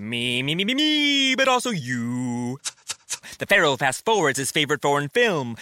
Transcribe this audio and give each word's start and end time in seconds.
Me, 0.00 0.42
me, 0.42 0.54
me, 0.54 0.64
me, 0.64 0.74
me, 0.74 1.34
but 1.34 1.46
also 1.46 1.68
you. 1.68 2.58
The 3.38 3.44
Pharaoh 3.44 3.76
fast 3.76 4.02
forwards 4.02 4.38
his 4.38 4.50
favorite 4.50 4.80
foreign 4.80 5.10
film, 5.10 5.58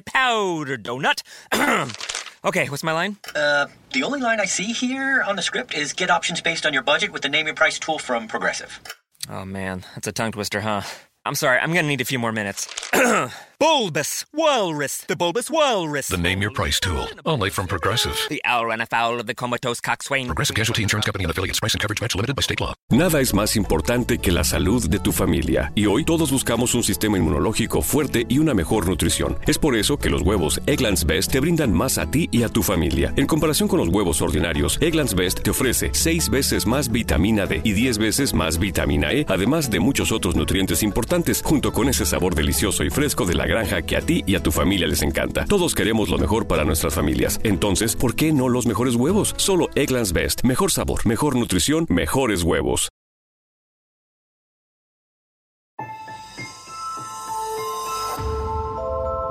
Powder 0.00 0.78
Donut. 0.78 1.22
okay, 2.44 2.68
what's 2.68 2.84
my 2.84 2.92
line? 2.92 3.16
Uh, 3.34 3.66
the 3.92 4.04
only 4.04 4.20
line 4.20 4.38
I 4.38 4.44
see 4.44 4.72
here 4.72 5.24
on 5.26 5.34
the 5.34 5.42
script 5.42 5.74
is 5.74 5.94
get 5.94 6.10
options 6.10 6.40
based 6.40 6.64
on 6.64 6.72
your 6.72 6.84
budget 6.84 7.12
with 7.12 7.22
the 7.22 7.28
name 7.28 7.48
your 7.48 7.56
price 7.56 7.80
tool 7.80 7.98
from 7.98 8.28
Progressive. 8.28 8.80
Oh 9.28 9.44
man, 9.44 9.84
that's 9.96 10.06
a 10.06 10.12
tongue 10.12 10.30
twister, 10.30 10.60
huh? 10.60 10.82
I'm 11.26 11.34
sorry, 11.34 11.58
I'm 11.58 11.74
gonna 11.74 11.88
need 11.88 12.00
a 12.00 12.04
few 12.04 12.20
more 12.20 12.30
minutes. 12.30 12.68
bulbous 13.62 14.26
Walrus, 14.34 15.02
the 15.06 15.14
Bulbous 15.14 15.48
Walrus. 15.48 16.08
The 16.08 16.16
name 16.16 16.42
your 16.42 16.50
price 16.50 16.80
tool. 16.80 17.06
Only 17.24 17.48
from 17.48 17.68
Progressive. 17.68 18.16
The 18.28 18.42
owl 18.44 18.66
ran 18.66 18.80
afoul 18.80 19.20
of 19.20 19.26
the 19.26 19.36
comatose 19.36 19.80
coxswain. 19.80 20.26
Progressive 20.26 20.56
Casualty 20.56 20.82
Insurance 20.82 21.06
Company 21.06 21.22
and 21.26 21.30
affiliates. 21.30 21.60
Price 21.60 21.72
and 21.72 21.80
coverage 21.80 22.00
match 22.02 22.16
limited 22.16 22.34
by 22.34 22.42
state 22.42 22.60
law. 22.60 22.74
Nada 22.90 23.20
es 23.20 23.32
más 23.32 23.54
importante 23.54 24.18
que 24.18 24.32
la 24.32 24.42
salud 24.42 24.90
de 24.90 24.98
tu 24.98 25.12
familia. 25.12 25.70
Y 25.76 25.86
hoy 25.86 26.04
todos 26.04 26.32
buscamos 26.32 26.74
un 26.74 26.82
sistema 26.82 27.18
inmunológico 27.18 27.82
fuerte 27.82 28.26
y 28.28 28.40
una 28.40 28.52
mejor 28.52 28.88
nutrición. 28.88 29.38
Es 29.46 29.58
por 29.58 29.76
eso 29.76 29.96
que 29.96 30.10
los 30.10 30.22
huevos 30.22 30.60
Egglands 30.66 31.06
Best 31.06 31.30
te 31.30 31.38
brindan 31.38 31.72
más 31.72 31.98
a 31.98 32.10
ti 32.10 32.28
y 32.32 32.42
a 32.42 32.48
tu 32.48 32.64
familia. 32.64 33.14
En 33.16 33.28
comparación 33.28 33.68
con 33.68 33.78
los 33.78 33.90
huevos 33.90 34.22
ordinarios, 34.22 34.76
Egglands 34.80 35.14
Best 35.14 35.40
te 35.40 35.50
ofrece 35.50 35.90
6 35.92 36.30
veces 36.30 36.66
más 36.66 36.90
vitamina 36.90 37.46
D 37.46 37.60
y 37.62 37.74
10 37.74 37.98
veces 37.98 38.34
más 38.34 38.58
vitamina 38.58 39.12
E, 39.12 39.24
además 39.28 39.70
de 39.70 39.78
muchos 39.78 40.10
otros 40.10 40.34
nutrientes 40.34 40.82
importantes, 40.82 41.42
junto 41.44 41.72
con 41.72 41.88
ese 41.88 42.04
sabor 42.04 42.34
delicioso 42.34 42.82
y 42.82 42.90
fresco 42.90 43.24
de 43.24 43.34
la 43.34 43.51
granja 43.52 43.82
que 43.82 43.96
a 43.96 44.00
ti 44.00 44.22
y 44.26 44.34
a 44.34 44.42
tu 44.42 44.50
familia 44.50 44.86
les 44.86 45.02
encanta. 45.02 45.44
Todos 45.44 45.74
queremos 45.74 46.08
lo 46.08 46.18
mejor 46.18 46.46
para 46.46 46.64
nuestras 46.64 46.94
familias. 46.94 47.40
Entonces, 47.44 47.96
¿por 47.96 48.14
qué 48.14 48.32
no 48.32 48.48
los 48.48 48.66
mejores 48.66 48.96
huevos? 48.96 49.34
Solo 49.36 49.68
Egglands 49.74 50.12
Best. 50.12 50.42
Mejor 50.44 50.70
sabor, 50.72 51.06
mejor 51.06 51.36
nutrición, 51.36 51.86
mejores 51.88 52.42
huevos. 52.42 52.88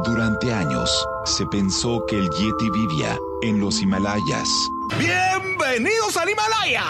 Durante 0.03 0.51
años, 0.51 0.89
se 1.25 1.45
pensó 1.45 2.03
que 2.07 2.17
el 2.17 2.27
Yeti 2.31 2.69
vivía 2.71 3.19
en 3.43 3.59
los 3.59 3.81
Himalayas. 3.81 4.49
¡Bienvenidos 4.97 6.17
al 6.17 6.29
Himalaya! 6.29 6.83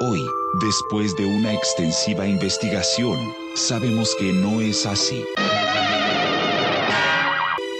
Hoy, 0.00 0.20
después 0.62 1.14
de 1.16 1.26
una 1.26 1.52
extensiva 1.52 2.26
investigación, 2.26 3.18
sabemos 3.54 4.14
que 4.18 4.32
no 4.32 4.62
es 4.62 4.86
así. 4.86 5.24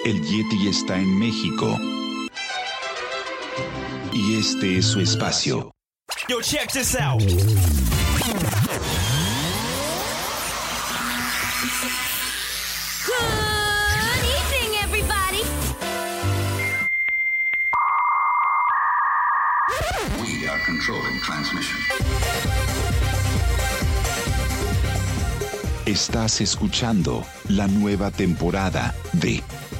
El 0.08 0.22
Yeti 0.22 0.68
está 0.68 0.96
en 0.96 1.18
México. 1.18 1.78
Y 4.10 4.38
este 4.38 4.78
es 4.78 4.86
su 4.86 5.00
espacio. 5.00 5.70
Yo, 6.30 6.40
check 6.40 6.72
this 6.72 6.96
out. 6.96 7.20
Good 7.20 7.34
evening, 14.24 14.78
everybody. 14.82 15.42
We 20.22 20.48
are 20.48 20.58
controlling 20.64 21.20
transmission. 21.20 21.78
Estás 25.84 26.40
escuchando 26.40 27.26
la 27.48 27.66
nueva 27.66 28.10
temporada 28.10 28.94
de 29.12 29.42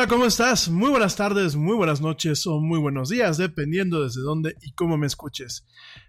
Hola, 0.00 0.08
¿cómo 0.08 0.24
estás? 0.24 0.70
Muy 0.70 0.88
buenas 0.88 1.14
tardes, 1.14 1.56
muy 1.56 1.76
buenas 1.76 2.00
noches 2.00 2.46
o 2.46 2.58
muy 2.58 2.78
buenos 2.78 3.10
días, 3.10 3.36
dependiendo 3.36 4.02
desde 4.02 4.22
dónde 4.22 4.56
y 4.62 4.72
cómo 4.72 4.96
me 4.96 5.06
escuches. 5.06 5.66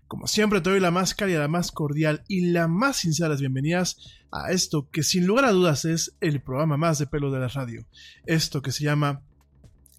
Como 0.07 0.27
siempre 0.27 0.61
te 0.61 0.69
doy 0.69 0.79
la 0.79 0.91
más 0.91 1.13
cálida, 1.13 1.39
la 1.39 1.49
más 1.49 1.73
cordial 1.73 2.23
y 2.29 2.51
la 2.51 2.69
más 2.69 2.95
sincera 2.95 3.35
bienvenidas 3.35 3.97
a 4.31 4.51
esto 4.53 4.87
que 4.89 5.03
sin 5.03 5.27
lugar 5.27 5.43
a 5.43 5.51
dudas 5.51 5.83
es 5.83 6.15
el 6.21 6.41
programa 6.41 6.77
más 6.77 6.99
de 6.99 7.07
pelo 7.07 7.31
de 7.31 7.41
la 7.41 7.49
radio. 7.49 7.85
Esto 8.25 8.61
que 8.61 8.71
se 8.71 8.85
llama 8.85 9.23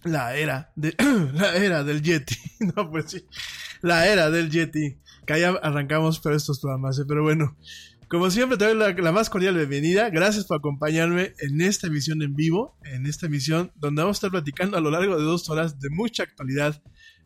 la 0.05 0.37
era 0.37 0.73
la 1.35 1.55
era 1.57 1.85
del 1.85 2.01
Yeti. 2.01 2.37
No, 2.75 2.91
pues 2.91 3.11
sí. 3.11 3.27
La 3.83 4.07
era 4.07 4.31
del 4.31 4.51
Yeti. 4.51 5.01
Que 5.27 5.35
ahí 5.35 5.43
arrancamos 5.43 6.19
por 6.19 6.33
estos 6.33 6.61
programas, 6.61 6.99
pero 7.07 7.23
bueno. 7.23 7.59
Como 8.13 8.31
siempre, 8.31 8.59
te 8.59 8.67
doy 8.67 8.77
la, 8.77 9.11
más 9.11 9.31
cordial 9.31 9.57
bienvenida. 9.57 10.11
Gracias 10.11 10.45
por 10.45 10.59
acompañarme 10.59 11.33
en 11.39 11.63
esta 11.63 11.87
emisión 11.87 12.21
en 12.21 12.37
vivo, 12.37 12.77
en 12.85 13.07
esta 13.07 13.25
emisión 13.25 13.73
donde 13.75 14.03
vamos 14.03 14.17
a 14.17 14.19
estar 14.19 14.31
platicando 14.31 14.77
a 14.77 14.83
lo 14.83 14.91
largo 14.91 15.17
de 15.17 15.25
dos 15.25 15.49
horas 15.49 15.81
de 15.81 15.89
mucha 15.89 16.25
actualidad, 16.25 16.83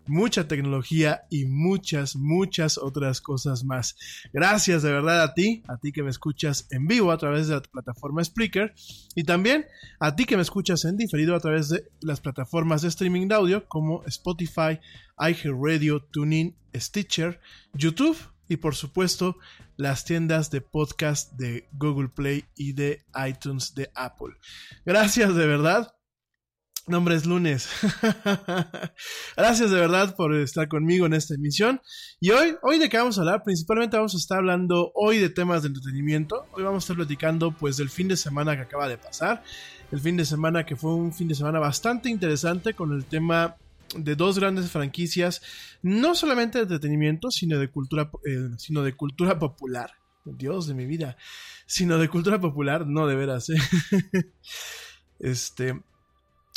mucha 0.06 0.46
tecnología 0.46 1.22
y 1.28 1.46
muchas, 1.46 2.14
muchas 2.14 2.78
otras 2.78 3.20
cosas 3.20 3.64
más. 3.64 3.96
Gracias 4.32 4.84
de 4.84 4.92
verdad 4.92 5.24
a 5.24 5.34
ti, 5.34 5.64
a 5.66 5.76
ti 5.76 5.90
que 5.90 6.04
me 6.04 6.10
escuchas 6.10 6.68
en 6.70 6.86
vivo 6.86 7.10
a 7.10 7.18
través 7.18 7.48
de 7.48 7.54
la 7.54 7.62
plataforma 7.62 8.22
Spreaker 8.22 8.72
y 9.16 9.24
también 9.24 9.66
a 9.98 10.14
ti 10.14 10.24
que 10.24 10.36
me 10.36 10.42
escuchas 10.42 10.84
en 10.84 10.96
diferido 10.96 11.34
a 11.34 11.40
través 11.40 11.68
de 11.68 11.82
las 12.00 12.20
plataformas 12.20 12.82
de 12.82 12.88
streaming 12.90 13.26
de 13.26 13.34
audio 13.34 13.66
como 13.66 14.04
Spotify, 14.04 14.78
iHeartRadio, 15.18 16.04
TuneIn, 16.12 16.54
Stitcher, 16.76 17.40
YouTube 17.72 18.16
y 18.48 18.56
por 18.56 18.74
supuesto 18.74 19.36
las 19.76 20.04
tiendas 20.04 20.50
de 20.50 20.60
podcast 20.60 21.32
de 21.32 21.68
Google 21.72 22.08
Play 22.08 22.44
y 22.54 22.72
de 22.72 23.04
iTunes 23.28 23.74
de 23.74 23.90
Apple. 23.94 24.34
Gracias 24.84 25.34
de 25.34 25.46
verdad. 25.46 25.92
Nombre 26.88 27.16
es 27.16 27.26
lunes. 27.26 27.68
Gracias 29.36 29.70
de 29.72 29.80
verdad 29.80 30.14
por 30.14 30.32
estar 30.36 30.68
conmigo 30.68 31.04
en 31.06 31.14
esta 31.14 31.34
emisión. 31.34 31.80
Y 32.20 32.30
hoy, 32.30 32.54
hoy 32.62 32.78
de 32.78 32.88
qué 32.88 32.96
vamos 32.96 33.18
a 33.18 33.22
hablar, 33.22 33.42
principalmente 33.42 33.96
vamos 33.96 34.14
a 34.14 34.18
estar 34.18 34.38
hablando 34.38 34.92
hoy 34.94 35.18
de 35.18 35.28
temas 35.28 35.62
de 35.62 35.68
entretenimiento. 35.68 36.46
Hoy 36.52 36.62
vamos 36.62 36.84
a 36.84 36.84
estar 36.84 36.96
platicando 36.96 37.50
pues 37.50 37.76
del 37.76 37.90
fin 37.90 38.06
de 38.06 38.16
semana 38.16 38.54
que 38.54 38.62
acaba 38.62 38.88
de 38.88 38.98
pasar. 38.98 39.42
El 39.90 39.98
fin 39.98 40.16
de 40.16 40.24
semana 40.24 40.64
que 40.64 40.76
fue 40.76 40.94
un 40.94 41.12
fin 41.12 41.26
de 41.26 41.34
semana 41.34 41.58
bastante 41.58 42.08
interesante 42.08 42.74
con 42.74 42.92
el 42.92 43.04
tema 43.04 43.56
de 43.96 44.16
dos 44.16 44.38
grandes 44.38 44.70
franquicias, 44.70 45.42
no 45.82 46.14
solamente 46.14 46.58
de 46.58 46.64
entretenimiento, 46.64 47.30
sino 47.30 47.58
de 47.58 47.68
cultura, 47.68 48.10
eh, 48.24 48.50
sino 48.58 48.82
de 48.82 48.94
cultura 48.94 49.38
popular. 49.38 49.92
Dios 50.24 50.66
de 50.66 50.74
mi 50.74 50.86
vida. 50.86 51.16
Sino 51.66 51.98
de 51.98 52.08
cultura 52.08 52.40
popular, 52.40 52.86
no 52.86 53.06
de 53.06 53.14
veras. 53.14 53.48
¿eh? 53.50 53.56
este. 55.18 55.80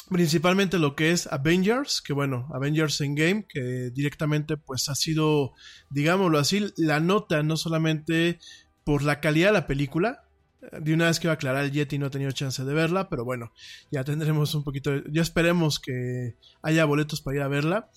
Principalmente 0.10 0.80
lo 0.80 0.96
que 0.96 1.12
es 1.12 1.28
Avengers, 1.28 2.02
que 2.02 2.14
bueno, 2.14 2.50
Avengers 2.52 3.00
Endgame, 3.00 3.46
que 3.48 3.92
directamente 3.92 4.58
pues 4.58 4.90
ha 4.90 4.96
sido, 4.96 5.54
digámoslo 5.92 6.40
así, 6.40 6.74
la 6.78 7.00
nota 7.00 7.44
no 7.44 7.58
solamente 7.58 8.40
por 8.84 9.04
la 9.04 9.20
calidad 9.20 9.50
de 9.50 9.54
la 9.54 9.68
película, 9.68 10.24
de 10.62 10.94
una 10.94 11.06
vez 11.06 11.20
que 11.20 11.28
va 11.28 11.34
a 11.34 11.36
aclarar, 11.36 11.66
el 11.66 11.72
Yeti 11.72 11.98
no 11.98 12.08
ha 12.08 12.10
tenido 12.10 12.32
chance 12.32 12.64
de 12.64 12.74
verla, 12.74 13.10
pero 13.10 13.24
bueno, 13.24 13.54
ya 13.92 14.04
tendremos 14.04 14.54
un 14.56 14.64
poquito, 14.64 15.04
ya 15.10 15.22
esperemos 15.22 15.80
que 15.80 16.36
haya 16.62 16.86
boletos 16.86 17.22
para 17.22 17.38
ir 17.38 17.44
a 17.44 17.48
verla. 17.48 17.90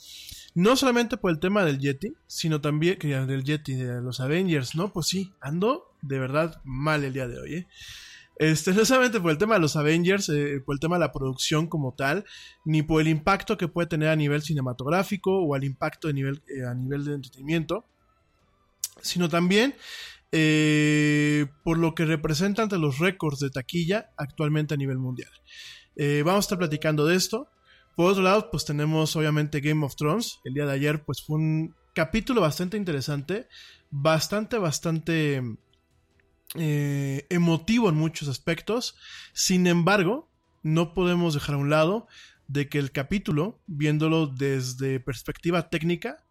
No 0.54 0.76
solamente 0.76 1.16
por 1.16 1.30
el 1.30 1.40
tema 1.40 1.64
del 1.64 1.78
Yeti, 1.78 2.14
sino 2.26 2.60
también 2.60 2.98
que 2.98 3.08
del 3.08 3.42
Yeti, 3.42 3.74
de 3.74 4.02
los 4.02 4.20
Avengers, 4.20 4.74
¿no? 4.74 4.92
Pues 4.92 5.06
sí, 5.06 5.32
ando 5.40 5.94
de 6.02 6.18
verdad 6.18 6.60
mal 6.62 7.04
el 7.04 7.14
día 7.14 7.26
de 7.26 7.40
hoy, 7.40 7.54
¿eh? 7.54 7.68
Este, 8.36 8.72
no 8.74 8.84
solamente 8.84 9.20
por 9.20 9.30
el 9.30 9.38
tema 9.38 9.54
de 9.54 9.60
los 9.60 9.76
Avengers, 9.76 10.28
eh, 10.28 10.60
por 10.64 10.74
el 10.74 10.80
tema 10.80 10.96
de 10.96 11.00
la 11.00 11.12
producción 11.12 11.68
como 11.68 11.94
tal, 11.94 12.24
ni 12.64 12.82
por 12.82 13.00
el 13.00 13.08
impacto 13.08 13.56
que 13.56 13.68
puede 13.68 13.88
tener 13.88 14.08
a 14.08 14.16
nivel 14.16 14.42
cinematográfico 14.42 15.42
o 15.42 15.54
al 15.54 15.64
impacto 15.64 16.08
de 16.08 16.14
nivel, 16.14 16.42
eh, 16.48 16.64
a 16.66 16.74
nivel 16.74 17.04
de 17.04 17.14
entretenimiento, 17.14 17.86
sino 19.00 19.28
también 19.28 19.74
eh, 20.32 21.46
por 21.62 21.78
lo 21.78 21.94
que 21.94 22.06
representa 22.06 22.62
ante 22.62 22.78
los 22.78 22.98
récords 22.98 23.38
de 23.38 23.50
taquilla 23.50 24.10
actualmente 24.16 24.74
a 24.74 24.78
nivel 24.78 24.98
mundial. 24.98 25.30
Eh, 25.96 26.22
vamos 26.24 26.38
a 26.38 26.46
estar 26.46 26.58
platicando 26.58 27.06
de 27.06 27.16
esto. 27.16 27.48
Por 27.94 28.10
otro 28.10 28.22
lado, 28.22 28.50
pues 28.50 28.64
tenemos 28.64 29.14
obviamente 29.14 29.60
Game 29.60 29.84
of 29.84 29.94
Thrones. 29.94 30.40
El 30.44 30.54
día 30.54 30.64
de 30.64 30.72
ayer, 30.72 31.04
pues 31.04 31.22
fue 31.22 31.36
un 31.36 31.74
capítulo 31.94 32.40
bastante 32.40 32.78
interesante, 32.78 33.46
bastante, 33.90 34.56
bastante 34.56 35.42
eh, 36.54 37.26
emotivo 37.28 37.90
en 37.90 37.96
muchos 37.96 38.28
aspectos. 38.28 38.96
Sin 39.34 39.66
embargo, 39.66 40.30
no 40.62 40.94
podemos 40.94 41.34
dejar 41.34 41.56
a 41.56 41.58
un 41.58 41.68
lado 41.68 42.06
de 42.48 42.70
que 42.70 42.78
el 42.78 42.92
capítulo, 42.92 43.60
viéndolo 43.66 44.26
desde 44.26 44.98
perspectiva 45.00 45.68
técnica, 45.68 46.24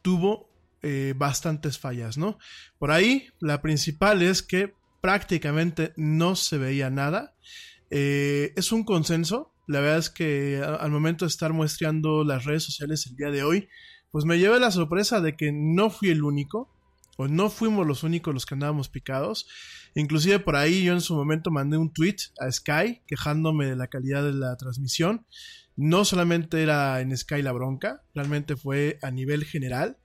tuvo 0.00 0.53
eh, 0.84 1.14
bastantes 1.16 1.78
fallas, 1.78 2.18
¿no? 2.18 2.38
Por 2.78 2.90
ahí, 2.90 3.28
la 3.40 3.62
principal 3.62 4.20
es 4.22 4.42
que 4.42 4.74
prácticamente 5.00 5.94
no 5.96 6.36
se 6.36 6.58
veía 6.58 6.90
nada. 6.90 7.34
Eh, 7.90 8.52
es 8.54 8.70
un 8.70 8.84
consenso. 8.84 9.50
La 9.66 9.80
verdad 9.80 9.98
es 9.98 10.10
que 10.10 10.62
al 10.62 10.90
momento 10.90 11.24
de 11.24 11.30
estar 11.30 11.54
muestreando 11.54 12.22
las 12.22 12.44
redes 12.44 12.64
sociales 12.64 13.06
el 13.06 13.16
día 13.16 13.30
de 13.30 13.44
hoy, 13.44 13.68
pues 14.10 14.26
me 14.26 14.38
llevé 14.38 14.60
la 14.60 14.70
sorpresa 14.70 15.22
de 15.22 15.36
que 15.36 15.52
no 15.52 15.88
fui 15.88 16.10
el 16.10 16.22
único, 16.22 16.70
o 17.16 17.28
no 17.28 17.48
fuimos 17.48 17.86
los 17.86 18.02
únicos 18.02 18.34
los 18.34 18.44
que 18.44 18.54
andábamos 18.54 18.90
picados. 18.90 19.46
Inclusive 19.94 20.40
por 20.40 20.56
ahí 20.56 20.84
yo 20.84 20.92
en 20.92 21.00
su 21.00 21.14
momento 21.14 21.50
mandé 21.50 21.78
un 21.78 21.92
tweet 21.92 22.16
a 22.38 22.50
Sky 22.50 23.00
quejándome 23.06 23.66
de 23.66 23.76
la 23.76 23.86
calidad 23.86 24.22
de 24.22 24.32
la 24.32 24.56
transmisión. 24.56 25.24
No 25.76 26.04
solamente 26.04 26.62
era 26.62 27.00
en 27.00 27.16
Sky 27.16 27.42
la 27.42 27.52
bronca, 27.52 28.02
realmente 28.14 28.56
fue 28.56 28.98
a 29.02 29.10
nivel 29.10 29.44
general. 29.44 29.96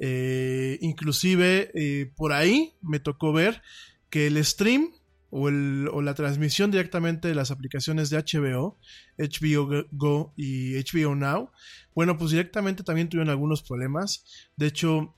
Eh, 0.00 0.78
inclusive 0.80 1.70
eh, 1.74 2.12
por 2.16 2.32
ahí 2.32 2.74
me 2.82 3.00
tocó 3.00 3.32
ver 3.32 3.62
que 4.10 4.28
el 4.28 4.42
stream 4.44 4.92
o, 5.30 5.50
la 5.50 6.14
transmisión 6.14 6.70
directamente 6.70 7.28
de 7.28 7.34
las 7.34 7.50
aplicaciones 7.50 8.10
de 8.10 8.18
HBO, 8.18 8.78
HBO 9.18 9.84
Go 9.90 10.32
y 10.36 10.76
HBO 10.76 11.14
Now, 11.14 11.50
bueno, 11.94 12.16
pues 12.16 12.30
directamente 12.30 12.82
también 12.82 13.08
tuvieron 13.08 13.30
algunos 13.30 13.62
problemas. 13.62 14.24
De 14.56 14.66
hecho, 14.66 15.14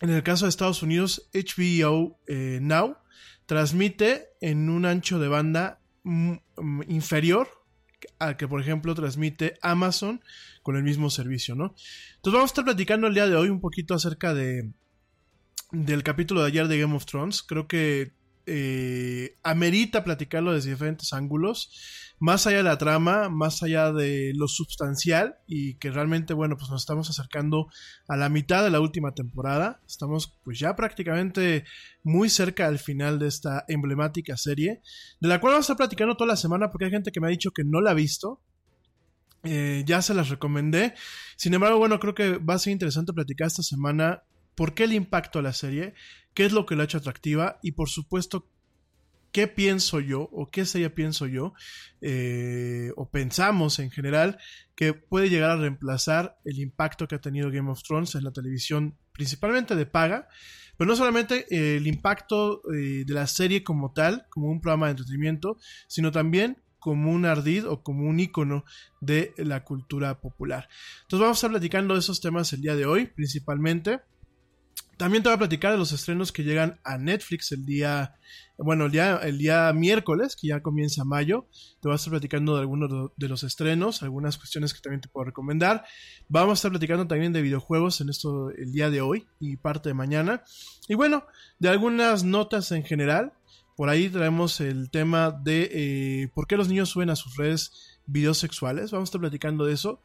en 0.00 0.10
el 0.10 0.22
caso 0.22 0.44
de 0.44 0.50
Estados 0.50 0.82
Unidos, 0.82 1.30
HBO 1.32 2.18
eh, 2.26 2.58
Now 2.62 2.96
transmite 3.46 4.28
en 4.40 4.68
un 4.68 4.86
ancho 4.86 5.18
de 5.18 5.28
banda 5.28 5.80
mm, 6.04 6.32
mm, 6.56 6.82
inferior 6.88 7.48
al 8.18 8.36
que, 8.36 8.48
por 8.48 8.60
ejemplo, 8.60 8.94
transmite 8.94 9.58
Amazon 9.62 10.22
con 10.62 10.76
el 10.76 10.82
mismo 10.82 11.10
servicio, 11.10 11.54
¿no? 11.54 11.74
Entonces 12.16 12.32
vamos 12.32 12.44
a 12.44 12.52
estar 12.52 12.64
platicando 12.64 13.06
el 13.06 13.14
día 13.14 13.26
de 13.26 13.36
hoy 13.36 13.48
un 13.48 13.60
poquito 13.60 13.94
acerca 13.94 14.34
de 14.34 14.70
del 15.72 16.02
capítulo 16.02 16.40
de 16.40 16.48
ayer 16.48 16.68
de 16.68 16.78
Game 16.78 16.94
of 16.94 17.04
Thrones. 17.04 17.42
Creo 17.42 17.66
que 17.66 18.12
eh, 18.46 19.36
amerita 19.42 20.04
platicarlo 20.04 20.52
desde 20.52 20.70
diferentes 20.70 21.12
ángulos, 21.12 21.70
más 22.18 22.46
allá 22.46 22.58
de 22.58 22.62
la 22.62 22.78
trama, 22.78 23.28
más 23.28 23.62
allá 23.62 23.92
de 23.92 24.32
lo 24.34 24.48
sustancial 24.48 25.36
y 25.46 25.74
que 25.74 25.90
realmente, 25.90 26.32
bueno, 26.32 26.56
pues 26.56 26.70
nos 26.70 26.82
estamos 26.82 27.10
acercando 27.10 27.68
a 28.08 28.16
la 28.16 28.28
mitad 28.28 28.62
de 28.62 28.70
la 28.70 28.80
última 28.80 29.12
temporada, 29.12 29.80
estamos 29.86 30.38
pues 30.44 30.58
ya 30.58 30.76
prácticamente 30.76 31.64
muy 32.02 32.28
cerca 32.28 32.66
al 32.66 32.78
final 32.78 33.18
de 33.18 33.28
esta 33.28 33.64
emblemática 33.68 34.36
serie, 34.36 34.80
de 35.20 35.28
la 35.28 35.40
cual 35.40 35.54
vamos 35.54 35.64
a 35.64 35.66
estar 35.72 35.76
platicando 35.76 36.16
toda 36.16 36.28
la 36.28 36.36
semana 36.36 36.70
porque 36.70 36.86
hay 36.86 36.90
gente 36.90 37.12
que 37.12 37.20
me 37.20 37.26
ha 37.26 37.30
dicho 37.30 37.50
que 37.50 37.64
no 37.64 37.80
la 37.80 37.90
ha 37.90 37.94
visto, 37.94 38.40
eh, 39.42 39.84
ya 39.86 40.00
se 40.00 40.14
las 40.14 40.30
recomendé. 40.30 40.94
Sin 41.36 41.52
embargo, 41.52 41.78
bueno, 41.78 42.00
creo 42.00 42.14
que 42.14 42.38
va 42.38 42.54
a 42.54 42.58
ser 42.58 42.72
interesante 42.72 43.12
platicar 43.12 43.48
esta 43.48 43.62
semana 43.62 44.22
por 44.54 44.74
qué 44.74 44.84
el 44.84 44.92
impacto 44.92 45.38
a 45.38 45.42
la 45.42 45.52
serie, 45.52 45.94
qué 46.34 46.44
es 46.44 46.52
lo 46.52 46.66
que 46.66 46.76
la 46.76 46.82
ha 46.82 46.84
hecho 46.84 46.98
atractiva 46.98 47.58
y 47.62 47.72
por 47.72 47.88
supuesto 47.88 48.48
qué 49.32 49.48
pienso 49.48 49.98
yo 49.98 50.28
o 50.32 50.48
qué 50.50 50.64
sería 50.64 50.94
pienso 50.94 51.26
yo 51.26 51.54
eh, 52.00 52.92
o 52.96 53.10
pensamos 53.10 53.80
en 53.80 53.90
general 53.90 54.38
que 54.76 54.92
puede 54.92 55.28
llegar 55.28 55.50
a 55.50 55.56
reemplazar 55.56 56.38
el 56.44 56.60
impacto 56.60 57.08
que 57.08 57.16
ha 57.16 57.20
tenido 57.20 57.50
Game 57.50 57.70
of 57.70 57.82
Thrones 57.82 58.14
en 58.14 58.22
la 58.22 58.30
televisión 58.30 58.96
principalmente 59.12 59.74
de 59.74 59.86
paga 59.86 60.28
pero 60.76 60.88
no 60.88 60.94
solamente 60.94 61.46
eh, 61.50 61.78
el 61.78 61.86
impacto 61.88 62.62
eh, 62.72 63.04
de 63.04 63.14
la 63.14 63.26
serie 63.26 63.64
como 63.64 63.92
tal 63.92 64.26
como 64.30 64.46
un 64.48 64.60
programa 64.60 64.86
de 64.86 64.92
entretenimiento 64.92 65.58
sino 65.88 66.12
también 66.12 66.58
como 66.84 67.10
un 67.10 67.24
ardid 67.24 67.66
o 67.66 67.82
como 67.82 68.06
un 68.06 68.20
icono 68.20 68.66
de 69.00 69.32
la 69.38 69.64
cultura 69.64 70.20
popular. 70.20 70.68
Entonces 71.00 71.22
vamos 71.22 71.38
a 71.38 71.38
estar 71.38 71.50
platicando 71.50 71.94
de 71.94 72.00
esos 72.00 72.20
temas 72.20 72.52
el 72.52 72.60
día 72.60 72.76
de 72.76 72.84
hoy, 72.84 73.06
principalmente. 73.06 74.00
También 74.96 75.22
te 75.22 75.28
voy 75.28 75.34
a 75.34 75.38
platicar 75.38 75.72
de 75.72 75.78
los 75.78 75.92
estrenos 75.92 76.30
que 76.32 76.44
llegan 76.44 76.78
a 76.84 76.98
Netflix 76.98 77.52
el 77.52 77.64
día, 77.64 78.14
bueno, 78.58 78.86
el 78.86 78.92
día, 78.92 79.16
el 79.22 79.38
día 79.38 79.72
miércoles, 79.72 80.36
que 80.36 80.48
ya 80.48 80.60
comienza 80.60 81.04
mayo. 81.04 81.46
Te 81.80 81.88
voy 81.88 81.92
a 81.92 81.96
estar 81.96 82.10
platicando 82.10 82.54
de 82.54 82.60
algunos 82.60 83.10
de 83.16 83.28
los 83.28 83.42
estrenos, 83.42 84.02
algunas 84.02 84.38
cuestiones 84.38 84.72
que 84.72 84.80
también 84.80 85.00
te 85.00 85.08
puedo 85.08 85.24
recomendar. 85.24 85.84
Vamos 86.28 86.52
a 86.52 86.54
estar 86.54 86.70
platicando 86.70 87.06
también 87.06 87.32
de 87.32 87.42
videojuegos 87.42 88.00
en 88.00 88.08
esto 88.08 88.50
el 88.50 88.72
día 88.72 88.90
de 88.90 89.00
hoy 89.00 89.26
y 89.40 89.56
parte 89.56 89.88
de 89.88 89.94
mañana. 89.94 90.42
Y 90.88 90.94
bueno, 90.94 91.26
de 91.58 91.68
algunas 91.68 92.24
notas 92.24 92.70
en 92.72 92.84
general, 92.84 93.32
Por 93.76 93.88
ahí 93.88 94.08
traemos 94.08 94.60
el 94.60 94.90
tema 94.90 95.32
de 95.32 95.68
eh, 95.72 96.28
por 96.32 96.46
qué 96.46 96.56
los 96.56 96.68
niños 96.68 96.90
suben 96.90 97.10
a 97.10 97.16
sus 97.16 97.36
redes 97.36 97.98
videos 98.06 98.38
sexuales. 98.38 98.92
Vamos 98.92 99.08
a 99.08 99.10
estar 99.10 99.20
platicando 99.20 99.64
de 99.64 99.74
eso. 99.74 100.00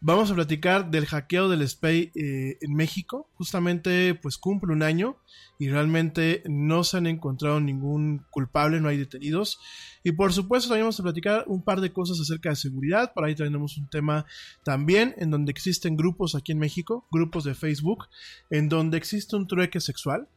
Vamos 0.00 0.30
a 0.30 0.34
platicar 0.36 0.92
del 0.92 1.06
hackeo 1.06 1.48
del 1.48 1.68
SPAY 1.68 2.12
eh, 2.14 2.56
en 2.60 2.74
México. 2.74 3.28
Justamente 3.34 4.14
pues 4.14 4.38
cumple 4.38 4.72
un 4.72 4.84
año 4.84 5.16
y 5.58 5.68
realmente 5.70 6.44
no 6.46 6.84
se 6.84 6.98
han 6.98 7.08
encontrado 7.08 7.58
ningún 7.58 8.24
culpable, 8.30 8.80
no 8.80 8.88
hay 8.88 8.96
detenidos. 8.96 9.58
Y 10.04 10.12
por 10.12 10.32
supuesto 10.32 10.68
también 10.68 10.84
vamos 10.84 11.00
a 11.00 11.02
platicar 11.02 11.44
un 11.48 11.64
par 11.64 11.80
de 11.80 11.92
cosas 11.92 12.20
acerca 12.20 12.50
de 12.50 12.56
seguridad. 12.56 13.12
Por 13.12 13.24
ahí 13.24 13.34
tenemos 13.34 13.76
un 13.76 13.90
tema 13.90 14.24
también 14.64 15.16
en 15.18 15.32
donde 15.32 15.50
existen 15.50 15.96
grupos 15.96 16.36
aquí 16.36 16.52
en 16.52 16.60
México, 16.60 17.08
grupos 17.10 17.42
de 17.42 17.54
Facebook, 17.54 18.06
en 18.50 18.68
donde 18.68 18.98
existe 18.98 19.34
un 19.34 19.48
trueque 19.48 19.80
sexual 19.80 20.28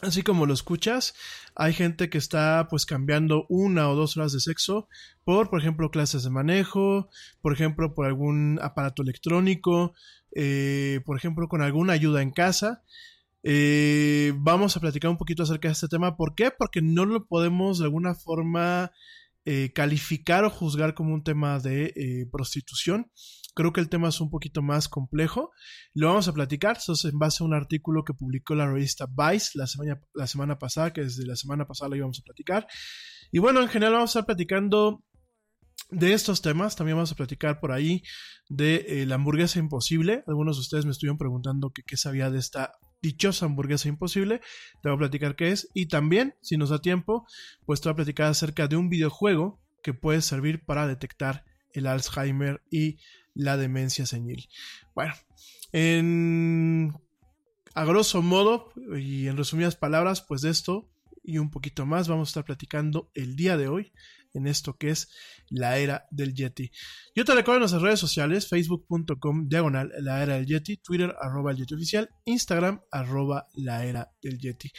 Así 0.00 0.22
como 0.22 0.44
lo 0.44 0.52
escuchas, 0.52 1.14
hay 1.54 1.72
gente 1.72 2.10
que 2.10 2.18
está 2.18 2.66
pues 2.68 2.84
cambiando 2.84 3.46
una 3.48 3.88
o 3.88 3.94
dos 3.94 4.16
horas 4.16 4.32
de 4.32 4.40
sexo 4.40 4.88
por, 5.24 5.48
por 5.48 5.60
ejemplo, 5.60 5.90
clases 5.90 6.24
de 6.24 6.30
manejo, 6.30 7.08
por 7.40 7.54
ejemplo, 7.54 7.94
por 7.94 8.06
algún 8.06 8.58
aparato 8.60 9.02
electrónico, 9.02 9.94
eh, 10.34 11.00
por 11.06 11.16
ejemplo, 11.16 11.48
con 11.48 11.62
alguna 11.62 11.94
ayuda 11.94 12.22
en 12.22 12.32
casa. 12.32 12.82
Eh, 13.44 14.32
vamos 14.36 14.76
a 14.76 14.80
platicar 14.80 15.10
un 15.10 15.16
poquito 15.16 15.44
acerca 15.44 15.68
de 15.68 15.72
este 15.72 15.88
tema. 15.88 16.16
¿Por 16.16 16.34
qué? 16.34 16.50
Porque 16.50 16.82
no 16.82 17.04
lo 17.06 17.26
podemos 17.26 17.78
de 17.78 17.84
alguna 17.84 18.14
forma 18.14 18.92
eh, 19.44 19.72
calificar 19.74 20.44
o 20.44 20.50
juzgar 20.50 20.94
como 20.94 21.14
un 21.14 21.22
tema 21.22 21.60
de 21.60 22.26
prostitución. 22.30 23.10
Creo 23.54 23.72
que 23.72 23.80
el 23.80 23.88
tema 23.88 24.08
es 24.08 24.20
un 24.20 24.30
poquito 24.30 24.62
más 24.62 24.88
complejo. 24.88 25.52
Lo 25.94 26.08
vamos 26.08 26.26
a 26.28 26.32
platicar. 26.32 26.76
Eso 26.76 26.92
es 26.94 27.04
en 27.04 27.18
base 27.18 27.42
a 27.42 27.46
un 27.46 27.54
artículo 27.54 28.04
que 28.04 28.12
publicó 28.12 28.54
la 28.54 28.66
revista 28.66 29.06
Vice 29.06 29.52
la 29.54 29.66
semana, 29.66 30.00
la 30.12 30.26
semana 30.26 30.58
pasada, 30.58 30.92
que 30.92 31.02
desde 31.02 31.24
la 31.24 31.36
semana 31.36 31.66
pasada 31.66 31.90
lo 31.90 31.96
íbamos 31.96 32.18
a 32.20 32.24
platicar. 32.24 32.66
Y 33.30 33.38
bueno, 33.38 33.62
en 33.62 33.68
general 33.68 33.94
vamos 33.94 34.10
a 34.10 34.18
estar 34.18 34.26
platicando 34.26 35.04
de 35.90 36.12
estos 36.12 36.42
temas. 36.42 36.76
También 36.76 36.96
vamos 36.96 37.12
a 37.12 37.16
platicar 37.16 37.60
por 37.60 37.72
ahí 37.72 38.02
de 38.48 38.86
eh, 38.88 39.06
la 39.06 39.14
hamburguesa 39.14 39.58
imposible. 39.58 40.24
Algunos 40.26 40.56
de 40.56 40.60
ustedes 40.60 40.84
me 40.84 40.90
estuvieron 40.90 41.18
preguntando 41.18 41.72
qué 41.72 41.96
sabía 41.96 42.30
de 42.30 42.38
esta 42.38 42.72
dichosa 43.02 43.46
hamburguesa 43.46 43.88
imposible. 43.88 44.40
Te 44.82 44.88
voy 44.88 44.96
a 44.96 44.98
platicar 44.98 45.36
qué 45.36 45.50
es. 45.50 45.68
Y 45.74 45.86
también, 45.86 46.34
si 46.42 46.56
nos 46.56 46.70
da 46.70 46.80
tiempo, 46.80 47.26
pues 47.66 47.80
te 47.80 47.88
voy 47.88 47.92
a 47.92 47.96
platicar 47.96 48.26
acerca 48.26 48.66
de 48.66 48.76
un 48.76 48.88
videojuego 48.88 49.60
que 49.82 49.94
puede 49.94 50.22
servir 50.22 50.64
para 50.64 50.88
detectar 50.88 51.44
el 51.72 51.86
Alzheimer 51.86 52.62
y 52.70 52.98
la 53.34 53.56
demencia 53.56 54.06
senil. 54.06 54.48
Bueno, 54.94 55.14
en, 55.72 56.92
a 57.74 57.84
grosso 57.84 58.22
modo 58.22 58.72
y 58.96 59.26
en 59.26 59.36
resumidas 59.36 59.76
palabras, 59.76 60.22
pues 60.22 60.40
de 60.42 60.50
esto 60.50 60.88
y 61.22 61.38
un 61.38 61.50
poquito 61.50 61.86
más 61.86 62.06
vamos 62.08 62.28
a 62.28 62.30
estar 62.30 62.44
platicando 62.44 63.10
el 63.14 63.34
día 63.34 63.56
de 63.56 63.68
hoy 63.68 63.92
en 64.34 64.46
esto 64.46 64.76
que 64.76 64.90
es 64.90 65.08
la 65.48 65.78
era 65.78 66.06
del 66.10 66.34
Yeti. 66.34 66.70
Yo 67.14 67.24
te 67.24 67.34
recuerdo 67.34 67.58
en 67.58 67.60
nuestras 67.60 67.82
redes 67.82 68.00
sociales, 68.00 68.48
facebook.com 68.48 69.48
diagonal 69.48 69.92
la 70.00 70.22
era 70.22 70.34
del 70.34 70.46
Yeti, 70.46 70.76
Twitter 70.76 71.14
arroba 71.20 71.52
el 71.52 71.58
Yeti 71.58 71.74
oficial, 71.74 72.10
Instagram 72.24 72.82
arroba 72.90 73.48
la 73.54 73.84
era 73.84 74.12
del 74.20 74.38
Yeti. 74.38 74.72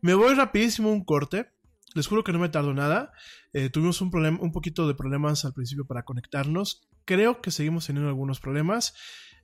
Me 0.00 0.14
voy 0.14 0.34
rapidísimo 0.34 0.92
un 0.92 1.04
corte. 1.04 1.50
Les 1.94 2.06
juro 2.06 2.22
que 2.22 2.32
no 2.32 2.38
me 2.38 2.50
tardo 2.50 2.74
nada. 2.74 3.12
Eh, 3.54 3.70
tuvimos 3.70 4.00
un, 4.02 4.14
un 4.14 4.52
poquito 4.52 4.86
de 4.86 4.94
problemas 4.94 5.44
al 5.44 5.54
principio 5.54 5.86
para 5.86 6.04
conectarnos. 6.04 6.86
Creo 7.08 7.40
que 7.40 7.50
seguimos 7.50 7.86
teniendo 7.86 8.10
algunos 8.10 8.38
problemas. 8.38 8.92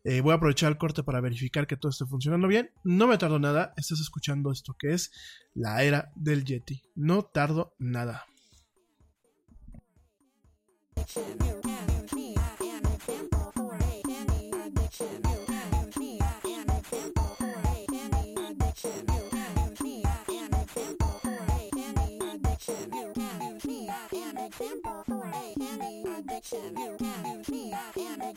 Eh, 0.04 0.21
voy 0.21 0.33
a 0.33 0.35
aprovechar 0.35 0.71
el 0.71 0.76
corte 0.76 1.02
para 1.02 1.23
verificar 1.23 1.66
que 1.66 1.78
todo 1.78 1.88
esté 1.88 2.04
funcionando 2.04 2.47
bien. 2.47 2.68
No 2.85 3.06
me 3.06 3.16
tardo 3.16 3.38
nada. 3.38 3.73
Estás 3.78 4.00
escuchando 4.00 4.52
esto 4.52 4.76
que 4.78 4.92
es 4.92 5.11
la 5.54 5.83
era 5.83 6.12
del 6.14 6.44
Yeti. 6.44 6.83
No 6.94 7.23
tardo 7.23 7.75
nada. 7.78 8.26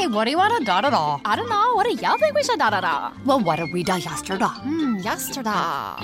Hey, 0.00 0.06
what 0.06 0.24
do 0.24 0.30
you 0.30 0.38
want 0.38 0.56
to 0.56 0.64
da 0.64 0.80
da 0.80 0.88
da? 0.88 1.20
I 1.26 1.36
don't 1.36 1.50
know. 1.50 1.74
What 1.74 1.84
do 1.84 1.92
y'all 1.92 2.16
think 2.16 2.34
we 2.34 2.42
should 2.42 2.58
da 2.58 2.70
da 2.70 2.80
da? 2.80 3.12
Well, 3.26 3.38
what 3.38 3.56
did 3.56 3.70
we 3.70 3.82
da 3.82 3.96
yesterday? 3.96 4.46
Hmm, 4.46 4.96
yesterday. 4.96 5.50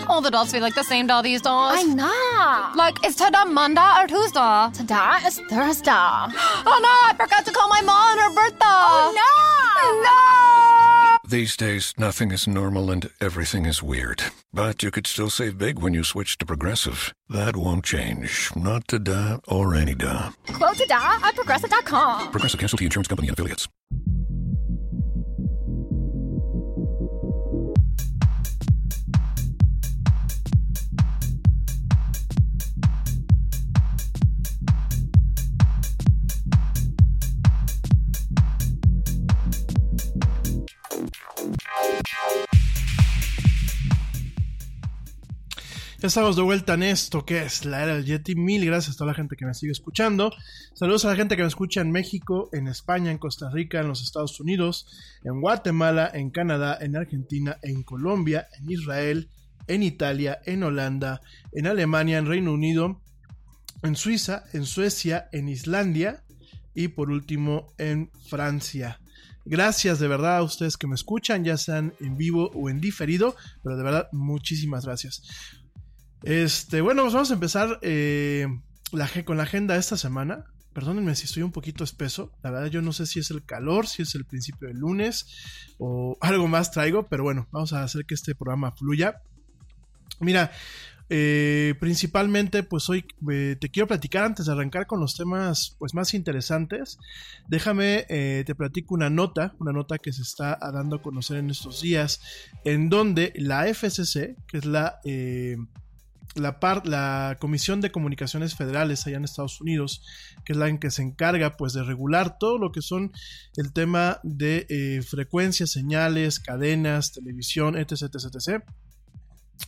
All 0.07 0.21
the 0.21 0.31
dolls 0.31 0.53
feel 0.53 0.61
like 0.61 0.75
the 0.75 0.85
same 0.85 1.07
doll 1.07 1.23
these 1.23 1.41
days. 1.41 1.49
I 1.49 1.83
know. 1.83 2.73
Like, 2.77 3.03
is 3.07 3.17
today 3.17 3.45
Monday 3.49 3.91
or 3.99 4.07
Tuesday? 4.07 4.69
Today 4.75 5.17
is 5.25 5.41
Thursday. 5.49 5.91
oh 5.93 6.79
no, 6.87 6.93
I 7.09 7.15
forgot 7.17 7.47
to 7.47 7.53
call 7.53 7.71
my 7.71 7.81
mom 7.81 7.97
on 7.97 8.19
her 8.19 8.35
birthday. 8.35 8.67
Oh 8.69 9.13
no! 9.17 10.03
No! 10.03 10.66
These 11.29 11.57
days, 11.57 11.93
nothing 11.99 12.31
is 12.31 12.47
normal 12.47 12.89
and 12.89 13.11
everything 13.21 13.67
is 13.67 13.83
weird. 13.83 14.23
But 14.53 14.85
you 14.85 14.93
could 14.93 15.09
still 15.09 15.29
save 15.29 15.59
big 15.59 15.81
when 15.81 15.93
you 15.93 16.05
switch 16.05 16.39
to 16.39 16.47
Progressive. 16.47 17.13
That 17.29 17.57
won't 17.57 17.85
change. 17.85 18.51
Not 18.55 18.87
today 18.87 19.39
or 19.49 19.75
any 19.75 19.97
day. 19.97 20.29
Quote 20.53 20.77
today 20.79 20.95
at 20.95 21.35
progressive.com. 21.35 22.31
Progressive 22.31 22.61
Casualty 22.61 22.85
Insurance 22.85 23.09
Company 23.09 23.27
and 23.29 23.35
affiliates. 23.35 23.67
Ya 45.99 46.09
estamos 46.09 46.37
de 46.37 46.43
vuelta 46.43 46.75
en 46.75 46.83
esto 46.83 47.25
que 47.25 47.43
es 47.43 47.65
la 47.65 47.83
era 47.83 47.95
del 47.95 48.05
Yeti. 48.05 48.35
Mil 48.35 48.65
gracias 48.65 48.95
a 48.95 48.99
toda 48.99 49.13
la 49.13 49.15
gente 49.15 49.35
que 49.35 49.45
me 49.45 49.55
sigue 49.55 49.73
escuchando. 49.73 50.31
Saludos 50.75 51.05
a 51.05 51.09
la 51.09 51.17
gente 51.17 51.37
que 51.37 51.43
me 51.43 51.49
escucha 51.49 51.81
en 51.81 51.91
México, 51.91 52.49
en 52.53 52.69
España, 52.69 53.11
en 53.11 53.19
Costa 53.19 53.51
Rica, 53.51 53.81
en 53.81 53.89
los 53.89 54.03
Estados 54.03 54.39
Unidos, 54.39 54.87
en 55.25 55.41
Guatemala, 55.41 56.11
en 56.13 56.31
Canadá, 56.31 56.79
en 56.81 56.97
Argentina, 56.97 57.59
en 57.63 57.83
Colombia, 57.83 58.47
en 58.59 58.71
Israel, 58.71 59.31
en 59.67 59.83
Italia, 59.83 60.39
en 60.45 60.63
Holanda, 60.63 61.21
en 61.53 61.67
Alemania, 61.67 62.19
en 62.19 62.27
Reino 62.27 62.53
Unido, 62.53 63.01
en 63.83 63.97
Suiza, 63.97 64.45
en 64.53 64.65
Suecia, 64.65 65.29
en 65.33 65.49
Islandia 65.49 66.23
y 66.75 66.89
por 66.89 67.11
último 67.11 67.73
en 67.79 68.11
Francia. 68.29 69.01
Gracias 69.49 70.01
de 70.01 70.09
verdad 70.09 70.39
a 70.39 70.43
ustedes 70.43 70.77
que 70.77 70.89
me 70.89 70.97
escuchan, 70.97 71.45
ya 71.45 71.57
sean 71.57 71.95
en 72.01 72.17
vivo 72.17 72.51
o 72.53 72.69
en 72.69 72.81
diferido, 72.81 73.37
pero 73.63 73.77
de 73.77 73.85
verdad 73.85 74.09
muchísimas 74.11 74.85
gracias. 74.85 75.23
Este, 76.25 76.81
bueno, 76.81 77.03
pues 77.03 77.15
vamos 77.15 77.31
a 77.31 77.35
empezar 77.35 77.79
eh, 77.83 78.49
la, 78.91 79.09
con 79.25 79.37
la 79.37 79.45
agenda 79.45 79.75
de 79.75 79.81
esta 79.81 79.97
semana. 79.97 80.45
Perdónenme 80.73 81.15
si 81.15 81.27
estoy 81.27 81.45
un 81.45 81.53
poquito 81.53 81.85
espeso. 81.85 82.33
La 82.43 82.51
verdad, 82.51 82.67
yo 82.67 82.83
no 82.83 82.93
sé 82.93 83.07
si 83.07 83.21
es 83.21 83.31
el 83.31 83.45
calor, 83.45 83.87
si 83.87 84.03
es 84.03 84.17
el 84.17 84.25
principio 84.25 84.67
del 84.67 84.79
lunes 84.79 85.27
o 85.79 86.19
algo 86.21 86.49
más 86.49 86.73
traigo, 86.73 87.07
pero 87.07 87.23
bueno, 87.23 87.47
vamos 87.53 87.73
a 87.73 87.85
hacer 87.85 88.05
que 88.05 88.15
este 88.15 88.35
programa 88.35 88.73
fluya. 88.73 89.23
Mira, 90.19 90.51
eh, 91.09 91.75
principalmente, 91.79 92.63
pues 92.63 92.89
hoy 92.89 93.05
eh, 93.31 93.57
te 93.61 93.71
quiero 93.71 93.87
platicar 93.87 94.25
antes 94.25 94.47
de 94.47 94.53
arrancar 94.53 94.87
con 94.87 95.01
los 95.01 95.17
temas 95.17 95.77
pues, 95.79 95.95
más 95.95 96.15
interesantes. 96.15 96.99
Déjame, 97.49 98.07
eh, 98.09 98.45
te 98.47 98.55
platico 98.55 98.95
una 98.95 99.11
nota, 99.11 99.55
una 99.59 99.73
nota 99.73 99.99
que 99.99 100.13
se 100.13 100.23
está 100.23 100.59
dando 100.61 100.97
a 100.97 101.03
conocer 101.03 101.39
en 101.39 101.51
estos 101.51 101.81
días, 101.81 102.21
en 102.65 102.89
donde 102.89 103.33
la 103.37 103.67
FCC, 103.67 104.37
que 104.47 104.59
es 104.59 104.65
la 104.65 105.01
la, 106.41 106.59
la 106.85 107.37
Comisión 107.41 107.81
de 107.81 107.91
Comunicaciones 107.91 108.55
Federales 108.55 109.07
allá 109.07 109.17
en 109.17 109.25
Estados 109.25 109.61
Unidos, 109.61 110.03
que 110.45 110.53
es 110.53 110.59
la 110.59 110.69
en 110.69 110.79
que 110.79 110.91
se 110.91 111.03
encarga 111.03 111.57
pues 111.57 111.73
de 111.73 111.83
regular 111.83 112.39
todo 112.39 112.59
lo 112.59 112.73
que 112.73 112.83
son 112.83 113.13
el 113.57 113.73
tema 113.73 114.21
de 114.23 114.67
eh, 114.69 115.03
frecuencias, 115.03 115.71
señales, 115.71 116.41
cadenas, 116.41 117.13
televisión, 117.13 117.77
etc, 117.77 118.03
etc, 118.03 118.35
etc. 118.35 118.65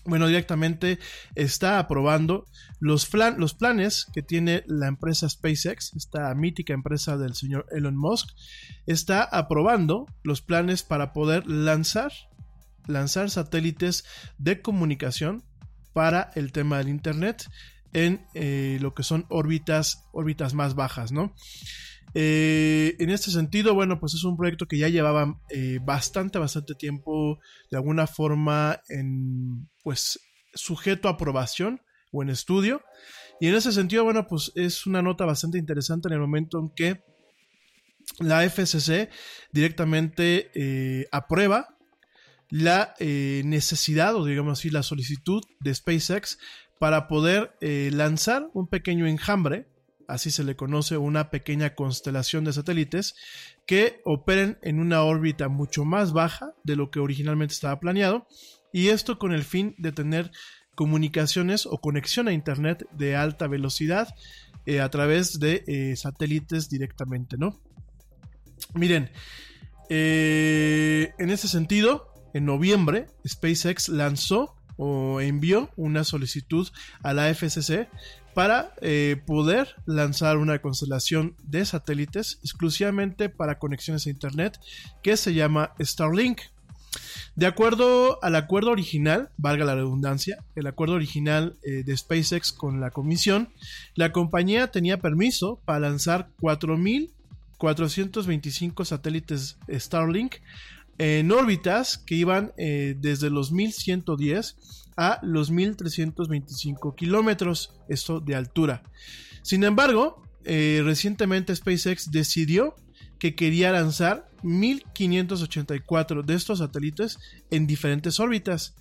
Bueno, 0.05 0.27
directamente 0.27 0.99
está 1.35 1.79
aprobando 1.79 2.47
los, 2.81 3.09
los 3.37 3.55
planes 3.55 4.07
que 4.13 4.23
tiene 4.23 4.63
la 4.67 4.87
empresa 4.87 5.29
SpaceX, 5.29 5.95
esta 5.95 6.35
mítica 6.35 6.73
empresa 6.73 7.17
del 7.17 7.35
señor 7.35 7.67
Elon 7.71 7.97
Musk, 7.97 8.29
está 8.87 9.23
aprobando 9.23 10.07
los 10.23 10.41
planes 10.43 10.83
para 10.83 11.13
poder 11.13 11.47
lanzar 11.47 12.13
lanzar 12.89 13.31
satélites 13.31 14.05
de 14.39 14.61
comunicación 14.61 15.45
para 15.93 16.31
el 16.35 16.53
tema 16.53 16.79
del 16.79 16.89
Internet 16.89 17.49
en 17.93 18.27
eh, 18.35 18.79
lo 18.81 18.95
que 18.95 19.03
son 19.03 19.27
órbitas, 19.29 20.05
órbitas 20.13 20.55
más 20.55 20.75
bajas, 20.75 21.13
¿no? 21.13 21.35
Eh, 22.15 22.97
en 22.99 23.11
este 23.11 23.31
sentido, 23.31 23.75
bueno, 23.75 24.01
pues 24.01 24.15
es 24.15 24.25
un 24.25 24.37
proyecto 24.37 24.67
que 24.67 24.79
ya 24.79 24.89
llevaba 24.89 25.41
eh, 25.51 25.79
bastante, 25.83 26.39
bastante 26.39 26.75
tiempo 26.75 27.39
de 27.71 27.77
alguna 27.77 28.07
forma 28.07 28.81
en, 28.89 29.69
pues, 29.83 30.21
sujeto 30.55 31.09
a 31.09 31.13
aprobación 31.13 31.81
o 32.13 32.23
en 32.23 32.31
estudio. 32.31 32.83
Y 33.41 33.49
en 33.49 33.55
ese 33.55 33.73
sentido, 33.73 34.05
bueno, 34.05 34.27
pues 34.27 34.53
es 34.57 34.87
una 34.87 35.03
nota 35.03 35.25
bastante 35.25 35.59
interesante 35.59 36.09
en 36.09 36.15
el 36.15 36.21
momento 36.21 36.59
en 36.59 36.71
que 36.75 37.01
la 38.21 38.43
FCC 38.49 39.11
directamente 39.53 41.07
aprueba 41.13 41.79
la 42.51 42.95
eh, 42.99 43.43
necesidad 43.45 44.15
o 44.15 44.25
digamos 44.25 44.59
así 44.59 44.71
la 44.71 44.83
solicitud 44.83 45.43
de 45.61 45.75
SpaceX 45.75 46.39
para 46.79 47.09
poder 47.09 47.57
eh, 47.61 47.91
lanzar 47.93 48.49
un 48.55 48.69
pequeño 48.69 49.07
enjambre, 49.07 49.67
así 50.09 50.31
se 50.31 50.43
le 50.43 50.57
conoce 50.57 50.97
una 50.97 51.31
pequeña 51.31 51.75
constelación 51.75 52.45
de 52.45 52.53
satélites 52.53 53.15
que 53.67 54.01
operen 54.05 54.59
en 54.63 54.81
una 54.81 55.03
órbita 55.03 55.49
mucho 55.49 55.85
más 55.85 56.13
baja 56.13 56.55
de 56.65 56.77
lo 56.77 56.91
que 56.91 56.99
originalmente 56.99 57.55
estaba 57.55 57.79
planeado 57.79 58.27
y 58.73 58.89
esto 58.89 59.19
con 59.19 59.33
el 59.33 59.45
fin 59.45 59.75
de 59.79 59.93
tener 59.93 60.33
comunicaciones 60.75 61.67
o 61.67 61.79
conexión 61.79 62.29
a 62.29 62.33
internet 62.33 62.87
de 62.93 63.17
alta 63.17 63.47
velocidad 63.47 64.15
eh, 64.67 64.81
a 64.81 64.89
través 64.91 65.39
de 65.39 65.95
satélites 65.97 66.69
directamente, 66.69 67.37
¿no? 67.37 67.61
Miren, 68.75 69.11
en 69.89 71.31
ese 71.31 71.49
sentido, 71.49 72.13
en 72.35 72.45
noviembre, 72.45 73.07
SpaceX 73.27 73.89
lanzó 73.89 74.59
o 74.77 75.21
envió 75.21 75.71
una 75.77 76.05
solicitud 76.05 76.69
a 77.03 77.13
la 77.13 77.35
FCC 77.35 77.89
para 78.39 78.73
eh, 78.83 79.21
poder 79.27 79.75
lanzar 79.85 80.37
una 80.37 80.61
constelación 80.61 81.35
de 81.43 81.65
satélites 81.65 82.39
exclusivamente 82.45 83.29
para 83.29 83.59
conexiones 83.59 84.07
a 84.07 84.11
Internet 84.11 84.61
que 85.03 85.17
se 85.17 85.35
llama 85.35 85.73
Starlink. 85.81 86.43
De 87.35 87.47
acuerdo 87.47 88.23
al 88.23 88.37
acuerdo 88.37 88.71
original, 88.71 89.31
valga 89.39 89.65
la 89.65 89.75
redundancia, 89.75 90.39
el 90.55 90.69
acuerdo 90.69 90.95
original 90.95 91.57
eh, 91.65 91.83
de 91.83 91.97
SpaceX 91.97 92.53
con 92.53 92.81
la 92.81 92.93
comisión, 92.93 93.49
la 93.97 94.13
compañía 94.13 94.71
tenía 94.71 95.01
permiso 95.01 95.61
para 95.65 95.81
lanzar 95.81 96.29
4.425 96.41 98.85
satélites 98.85 99.59
Starlink 99.69 100.37
en 100.99 101.33
órbitas 101.33 101.99
que 101.99 102.15
iban 102.15 102.53
eh, 102.57 102.95
desde 103.01 103.31
los 103.31 103.51
1110 103.51 104.87
a 104.99 105.21
los 105.23 105.51
1325 105.51 106.95
kilómetros, 106.97 107.73
esto 107.89 108.21
de 108.21 108.35
altura. 108.35 108.83
Sin 109.43 109.63
embargo, 109.65 110.23
eh, 110.45 110.83
recientemente 110.85 111.55
SpaceX 111.55 112.11
decidió 112.11 112.75
que 113.19 113.35
quería 113.35 113.73
lanzar 113.73 114.29
1584 114.43 116.23
de 116.23 116.35
estos 116.35 116.59
satélites 116.59 117.19
en 117.51 117.67
diferentes 117.67 118.21
órbitas. 118.21 118.75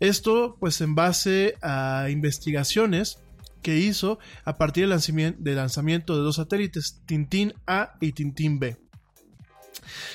Esto 0.00 0.56
pues 0.58 0.80
en 0.80 0.94
base 0.94 1.56
a 1.62 2.08
investigaciones 2.10 3.18
que 3.62 3.78
hizo 3.78 4.18
a 4.44 4.56
partir 4.56 4.88
del 4.88 5.56
lanzamiento, 5.56 6.16
de 6.16 6.22
dos 6.22 6.36
satélites, 6.36 7.02
Tintín 7.06 7.52
A 7.66 7.94
y 8.00 8.12
Tintín 8.12 8.58
B. 8.58 8.76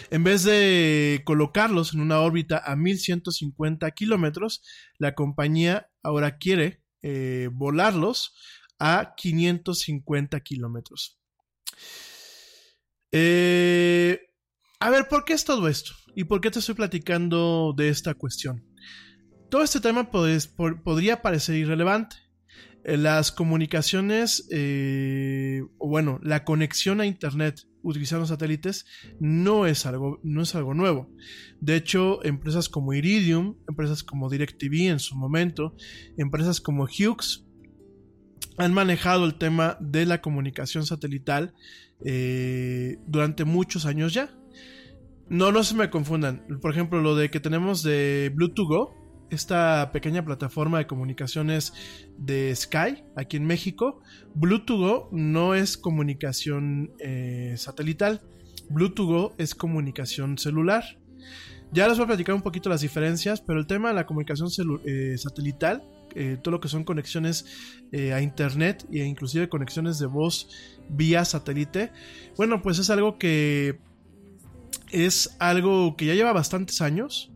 En 0.09 0.23
vez 0.23 0.43
de 0.43 1.21
colocarlos 1.25 1.93
en 1.93 2.01
una 2.01 2.19
órbita 2.19 2.61
a 2.65 2.75
1150 2.75 3.89
kilómetros, 3.91 4.61
la 4.97 5.15
compañía 5.15 5.89
ahora 6.01 6.37
quiere 6.37 6.83
eh, 7.01 7.49
volarlos 7.51 8.33
a 8.79 9.13
550 9.15 10.39
kilómetros. 10.41 11.19
Eh, 13.11 14.19
a 14.79 14.89
ver, 14.89 15.07
¿por 15.07 15.25
qué 15.25 15.33
es 15.33 15.45
todo 15.45 15.67
esto? 15.67 15.91
¿Y 16.15 16.25
por 16.25 16.41
qué 16.41 16.51
te 16.51 16.59
estoy 16.59 16.75
platicando 16.75 17.73
de 17.75 17.89
esta 17.89 18.13
cuestión? 18.13 18.65
Todo 19.49 19.63
este 19.63 19.79
tema 19.79 20.09
podría 20.11 21.21
parecer 21.21 21.55
irrelevante. 21.55 22.15
Eh, 22.83 22.97
las 22.97 23.31
comunicaciones, 23.31 24.47
o 25.77 25.87
bueno, 25.87 26.19
la 26.23 26.43
conexión 26.43 27.01
a 27.01 27.05
Internet 27.05 27.67
utilizando 27.83 28.25
satélites 28.25 28.85
no 29.19 29.67
es 29.67 29.85
algo, 29.85 30.19
no 30.23 30.41
es 30.41 30.55
algo 30.55 30.73
nuevo. 30.73 31.09
De 31.59 31.75
hecho, 31.75 32.23
empresas 32.25 32.69
como 32.69 32.93
Iridium, 32.93 33.57
empresas 33.67 34.03
como 34.03 34.29
DirecTV 34.29 34.89
en 34.89 34.99
su 34.99 35.15
momento, 35.15 35.75
empresas 36.17 36.61
como 36.61 36.85
Hughes 36.85 37.45
han 38.57 38.73
manejado 38.73 39.25
el 39.25 39.35
tema 39.35 39.77
de 39.79 40.05
la 40.05 40.21
comunicación 40.21 40.85
satelital 40.85 41.53
eh, 42.05 42.97
durante 43.07 43.45
muchos 43.45 43.85
años 43.85 44.13
ya. 44.13 44.35
No, 45.29 45.51
no 45.51 45.63
se 45.63 45.75
me 45.75 45.89
confundan. 45.89 46.45
Por 46.61 46.71
ejemplo, 46.71 47.01
lo 47.01 47.15
de 47.15 47.29
que 47.29 47.39
tenemos 47.39 47.81
de 47.81 48.31
Bluetooth 48.35 48.67
Go, 48.67 49.02
esta 49.29 49.91
pequeña 49.91 50.23
plataforma 50.23 50.77
de 50.77 50.87
comunicaciones 50.87 51.73
de 52.17 52.55
Sky 52.55 53.03
aquí 53.15 53.37
en 53.37 53.45
México, 53.45 54.01
Bluetooth 54.35 55.11
no 55.11 55.55
es 55.55 55.77
comunicación 55.77 56.91
eh, 56.99 57.55
satelital, 57.57 58.21
Bluetooth 58.69 59.33
es 59.37 59.55
comunicación 59.55 60.37
celular. 60.37 60.83
Ya 61.71 61.87
les 61.87 61.97
voy 61.97 62.03
a 62.03 62.07
platicar 62.07 62.35
un 62.35 62.43
poquito 62.43 62.69
las 62.69 62.81
diferencias, 62.81 63.41
pero 63.41 63.59
el 63.59 63.65
tema 63.65 63.89
de 63.89 63.95
la 63.95 64.05
comunicación 64.05 64.49
eh, 64.85 65.15
satelital, 65.17 65.83
eh, 66.15 66.37
todo 66.41 66.51
lo 66.51 66.59
que 66.59 66.67
son 66.67 66.83
conexiones 66.83 67.45
a 68.13 68.21
internet 68.21 68.85
e 68.91 69.03
inclusive 69.03 69.49
conexiones 69.49 69.99
de 69.99 70.05
voz 70.07 70.49
vía 70.89 71.25
satélite, 71.25 71.91
bueno, 72.37 72.61
pues 72.61 72.79
es 72.79 72.89
algo 72.89 73.17
que 73.17 73.79
es 74.91 75.35
algo 75.39 75.95
que 75.97 76.05
ya 76.05 76.13
lleva 76.13 76.33
bastantes 76.33 76.81
años 76.81 77.32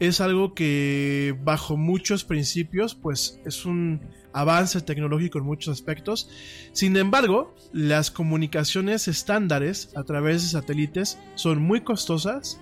es 0.00 0.20
algo 0.20 0.54
que 0.54 1.36
bajo 1.44 1.76
muchos 1.76 2.24
principios 2.24 2.94
pues 2.94 3.40
es 3.44 3.64
un 3.64 4.00
avance 4.32 4.80
tecnológico 4.80 5.38
en 5.38 5.44
muchos 5.44 5.72
aspectos. 5.72 6.28
Sin 6.72 6.96
embargo, 6.96 7.54
las 7.72 8.10
comunicaciones 8.10 9.08
estándares 9.08 9.90
a 9.96 10.04
través 10.04 10.42
de 10.42 10.48
satélites 10.48 11.18
son 11.34 11.62
muy 11.62 11.82
costosas 11.82 12.60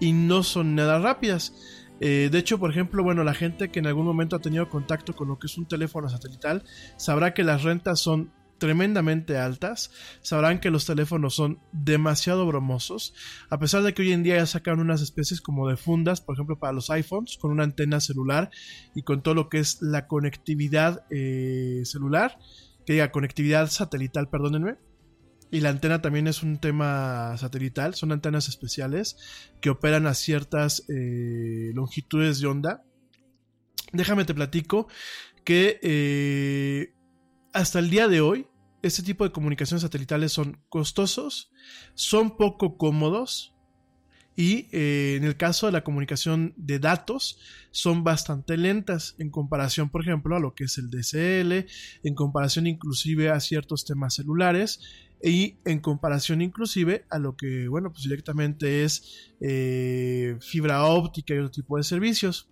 y 0.00 0.12
no 0.12 0.42
son 0.42 0.74
nada 0.74 0.98
rápidas. 0.98 1.54
Eh, 2.00 2.28
de 2.32 2.38
hecho, 2.38 2.58
por 2.58 2.70
ejemplo, 2.70 3.04
bueno, 3.04 3.22
la 3.22 3.34
gente 3.34 3.70
que 3.70 3.78
en 3.78 3.86
algún 3.86 4.04
momento 4.04 4.34
ha 4.34 4.40
tenido 4.40 4.68
contacto 4.68 5.14
con 5.14 5.28
lo 5.28 5.38
que 5.38 5.46
es 5.46 5.56
un 5.56 5.66
teléfono 5.66 6.08
satelital 6.08 6.64
sabrá 6.96 7.32
que 7.32 7.44
las 7.44 7.62
rentas 7.62 8.00
son 8.00 8.32
tremendamente 8.62 9.38
altas, 9.38 9.90
sabrán 10.20 10.60
que 10.60 10.70
los 10.70 10.86
teléfonos 10.86 11.34
son 11.34 11.58
demasiado 11.72 12.46
bromosos, 12.46 13.12
a 13.50 13.58
pesar 13.58 13.82
de 13.82 13.92
que 13.92 14.02
hoy 14.02 14.12
en 14.12 14.22
día 14.22 14.36
ya 14.36 14.46
sacan 14.46 14.78
unas 14.78 15.02
especies 15.02 15.40
como 15.40 15.68
de 15.68 15.76
fundas, 15.76 16.20
por 16.20 16.36
ejemplo 16.36 16.60
para 16.60 16.72
los 16.72 16.88
iPhones, 16.88 17.38
con 17.38 17.50
una 17.50 17.64
antena 17.64 17.98
celular 17.98 18.50
y 18.94 19.02
con 19.02 19.20
todo 19.20 19.34
lo 19.34 19.48
que 19.48 19.58
es 19.58 19.82
la 19.82 20.06
conectividad 20.06 21.04
eh, 21.10 21.82
celular, 21.86 22.38
que 22.86 22.92
diga 22.92 23.10
conectividad 23.10 23.68
satelital, 23.68 24.30
perdónenme. 24.30 24.76
Y 25.50 25.58
la 25.58 25.70
antena 25.70 26.00
también 26.00 26.28
es 26.28 26.44
un 26.44 26.58
tema 26.58 27.36
satelital, 27.38 27.96
son 27.96 28.12
antenas 28.12 28.48
especiales 28.48 29.16
que 29.60 29.70
operan 29.70 30.06
a 30.06 30.14
ciertas 30.14 30.84
eh, 30.88 31.72
longitudes 31.74 32.40
de 32.40 32.46
onda. 32.46 32.84
Déjame 33.92 34.24
te 34.24 34.34
platico 34.34 34.86
que 35.44 35.80
eh, 35.82 36.94
hasta 37.52 37.80
el 37.80 37.90
día 37.90 38.08
de 38.08 38.20
hoy 38.20 38.46
este 38.82 39.02
tipo 39.02 39.24
de 39.24 39.32
comunicaciones 39.32 39.82
satelitales 39.82 40.32
son 40.32 40.60
costosos, 40.68 41.50
son 41.94 42.36
poco 42.36 42.76
cómodos 42.76 43.54
y 44.34 44.68
eh, 44.72 45.16
en 45.16 45.24
el 45.24 45.36
caso 45.36 45.66
de 45.66 45.72
la 45.72 45.84
comunicación 45.84 46.54
de 46.56 46.78
datos 46.78 47.38
son 47.70 48.02
bastante 48.02 48.56
lentas 48.56 49.14
en 49.18 49.30
comparación, 49.30 49.90
por 49.90 50.02
ejemplo, 50.02 50.36
a 50.36 50.40
lo 50.40 50.54
que 50.54 50.64
es 50.64 50.78
el 50.78 50.90
DSL, 50.90 51.66
en 52.02 52.14
comparación 52.14 52.66
inclusive 52.66 53.30
a 53.30 53.40
ciertos 53.40 53.84
temas 53.84 54.14
celulares 54.14 54.80
y 55.22 55.58
en 55.64 55.80
comparación 55.80 56.42
inclusive 56.42 57.04
a 57.10 57.18
lo 57.18 57.36
que, 57.36 57.68
bueno, 57.68 57.92
pues 57.92 58.04
directamente 58.04 58.84
es 58.84 59.32
eh, 59.40 60.36
fibra 60.40 60.84
óptica 60.86 61.34
y 61.34 61.38
otro 61.38 61.50
tipo 61.50 61.76
de 61.76 61.84
servicios. 61.84 62.48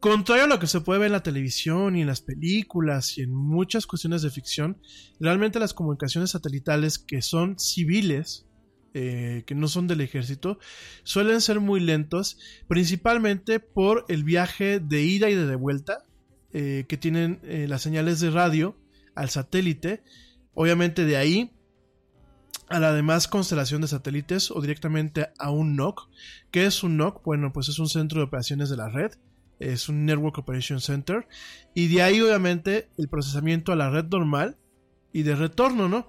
Contrario 0.00 0.44
a 0.44 0.46
lo 0.46 0.60
que 0.60 0.68
se 0.68 0.80
puede 0.80 1.00
ver 1.00 1.06
en 1.06 1.12
la 1.12 1.24
televisión 1.24 1.96
y 1.96 2.02
en 2.02 2.06
las 2.06 2.20
películas 2.20 3.18
y 3.18 3.22
en 3.22 3.34
muchas 3.34 3.84
cuestiones 3.84 4.22
de 4.22 4.30
ficción, 4.30 4.80
realmente 5.18 5.58
las 5.58 5.74
comunicaciones 5.74 6.30
satelitales 6.30 7.00
que 7.00 7.20
son 7.20 7.58
civiles, 7.58 8.46
eh, 8.94 9.42
que 9.44 9.56
no 9.56 9.66
son 9.66 9.88
del 9.88 10.00
ejército, 10.00 10.60
suelen 11.02 11.40
ser 11.40 11.58
muy 11.58 11.80
lentos, 11.80 12.38
principalmente 12.68 13.58
por 13.58 14.04
el 14.08 14.22
viaje 14.22 14.78
de 14.78 15.02
ida 15.02 15.30
y 15.30 15.34
de 15.34 15.56
vuelta 15.56 16.04
eh, 16.52 16.84
que 16.88 16.96
tienen 16.96 17.40
eh, 17.42 17.66
las 17.68 17.82
señales 17.82 18.20
de 18.20 18.30
radio 18.30 18.76
al 19.16 19.30
satélite. 19.30 20.04
Obviamente 20.54 21.06
de 21.06 21.16
ahí 21.16 21.50
a 22.68 22.78
la 22.78 22.92
demás 22.92 23.26
constelación 23.26 23.80
de 23.80 23.88
satélites 23.88 24.52
o 24.52 24.60
directamente 24.60 25.30
a 25.40 25.50
un 25.50 25.74
NOC. 25.74 26.08
¿Qué 26.52 26.66
es 26.66 26.84
un 26.84 26.96
NOC? 26.96 27.24
Bueno, 27.24 27.52
pues 27.52 27.68
es 27.68 27.80
un 27.80 27.88
centro 27.88 28.20
de 28.20 28.26
operaciones 28.26 28.70
de 28.70 28.76
la 28.76 28.88
red 28.90 29.10
es 29.58 29.88
un 29.88 30.06
Network 30.06 30.38
Operation 30.38 30.80
Center, 30.80 31.26
y 31.74 31.88
de 31.88 32.02
ahí 32.02 32.20
obviamente 32.20 32.88
el 32.98 33.08
procesamiento 33.08 33.72
a 33.72 33.76
la 33.76 33.90
red 33.90 34.06
normal 34.06 34.56
y 35.12 35.22
de 35.22 35.34
retorno, 35.34 35.88
¿no? 35.88 36.06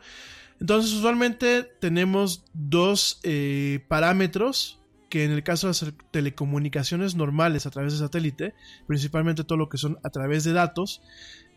Entonces 0.60 0.92
usualmente 0.92 1.64
tenemos 1.80 2.46
dos 2.54 3.20
eh, 3.24 3.86
parámetros 3.88 4.80
que 5.10 5.24
en 5.24 5.32
el 5.32 5.44
caso 5.44 5.68
de 5.68 5.72
las 5.72 5.94
telecomunicaciones 6.12 7.16
normales 7.16 7.66
a 7.66 7.72
través 7.72 7.94
de 7.94 8.00
satélite, 8.00 8.54
principalmente 8.88 9.44
todo 9.44 9.58
lo 9.58 9.70
que 9.70 9.78
son 9.78 9.98
a 10.04 10.10
través 10.10 10.44
de 10.44 10.54
datos, 10.54 11.02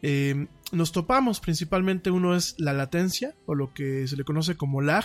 eh, 0.00 0.46
nos 0.72 0.92
topamos. 0.92 1.40
Principalmente 1.40 2.10
uno 2.10 2.34
es 2.34 2.54
la 2.58 2.72
latencia 2.72 3.34
o 3.46 3.54
lo 3.54 3.74
que 3.74 4.08
se 4.08 4.16
le 4.16 4.24
conoce 4.24 4.56
como 4.56 4.80
lag, 4.80 5.04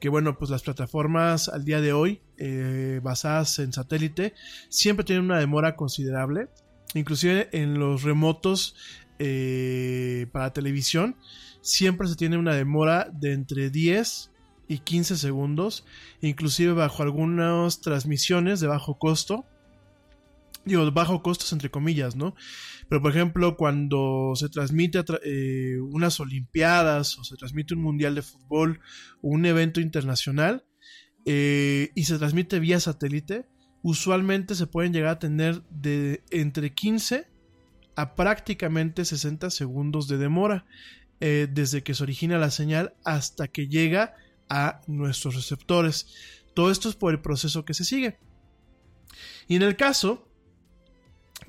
que 0.00 0.08
bueno, 0.08 0.38
pues 0.38 0.50
las 0.50 0.62
plataformas 0.62 1.48
al 1.48 1.64
día 1.64 1.80
de 1.80 1.92
hoy, 1.92 2.20
eh, 2.36 3.00
basadas 3.02 3.58
en 3.58 3.72
satélite, 3.72 4.34
siempre 4.68 5.04
tienen 5.04 5.24
una 5.24 5.38
demora 5.38 5.74
considerable. 5.76 6.48
Inclusive 6.94 7.48
en 7.52 7.78
los 7.78 8.02
remotos 8.02 8.76
eh, 9.18 10.26
para 10.32 10.52
televisión, 10.52 11.16
siempre 11.60 12.06
se 12.08 12.16
tiene 12.16 12.38
una 12.38 12.54
demora 12.54 13.10
de 13.12 13.32
entre 13.32 13.70
10 13.70 14.30
y 14.68 14.78
15 14.78 15.16
segundos, 15.16 15.84
inclusive 16.20 16.72
bajo 16.72 17.02
algunas 17.02 17.80
transmisiones 17.80 18.60
de 18.60 18.68
bajo 18.68 18.98
costo. 18.98 19.44
Digo, 20.64 20.90
bajo 20.92 21.22
costos 21.22 21.52
entre 21.52 21.70
comillas, 21.70 22.14
¿no? 22.14 22.34
Pero 22.88 23.02
por 23.02 23.10
ejemplo, 23.10 23.56
cuando 23.56 24.32
se 24.34 24.48
transmite 24.48 25.04
eh, 25.22 25.78
unas 25.80 26.20
Olimpiadas 26.20 27.18
o 27.18 27.24
se 27.24 27.36
transmite 27.36 27.74
un 27.74 27.82
Mundial 27.82 28.14
de 28.14 28.22
Fútbol 28.22 28.80
o 29.20 29.28
un 29.28 29.44
evento 29.44 29.80
internacional 29.80 30.64
eh, 31.26 31.90
y 31.94 32.04
se 32.04 32.18
transmite 32.18 32.60
vía 32.60 32.80
satélite, 32.80 33.46
usualmente 33.82 34.54
se 34.54 34.66
pueden 34.66 34.92
llegar 34.92 35.10
a 35.10 35.18
tener 35.18 35.62
de 35.70 36.22
entre 36.30 36.72
15 36.72 37.26
a 37.96 38.14
prácticamente 38.14 39.04
60 39.04 39.50
segundos 39.50 40.08
de 40.08 40.18
demora 40.18 40.64
eh, 41.20 41.48
desde 41.50 41.82
que 41.82 41.94
se 41.94 42.02
origina 42.04 42.38
la 42.38 42.50
señal 42.50 42.94
hasta 43.04 43.48
que 43.48 43.66
llega 43.66 44.14
a 44.48 44.80
nuestros 44.86 45.34
receptores. 45.34 46.14
Todo 46.54 46.70
esto 46.70 46.88
es 46.88 46.94
por 46.94 47.12
el 47.12 47.20
proceso 47.20 47.64
que 47.64 47.74
se 47.74 47.84
sigue. 47.84 48.18
Y 49.48 49.56
en 49.56 49.62
el 49.62 49.76
caso, 49.76 50.27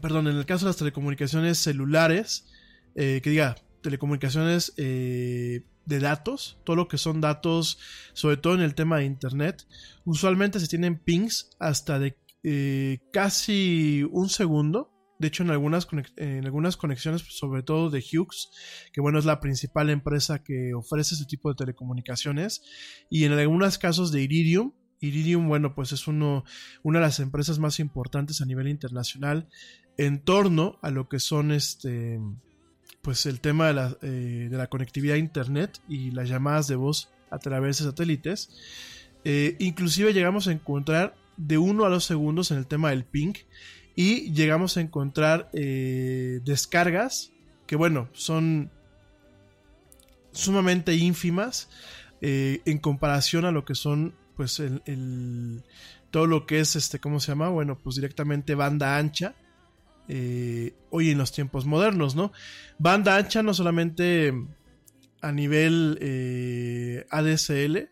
perdón, 0.01 0.27
en 0.27 0.37
el 0.37 0.45
caso 0.45 0.65
de 0.65 0.69
las 0.69 0.77
telecomunicaciones 0.77 1.57
celulares, 1.57 2.47
eh, 2.95 3.21
que 3.23 3.29
diga, 3.29 3.55
telecomunicaciones 3.81 4.73
eh, 4.77 5.63
de 5.85 5.99
datos, 5.99 6.59
todo 6.63 6.75
lo 6.75 6.87
que 6.87 6.97
son 6.97 7.21
datos, 7.21 7.79
sobre 8.13 8.37
todo 8.37 8.55
en 8.55 8.61
el 8.61 8.75
tema 8.75 8.97
de 8.97 9.05
Internet, 9.05 9.67
usualmente 10.05 10.59
se 10.59 10.67
tienen 10.67 10.99
pings 10.99 11.49
hasta 11.59 11.99
de 11.99 12.17
eh, 12.43 12.99
casi 13.11 14.07
un 14.11 14.29
segundo. 14.29 14.91
De 15.17 15.27
hecho, 15.27 15.43
en 15.43 15.49
algunas, 15.49 15.87
en 16.15 16.45
algunas 16.45 16.77
conexiones, 16.77 17.23
sobre 17.27 17.61
todo 17.61 17.89
de 17.89 17.99
Hughes, 17.99 18.51
que 18.93 19.01
bueno, 19.01 19.19
es 19.19 19.25
la 19.25 19.41
principal 19.41 19.89
empresa 19.89 20.43
que 20.43 20.73
ofrece 20.73 21.15
este 21.15 21.25
tipo 21.25 21.49
de 21.49 21.55
telecomunicaciones, 21.55 22.61
y 23.09 23.25
en 23.25 23.33
algunos 23.33 23.77
casos 23.77 24.13
de 24.13 24.21
Iridium, 24.21 24.71
Iridium, 25.01 25.47
bueno, 25.47 25.75
pues 25.75 25.91
es 25.91 26.07
uno, 26.07 26.43
una 26.83 26.99
de 26.99 27.05
las 27.05 27.19
empresas 27.19 27.59
más 27.59 27.79
importantes 27.79 28.41
a 28.41 28.45
nivel 28.45 28.67
internacional 28.67 29.47
en 29.99 30.19
torno 30.19 30.79
a 30.81 30.91
lo 30.91 31.09
que 31.09 31.19
son 31.19 31.51
este, 31.51 32.21
pues 33.01 33.25
el 33.25 33.41
tema 33.41 33.67
de 33.67 33.73
la, 33.73 33.97
eh, 34.01 34.47
de 34.49 34.57
la 34.57 34.67
conectividad 34.67 35.15
a 35.15 35.19
internet 35.19 35.81
y 35.89 36.11
las 36.11 36.29
llamadas 36.29 36.69
de 36.69 36.77
voz 36.77 37.09
a 37.29 37.37
través 37.37 37.79
de 37.79 37.83
satélites. 37.83 38.49
Eh, 39.25 39.57
inclusive 39.59 40.13
llegamos 40.13 40.47
a 40.47 40.53
encontrar 40.53 41.15
de 41.35 41.57
1 41.57 41.83
a 41.83 41.89
2 41.89 42.01
segundos 42.01 42.49
en 42.51 42.59
el 42.59 42.65
tema 42.65 42.91
del 42.91 43.03
ping 43.03 43.33
y 43.93 44.31
llegamos 44.31 44.77
a 44.77 44.81
encontrar 44.81 45.49
eh, 45.51 46.39
descargas 46.45 47.33
que 47.67 47.75
bueno 47.75 48.07
son 48.13 48.71
sumamente 50.31 50.95
ínfimas 50.95 51.69
en 52.21 52.77
comparación 52.79 53.45
a 53.45 53.51
lo 53.51 53.65
que 53.65 53.75
son 53.75 54.13
pues 54.35 54.59
el, 54.59 55.63
todo 56.11 56.25
lo 56.25 56.45
que 56.45 56.59
es 56.59 56.75
este 56.75 56.99
cómo 56.99 57.19
se 57.19 57.31
llama 57.31 57.49
bueno 57.49 57.77
pues 57.77 57.95
directamente 57.95 58.55
banda 58.55 58.97
ancha 58.97 59.35
eh, 60.11 60.73
hoy 60.89 61.11
en 61.11 61.19
los 61.19 61.31
tiempos 61.31 61.67
modernos, 61.67 62.15
¿no? 62.15 62.31
Banda 62.79 63.15
ancha 63.15 63.43
no 63.43 63.53
solamente 63.53 64.33
a 65.21 65.31
nivel 65.31 65.99
eh, 66.01 67.05
ADSL, 67.11 67.91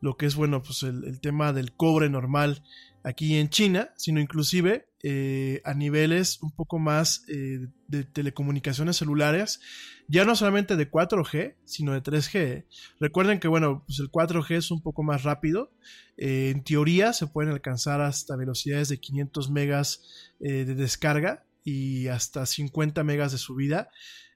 lo 0.00 0.16
que 0.16 0.26
es, 0.26 0.36
bueno, 0.36 0.62
pues 0.62 0.84
el, 0.84 1.20
tema 1.20 1.52
del 1.52 1.72
cobre 1.72 2.08
normal 2.08 2.62
aquí 3.02 3.34
en 3.34 3.48
China, 3.48 3.90
sino 3.96 4.20
inclusive 4.20 4.86
eh, 5.02 5.60
a 5.64 5.74
niveles 5.74 6.40
un 6.40 6.52
poco 6.52 6.78
más 6.78 7.24
de 7.26 8.04
telecomunicaciones 8.04 8.96
celulares, 8.96 9.60
ya 10.06 10.24
no 10.24 10.36
solamente 10.36 10.76
de 10.76 10.88
4G, 10.88 11.56
sino 11.64 11.94
de 11.94 12.02
3G. 12.02 12.64
Recuerden 13.00 13.40
que, 13.40 13.48
bueno, 13.48 13.82
pues 13.88 13.98
el 13.98 14.08
4G 14.08 14.56
es 14.56 14.70
un 14.70 14.82
poco 14.82 15.02
más 15.02 15.24
rápido. 15.24 15.72
en 16.16 16.62
teoría 16.62 17.12
se 17.12 17.26
pueden 17.26 17.52
alcanzar 17.52 18.00
hasta 18.02 18.36
velocidades 18.36 18.88
de 18.88 19.00
500 19.00 19.50
megas 19.50 20.32
de 20.38 20.64
descarga 20.64 21.45
y 21.66 22.06
hasta 22.06 22.46
50 22.46 23.02
megas 23.02 23.32
de 23.32 23.38
subida. 23.38 23.90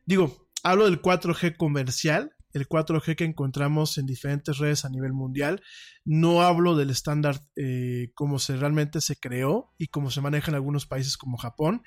Digo, 0.04 0.48
hablo 0.64 0.86
del 0.86 1.00
4G 1.00 1.56
comercial, 1.56 2.34
el 2.52 2.68
4G 2.68 3.14
que 3.14 3.24
encontramos 3.24 3.98
en 3.98 4.06
diferentes 4.06 4.58
redes 4.58 4.84
a 4.84 4.88
nivel 4.88 5.12
mundial. 5.12 5.62
No 6.04 6.42
hablo 6.42 6.76
del 6.76 6.90
estándar 6.90 7.46
eh, 7.54 8.10
como 8.16 8.40
se 8.40 8.56
realmente 8.56 9.00
se 9.00 9.14
creó 9.14 9.72
y 9.78 9.86
como 9.86 10.10
se 10.10 10.20
maneja 10.20 10.50
en 10.50 10.56
algunos 10.56 10.86
países 10.86 11.16
como 11.16 11.36
Japón. 11.36 11.84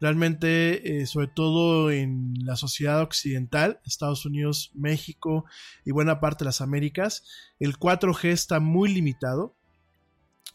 Realmente, 0.00 1.02
eh, 1.02 1.06
sobre 1.06 1.26
todo 1.26 1.90
en 1.90 2.32
la 2.38 2.56
sociedad 2.56 3.02
occidental, 3.02 3.80
Estados 3.84 4.24
Unidos, 4.24 4.70
México 4.74 5.44
y 5.84 5.90
buena 5.90 6.20
parte 6.20 6.44
de 6.44 6.46
las 6.46 6.62
Américas, 6.62 7.22
el 7.58 7.78
4G 7.78 8.30
está 8.30 8.60
muy 8.60 8.90
limitado 8.94 9.55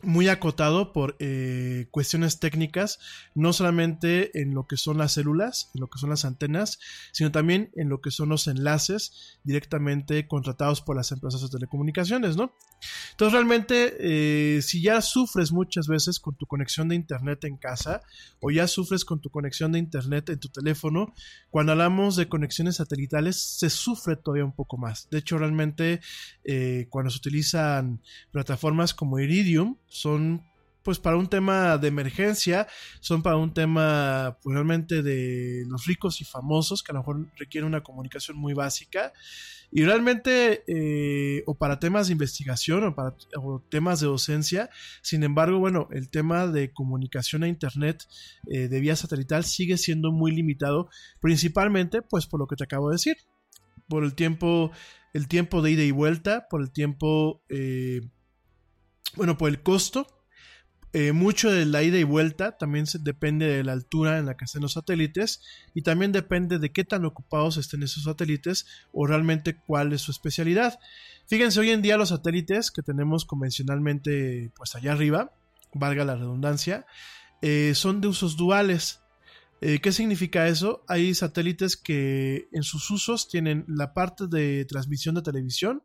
muy 0.04 0.30
acotado 0.30 0.94
por 0.94 1.16
eh, 1.20 1.88
cuestiones 1.92 2.40
técnicas, 2.40 3.00
no 3.36 3.54
solamente 3.54 4.42
en 4.42 4.54
lo 4.54 4.66
que 4.68 4.78
son 4.78 4.98
las 4.98 5.14
células, 5.14 5.70
en 5.76 5.82
lo 5.82 5.88
que 5.88 6.00
son 6.00 6.10
las 6.10 6.26
antenas, 6.26 6.80
sino 7.12 7.32
también 7.32 7.72
en 7.76 7.90
lo 7.90 8.02
que 8.02 8.12
son 8.12 8.30
los 8.30 8.48
enlaces 8.48 9.40
directamente 9.44 10.28
contratados 10.28 10.82
por 10.82 10.96
las 10.96 11.12
empresas 11.12 11.42
de 11.42 11.50
telecomunicaciones, 11.50 12.36
¿no? 12.36 12.56
Entonces 13.12 13.34
realmente, 13.34 13.96
eh, 14.00 14.62
si 14.62 14.82
ya 14.82 15.02
sufres 15.02 15.52
muchas 15.52 15.88
veces 15.88 16.20
con 16.20 16.36
tu 16.36 16.48
conexión 16.48 16.90
de 16.90 16.96
internet 16.96 17.44
en 17.44 17.58
casa 17.58 18.02
o 18.40 18.50
ya 18.50 18.68
sufres 18.68 19.06
con 19.06 19.22
tu 19.22 19.30
conexión 19.30 19.72
de 19.72 19.80
internet 19.80 20.30
en 20.30 20.40
tu 20.40 20.50
teléfono, 20.50 21.14
cuando 21.50 21.74
hablamos 21.74 22.16
de 22.16 22.28
conexiones 22.28 22.78
satelitales 22.78 23.40
se 23.40 23.70
sufre 23.70 24.16
todavía 24.16 24.46
un 24.46 24.56
poco 24.56 24.78
más. 24.78 25.08
De 25.12 25.20
hecho, 25.20 25.38
realmente 25.38 26.02
eh, 26.44 26.88
cuando 26.90 27.12
se 27.12 27.18
utilizan 27.18 28.02
plataformas 28.32 28.94
como 28.94 29.20
Iridium, 29.20 29.78
son 29.92 30.44
pues 30.84 30.98
para 30.98 31.18
un 31.18 31.28
tema 31.28 31.78
de 31.78 31.88
emergencia, 31.88 32.68
son 33.02 33.22
para 33.22 33.38
un 33.38 33.54
tema 33.54 34.38
pues, 34.42 34.54
realmente 34.54 35.04
de 35.04 35.64
los 35.68 35.86
ricos 35.86 36.22
y 36.22 36.26
famosos 36.26 36.82
que 36.82 36.92
a 36.92 36.94
lo 36.94 37.02
mejor 37.02 37.28
requieren 37.38 37.68
una 37.68 37.84
comunicación 37.84 38.38
muy 38.38 38.54
básica. 38.54 39.14
Y 39.74 39.84
realmente 39.84 40.64
eh, 40.68 41.44
o 41.46 41.56
para 41.56 41.80
temas 41.80 42.08
de 42.08 42.14
investigación 42.14 42.84
o 42.84 42.96
para 42.96 43.16
temas 43.70 44.02
de 44.02 44.08
docencia, 44.08 44.70
sin 45.02 45.24
embargo 45.24 45.60
bueno 45.60 45.88
el 45.92 46.10
tema 46.10 46.48
de 46.48 46.74
comunicación 46.74 47.44
a 47.44 47.48
internet 47.48 48.04
eh, 48.48 48.68
de 48.68 48.80
vía 48.82 48.98
satelital 48.98 49.46
sigue 49.46 49.78
siendo 49.78 50.12
muy 50.12 50.34
limitado 50.34 50.90
principalmente 51.22 52.02
pues 52.02 52.28
por 52.28 52.42
lo 52.42 52.48
que 52.48 52.58
te 52.58 52.66
acabo 52.66 52.90
de 52.90 52.96
decir. 52.96 53.18
Por 53.88 54.04
el 54.04 54.14
tiempo 54.14 54.72
el 55.14 55.30
tiempo 55.30 55.62
de 55.62 55.72
ida 55.72 55.84
y 55.84 55.92
vuelta 55.92 56.48
por 56.50 56.62
el 56.62 56.72
tiempo 56.72 57.42
eh, 57.48 58.02
bueno, 59.16 59.38
por 59.38 59.50
el 59.50 59.62
costo, 59.62 60.08
eh, 60.94 61.14
mucho 61.14 61.50
de 61.50 61.66
la 61.66 61.84
ida 61.84 61.98
y 61.98 62.04
vuelta 62.04 62.58
también 62.58 62.86
depende 63.00 63.48
de 63.48 63.64
la 63.64 63.72
altura 63.72 64.18
en 64.18 64.26
la 64.26 64.36
que 64.36 64.44
estén 64.44 64.62
los 64.62 64.74
satélites 64.74 65.42
y 65.74 65.84
también 65.84 66.12
depende 66.12 66.60
de 66.60 66.74
qué 66.74 66.84
tan 66.84 67.06
ocupados 67.06 67.56
estén 67.56 67.82
esos 67.84 68.04
satélites 68.04 68.66
o 68.92 69.08
realmente 69.08 69.56
cuál 69.56 69.94
es 69.94 70.02
su 70.02 70.12
especialidad. 70.12 70.80
Fíjense, 71.28 71.62
hoy 71.62 71.70
en 71.70 71.82
día 71.82 71.96
los 71.96 72.10
satélites 72.10 72.72
que 72.72 72.82
tenemos 72.82 73.24
convencionalmente 73.24 74.52
pues 74.54 74.76
allá 74.76 74.92
arriba, 74.92 75.32
valga 75.74 76.04
la 76.04 76.18
redundancia, 76.18 76.86
eh, 77.42 77.72
son 77.74 78.02
de 78.02 78.10
usos 78.10 78.36
duales. 78.36 79.00
Eh, 79.62 79.80
¿Qué 79.80 79.94
significa 79.94 80.50
eso? 80.50 80.84
Hay 80.90 81.14
satélites 81.14 81.78
que 81.78 82.50
en 82.52 82.64
sus 82.64 82.92
usos 82.92 83.30
tienen 83.30 83.64
la 83.68 83.94
parte 83.94 84.28
de 84.28 84.66
transmisión 84.66 85.16
de 85.16 85.22
televisión, 85.22 85.84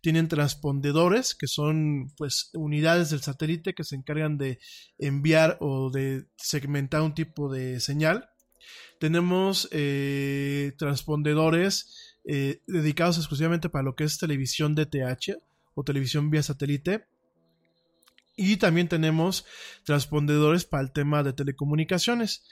tienen 0.00 0.28
transpondedores, 0.28 1.34
que 1.34 1.46
son 1.46 2.12
pues 2.16 2.50
unidades 2.54 3.10
del 3.10 3.20
satélite 3.20 3.74
que 3.74 3.84
se 3.84 3.96
encargan 3.96 4.38
de 4.38 4.58
enviar 4.98 5.58
o 5.60 5.90
de 5.90 6.26
segmentar 6.36 7.02
un 7.02 7.14
tipo 7.14 7.52
de 7.52 7.80
señal. 7.80 8.30
Tenemos 8.98 9.68
eh, 9.72 10.72
transpondedores 10.78 12.18
eh, 12.24 12.60
dedicados 12.66 13.16
exclusivamente 13.18 13.68
para 13.68 13.84
lo 13.84 13.94
que 13.94 14.04
es 14.04 14.18
televisión 14.18 14.74
DTH 14.74 15.38
o 15.74 15.84
televisión 15.84 16.30
vía 16.30 16.42
satélite. 16.42 17.06
Y 18.36 18.56
también 18.56 18.88
tenemos 18.88 19.44
transpondedores 19.84 20.64
para 20.64 20.82
el 20.82 20.92
tema 20.92 21.22
de 21.22 21.32
telecomunicaciones. 21.32 22.44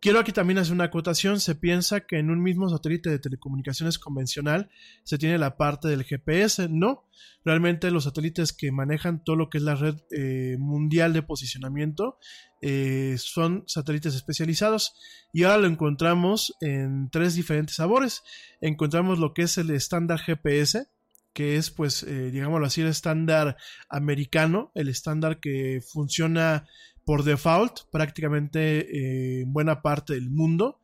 Quiero 0.00 0.20
aquí 0.20 0.30
también 0.30 0.58
hacer 0.58 0.74
una 0.74 0.84
acotación. 0.84 1.40
Se 1.40 1.56
piensa 1.56 2.02
que 2.02 2.18
en 2.18 2.30
un 2.30 2.40
mismo 2.40 2.68
satélite 2.68 3.10
de 3.10 3.18
telecomunicaciones 3.18 3.98
convencional 3.98 4.70
se 5.02 5.18
tiene 5.18 5.38
la 5.38 5.56
parte 5.56 5.88
del 5.88 6.04
GPS. 6.04 6.68
No, 6.68 7.08
realmente 7.44 7.90
los 7.90 8.04
satélites 8.04 8.52
que 8.52 8.70
manejan 8.70 9.24
todo 9.24 9.34
lo 9.34 9.50
que 9.50 9.58
es 9.58 9.64
la 9.64 9.74
red 9.74 9.96
eh, 10.12 10.56
mundial 10.58 11.12
de 11.12 11.22
posicionamiento 11.22 12.18
eh, 12.62 13.16
son 13.18 13.64
satélites 13.66 14.14
especializados. 14.14 14.94
Y 15.32 15.42
ahora 15.42 15.58
lo 15.58 15.66
encontramos 15.66 16.54
en 16.60 17.10
tres 17.10 17.34
diferentes 17.34 17.74
sabores. 17.74 18.22
Encontramos 18.60 19.18
lo 19.18 19.34
que 19.34 19.42
es 19.42 19.58
el 19.58 19.70
estándar 19.70 20.20
GPS, 20.20 20.86
que 21.32 21.56
es 21.56 21.72
pues 21.72 22.04
eh, 22.04 22.30
digámoslo 22.30 22.66
así 22.66 22.82
el 22.82 22.88
estándar 22.88 23.56
americano, 23.88 24.70
el 24.76 24.88
estándar 24.88 25.40
que 25.40 25.80
funciona 25.92 26.68
por 27.08 27.24
default 27.24 27.88
prácticamente 27.90 28.80
eh, 28.80 29.40
en 29.40 29.50
buena 29.54 29.80
parte 29.80 30.12
del 30.12 30.28
mundo. 30.28 30.82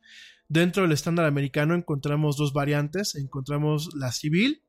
Dentro 0.49 0.83
del 0.83 0.93
estándar 0.93 1.27
americano 1.27 1.75
encontramos 1.75 2.39
dos 2.39 2.55
variantes, 2.55 3.15
encontramos 3.15 3.91
la 3.95 4.11
civil 4.11 4.63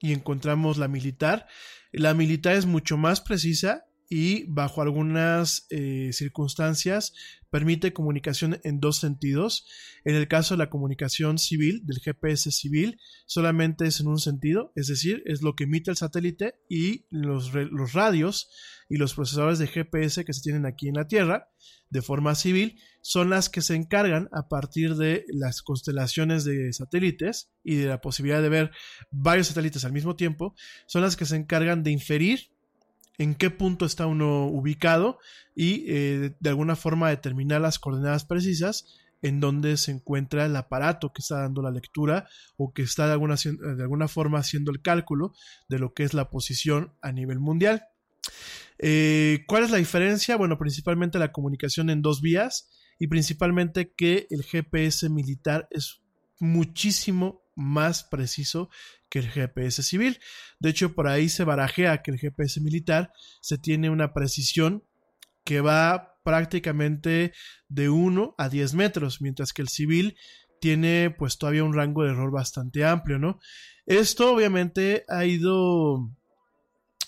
y 0.00 0.14
encontramos 0.14 0.78
la 0.78 0.88
militar. 0.88 1.46
La 1.92 2.14
militar 2.14 2.56
es 2.56 2.64
mucho 2.64 2.96
más 2.96 3.20
precisa 3.20 3.84
y 4.08 4.44
bajo 4.44 4.82
algunas 4.82 5.66
eh, 5.70 6.10
circunstancias 6.12 7.12
permite 7.50 7.92
comunicación 7.92 8.60
en 8.64 8.80
dos 8.80 8.98
sentidos. 8.98 9.66
En 10.04 10.16
el 10.16 10.26
caso 10.26 10.54
de 10.54 10.58
la 10.58 10.70
comunicación 10.70 11.38
civil, 11.38 11.82
del 11.84 12.00
GPS 12.00 12.50
civil, 12.50 12.98
solamente 13.26 13.86
es 13.86 14.00
en 14.00 14.08
un 14.08 14.18
sentido, 14.18 14.72
es 14.74 14.88
decir, 14.88 15.22
es 15.24 15.42
lo 15.42 15.54
que 15.54 15.64
emite 15.64 15.90
el 15.90 15.96
satélite 15.96 16.56
y 16.68 17.06
los, 17.10 17.54
los 17.54 17.92
radios 17.92 18.50
y 18.88 18.96
los 18.96 19.14
procesadores 19.14 19.58
de 19.58 19.68
GPS 19.68 20.24
que 20.24 20.32
se 20.32 20.42
tienen 20.42 20.66
aquí 20.66 20.88
en 20.88 20.94
la 20.94 21.06
Tierra 21.06 21.48
de 21.90 22.02
forma 22.02 22.34
civil 22.34 22.80
son 23.02 23.30
las 23.30 23.48
que 23.48 23.60
se 23.60 23.76
encargan 23.76 24.28
a 24.32 24.48
partir 24.48 24.96
de 24.96 25.24
las 25.28 25.62
constelaciones 25.62 26.44
de 26.44 26.72
satélites 26.72 27.52
y 27.62 27.76
de 27.76 27.86
la 27.86 28.00
posibilidad 28.00 28.42
de 28.42 28.48
ver 28.48 28.70
varios 29.12 29.46
satélites 29.46 29.84
al 29.84 29.92
mismo 29.92 30.16
tiempo, 30.16 30.56
son 30.86 31.02
las 31.02 31.16
que 31.16 31.24
se 31.24 31.36
encargan 31.36 31.84
de 31.84 31.92
inferir 31.92 32.53
en 33.18 33.34
qué 33.34 33.50
punto 33.50 33.86
está 33.86 34.06
uno 34.06 34.46
ubicado 34.46 35.18
y 35.54 35.84
eh, 35.88 36.36
de 36.38 36.50
alguna 36.50 36.76
forma 36.76 37.10
determinar 37.10 37.60
las 37.60 37.78
coordenadas 37.78 38.24
precisas 38.24 38.86
en 39.22 39.40
donde 39.40 39.76
se 39.78 39.90
encuentra 39.90 40.44
el 40.44 40.54
aparato 40.54 41.12
que 41.12 41.22
está 41.22 41.40
dando 41.40 41.62
la 41.62 41.70
lectura 41.70 42.28
o 42.56 42.74
que 42.74 42.82
está 42.82 43.06
de 43.06 43.12
alguna, 43.12 43.36
de 43.36 43.82
alguna 43.82 44.06
forma 44.06 44.38
haciendo 44.38 44.70
el 44.70 44.82
cálculo 44.82 45.32
de 45.68 45.78
lo 45.78 45.94
que 45.94 46.02
es 46.02 46.12
la 46.12 46.28
posición 46.28 46.92
a 47.00 47.10
nivel 47.10 47.40
mundial. 47.40 47.84
Eh, 48.78 49.44
¿Cuál 49.46 49.64
es 49.64 49.70
la 49.70 49.78
diferencia? 49.78 50.36
Bueno, 50.36 50.58
principalmente 50.58 51.18
la 51.18 51.32
comunicación 51.32 51.88
en 51.88 52.02
dos 52.02 52.20
vías 52.20 52.68
y 52.98 53.06
principalmente 53.06 53.94
que 53.96 54.26
el 54.28 54.42
GPS 54.42 55.08
militar 55.08 55.68
es 55.70 56.02
muchísimo 56.38 57.43
más 57.56 58.04
preciso 58.04 58.70
que 59.08 59.20
el 59.20 59.30
GPS 59.30 59.82
civil. 59.82 60.20
De 60.58 60.70
hecho, 60.70 60.94
por 60.94 61.08
ahí 61.08 61.28
se 61.28 61.44
barajea 61.44 62.02
que 62.02 62.10
el 62.10 62.18
GPS 62.18 62.60
militar 62.60 63.12
se 63.40 63.58
tiene 63.58 63.90
una 63.90 64.12
precisión 64.12 64.84
que 65.44 65.60
va 65.60 66.18
prácticamente 66.24 67.32
de 67.68 67.90
1 67.90 68.34
a 68.38 68.48
10 68.48 68.74
metros, 68.74 69.20
mientras 69.20 69.52
que 69.52 69.62
el 69.62 69.68
civil 69.68 70.16
tiene 70.60 71.14
pues 71.16 71.36
todavía 71.36 71.64
un 71.64 71.74
rango 71.74 72.02
de 72.02 72.10
error 72.10 72.30
bastante 72.30 72.84
amplio, 72.84 73.18
¿no? 73.18 73.38
Esto 73.86 74.32
obviamente 74.32 75.04
ha 75.08 75.26
ido 75.26 76.10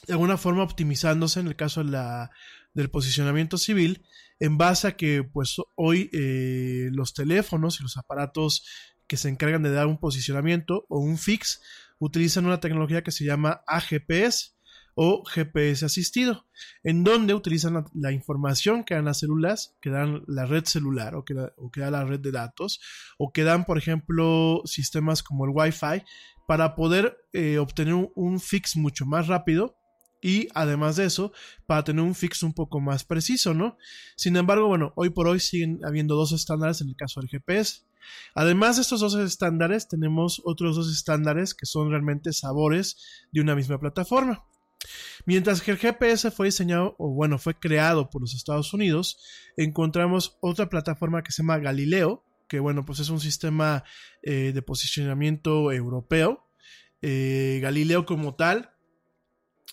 de 0.07 0.13
alguna 0.13 0.37
forma 0.37 0.63
optimizándose 0.63 1.41
en 1.41 1.47
el 1.47 1.57
caso 1.57 1.83
de 1.83 1.91
la, 1.91 2.31
del 2.75 2.91
posicionamiento 2.91 3.57
civil 3.57 4.05
en 4.39 4.59
base 4.59 4.89
a 4.89 4.97
que 4.97 5.25
pues 5.25 5.57
hoy 5.75 6.11
eh, 6.13 6.91
los 6.93 7.15
teléfonos 7.15 7.81
y 7.81 7.83
los 7.83 7.97
aparatos 7.97 8.67
que 9.07 9.17
se 9.17 9.29
encargan 9.29 9.63
de 9.63 9.71
dar 9.71 9.87
un 9.87 9.99
posicionamiento 9.99 10.87
o 10.89 10.99
un 10.99 11.19
fix 11.19 11.61
utilizan 11.99 12.47
una 12.47 12.61
tecnología 12.61 13.03
que 13.03 13.13
se 13.13 13.25
llama 13.25 13.63
AGPS 13.67 14.57
o 14.99 15.25
GPS 15.25 15.85
asistido, 15.85 16.47
en 16.83 17.05
donde 17.05 17.35
utilizan 17.35 17.85
la, 17.95 18.13
información 18.13 18.83
que 18.83 18.95
dan 18.95 19.05
las 19.05 19.19
células, 19.19 19.77
que 19.83 19.91
dan 19.91 20.23
la 20.27 20.47
red 20.47 20.65
celular 20.65 21.15
o 21.15 21.25
que, 21.25 21.35
da, 21.35 21.91
la 21.91 22.05
red 22.05 22.19
de 22.19 22.33
datos, 22.33 22.81
o 23.19 23.31
que 23.31 23.45
dan, 23.45 23.67
por 23.67 23.77
ejemplo, 23.77 24.63
sistemas 24.65 25.23
como 25.23 25.45
el 25.45 25.51
Wi-Fi, 25.55 26.03
para 26.49 26.75
poder 26.75 27.19
eh, 27.35 27.59
obtener 27.59 27.93
un, 27.93 28.41
fix 28.41 28.75
mucho 28.75 29.05
más 29.05 29.27
rápido 29.27 29.77
y 30.23 30.49
además 30.55 30.97
de 30.97 31.05
eso, 31.05 31.31
para 31.67 31.85
tener 31.85 32.03
un 32.03 32.15
fix 32.15 32.43
un 32.43 32.55
poco 32.55 32.81
más 32.81 33.05
preciso, 33.05 33.53
¿no? 33.53 33.77
Sin 34.17 34.35
embargo, 34.37 34.67
bueno, 34.67 34.95
hoy 34.97 35.11
por 35.11 35.29
hoy 35.29 35.41
siguen 35.41 35.81
habiendo 35.85 36.17
dos 36.17 36.33
estándares 36.33 36.81
en 36.81 36.89
el 36.89 36.97
caso 36.97 37.21
del 37.21 37.29
GPS. 37.29 37.86
Además 38.35 38.77
de 38.77 38.83
estos 38.83 39.01
dos 39.01 39.15
estándares, 39.15 39.89
tenemos 39.89 40.41
otros 40.45 40.77
dos 40.77 40.93
estándares 40.93 41.55
que 41.55 41.67
son 41.67 41.91
realmente 41.91 42.33
sabores 42.33 43.27
de 43.33 43.41
una 43.41 43.55
misma 43.55 43.79
plataforma. 43.79 44.45
Mientras 45.25 45.63
que 45.63 45.73
el 45.73 45.79
GPS 45.79 46.31
fue 46.31 46.47
diseñado, 46.47 46.95
o 46.99 47.11
bueno, 47.11 47.39
fue 47.39 47.59
creado 47.59 48.11
por 48.11 48.21
los 48.21 48.35
Estados 48.35 48.73
Unidos, 48.73 49.19
encontramos 49.57 50.39
otra 50.41 50.69
plataforma 50.69 51.23
que 51.23 51.33
se 51.33 51.43
llama 51.43 51.59
Galileo, 51.59 52.25
que 52.49 52.61
bueno, 52.61 52.85
pues 52.85 53.01
es 53.01 53.09
un 53.09 53.21
sistema 53.21 53.85
eh, 54.23 54.53
de 54.55 54.63
posicionamiento 54.63 55.73
europeo. 55.73 56.49
Eh, 57.03 57.59
Galileo 57.63 58.07
como 58.07 58.37
tal 58.37 58.71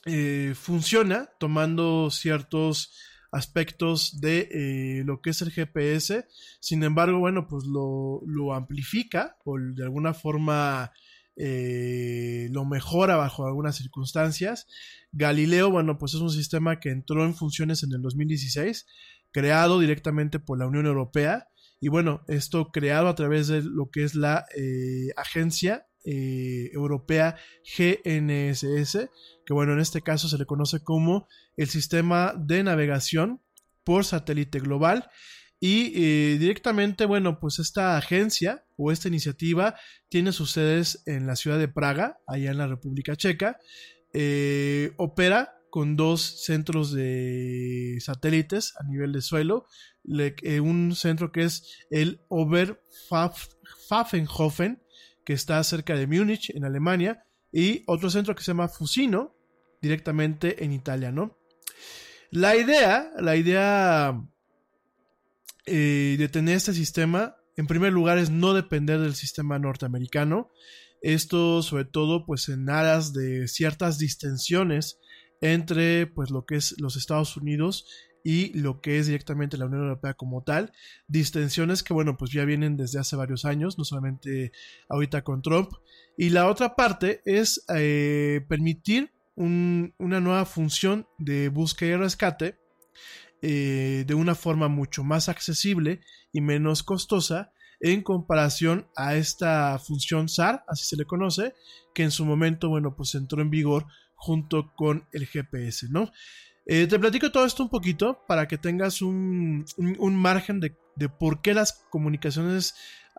eh, 0.06 0.54
funciona 0.56 1.30
tomando 1.40 2.10
ciertos 2.12 2.92
aspectos 3.34 4.22
de 4.22 5.04
lo 5.06 5.22
que 5.22 5.32
es 5.32 5.42
el 5.42 5.52
GPS. 5.52 6.26
Sin 6.60 6.84
embargo, 6.84 7.20
bueno, 7.20 7.48
pues 7.48 7.66
lo, 7.66 8.54
amplifica 8.54 9.38
o 9.44 9.58
de 9.60 9.84
alguna 9.84 10.14
forma 10.14 10.92
eh, 11.36 12.48
lo 12.52 12.66
mejora 12.66 13.16
bajo 13.16 13.46
algunas 13.46 13.76
circunstancias. 13.76 14.68
Galileo, 15.12 15.72
bueno, 15.72 15.98
pues 15.98 16.14
es 16.14 16.22
un 16.22 16.30
sistema 16.30 16.80
que 16.80 16.90
entró 16.90 17.26
en 17.26 17.36
funciones 17.36 17.84
en 17.84 17.94
el 17.94 18.02
2016, 18.02 18.86
creado 19.32 19.80
directamente 19.80 20.40
por 20.40 20.60
la 20.60 20.68
Unión 20.68 20.86
Europea. 20.86 21.50
Y 21.80 21.90
bueno, 21.90 22.24
esto 22.28 22.72
creado 22.72 23.08
a 23.08 23.16
través 23.16 23.48
de 23.48 23.62
lo 23.62 23.90
que 23.90 24.04
es 24.04 24.16
la 24.16 24.46
eh, 24.56 25.10
agencia 25.18 25.88
eh, 26.06 26.70
europea 26.74 27.36
GNSS, 27.78 29.10
que 29.46 29.54
bueno, 29.54 29.74
en 29.74 29.80
este 29.80 30.02
caso 30.02 30.28
se 30.28 30.38
le 30.38 30.46
conoce 30.46 30.84
como 30.84 31.28
el 31.58 31.68
sistema 31.68 32.34
de 32.38 32.64
navegación 32.64 33.42
por 33.84 34.06
satélite 34.06 34.60
global 34.60 35.10
y 35.66 35.94
eh, 35.96 36.38
directamente, 36.40 37.06
bueno, 37.06 37.40
pues 37.40 37.58
esta 37.58 37.96
agencia 37.96 38.66
o 38.76 38.92
esta 38.92 39.08
iniciativa 39.08 39.76
tiene 40.10 40.34
sus 40.34 40.52
sedes 40.52 41.04
en 41.06 41.26
la 41.26 41.38
ciudad 41.38 41.58
de 41.58 41.70
Praga, 41.70 42.20
allá 42.28 42.52
en 42.52 42.58
la 42.58 42.68
República 42.68 43.16
Checa. 43.16 43.58
Eh, 44.14 44.92
opera 44.98 45.56
con 45.70 45.96
dos 45.96 46.44
centros 46.44 46.92
de 46.92 47.98
satélites 48.02 48.74
a 48.78 48.84
nivel 48.84 49.14
de 49.14 49.22
suelo. 49.22 49.66
Eh, 50.20 50.60
un 50.60 50.98
centro 50.98 51.32
que 51.32 51.44
es 51.44 51.86
el 51.90 52.20
Oberpfaffenhofen, 52.28 54.84
que 55.24 55.32
está 55.32 55.64
cerca 55.64 55.96
de 55.96 56.08
Múnich, 56.08 56.50
en 56.54 56.66
Alemania. 56.66 57.24
Y 57.54 57.84
otro 57.86 58.10
centro 58.10 58.36
que 58.36 58.44
se 58.44 58.52
llama 58.52 58.68
Fusino, 58.68 59.36
directamente 59.82 60.64
en 60.64 60.74
Italia, 60.74 61.12
¿no? 61.12 61.38
La 62.32 62.56
idea, 62.56 63.12
la 63.20 63.36
idea 63.36 64.20
eh, 65.68 66.16
de 66.18 66.30
tener 66.30 66.56
este 66.58 66.74
sistema, 66.74 67.36
en 67.56 67.68
primer 67.68 67.94
lugar, 67.94 68.18
es 68.18 68.32
no 68.32 68.56
depender 68.56 69.00
del 69.00 69.14
sistema 69.14 69.60
norteamericano. 69.60 70.50
Esto, 71.02 71.62
sobre 71.62 71.86
todo, 71.86 72.26
pues 72.26 72.50
en 72.50 72.70
aras 72.70 73.14
de 73.14 73.48
ciertas 73.48 74.00
distensiones 74.00 75.00
entre 75.42 76.08
pues 76.08 76.32
lo 76.32 76.46
que 76.46 76.56
es 76.56 76.80
los 76.80 76.96
Estados 76.96 77.36
Unidos 77.36 77.86
y 78.24 78.58
lo 78.58 78.80
que 78.80 79.00
es 79.00 79.08
directamente 79.08 79.58
la 79.58 79.66
Unión 79.66 79.84
Europea 79.84 80.14
como 80.14 80.44
tal. 80.44 80.72
Distensiones 81.08 81.84
que, 81.84 81.94
bueno, 81.94 82.18
pues 82.18 82.32
ya 82.32 82.46
vienen 82.46 82.78
desde 82.78 83.00
hace 83.00 83.16
varios 83.16 83.46
años, 83.46 83.78
no 83.78 83.84
solamente 83.84 84.52
ahorita 84.90 85.24
con 85.24 85.42
Trump. 85.42 85.72
Y 86.18 86.30
la 86.30 86.48
otra 86.48 86.76
parte 86.76 87.22
es 87.26 87.66
eh, 87.76 88.46
permitir 88.48 89.12
una 89.36 90.20
nueva 90.20 90.46
función 90.46 91.08
de 91.18 91.50
búsqueda 91.50 91.94
y 91.94 91.96
rescate 91.96 92.60
eh, 93.42 94.06
de 94.08 94.14
una 94.14 94.36
forma 94.36 94.68
mucho 94.68 95.04
más 95.04 95.28
accesible 95.28 96.02
y 96.32 96.40
menos 96.40 96.84
costosa 96.84 97.52
en 97.82 98.02
comparación 98.02 98.88
a 98.96 99.16
esta 99.16 99.78
función 99.80 100.30
SAR, 100.30 100.64
así 100.70 100.86
se 100.86 100.96
le 100.96 101.04
conoce, 101.04 101.54
que 101.94 102.04
en 102.04 102.12
su 102.12 102.24
momento, 102.24 102.70
bueno, 102.70 102.96
pues 102.96 103.14
entró 103.16 103.42
en 103.42 103.50
vigor 103.50 103.88
junto 104.16 104.74
con 104.74 105.06
el 105.12 105.28
GPS, 105.28 105.90
¿no? 105.90 106.10
Eh, 106.66 106.88
te 106.88 107.00
platico 107.00 107.32
todo 107.32 107.46
esto 107.46 107.64
un 107.64 107.70
poquito 107.70 108.24
para 108.28 108.48
que 108.48 108.58
tengas 108.58 109.02
un, 109.02 109.66
margen 110.00 110.60
de, 110.60 110.76
por 111.10 111.42
qué 111.42 111.54
las 111.54 111.74
comunicaciones 111.90 112.76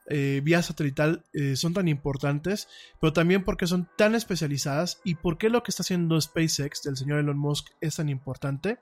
eh, 0.08 0.40
vía 0.44 0.62
satelital 0.62 1.24
son 1.54 1.74
tan 1.74 1.88
importantes, 1.88 2.68
pero 3.00 3.12
también 3.12 3.44
por 3.44 3.56
qué 3.56 3.66
son 3.66 3.88
tan 3.96 4.14
especializadas 4.14 5.00
y 5.04 5.14
por 5.16 5.38
qué 5.38 5.50
lo 5.50 5.62
que 5.62 5.70
está 5.70 5.82
haciendo 5.82 6.20
SpaceX 6.20 6.82
del 6.82 6.96
señor 6.96 7.18
Elon 7.18 7.38
Musk 7.38 7.68
es 7.80 7.96
tan 7.96 8.08
importante. 8.08 8.78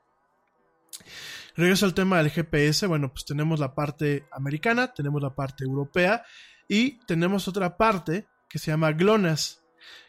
Regreso 1.56 1.86
al 1.86 1.94
tema 1.94 2.18
del 2.18 2.30
GPS, 2.30 2.86
bueno, 2.86 3.12
pues 3.12 3.24
tenemos 3.24 3.60
la 3.60 3.74
parte 3.74 4.26
americana, 4.32 4.92
tenemos 4.94 5.22
la 5.22 5.34
parte 5.34 5.64
europea 5.64 6.24
y 6.68 6.98
tenemos 7.06 7.48
otra 7.48 7.76
parte 7.76 8.26
que 8.48 8.58
se 8.58 8.70
llama 8.70 8.92
GLONASS. 8.92 9.62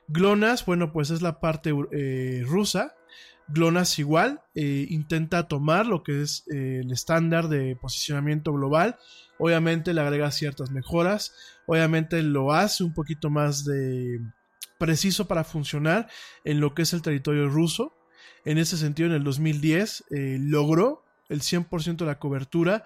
GLONASS, 0.07 0.65
bueno, 0.65 0.93
pues 0.93 1.09
es 1.09 1.21
la 1.21 1.39
parte 1.39 1.73
eh, 1.91 2.43
rusa. 2.45 2.95
GLONASS 3.47 3.99
igual 3.99 4.41
eh, 4.55 4.85
intenta 4.89 5.47
tomar 5.47 5.85
lo 5.85 6.03
que 6.03 6.21
es 6.21 6.45
eh, 6.53 6.81
el 6.83 6.91
estándar 6.91 7.49
de 7.49 7.75
posicionamiento 7.75 8.53
global. 8.53 8.97
Obviamente 9.37 9.93
le 9.93 10.01
agrega 10.01 10.31
ciertas 10.31 10.71
mejoras. 10.71 11.33
Obviamente 11.65 12.21
lo 12.23 12.53
hace 12.53 12.83
un 12.83 12.93
poquito 12.93 13.29
más 13.29 13.65
de 13.65 14.21
preciso 14.77 15.27
para 15.27 15.43
funcionar 15.43 16.09
en 16.43 16.59
lo 16.59 16.73
que 16.73 16.83
es 16.83 16.93
el 16.93 17.01
territorio 17.01 17.49
ruso. 17.49 17.93
En 18.45 18.57
ese 18.57 18.77
sentido, 18.77 19.09
en 19.09 19.15
el 19.15 19.23
2010 19.23 20.05
eh, 20.11 20.37
logró 20.39 21.03
el 21.29 21.41
100% 21.41 21.97
de 21.97 22.05
la 22.05 22.19
cobertura 22.19 22.85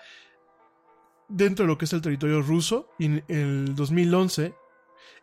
dentro 1.30 1.64
de 1.66 1.68
lo 1.68 1.78
que 1.78 1.86
es 1.86 1.94
el 1.94 2.02
territorio 2.02 2.42
ruso 2.42 2.90
y 2.98 3.06
en 3.06 3.24
el 3.28 3.76
2011 3.76 4.54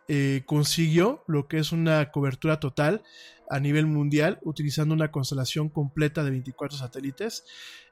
eh, 0.07 0.43
consiguió 0.45 1.23
lo 1.27 1.47
que 1.47 1.57
es 1.57 1.71
una 1.71 2.11
cobertura 2.11 2.59
total 2.59 3.01
a 3.49 3.59
nivel 3.59 3.87
mundial 3.87 4.39
utilizando 4.43 4.93
una 4.93 5.11
constelación 5.11 5.69
completa 5.69 6.23
de 6.23 6.31
24 6.31 6.77
satélites. 6.77 7.43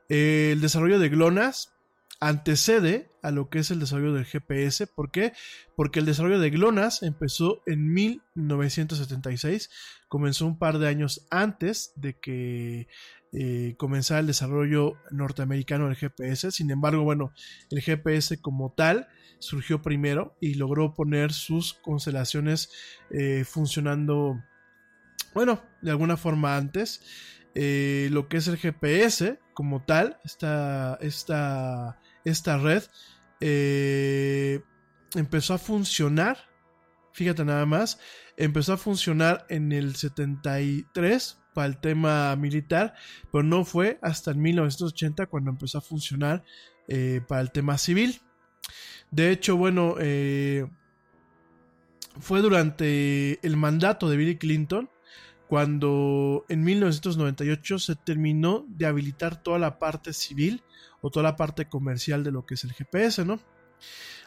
Eh, 0.09 0.49
el 0.53 0.61
desarrollo 0.61 0.99
de 0.99 1.09
GLONASS 1.09 1.74
antecede 2.20 3.09
a 3.22 3.32
lo 3.32 3.49
que 3.49 3.59
es 3.59 3.72
el 3.72 3.80
desarrollo 3.80 4.14
del 4.14 4.26
GPS. 4.26 4.88
¿Por 4.88 5.11
qué? 5.11 5.34
Porque 5.76 5.99
el 5.99 6.05
desarrollo 6.05 6.39
de 6.39 6.49
GLONASS 6.51 7.03
empezó 7.03 7.61
en 7.66 7.93
1976, 7.93 9.70
comenzó 10.07 10.45
un 10.45 10.57
par 10.57 10.80
de 10.80 10.88
años 10.88 11.26
antes 11.32 11.93
de 11.95 12.18
que 12.20 12.88
eh, 13.34 13.75
comenzara 13.77 14.19
el 14.19 14.27
desarrollo 14.27 14.97
norteamericano 15.11 15.88
del 15.88 15.95
GPS. 15.95 16.51
Sin 16.51 16.69
embargo, 16.71 17.03
bueno, 17.03 17.34
el 17.71 17.81
GPS 17.81 18.39
como 18.41 18.73
tal 18.73 19.07
surgió 19.39 19.81
primero 19.81 20.36
y 20.39 20.53
logró 20.55 20.93
poner 20.93 21.34
sus 21.34 21.73
constelaciones 21.73 22.69
eh, 23.09 23.43
funcionando, 23.45 24.41
bueno, 25.34 25.61
de 25.81 25.91
alguna 25.91 26.17
forma 26.17 26.57
antes. 26.57 27.01
eh, 27.55 28.09
lo 28.11 28.27
que 28.29 28.38
es 28.38 28.47
el 28.47 28.57
GPS 28.57 29.39
como 29.53 29.84
tal, 29.84 30.17
esta, 30.23 30.97
esta, 31.01 31.99
esta 32.25 32.57
red, 32.57 32.84
eh, 33.39 34.61
empezó 35.15 35.53
a 35.53 35.57
funcionar, 35.57 36.38
fíjate 37.13 37.45
nada 37.45 37.65
más, 37.65 37.99
empezó 38.38 38.73
a 38.73 38.77
funcionar 38.77 39.45
en 39.49 39.71
el 39.71 39.95
73 39.95 41.42
para 41.54 41.68
el 41.68 41.78
tema 41.78 42.36
militar, 42.36 42.93
pero 43.32 43.43
no 43.43 43.66
fue 43.66 43.99
hasta 44.01 44.32
el 44.32 44.38
1980 44.38 45.28
cuando 45.28 45.51
empezó 45.51 45.78
a 45.78 45.82
funcionar 45.82 46.43
eh, 46.88 47.22
para 47.28 47.41
el 47.41 47.51
tema 47.51 47.78
civil. 47.78 48.22
De 49.12 49.32
hecho, 49.32 49.56
bueno, 49.58 49.95
eh, 49.99 50.68
fue 52.20 52.41
durante 52.41 53.39
el 53.45 53.58
mandato 53.58 54.10
de 54.10 54.18
Bill 54.18 54.38
Clinton 54.38 54.89
cuando 55.47 56.45
en 56.49 56.64
1998 56.64 57.80
se 57.80 57.95
terminó 57.95 58.66
de 58.68 58.86
habilitar 58.88 59.41
toda 59.41 59.60
la 59.60 59.78
parte 59.78 60.14
civil 60.14 60.64
o 61.01 61.12
toda 61.12 61.24
la 61.24 61.36
parte 61.36 61.68
comercial 61.68 62.24
de 62.24 62.32
lo 62.32 62.45
que 62.45 62.56
es 62.56 62.64
el 62.64 62.74
GPS, 62.74 63.24
¿no? 63.24 63.39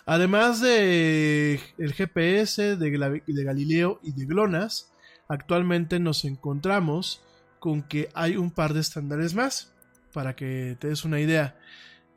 Además 0.05 0.61
de 0.61 1.61
el 1.79 1.93
GPS, 1.95 2.77
de, 2.77 3.23
de 3.27 3.45
Galileo 3.45 3.99
y 4.05 4.13
de 4.13 4.25
GLONASS, 4.25 4.93
actualmente 5.29 5.99
nos 6.01 6.25
encontramos 6.25 7.23
con 7.59 7.83
que 7.83 8.09
hay 8.15 8.37
un 8.37 8.51
par 8.51 8.75
de 8.75 8.81
estándares 8.81 9.35
más, 9.35 9.73
para 10.13 10.37
que 10.37 10.77
te 10.79 10.89
des 10.89 11.05
una 11.05 11.21
idea. 11.21 11.57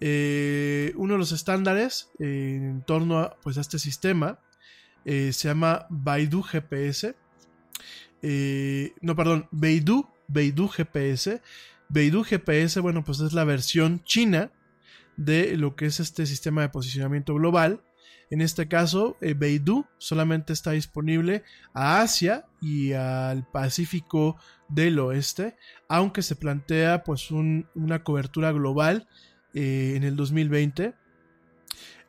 Eh, 0.01 0.93
uno 0.95 1.13
de 1.13 1.19
los 1.19 1.31
estándares 1.31 2.09
eh, 2.19 2.55
en 2.61 2.81
torno 2.83 3.19
a, 3.19 3.35
pues, 3.41 3.57
a 3.57 3.61
este 3.61 3.79
sistema 3.79 4.39
eh, 5.03 5.33
se 5.33 5.49
llama 5.49 5.85
Baidu 5.89 6.41
GPS. 6.41 7.15
no, 9.01 9.15
perdón, 9.15 9.47
Baidu, 9.51 10.07
Baidu 10.27 10.69
GPS. 10.69 11.41
GPS, 11.91 12.79
bueno, 12.79 13.03
pues 13.03 13.19
es 13.19 13.33
la 13.33 13.43
versión 13.43 14.03
china 14.03 14.51
de 15.17 15.57
lo 15.57 15.75
que 15.75 15.87
es 15.87 15.99
este 15.99 16.25
sistema 16.25 16.61
de 16.61 16.69
posicionamiento 16.69 17.33
global. 17.33 17.81
En 18.29 18.41
este 18.41 18.67
caso, 18.67 19.17
Beidou 19.21 19.85
solamente 19.97 20.53
está 20.53 20.71
disponible 20.71 21.43
a 21.73 22.01
Asia 22.01 22.45
y 22.61 22.93
al 22.93 23.47
Pacífico 23.47 24.37
del 24.67 24.99
Oeste, 24.99 25.55
aunque 25.87 26.21
se 26.21 26.35
plantea 26.35 27.03
pues 27.03 27.31
una 27.31 28.03
cobertura 28.03 28.51
global 28.51 29.07
eh, 29.53 29.93
en 29.95 30.03
el 30.03 30.15
2020. 30.15 30.93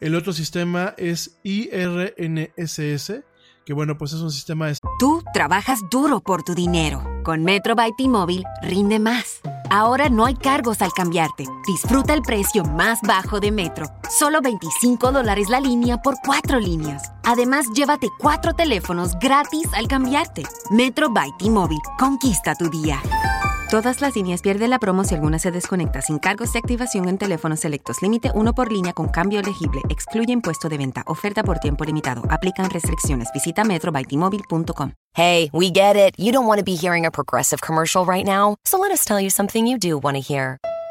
El 0.01 0.15
otro 0.15 0.33
sistema 0.33 0.95
es 0.99 1.39
IRNSS, 1.43 3.23
que 3.65 3.73
bueno, 3.73 3.97
pues 3.97 4.13
es 4.13 4.21
un 4.21 4.31
sistema 4.31 4.67
de... 4.67 4.77
Tú 4.99 5.23
trabajas 5.33 5.81
duro 5.91 6.21
por 6.21 6.43
tu 6.43 6.55
dinero. 6.55 7.03
Con 7.23 7.45
Metro 7.45 7.75
by 7.75 7.93
T-Mobile 7.97 8.45
rinde 8.63 8.99
más. 8.99 9.41
Ahora 9.71 10.09
no 10.09 10.27
hay 10.27 10.35
cargos 10.35 10.83
al 10.83 10.93
cambiarte. 10.93 11.45
Disfruta 11.65 12.13
el 12.13 12.23
precio 12.23 12.65
más 12.65 13.01
bajo 13.03 13.39
de 13.39 13.53
Metro. 13.53 13.87
Solo 14.09 14.41
25 14.41 15.13
dólares 15.13 15.49
la 15.49 15.61
línea 15.61 15.99
por 15.99 16.17
cuatro 16.25 16.59
líneas. 16.59 17.13
Además, 17.23 17.67
llévate 17.73 18.09
cuatro 18.19 18.53
teléfonos 18.53 19.17
gratis 19.21 19.69
al 19.73 19.87
cambiarte. 19.87 20.43
Metro 20.71 21.09
by 21.11 21.31
T-Mobile. 21.39 21.81
Conquista 21.99 22.57
tu 22.57 22.69
día. 22.69 23.01
Todas 23.71 24.01
las 24.01 24.17
líneas 24.17 24.43
pierden 24.43 24.71
la 24.71 24.81
promo 24.81 25.05
si 25.05 25.15
alguna 25.15 25.39
se 25.39 25.53
desconecta 25.53 26.03
sin 26.03 26.19
cargos 26.19 26.53
de 26.53 26.59
activación 26.59 27.09
en 27.09 27.19
teléfonos 27.19 27.61
selectos. 27.61 28.03
Límite 28.03 28.33
uno 28.35 28.53
por 28.53 28.73
línea 28.73 28.93
con 28.93 29.07
cambio 29.07 29.39
elegible. 29.39 29.81
Excluye 29.89 30.33
impuesto 30.33 30.69
de 30.69 30.77
venta. 30.77 31.05
Oferta 31.07 31.45
por 31.45 31.61
tiempo 31.61 31.85
limitado. 31.85 32.23
Aplican 32.31 32.69
restricciones. 32.69 33.29
Visita 33.33 33.63
metrobytimóvil.com. 33.63 34.91
Hey, 35.15 35.51
we 35.53 35.71
get 35.71 35.95
it. 35.95 36.19
You 36.19 36.33
don't 36.33 36.49
want 36.49 36.59
to 36.59 36.65
be 36.65 36.75
hearing 36.75 37.07
a 37.07 37.13
progressive 37.13 37.61
commercial 37.61 38.05
right 38.05 38.27
now. 38.27 38.57
So 38.65 38.77
let 38.77 38.91
us 38.91 39.05
tell 39.05 39.21
you 39.21 39.31
something 39.31 39.69
you 39.69 39.79
do 39.79 40.01
want 40.01 40.17
to 40.17 40.21
hear. 40.21 40.59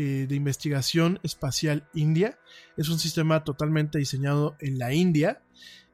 Eh, 0.00 0.28
de 0.28 0.36
investigación 0.36 1.18
espacial 1.24 1.88
India. 1.92 2.38
Es 2.76 2.88
un 2.88 3.00
sistema 3.00 3.42
totalmente 3.42 3.98
diseñado 3.98 4.54
en 4.60 4.78
la 4.78 4.94
India. 4.94 5.42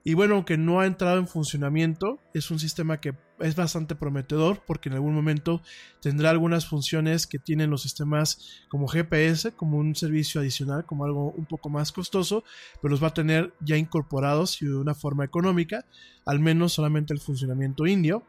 Y 0.05 0.13
bueno, 0.13 0.35
aunque 0.35 0.59
no 0.59 0.81
ha 0.81 0.85
entrado 0.85 1.17
en 1.17 1.27
funcionamiento, 1.27 2.21
es 2.35 2.51
un 2.51 2.59
sistema 2.59 3.01
que 3.01 3.15
es 3.41 3.57
bastante 3.57 3.95
prometedor 3.95 4.63
porque 4.67 4.91
en 4.91 4.97
algún 4.97 5.15
momento 5.15 5.63
tendrá 6.03 6.29
algunas 6.29 6.67
funciones 6.67 7.27
que 7.27 7.39
tienen 7.39 7.71
los 7.71 7.81
sistemas 7.81 8.63
como 8.69 8.89
GPS, 8.89 9.53
como 9.53 9.79
un 9.79 9.95
servicio 9.95 10.43
adicional, 10.43 10.85
como 10.85 11.07
algo 11.07 11.31
un 11.31 11.47
poco 11.47 11.71
más 11.71 11.91
costoso, 11.91 12.45
pero 12.83 12.91
los 12.91 13.03
va 13.03 13.09
a 13.09 13.15
tener 13.15 13.55
ya 13.61 13.79
incorporados 13.79 14.61
y 14.61 14.67
de 14.67 14.77
una 14.77 14.95
forma 14.95 15.25
económica, 15.25 15.87
al 16.27 16.41
menos 16.41 16.75
solamente 16.75 17.15
el 17.15 17.21
funcionamiento 17.21 17.87
indio. 17.87 18.23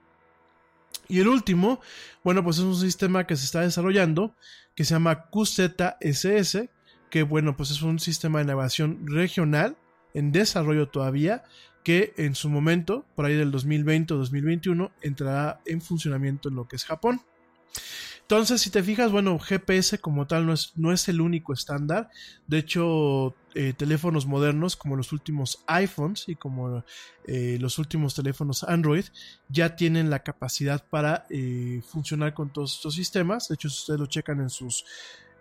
Y 1.08 1.20
el 1.20 1.28
último, 1.28 1.80
bueno, 2.24 2.44
pues 2.44 2.58
es 2.58 2.64
un 2.64 2.76
sistema 2.76 3.28
que 3.28 3.36
se 3.36 3.46
está 3.46 3.62
desarrollando 3.62 4.36
que 4.76 4.84
se 4.84 4.94
llama 4.94 5.30
QZSS, 5.30 6.70
que 7.10 7.24
bueno, 7.24 7.56
pues 7.56 7.72
es 7.72 7.82
un 7.82 8.00
sistema 8.00 8.40
de 8.40 8.46
navegación 8.46 9.08
regional 9.08 9.78
en 10.14 10.32
desarrollo 10.32 10.90
todavía, 10.90 11.44
que 11.84 12.14
en 12.18 12.36
su 12.36 12.50
momento, 12.50 13.06
por 13.16 13.26
ahí 13.26 13.36
del 13.36 13.52
2020 13.52 14.14
o 14.14 14.18
2021, 14.18 14.92
entrará 15.02 15.62
en 15.66 15.82
funcionamiento 15.82 16.50
en 16.50 16.56
lo 16.56 16.68
que 16.68 16.76
es 16.76 16.84
Japón. 16.84 17.22
Entonces, 18.28 18.60
si 18.62 18.72
te 18.72 18.82
fijas, 18.82 19.12
bueno, 19.12 19.38
GPS 19.38 20.00
como 20.00 20.26
tal 20.26 20.48
no 20.48 20.54
es, 20.54 20.72
no 20.76 20.92
es 20.92 21.08
el 21.10 21.22
único 21.22 21.54
estándar. 21.54 22.10
De 22.48 22.58
hecho, 22.58 23.36
eh, 23.54 23.74
teléfonos 23.74 24.26
modernos 24.26 24.76
como 24.76 24.96
los 24.96 25.14
últimos 25.14 25.64
iPhones 25.68 26.28
y 26.28 26.36
como 26.36 26.84
eh, 27.28 27.60
los 27.62 27.78
últimos 27.78 28.16
teléfonos 28.16 28.64
Android 28.64 29.06
ya 29.48 29.76
tienen 29.76 30.10
la 30.10 30.24
capacidad 30.24 30.84
para 30.90 31.28
eh, 31.30 31.84
funcionar 31.88 32.34
con 32.34 32.52
todos 32.52 32.78
estos 32.78 32.96
sistemas. 32.96 33.48
De 33.48 33.56
hecho, 33.56 33.70
si 33.70 33.78
ustedes 33.78 34.00
lo 34.00 34.08
checan 34.08 34.42
en 34.42 34.50
sus 34.50 34.86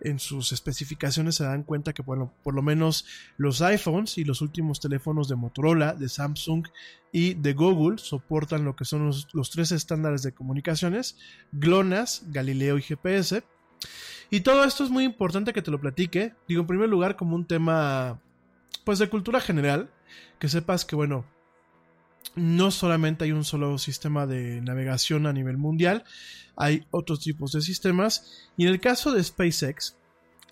en 0.00 0.18
sus 0.18 0.52
especificaciones 0.52 1.36
se 1.36 1.44
dan 1.44 1.62
cuenta 1.62 1.92
que, 1.92 2.02
bueno, 2.02 2.32
por 2.42 2.54
lo 2.54 2.62
menos 2.62 3.06
los 3.36 3.62
iPhones 3.62 4.18
y 4.18 4.24
los 4.24 4.40
últimos 4.42 4.80
teléfonos 4.80 5.28
de 5.28 5.36
Motorola, 5.36 5.94
de 5.94 6.08
Samsung 6.08 6.66
y 7.12 7.34
de 7.34 7.54
Google 7.54 7.98
soportan 7.98 8.64
lo 8.64 8.76
que 8.76 8.84
son 8.84 9.06
los, 9.06 9.50
tres 9.50 9.72
estándares 9.72 10.22
de 10.22 10.32
comunicaciones, 10.32 11.16
GLONASS, 11.52 12.24
Galileo 12.28 12.78
y 12.78 12.82
GPS. 12.82 13.44
Y 14.30 14.40
todo 14.40 14.64
esto 14.64 14.84
es 14.84 14.90
muy 14.90 15.04
importante 15.04 15.52
que 15.52 15.62
te 15.62 15.70
lo 15.70 15.80
platique. 15.80 16.34
Digo, 16.48 16.62
en 16.62 16.66
primer 16.66 16.88
lugar, 16.88 17.16
como 17.16 17.36
un 17.36 17.46
tema, 17.46 18.20
pues, 18.84 18.98
de 18.98 19.08
cultura 19.08 19.40
general, 19.40 19.90
que 20.38 20.48
sepas 20.48 20.84
que, 20.84 20.96
bueno, 20.96 21.24
no 22.34 22.70
solamente 22.70 23.24
hay 23.24 23.32
un 23.32 23.44
solo 23.44 23.78
sistema 23.78 24.26
de 24.26 24.60
navegación 24.60 25.26
a 25.26 25.32
nivel 25.32 25.56
mundial, 25.56 26.04
hay 26.56 26.86
otros 26.90 27.20
tipos 27.20 27.52
de 27.52 27.60
sistemas. 27.60 28.48
Y 28.56 28.64
en 28.64 28.70
el 28.70 28.80
caso 28.80 29.12
de 29.12 29.22
SpaceX, 29.22 29.96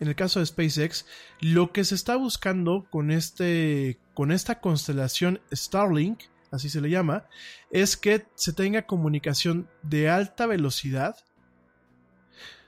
en 0.00 0.08
el 0.08 0.14
caso 0.16 0.40
de 0.40 0.46
SpaceX, 0.46 1.06
lo 1.40 1.72
que 1.72 1.84
se 1.84 1.94
está 1.94 2.16
buscando 2.16 2.86
con, 2.90 3.10
este, 3.10 3.98
con 4.14 4.32
esta 4.32 4.60
constelación 4.60 5.40
Starlink, 5.52 6.22
así 6.50 6.68
se 6.68 6.80
le 6.80 6.90
llama, 6.90 7.26
es 7.70 7.96
que 7.96 8.26
se 8.34 8.52
tenga 8.52 8.86
comunicación 8.86 9.68
de 9.82 10.10
alta 10.10 10.46
velocidad, 10.46 11.16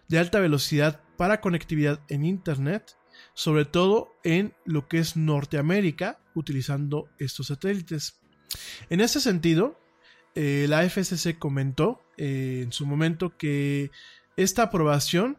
de 0.08 0.18
alta 0.18 0.40
velocidad 0.40 1.00
para 1.16 1.40
conectividad 1.40 2.00
en 2.08 2.24
Internet, 2.24 2.96
sobre 3.34 3.64
todo 3.64 4.12
en 4.22 4.54
lo 4.64 4.88
que 4.88 4.98
es 4.98 5.16
Norteamérica, 5.16 6.20
utilizando 6.34 7.08
estos 7.18 7.48
satélites. 7.48 8.20
En 8.90 9.00
ese 9.00 9.20
sentido, 9.20 9.78
eh, 10.34 10.66
la 10.68 10.82
FCC 10.88 11.38
comentó 11.38 12.02
eh, 12.16 12.62
en 12.64 12.72
su 12.72 12.86
momento 12.86 13.36
que 13.36 13.90
esta 14.36 14.64
aprobación 14.64 15.38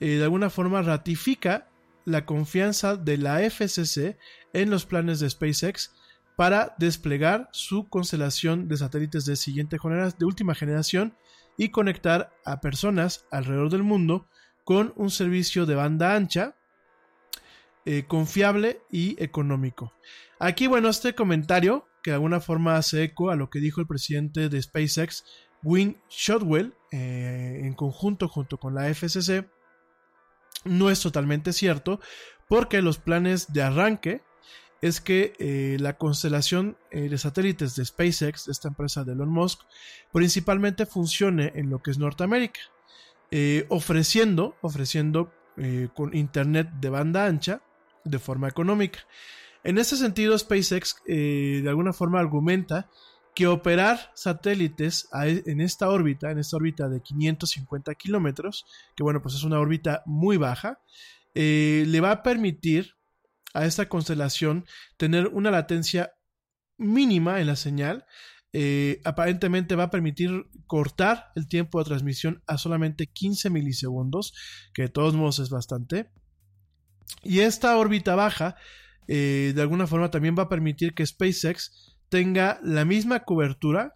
eh, 0.00 0.16
de 0.16 0.24
alguna 0.24 0.50
forma 0.50 0.80
ratifica 0.82 1.68
la 2.06 2.24
confianza 2.24 2.96
de 2.96 3.18
la 3.18 3.38
FCC 3.50 4.18
en 4.52 4.70
los 4.70 4.86
planes 4.86 5.20
de 5.20 5.28
SpaceX 5.28 5.92
para 6.36 6.74
desplegar 6.78 7.48
su 7.52 7.88
constelación 7.88 8.66
de 8.68 8.76
satélites 8.76 9.24
de 9.24 9.36
siguiente 9.36 9.78
de 10.18 10.24
última 10.24 10.54
generación 10.54 11.16
y 11.56 11.68
conectar 11.68 12.32
a 12.44 12.60
personas 12.60 13.26
alrededor 13.30 13.70
del 13.70 13.84
mundo 13.84 14.26
con 14.64 14.92
un 14.96 15.10
servicio 15.10 15.66
de 15.66 15.76
banda 15.76 16.14
ancha 16.14 16.56
confiable 18.08 18.80
y 18.90 19.22
económico. 19.22 19.92
Aquí, 20.38 20.66
bueno, 20.66 20.88
este 20.88 21.14
comentario 21.14 21.86
que 22.04 22.10
de 22.10 22.16
alguna 22.16 22.40
forma 22.40 22.76
hace 22.76 23.02
eco 23.02 23.30
a 23.30 23.34
lo 23.34 23.48
que 23.48 23.60
dijo 23.60 23.80
el 23.80 23.86
presidente 23.86 24.50
de 24.50 24.60
SpaceX, 24.60 25.24
Wayne 25.62 25.96
Shotwell, 26.10 26.74
eh, 26.92 27.62
en 27.64 27.72
conjunto 27.72 28.28
junto 28.28 28.60
con 28.60 28.74
la 28.74 28.90
FCC, 28.90 29.48
no 30.66 30.90
es 30.90 31.00
totalmente 31.00 31.54
cierto 31.54 32.00
porque 32.46 32.82
los 32.82 32.98
planes 32.98 33.54
de 33.54 33.62
arranque 33.62 34.22
es 34.82 35.00
que 35.00 35.32
eh, 35.38 35.78
la 35.80 35.96
constelación 35.96 36.76
eh, 36.90 37.08
de 37.08 37.16
satélites 37.16 37.74
de 37.74 37.86
SpaceX, 37.86 38.48
esta 38.48 38.68
empresa 38.68 39.02
de 39.02 39.14
Elon 39.14 39.30
Musk, 39.30 39.60
principalmente 40.12 40.84
funcione 40.84 41.52
en 41.54 41.70
lo 41.70 41.82
que 41.82 41.90
es 41.90 41.98
Norteamérica, 41.98 42.60
ofreciendo, 43.70 44.56
ofreciendo 44.60 45.32
con 45.94 46.14
internet 46.14 46.68
de 46.80 46.88
banda 46.88 47.26
ancha 47.26 47.62
de 48.04 48.18
forma 48.20 48.46
económica. 48.46 49.00
En 49.64 49.78
ese 49.78 49.96
sentido, 49.96 50.38
SpaceX 50.38 50.96
de 51.06 51.64
alguna 51.66 51.92
forma 51.92 52.20
argumenta 52.20 52.90
que 53.34 53.48
operar 53.48 54.12
satélites 54.14 55.08
e, 55.24 55.42
en 55.46 55.60
esta 55.60 55.88
órbita, 55.88 56.30
en 56.30 56.38
esta 56.38 56.56
órbita 56.56 56.88
de 56.88 57.00
550 57.00 57.94
kilómetros, 57.94 58.64
que 58.94 59.02
bueno, 59.02 59.20
pues 59.22 59.34
es 59.34 59.42
una 59.42 59.58
órbita 59.58 60.02
muy 60.06 60.36
baja, 60.36 60.78
le 61.34 62.00
va 62.00 62.12
a 62.12 62.22
permitir 62.22 62.94
a 63.54 63.64
esta 63.64 63.88
constelación 63.88 64.66
tener 64.96 65.28
una 65.28 65.50
latencia 65.50 66.12
mínima 66.76 67.40
en 67.40 67.46
la 67.46 67.56
señal. 67.56 68.04
Eh, 68.52 69.00
aparentemente 69.04 69.74
va 69.74 69.84
a 69.84 69.90
permitir 69.90 70.46
cortar 70.66 71.32
el 71.34 71.48
tiempo 71.48 71.78
de 71.78 71.86
transmisión 71.86 72.42
a 72.46 72.58
solamente 72.58 73.06
15 73.06 73.50
milisegundos, 73.50 74.34
que 74.74 74.82
de 74.82 74.88
todos 74.88 75.14
modos 75.14 75.38
es 75.38 75.50
bastante. 75.50 76.10
Y 77.22 77.40
esta 77.40 77.76
órbita 77.76 78.14
baja, 78.14 78.56
eh, 79.08 79.52
de 79.54 79.62
alguna 79.62 79.86
forma, 79.86 80.10
también 80.10 80.34
va 80.38 80.44
a 80.44 80.48
permitir 80.48 80.94
que 80.94 81.06
SpaceX 81.06 81.96
tenga 82.08 82.60
la 82.62 82.84
misma 82.84 83.20
cobertura 83.24 83.94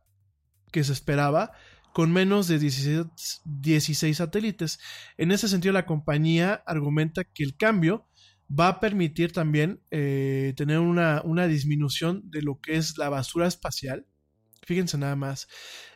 que 0.73 0.85
se 0.85 0.93
esperaba 0.93 1.53
con 1.93 2.13
menos 2.13 2.49
de 2.49 2.59
16, 2.59 3.07
16 3.45 4.17
satélites. 4.17 4.79
En 5.17 5.33
ese 5.33 5.49
sentido, 5.49 5.73
la 5.73 5.87
compañía 5.87 6.63
argumenta 6.67 7.25
que 7.25 7.43
el 7.43 7.57
cambio 7.57 8.09
va 8.49 8.69
a 8.69 8.81
permitir 8.81 9.33
también 9.33 9.83
eh, 9.91 10.55
tener 10.57 10.79
una, 10.79 11.47
disminución 11.47 12.23
de 12.31 12.43
lo 12.43 12.61
que 12.61 12.77
es 12.77 12.97
la 12.99 13.09
basura 13.09 13.47
espacial. 13.47 14.07
Fíjense 14.65 14.99
nada 14.99 15.17
más, 15.17 15.49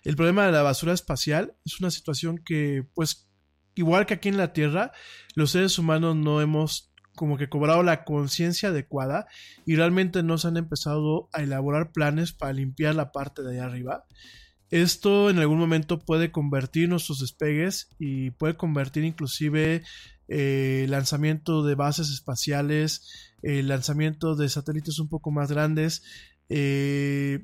el 0.05 0.17
problema 0.17 0.47
de 0.47 0.53
la 0.53 0.63
basura 0.63 0.93
espacial 0.93 1.55
es 1.65 1.81
una 1.81 1.91
situación 1.91 2.39
que, 2.39 2.85
pues, 2.95 3.31
igual 3.75 4.07
que 4.07 4.15
aquí 4.15 4.29
en 4.29 4.37
la 4.37 4.53
Tierra, 4.53 4.93
los 5.35 5.51
seres 5.51 5.79
humanos 5.79 6.17
no 6.17 6.41
hemos 6.41 6.92
como 7.15 7.37
que 7.37 7.49
cobrado 7.49 7.83
la 7.83 8.05
conciencia 8.05 8.71
adecuada 8.71 9.27
y 9.67 9.77
realmente 9.77 10.23
no 10.23 10.39
se 10.39 10.49
han 10.49 10.57
empezado 10.57 11.29
a 11.33 11.43
elaborar 11.43 11.93
planes 11.93 12.33
para 12.33 12.53
limpiar 12.53 12.95
la 12.95 13.13
parte 13.13 13.43
de 13.43 13.53
allá 13.53 13.67
arriba. 13.67 14.05
Esto 14.71 15.29
en 15.29 15.39
algún 15.39 15.59
momento 15.59 15.99
puede 15.99 16.33
convertir 16.33 16.89
nuestros 16.89 17.21
despegues 17.21 17.91
y 17.99 18.31
puede 18.31 18.57
convertir 18.57 19.05
inclusive 19.05 19.83
eh, 20.29 20.87
lanzamiento 20.89 21.63
de 21.63 21.75
bases 21.75 22.09
espaciales, 22.09 23.35
el 23.43 23.69
lanzamiento 23.69 24.35
de 24.35 24.49
satélites 24.49 24.99
un 24.99 25.09
poco 25.09 25.31
más 25.31 25.53
grandes, 25.53 26.03
eh, 26.49 27.41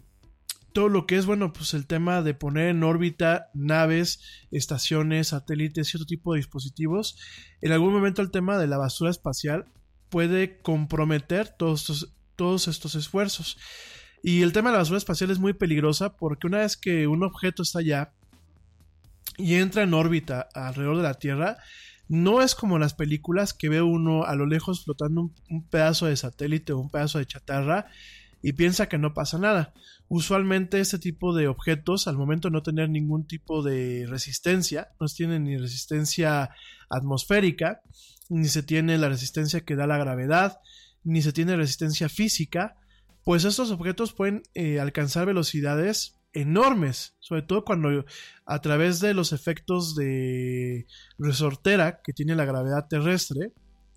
todo 0.79 0.89
lo 0.89 1.07
que 1.07 1.17
es, 1.17 1.27
bueno, 1.27 1.53
pues 1.53 1.75
el 1.75 1.89
tema 1.89 2.23
de 2.23 2.35
poner 2.35 2.69
en 2.69 2.85
órbita 2.85 3.51
naves, 3.53 4.21
estaciones, 4.53 5.27
satélites 5.27 5.93
y 5.93 5.97
otro 5.97 6.07
tipo 6.07 6.33
de 6.33 6.39
dispositivos, 6.39 7.19
en 7.61 7.73
algún 7.73 7.93
momento 7.93 8.23
el 8.23 8.31
tema 8.31 8.59
de 8.59 8.69
la 8.69 8.79
basura 8.79 9.11
espacial 9.11 9.65
puede 10.09 10.61
comprometer 10.63 11.49
todos 11.49 11.81
estos, 11.81 12.15
todos 12.37 12.69
estos 12.69 12.95
esfuerzos. 12.95 13.59
Y 14.23 14.43
el 14.43 14.53
tema 14.53 14.71
de 14.71 14.75
la 14.75 14.79
basura 14.79 14.99
espacial 14.99 15.33
es 15.33 15.41
muy 15.41 15.53
peligrosa 15.53 16.15
porque 16.17 16.47
una 16.47 16.59
vez 16.59 16.77
que 16.77 17.09
un 17.09 17.25
objeto 17.25 17.65
está 17.65 17.81
allá 17.81 18.13
y 19.37 19.55
entra 19.55 19.83
en 19.83 19.95
órbita 19.95 20.49
alrededor 20.55 20.99
de 20.99 21.03
la 21.03 21.15
Tierra, 21.15 21.57
no 22.07 22.41
es 22.41 22.55
como 22.55 22.79
las 22.79 22.95
películas 22.95 23.53
que 23.53 23.69
ve 23.69 23.83
uno 23.83 24.27
a 24.27 24.37
lo 24.37 24.47
lejos 24.47 24.85
flotando 24.85 25.33
un, 25.51 25.67
pedazo 25.67 26.07
de 26.07 26.17
satélite 26.17 26.73
o 26.73 26.79
un 26.79 26.89
pedazo 26.89 27.19
de 27.19 27.27
chatarra 27.27 27.87
y 28.43 28.53
piensa 28.53 28.89
que 28.89 28.99
no 28.99 29.15
pasa 29.15 29.39
nada. 29.39 29.75
Usualmente 30.09 30.81
este 30.81 30.99
tipo 30.99 31.35
de 31.35 31.49
objetos, 31.49 32.07
al 32.07 32.17
momento 32.17 32.49
de 32.49 32.53
no 32.53 32.63
tener 32.63 32.89
ningún 32.89 33.27
tipo 33.27 33.63
de 33.63 34.07
resistencia, 34.09 34.89
no 35.01 35.07
tienen 35.07 35.45
ni 35.45 35.57
resistencia 35.57 36.51
atmosférica, 36.89 37.83
ni 38.29 38.49
se 38.49 38.63
tiene 38.63 38.99
la 38.99 39.09
resistencia 39.09 39.63
que 39.63 39.77
da 39.77 39.87
la 39.87 39.99
gravedad, 39.99 40.59
ni 41.05 41.23
se 41.23 41.33
tiene 41.33 41.57
resistencia 41.57 42.09
física, 42.09 42.77
pues 43.25 43.45
estos 43.45 43.71
objetos 43.71 44.13
pueden 44.13 44.43
eh, 44.55 44.81
alcanzar 44.81 45.27
velocidades 45.27 46.19
enormes, 46.33 47.17
sobre 47.21 47.43
todo 47.43 47.65
cuando 47.65 48.05
a 48.47 48.61
través 48.61 49.01
de 49.01 49.15
los 49.15 49.33
efectos 49.33 49.95
de 49.95 50.87
resortera 51.19 52.01
que 52.03 52.13
tiene 52.13 52.37
la 52.37 52.45
gravedad 52.45 52.87
terrestre 52.89 53.53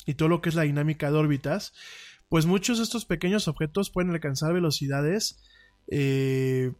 y 0.05 0.15
todo 0.15 0.29
lo 0.29 0.41
que 0.41 0.49
es 0.49 0.55
la 0.55 0.63
dinámica 0.63 1.11
de 1.11 1.17
órbitas, 1.17 1.73
pues 2.31 2.45
muchos 2.45 2.77
de 2.77 2.85
estos 2.85 3.03
pequeños 3.03 3.49
objetos 3.49 3.89
pueden 3.89 4.11
alcanzar 4.11 4.53
velocidades 4.53 5.37
eh, 5.89 6.71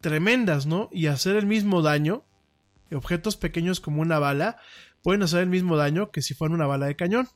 tremendas, 0.00 0.66
¿no? 0.66 0.88
Y 0.92 1.08
hacer 1.08 1.34
el 1.34 1.46
mismo 1.46 1.82
daño, 1.82 2.22
objetos 2.94 3.36
pequeños 3.36 3.80
como 3.80 4.02
una 4.02 4.20
bala, 4.20 4.58
pueden 5.02 5.24
hacer 5.24 5.40
el 5.40 5.48
mismo 5.48 5.76
daño 5.76 6.12
que 6.12 6.22
si 6.22 6.32
fuera 6.34 6.54
una 6.54 6.68
bala 6.68 6.86
de 6.86 6.94
cañón. 6.94 7.26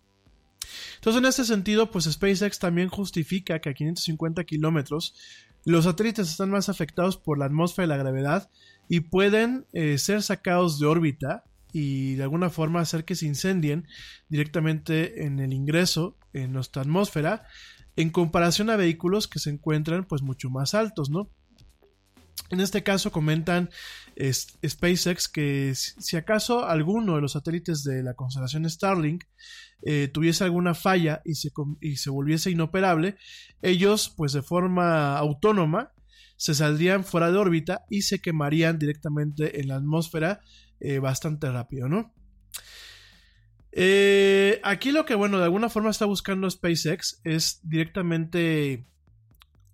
Entonces, 0.95 1.19
en 1.19 1.27
este 1.27 1.45
sentido, 1.45 1.91
pues 1.91 2.05
SpaceX 2.05 2.61
también 2.61 2.91
justifica 2.91 3.59
que 3.59 3.71
a 3.71 3.75
550 3.75 4.45
kilómetros 4.45 5.17
los 5.65 5.83
satélites 5.83 6.31
están 6.31 6.51
más 6.51 6.69
afectados 6.69 7.17
por 7.17 7.39
la 7.39 7.47
atmósfera 7.47 7.87
y 7.87 7.89
la 7.89 7.97
gravedad 7.97 8.51
y 8.89 9.01
pueden 9.01 9.67
eh, 9.73 9.99
ser 9.99 10.23
sacados 10.23 10.79
de 10.79 10.87
órbita 10.87 11.43
y 11.75 12.15
de 12.15 12.23
alguna 12.23 12.51
forma 12.51 12.81
hacer 12.81 13.05
que 13.05 13.17
se 13.17 13.27
incendien 13.27 13.89
directamente 14.29 15.25
en 15.27 15.41
el 15.41 15.53
ingreso 15.53 16.17
en 16.33 16.53
nuestra 16.53 16.83
atmósfera 16.83 17.49
en 17.97 18.11
comparación 18.11 18.71
a 18.71 18.77
vehículos 18.77 19.27
que 19.27 19.41
se 19.41 19.51
encuentran 19.51 20.05
pues 20.05 20.23
mucho 20.23 20.51
más 20.51 20.75
altos, 20.75 21.11
¿no? 21.11 21.31
En 22.51 22.61
este 22.61 22.85
caso 22.85 23.11
comentan 23.11 23.71
SpaceX 24.17 25.29
que 25.29 25.75
si 25.75 26.17
acaso 26.17 26.65
alguno 26.65 27.17
de 27.17 27.23
los 27.23 27.33
satélites 27.33 27.83
de 27.83 28.05
la 28.05 28.15
constelación 28.15 28.71
Starlink 28.71 29.25
eh, 29.83 30.09
tuviese 30.13 30.45
alguna 30.45 30.75
falla 30.75 31.23
y 31.25 31.35
se, 31.35 31.51
y 31.81 31.97
se 31.97 32.11
volviese 32.11 32.53
inoperable, 32.53 33.17
ellos 33.63 34.15
pues 34.17 34.33
de 34.33 34.43
forma 34.43 35.19
autónoma 35.19 35.93
se 36.37 36.55
saldrían 36.55 37.05
fuera 37.05 37.33
de 37.33 37.39
órbita 37.39 37.85
y 37.91 38.03
se 38.03 38.21
quemarían 38.21 38.79
directamente 38.79 39.61
en 39.61 39.69
la 39.69 39.77
atmósfera 39.77 40.41
eh, 40.81 40.99
bastante 40.99 41.51
rápido, 41.51 41.89
¿no? 41.89 42.15
Eh, 43.73 44.61
aquí 44.63 44.93
lo 44.93 45.05
que, 45.05 45.15
bueno, 45.15 45.39
de 45.39 45.45
alguna 45.45 45.69
forma 45.69 45.91
está 45.91 46.05
buscando 46.05 46.49
SpaceX 46.49 47.21
es 47.25 47.61
directamente 47.65 48.87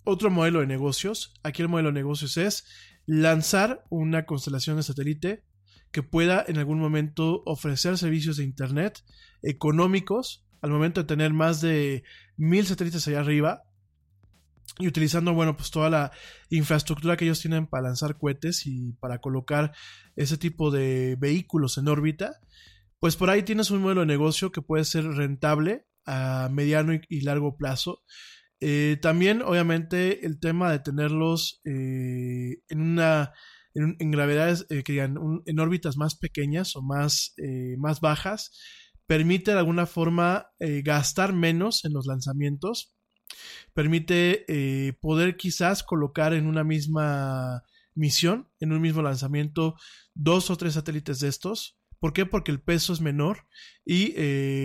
otro 0.05 0.31
modelo 0.31 0.61
de 0.61 0.67
negocios. 0.67 1.35
Aquí 1.43 1.63
el 1.63 1.69
modelo 1.69 1.91
de 1.91 2.01
negocios 2.01 2.37
es 2.37 2.67
lanzar 3.07 3.85
una 3.91 4.25
constelación 4.25 4.77
de 4.77 4.83
satélite 4.83 5.45
que 5.91 6.03
pueda 6.03 6.45
en 6.47 6.59
algún 6.59 6.79
momento 6.79 7.43
ofrecer 7.45 7.99
servicios 7.99 8.37
de 8.37 8.45
Internet 8.45 9.05
económicos 9.43 10.47
al 10.63 10.71
momento 10.71 11.01
de 11.01 11.07
tener 11.07 11.33
más 11.33 11.61
de 11.61 12.05
mil 12.37 12.65
satélites 12.67 13.07
allá 13.09 13.21
arriba 13.21 13.65
y 14.79 14.87
utilizando, 14.87 15.35
bueno, 15.35 15.57
pues 15.57 15.71
toda 15.71 15.91
la 15.91 16.13
infraestructura 16.49 17.17
que 17.17 17.25
ellos 17.25 17.41
tienen 17.41 17.67
para 17.67 17.89
lanzar 17.89 18.17
cohetes 18.19 18.67
y 18.67 18.93
para 18.95 19.19
colocar 19.19 19.73
ese 20.17 20.39
tipo 20.39 20.71
de 20.71 21.17
vehículos 21.19 21.79
en 21.79 21.89
órbita, 21.89 22.41
pues 22.99 23.17
por 23.17 23.31
ahí 23.31 23.43
tienes 23.43 23.71
un 23.71 23.81
modelo 23.81 24.03
de 24.03 24.07
negocio 24.07 24.53
que 24.53 24.63
puede 24.63 24.85
ser 24.85 25.05
rentable 25.05 25.87
a 26.07 26.49
mediano 26.51 26.93
y 27.09 27.21
largo 27.23 27.57
plazo. 27.57 28.03
Eh, 28.61 28.99
también, 29.01 29.43
obviamente, 29.43 30.27
el 30.27 30.39
tema 30.39 30.71
de 30.71 30.81
tenerlos 30.81 31.61
eh, 31.65 32.63
en 32.69 32.81
una 32.81 33.33
en, 33.75 34.11
gravedades 34.11 34.67
eh, 34.69 34.83
que 34.83 34.93
digan 34.93 35.17
en 35.47 35.61
órbitas 35.61 35.97
más 35.97 36.17
pequeñas 36.17 36.77
o 36.77 36.83
más, 36.83 37.35
más 37.79 38.01
bajas 38.01 38.53
permite 39.07 39.53
de 39.53 39.59
alguna 39.59 39.87
forma 39.87 40.51
gastar 40.59 41.33
menos 41.33 41.85
en 41.85 41.93
los 41.93 42.07
lanzamientos 42.07 42.95
permite 43.75 44.97
poder 45.01 45.37
quizás 45.37 45.83
colocar 45.83 46.35
en 46.35 46.47
una 46.47 46.65
misma 46.65 47.63
misión 47.95 48.49
en 48.61 48.73
un 48.73 48.81
mismo 48.81 49.03
lanzamiento 49.03 49.75
dos 50.15 50.51
o 50.51 50.57
tres 50.57 50.75
satélites 50.75 51.21
de 51.21 51.29
estos 51.29 51.81
¿Por 52.01 52.15
qué? 52.15 52.25
Porque 52.25 52.51
el 52.51 52.63
peso 52.63 52.95
es 52.95 53.01
menor 53.03 53.47
y 53.85 54.15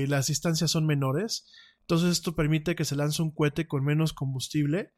las 0.08 0.28
distancias 0.28 0.72
son 0.72 0.88
menores. 0.88 1.46
Entonces 1.82 2.14
esto 2.14 2.36
permite 2.36 2.76
que 2.76 2.86
se 2.86 2.96
lance 2.96 3.22
un 3.22 3.32
cohete 3.32 3.68
con 3.68 3.84
menos 3.84 4.14
combustible. 4.14 4.94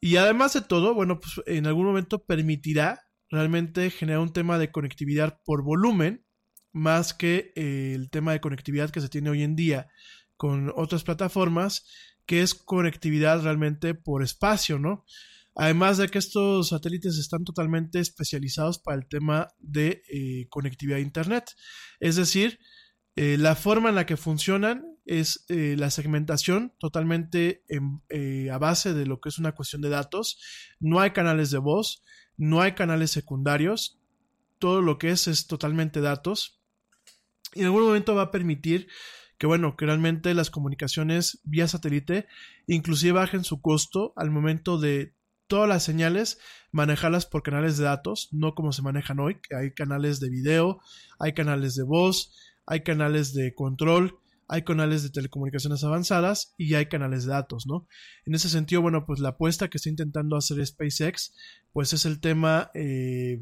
Y 0.00 0.16
además 0.16 0.52
de 0.52 0.60
todo, 0.60 0.94
bueno, 0.94 1.20
pues 1.20 1.40
en 1.46 1.66
algún 1.66 1.86
momento 1.86 2.26
permitirá 2.26 3.00
realmente 3.30 3.88
generar 3.90 4.20
un 4.20 4.32
tema 4.32 4.58
de 4.58 4.70
conectividad 4.70 5.40
por 5.44 5.62
volumen, 5.62 6.26
más 6.72 7.14
que 7.14 7.52
eh, 7.54 7.92
el 7.94 8.10
tema 8.10 8.32
de 8.32 8.40
conectividad 8.40 8.90
que 8.90 9.00
se 9.00 9.08
tiene 9.08 9.30
hoy 9.30 9.42
en 9.42 9.56
día 9.56 9.88
con 10.36 10.72
otras 10.74 11.04
plataformas, 11.04 11.86
que 12.26 12.42
es 12.42 12.54
conectividad 12.54 13.42
realmente 13.42 13.94
por 13.94 14.22
espacio, 14.22 14.78
¿no? 14.78 15.04
Además 15.54 15.98
de 15.98 16.08
que 16.08 16.18
estos 16.18 16.68
satélites 16.70 17.18
están 17.18 17.44
totalmente 17.44 18.00
especializados 18.00 18.78
para 18.78 18.96
el 18.96 19.06
tema 19.06 19.48
de 19.58 20.02
eh, 20.12 20.46
conectividad 20.48 20.98
a 20.98 21.02
Internet. 21.02 21.44
Es 22.00 22.16
decir, 22.16 22.58
Eh, 23.16 23.36
la 23.38 23.54
forma 23.54 23.90
en 23.90 23.94
la 23.94 24.06
que 24.06 24.16
funcionan 24.16 24.82
es 25.06 25.44
eh, 25.48 25.76
la 25.78 25.90
segmentación 25.90 26.72
totalmente 26.80 27.62
en, 27.68 28.02
a 28.50 28.58
base 28.58 28.92
de 28.92 29.06
lo 29.06 29.20
que 29.20 29.28
es 29.28 29.38
una 29.38 29.52
cuestión 29.52 29.82
de 29.82 29.88
datos. 29.88 30.36
No 30.80 30.98
hay 30.98 31.12
canales 31.12 31.52
de 31.52 31.58
voz, 31.58 32.02
no 32.36 32.60
hay 32.60 32.72
canales 32.72 33.12
secundarios. 33.12 34.00
Todo 34.58 34.82
lo 34.82 34.98
que 34.98 35.10
es 35.10 35.28
es 35.28 35.46
totalmente 35.46 36.00
datos. 36.00 36.60
Y 37.54 37.60
en 37.60 37.66
algún 37.66 37.84
momento 37.84 38.16
va 38.16 38.22
a 38.22 38.30
permitir 38.32 38.88
que 39.38 39.46
bueno, 39.46 39.76
que 39.76 39.86
realmente 39.86 40.34
las 40.34 40.50
comunicaciones 40.50 41.40
vía 41.44 41.68
satélite 41.68 42.26
inclusive 42.66 43.12
bajen 43.12 43.44
su 43.44 43.60
costo 43.60 44.12
al 44.16 44.30
momento 44.30 44.78
de 44.78 45.14
todas 45.46 45.68
las 45.68 45.82
señales 45.82 46.38
manejarlas 46.72 47.26
por 47.26 47.42
canales 47.42 47.76
de 47.76 47.84
datos, 47.84 48.28
no 48.32 48.54
como 48.54 48.72
se 48.72 48.82
manejan 48.82 49.20
hoy, 49.20 49.36
que 49.36 49.54
hay 49.56 49.72
canales 49.72 50.18
de 50.20 50.30
video, 50.30 50.80
hay 51.18 51.32
canales 51.32 51.74
de 51.76 51.84
voz, 51.84 52.34
hay 52.66 52.82
canales 52.82 53.34
de 53.34 53.54
control, 53.54 54.18
hay 54.48 54.62
canales 54.62 55.02
de 55.02 55.10
telecomunicaciones 55.10 55.84
avanzadas 55.84 56.54
y 56.58 56.74
hay 56.74 56.86
canales 56.86 57.24
de 57.24 57.32
datos, 57.32 57.66
¿no? 57.66 57.86
En 58.26 58.34
ese 58.34 58.48
sentido, 58.48 58.82
bueno, 58.82 59.06
pues 59.06 59.20
la 59.20 59.30
apuesta 59.30 59.68
que 59.68 59.78
está 59.78 59.88
intentando 59.88 60.36
hacer 60.36 60.64
SpaceX, 60.66 61.34
pues 61.72 61.92
es 61.92 62.04
el 62.04 62.20
tema 62.20 62.70
eh, 62.74 63.40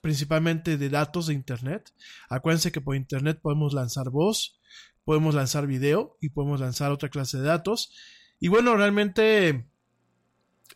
principalmente 0.00 0.76
de 0.76 0.88
datos 0.90 1.28
de 1.28 1.34
Internet. 1.34 1.92
Acuérdense 2.28 2.72
que 2.72 2.80
por 2.80 2.96
Internet 2.96 3.38
podemos 3.40 3.72
lanzar 3.72 4.10
voz, 4.10 4.60
podemos 5.04 5.34
lanzar 5.34 5.66
video 5.66 6.16
y 6.20 6.30
podemos 6.30 6.60
lanzar 6.60 6.90
otra 6.90 7.08
clase 7.08 7.38
de 7.38 7.44
datos. 7.44 7.92
Y 8.40 8.48
bueno, 8.48 8.76
realmente 8.76 9.66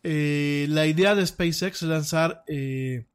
eh, 0.02 0.66
la 0.68 0.86
idea 0.86 1.14
de 1.14 1.26
SpaceX 1.26 1.82
es 1.82 1.88
lanzar 1.88 2.44
eh, 2.46 3.06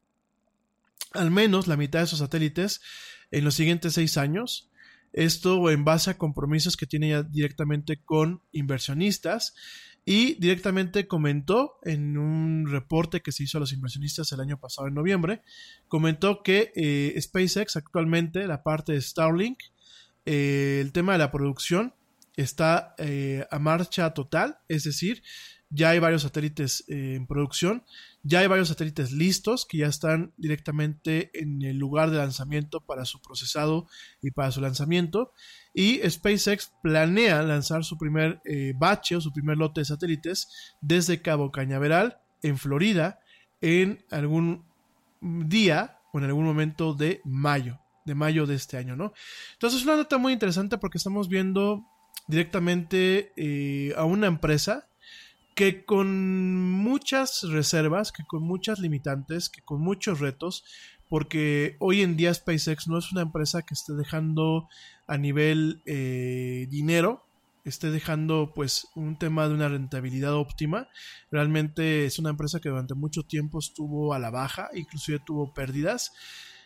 al 1.13 1.31
menos 1.31 1.67
la 1.67 1.77
mitad 1.77 1.99
de 1.99 2.05
esos 2.05 2.19
satélites 2.19 2.81
en 3.31 3.43
los 3.43 3.55
siguientes 3.55 3.93
seis 3.93 4.17
años. 4.17 4.69
Esto 5.13 5.69
en 5.69 5.85
base 5.85 6.09
a 6.09 6.17
compromisos 6.17 6.75
que 6.75 6.87
tiene 6.87 7.09
ya 7.09 7.23
directamente 7.23 8.01
con 8.03 8.41
inversionistas 8.51 9.53
y 10.05 10.33
directamente 10.35 11.07
comentó 11.07 11.77
en 11.83 12.17
un 12.17 12.67
reporte 12.69 13.21
que 13.21 13.31
se 13.31 13.43
hizo 13.43 13.57
a 13.57 13.61
los 13.61 13.71
inversionistas 13.71 14.31
el 14.31 14.41
año 14.41 14.59
pasado 14.59 14.87
en 14.87 14.95
noviembre, 14.95 15.43
comentó 15.87 16.43
que 16.43 16.73
eh, 16.75 17.15
SpaceX 17.21 17.77
actualmente, 17.77 18.45
la 18.47 18.63
parte 18.63 18.93
de 18.93 19.01
Starlink, 19.01 19.59
eh, 20.25 20.79
el 20.81 20.91
tema 20.91 21.13
de 21.13 21.19
la 21.19 21.31
producción 21.31 21.93
está 22.35 22.95
eh, 22.97 23.45
a 23.51 23.59
marcha 23.59 24.13
total, 24.13 24.57
es 24.67 24.83
decir, 24.83 25.21
ya 25.69 25.89
hay 25.89 25.99
varios 25.99 26.21
satélites 26.21 26.83
eh, 26.87 27.15
en 27.15 27.27
producción, 27.27 27.83
ya 28.21 28.39
hay 28.39 28.47
varios 28.47 28.69
satélites 28.69 29.11
listos 29.11 29.65
que 29.65 29.79
ya 29.79 29.87
están 29.87 30.33
directamente 30.37 31.31
en 31.33 31.61
el 31.63 31.77
lugar 31.77 32.11
de 32.11 32.17
lanzamiento 32.17 32.81
para 32.81 33.05
su 33.05 33.21
procesado 33.21 33.87
y 34.21 34.31
para 34.31 34.51
su 34.51 34.61
lanzamiento. 34.61 35.33
Y 35.73 35.99
SpaceX 36.07 36.71
planea 36.81 37.41
lanzar 37.41 37.83
su 37.83 37.97
primer 37.97 38.39
bache 38.75 39.15
o 39.15 39.21
su 39.21 39.33
primer 39.33 39.57
lote 39.57 39.81
de 39.81 39.85
satélites 39.85 40.47
desde 40.79 41.21
Cabo 41.21 41.51
Cañaveral, 41.51 42.19
en 42.43 42.57
Florida, 42.57 43.19
en 43.59 44.05
algún 44.11 44.63
día 45.21 45.97
o 46.13 46.19
en 46.19 46.25
algún 46.25 46.45
momento 46.45 46.93
de 46.93 47.19
mayo 47.25 47.82
de 48.05 48.15
mayo 48.15 48.45
de 48.45 48.55
este 48.55 48.77
año, 48.77 48.95
¿no? 48.95 49.13
Entonces 49.53 49.79
es 49.79 49.85
una 49.85 49.97
nota 49.97 50.17
muy 50.17 50.33
interesante 50.33 50.77
porque 50.77 50.97
estamos 50.97 51.29
viendo 51.29 51.85
directamente 52.27 53.31
eh, 53.35 53.93
a 53.97 54.05
una 54.05 54.27
empresa 54.27 54.87
que 55.55 55.85
con 55.85 56.71
muchas 56.71 57.43
reservas, 57.43 58.11
que 58.11 58.23
con 58.23 58.43
muchas 58.43 58.79
limitantes, 58.79 59.49
que 59.49 59.61
con 59.61 59.81
muchos 59.81 60.19
retos, 60.19 60.63
porque 61.09 61.75
hoy 61.79 62.01
en 62.01 62.17
día 62.17 62.33
SpaceX 62.33 62.87
no 62.87 62.97
es 62.97 63.11
una 63.11 63.21
empresa 63.21 63.61
que 63.61 63.75
esté 63.75 63.93
dejando 63.93 64.67
a 65.05 65.17
nivel 65.17 65.81
eh, 65.85 66.67
dinero, 66.71 67.23
esté 67.65 67.91
dejando 67.91 68.51
pues 68.53 68.87
un 68.95 69.17
tema 69.17 69.47
de 69.47 69.53
una 69.53 69.69
rentabilidad 69.69 70.33
óptima. 70.33 70.89
Realmente 71.31 72.05
es 72.05 72.19
una 72.19 72.31
empresa 72.31 72.59
que 72.59 72.69
durante 72.69 72.95
mucho 72.95 73.23
tiempo 73.23 73.59
estuvo 73.59 74.13
a 74.13 74.19
la 74.19 74.31
baja, 74.31 74.69
inclusive 74.73 75.19
tuvo 75.19 75.53
pérdidas. 75.53 76.13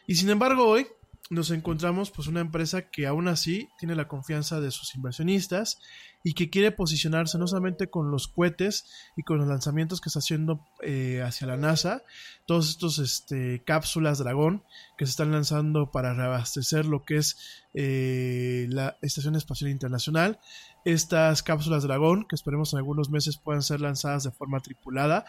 Y 0.08 0.16
sin 0.16 0.30
embargo 0.30 0.66
hoy 0.66 0.88
nos 1.30 1.52
encontramos 1.52 2.12
pues 2.12 2.28
una 2.28 2.40
empresa 2.40 2.90
que 2.90 3.06
aún 3.06 3.28
así 3.28 3.68
tiene 3.80 3.96
la 3.96 4.08
confianza 4.08 4.62
de 4.62 4.72
sus 4.72 4.96
inversionistas 4.96 5.80
y 6.24 6.34
que 6.34 6.50
quiere 6.50 6.72
posicionarse 6.72 7.38
no 7.38 7.48
solamente 7.48 7.90
con 7.90 8.12
los 8.12 8.28
cohetes 8.28 8.86
y 9.16 9.24
con 9.24 9.38
los 9.38 9.48
lanzamientos 9.48 10.02
que 10.02 10.10
está 10.10 10.20
haciendo 10.20 10.66
eh, 10.82 11.22
hacia 11.26 11.48
la 11.48 11.58
NASA, 11.58 12.04
todos 12.46 12.70
estos 12.70 13.00
este, 13.00 13.64
cápsulas 13.64 14.20
dragón 14.20 14.64
que 14.98 15.06
se 15.06 15.12
están 15.12 15.32
lanzando 15.32 15.92
para 15.92 16.14
reabastecer 16.14 16.86
lo 16.86 17.04
que 17.04 17.18
es 17.18 17.38
eh, 17.74 18.68
la 18.70 18.98
Estación 19.02 19.36
Espacial 19.36 19.70
Internacional, 19.70 20.40
estas 20.86 21.44
cápsulas 21.44 21.84
dragón 21.84 22.26
que 22.28 22.36
esperemos 22.36 22.74
en 22.74 22.80
algunos 22.80 23.10
meses 23.10 23.38
puedan 23.38 23.62
ser 23.62 23.82
lanzadas 23.82 24.24
de 24.24 24.32
forma 24.32 24.60
tripulada 24.60 25.26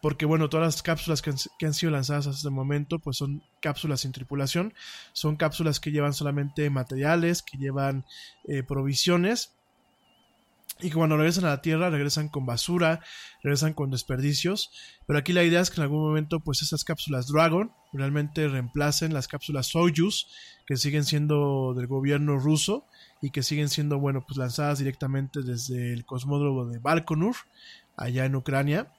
porque 0.00 0.26
bueno, 0.26 0.48
todas 0.48 0.66
las 0.66 0.82
cápsulas 0.82 1.22
que 1.22 1.30
han, 1.66 1.74
sido 1.74 1.92
lanzadas 1.92 2.26
hasta 2.26 2.48
el 2.48 2.54
momento, 2.54 2.98
pues 2.98 3.18
son 3.18 3.42
cápsulas 3.60 4.00
sin 4.00 4.12
tripulación, 4.12 4.72
son 5.12 5.36
cápsulas 5.36 5.80
que 5.80 5.90
llevan 5.90 6.14
solamente 6.14 6.68
materiales, 6.70 7.42
que 7.42 7.58
llevan 7.58 8.04
eh, 8.44 8.62
provisiones, 8.62 9.52
y 10.82 10.88
que 10.88 10.96
cuando 10.96 11.16
regresan 11.16 11.44
a 11.44 11.48
la 11.48 11.62
Tierra 11.62 11.90
regresan 11.90 12.28
con 12.28 12.46
basura, 12.46 13.00
regresan 13.42 13.74
con 13.74 13.90
desperdicios, 13.90 14.70
pero 15.06 15.18
aquí 15.18 15.32
la 15.32 15.44
idea 15.44 15.60
es 15.60 15.70
que 15.70 15.76
en 15.76 15.82
algún 15.82 16.02
momento 16.02 16.40
pues 16.40 16.62
esas 16.62 16.84
cápsulas 16.84 17.28
Dragon 17.28 17.70
realmente 17.92 18.48
reemplacen 18.48 19.12
las 19.12 19.28
cápsulas 19.28 19.66
Soyuz, 19.66 20.28
que 20.66 20.76
siguen 20.76 21.04
siendo 21.04 21.74
del 21.74 21.86
gobierno 21.86 22.38
ruso 22.38 22.86
y 23.20 23.30
que 23.30 23.42
siguen 23.42 23.68
siendo, 23.68 23.98
bueno, 23.98 24.24
pues 24.26 24.38
lanzadas 24.38 24.78
directamente 24.78 25.42
desde 25.42 25.92
el 25.92 26.06
cosmódromo 26.06 26.64
de 26.66 26.78
Balkonur, 26.78 27.36
allá 27.96 28.24
en 28.24 28.36
Ucrania, 28.36 28.92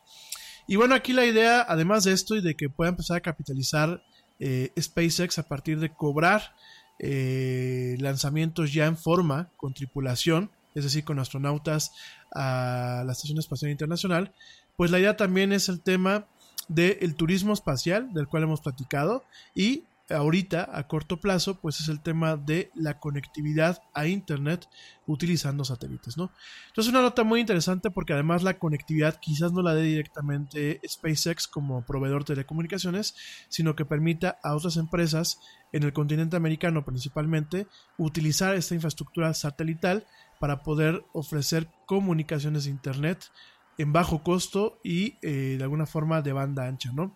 y 0.68 0.76
bueno, 0.76 0.96
aquí 0.96 1.14
la 1.14 1.26
idea, 1.26 1.66
además 1.68 2.04
de 2.04 2.14
esto 2.14 2.36
y 2.36 2.42
de 2.42 2.56
que 2.56 2.70
pueda 2.70 2.90
empezar 2.90 3.18
a 3.18 3.22
capitalizar 3.22 4.04
eh, 4.40 4.72
SpaceX 4.80 5.38
a 5.38 5.44
partir 5.44 5.80
de 5.80 5.94
cobrar 5.94 6.56
eh, 7.00 7.96
lanzamientos 8.00 8.74
ya 8.74 8.86
en 8.86 8.98
forma, 8.98 9.50
con 9.58 9.74
tripulación, 9.74 10.52
es 10.76 10.84
decir, 10.84 11.04
con 11.04 11.20
astronautas 11.20 11.92
a 12.34 13.04
la 13.06 13.12
Estación 13.12 13.40
Espacial 13.40 13.72
Internacional, 13.72 14.34
pues 14.78 14.92
la 14.92 15.00
idea 15.00 15.18
también 15.18 15.52
es 15.52 15.68
el 15.70 15.82
tema 15.82 16.26
del 16.68 17.16
turismo 17.16 17.54
espacial, 17.54 18.14
del 18.14 18.28
cual 18.28 18.44
hemos 18.44 18.62
platicado, 18.62 19.24
y 19.54 19.84
ahorita 20.12 20.70
a 20.72 20.88
corto 20.88 21.20
plazo 21.20 21.60
pues 21.60 21.80
es 21.80 21.88
el 21.88 22.02
tema 22.02 22.38
de 22.38 22.72
la 22.76 23.00
conectividad 23.00 23.82
a 23.94 24.08
internet 24.08 24.68
utilizando 25.06 25.64
satélites 25.64 26.18
no 26.18 26.32
entonces 26.68 26.92
una 26.92 27.02
nota 27.02 27.24
muy 27.24 27.40
interesante 27.40 27.92
porque 27.92 28.14
además 28.14 28.44
la 28.44 28.60
conectividad 28.60 29.20
quizás 29.20 29.52
no 29.52 29.62
la 29.62 29.74
dé 29.74 29.84
directamente 29.84 30.80
SpaceX 30.88 31.48
como 31.48 31.86
proveedor 31.86 32.22
de 32.22 32.36
telecomunicaciones 32.36 33.16
sino 33.50 33.76
que 33.76 33.86
permita 33.86 34.38
a 34.44 34.56
otras 34.56 34.78
empresas 34.78 35.40
en 35.72 35.84
el 35.84 35.94
continente 35.94 36.36
americano 36.36 36.86
principalmente 36.86 37.68
utilizar 37.98 38.56
esta 38.56 38.76
infraestructura 38.76 39.34
satelital 39.34 40.06
para 40.40 40.64
poder 40.64 41.04
ofrecer 41.14 41.70
comunicaciones 41.86 42.66
de 42.66 42.72
internet 42.72 43.32
en 43.78 43.94
bajo 43.94 44.24
costo 44.24 44.80
y 44.84 45.18
eh, 45.22 45.56
de 45.58 45.64
alguna 45.64 45.86
forma 45.86 46.22
de 46.22 46.34
banda 46.34 46.68
ancha 46.68 46.92
no 46.94 47.16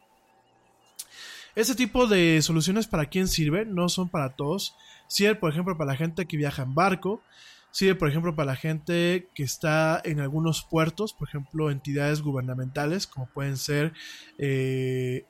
este 1.55 1.75
tipo 1.75 2.07
de 2.07 2.41
soluciones 2.41 2.87
para 2.87 3.05
quién 3.05 3.27
sirve, 3.27 3.65
no 3.65 3.87
son 3.89 4.09
para 4.09 4.35
todos. 4.35 4.75
Sirve, 5.07 5.35
por 5.35 5.49
ejemplo, 5.51 5.77
para 5.77 5.91
la 5.91 5.97
gente 5.97 6.25
que 6.25 6.37
viaja 6.37 6.63
en 6.63 6.75
barco. 6.75 7.21
Sirve, 7.71 7.95
por 7.95 8.09
ejemplo, 8.09 8.35
para 8.35 8.47
la 8.47 8.55
gente 8.55 9.29
que 9.33 9.43
está 9.43 10.01
en 10.03 10.19
algunos 10.19 10.63
puertos, 10.63 11.13
por 11.13 11.27
ejemplo, 11.27 11.71
entidades 11.71 12.21
gubernamentales, 12.21 13.07
como 13.07 13.27
pueden 13.27 13.57
ser 13.57 13.93
eh, 14.37 15.25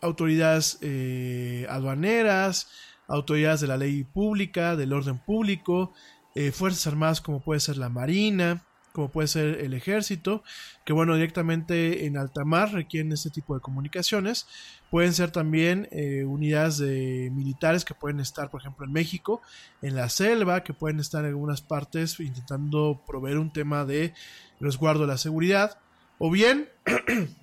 autoridades 0.00 0.78
eh, 0.80 1.66
aduaneras, 1.70 2.68
autoridades 3.08 3.60
de 3.60 3.66
la 3.66 3.76
ley 3.76 4.04
pública, 4.04 4.76
del 4.76 4.92
orden 4.92 5.18
público, 5.18 5.92
eh, 6.34 6.52
fuerzas 6.52 6.86
armadas 6.86 7.20
como 7.20 7.40
puede 7.40 7.60
ser 7.60 7.78
la 7.78 7.88
Marina, 7.88 8.65
como 8.96 9.10
puede 9.10 9.28
ser 9.28 9.60
el 9.60 9.74
ejército, 9.74 10.42
que 10.86 10.94
bueno, 10.94 11.16
directamente 11.16 12.06
en 12.06 12.16
alta 12.16 12.46
mar 12.46 12.72
requieren 12.72 13.12
este 13.12 13.28
tipo 13.28 13.54
de 13.54 13.60
comunicaciones. 13.60 14.48
Pueden 14.90 15.12
ser 15.12 15.30
también 15.30 15.86
eh, 15.90 16.24
unidades 16.24 16.78
de 16.78 17.30
militares 17.34 17.84
que 17.84 17.92
pueden 17.92 18.20
estar, 18.20 18.50
por 18.50 18.62
ejemplo, 18.62 18.86
en 18.86 18.92
México, 18.92 19.42
en 19.82 19.96
la 19.96 20.08
selva, 20.08 20.64
que 20.64 20.72
pueden 20.72 20.98
estar 20.98 21.24
en 21.24 21.32
algunas 21.32 21.60
partes 21.60 22.18
intentando 22.20 23.02
proveer 23.06 23.36
un 23.36 23.52
tema 23.52 23.84
de 23.84 24.14
resguardo 24.60 25.02
de 25.02 25.08
la 25.08 25.18
seguridad. 25.18 25.78
O 26.18 26.30
bien, 26.30 26.70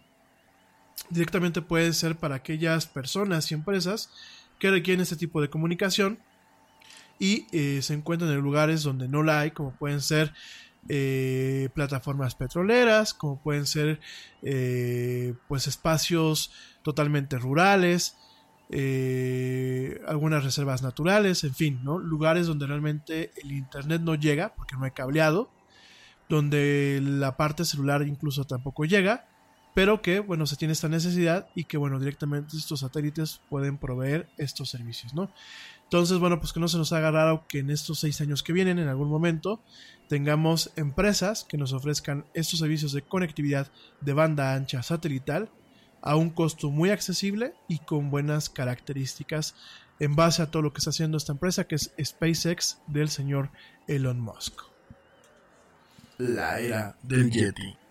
directamente 1.12 1.62
puede 1.62 1.93
ser 1.93 2.16
para 2.16 2.34
aquellas 2.34 2.88
personas 2.88 3.51
y 3.51 3.54
empresas 3.54 4.10
que 4.58 4.72
requieren 4.72 5.04
este 5.04 5.18
tipo 5.18 5.39
de 5.39 5.51
comunicación 5.51 6.18
y 7.20 7.45
eh, 7.51 7.84
se 7.84 7.93
encuentran 7.93 8.32
en 8.32 8.39
lugares 8.39 8.82
donde 8.82 9.08
no 9.08 9.22
la 9.22 9.41
hay, 9.41 9.51
como 9.51 9.76
pueden 9.76 10.01
ser 10.01 10.34
eh, 10.90 11.70
plataformas 11.74 12.36
petroleras, 12.36 13.14
como 13.14 13.42
pueden 13.42 13.66
ser 13.66 14.00
eh, 14.42 15.34
pues 15.48 15.68
espacios 15.68 16.52
totalmente 16.82 17.38
rurales, 17.38 18.18
eh, 18.70 20.02
algunas 20.08 20.44
reservas 20.44 20.82
naturales, 20.82 21.44
en 21.44 21.54
fin, 21.54 21.80
¿no? 21.84 22.00
Lugares 22.00 22.48
donde 22.48 22.68
realmente 22.68 23.32
el 23.42 23.52
internet 23.52 24.02
no 24.02 24.16
llega, 24.16 24.56
porque 24.56 24.76
no 24.76 24.86
hay 24.86 24.92
cableado, 24.92 25.52
donde 26.28 27.00
la 27.02 27.38
parte 27.38 27.66
celular 27.66 28.02
incluso 28.08 28.46
tampoco 28.46 28.86
llega, 28.86 29.28
pero 29.74 30.02
que, 30.02 30.20
bueno, 30.20 30.46
se 30.46 30.56
tiene 30.56 30.74
esta 30.74 30.90
necesidad 30.90 31.48
y 31.56 31.66
que, 31.66 31.78
bueno, 31.78 32.00
directamente 32.00 32.58
estos 32.58 32.82
satélites 32.82 33.42
pueden 33.50 33.78
proveer 33.78 34.30
estos 34.38 34.70
servicios, 34.70 35.14
¿no? 35.14 35.32
Entonces, 35.84 36.18
bueno, 36.18 36.40
pues 36.40 36.54
que 36.54 36.60
no 36.60 36.68
se 36.68 36.78
nos 36.78 36.92
haga 36.92 37.12
raro 37.12 37.46
que 37.48 37.60
en 37.60 37.70
estos 37.70 38.00
seis 38.00 38.20
años 38.22 38.42
que 38.42 38.54
vienen, 38.54 38.80
en 38.80 38.88
algún 38.88 39.10
momento, 39.10 39.62
tengamos 40.08 40.72
empresas 40.76 41.46
que 41.48 41.58
nos 41.58 41.74
ofrezcan 41.74 42.26
estos 42.34 42.60
servicios 42.60 42.94
de 42.94 43.04
conectividad 43.04 43.72
de 44.02 44.14
banda 44.14 44.54
ancha 44.56 44.82
satelital 44.84 45.50
a 46.02 46.16
un 46.16 46.30
costo 46.30 46.70
muy 46.70 46.90
accesible 46.90 47.54
y 47.68 47.80
con 47.80 48.10
buenas 48.10 48.50
características 48.50 49.56
en 50.00 50.16
base 50.16 50.42
a 50.42 50.52
todo 50.52 50.62
lo 50.62 50.74
que 50.74 50.80
está 50.80 50.90
haciendo 50.90 51.18
esta 51.18 51.32
empresa 51.32 51.66
que 51.66 51.76
es 51.76 51.94
SpaceX 52.04 52.80
del 52.88 53.10
señor 53.10 53.52
Elon 53.88 54.20
Musk. 54.20 54.62
La 56.18 56.60
era 56.60 56.96
del 57.04 57.32
Yeti. 57.32 57.83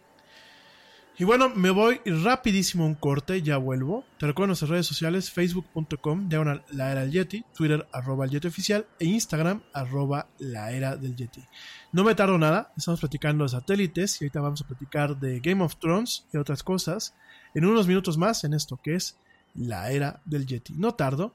Y 1.18 1.24
bueno, 1.24 1.50
me 1.50 1.70
voy 1.70 2.00
rapidísimo 2.06 2.86
un 2.86 2.94
corte, 2.94 3.42
ya 3.42 3.58
vuelvo. 3.58 4.04
Te 4.18 4.26
recuerdo 4.26 4.48
nuestras 4.48 4.70
redes 4.70 4.86
sociales, 4.86 5.30
facebook.com, 5.30 6.28
diagonal 6.28 6.64
la 6.70 6.90
era 6.90 7.02
del 7.02 7.12
Yeti, 7.12 7.44
Twitter, 7.54 7.86
arroba 7.92 8.24
el 8.24 8.30
Yeti 8.30 8.48
oficial, 8.48 8.86
e 8.98 9.04
Instagram, 9.04 9.62
arroba 9.74 10.26
la 10.38 10.72
era 10.72 10.96
del 10.96 11.14
Yeti. 11.14 11.44
No 11.92 12.02
me 12.02 12.14
tardo 12.14 12.38
nada, 12.38 12.72
estamos 12.78 13.00
platicando 13.00 13.44
de 13.44 13.50
satélites 13.50 14.20
y 14.20 14.24
ahorita 14.24 14.40
vamos 14.40 14.62
a 14.62 14.66
platicar 14.66 15.20
de 15.20 15.40
Game 15.40 15.62
of 15.62 15.76
Thrones 15.76 16.26
y 16.32 16.38
otras 16.38 16.62
cosas 16.62 17.14
en 17.54 17.66
unos 17.66 17.86
minutos 17.86 18.16
más 18.16 18.44
en 18.44 18.54
esto 18.54 18.80
que 18.82 18.94
es 18.94 19.18
la 19.54 19.90
era 19.90 20.22
del 20.24 20.46
Yeti. 20.46 20.72
No 20.72 20.94
tardo. 20.94 21.34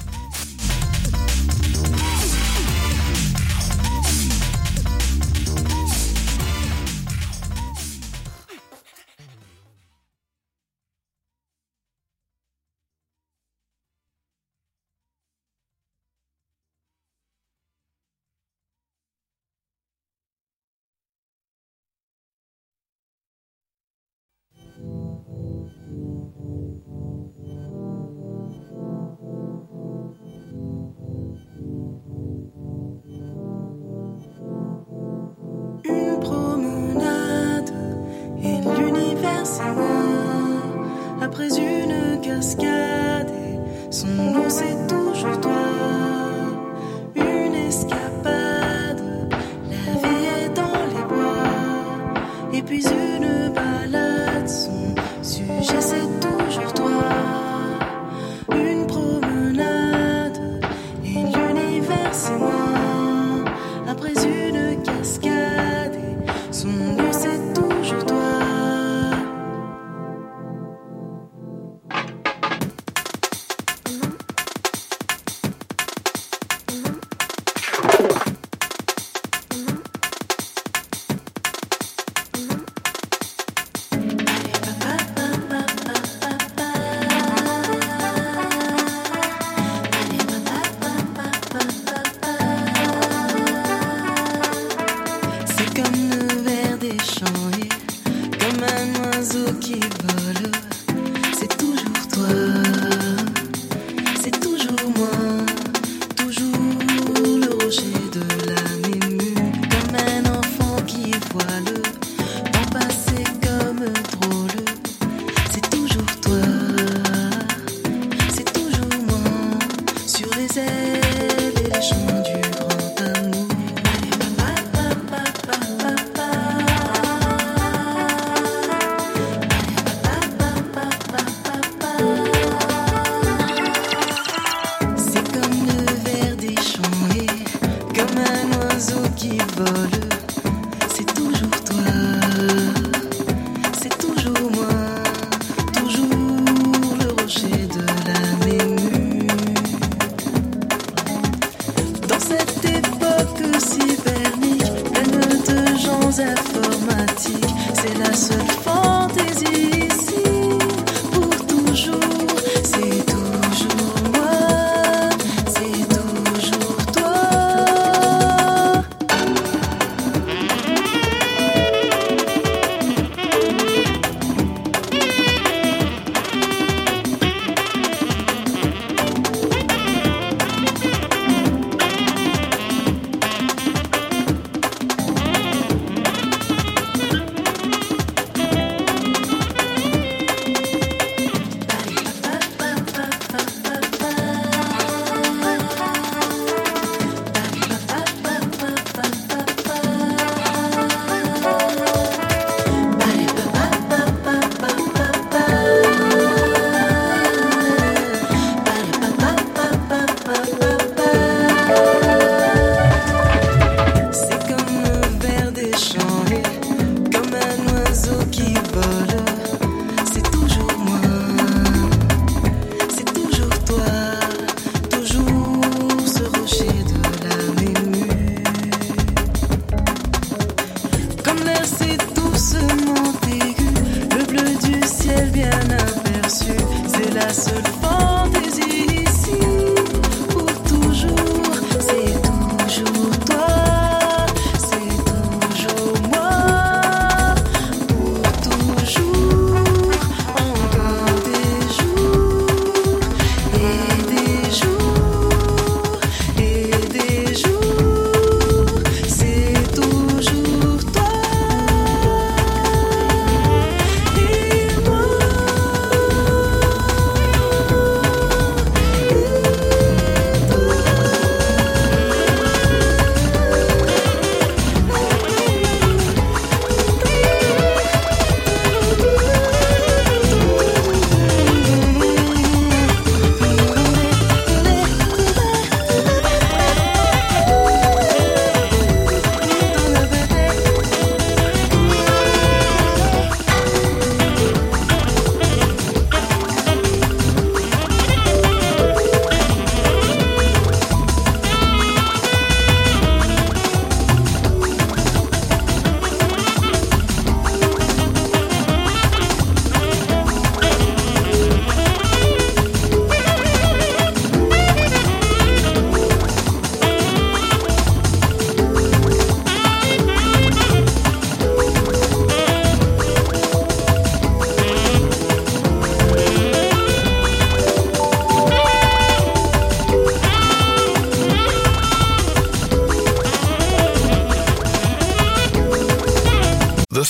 próximo. 62.11 62.70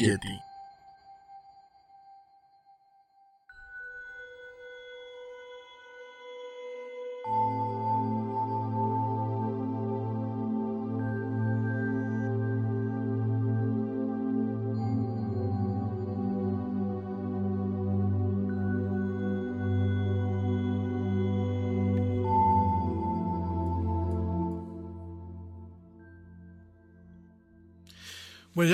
Del 0.00 0.08
Yeti. 0.08 0.49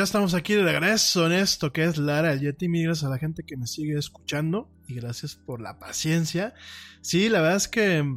Estamos 0.06 0.34
aquí 0.34 0.54
de 0.54 0.62
regreso 0.62 1.26
en 1.26 1.32
esto 1.32 1.72
que 1.72 1.82
es 1.82 1.98
Lara 1.98 2.32
el 2.32 2.38
Yeti. 2.38 2.68
Mil 2.68 2.84
gracias 2.84 3.04
a 3.06 3.10
la 3.10 3.18
gente 3.18 3.42
que 3.42 3.56
me 3.56 3.66
sigue 3.66 3.98
escuchando 3.98 4.70
y 4.86 4.94
gracias 4.94 5.34
por 5.34 5.60
la 5.60 5.80
paciencia. 5.80 6.54
Sí, 7.00 7.28
la 7.28 7.40
verdad 7.40 7.56
es 7.56 7.66
que 7.66 8.16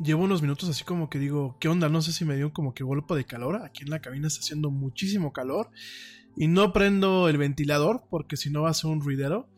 llevo 0.00 0.24
unos 0.24 0.42
minutos 0.42 0.68
así 0.68 0.82
como 0.82 1.08
que 1.08 1.20
digo, 1.20 1.56
¿qué 1.60 1.68
onda? 1.68 1.88
No 1.88 2.02
sé 2.02 2.12
si 2.12 2.24
me 2.24 2.34
dio 2.34 2.52
como 2.52 2.74
que 2.74 2.82
golpe 2.82 3.14
de 3.14 3.24
calor. 3.24 3.62
Aquí 3.62 3.84
en 3.84 3.90
la 3.90 4.00
cabina 4.00 4.26
está 4.26 4.40
haciendo 4.40 4.72
muchísimo 4.72 5.32
calor 5.32 5.70
y 6.36 6.48
no 6.48 6.72
prendo 6.72 7.28
el 7.28 7.38
ventilador 7.38 8.02
porque 8.10 8.36
si 8.36 8.50
no 8.50 8.62
va 8.62 8.70
a 8.70 8.74
ser 8.74 8.90
un 8.90 9.02
ruidero. 9.02 9.48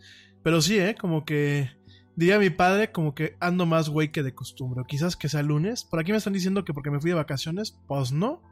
Pero 0.43 0.61
sí, 0.61 0.79
¿eh? 0.79 0.95
Como 0.95 1.25
que 1.25 1.71
diría 2.17 2.39
mi 2.39 2.51
padre, 2.51 2.93
como 2.93 3.15
que 3.15 3.39
ando 3.41 3.65
más 3.65 3.89
güey 3.89 4.13
que 4.13 4.23
de 4.23 4.35
costumbre. 4.35 4.83
Quizás 4.87 5.17
que 5.17 5.31
sea 5.31 5.43
lunes. 5.43 5.85
Por 5.85 6.01
aquí 6.01 6.13
me 6.13 6.19
están 6.19 6.35
diciendo 6.35 6.67
que 6.67 6.75
porque 6.75 6.91
me 6.91 7.01
fui 7.01 7.09
de 7.09 7.17
vacaciones. 7.17 7.81
Pues 7.89 8.13
no. 8.13 8.43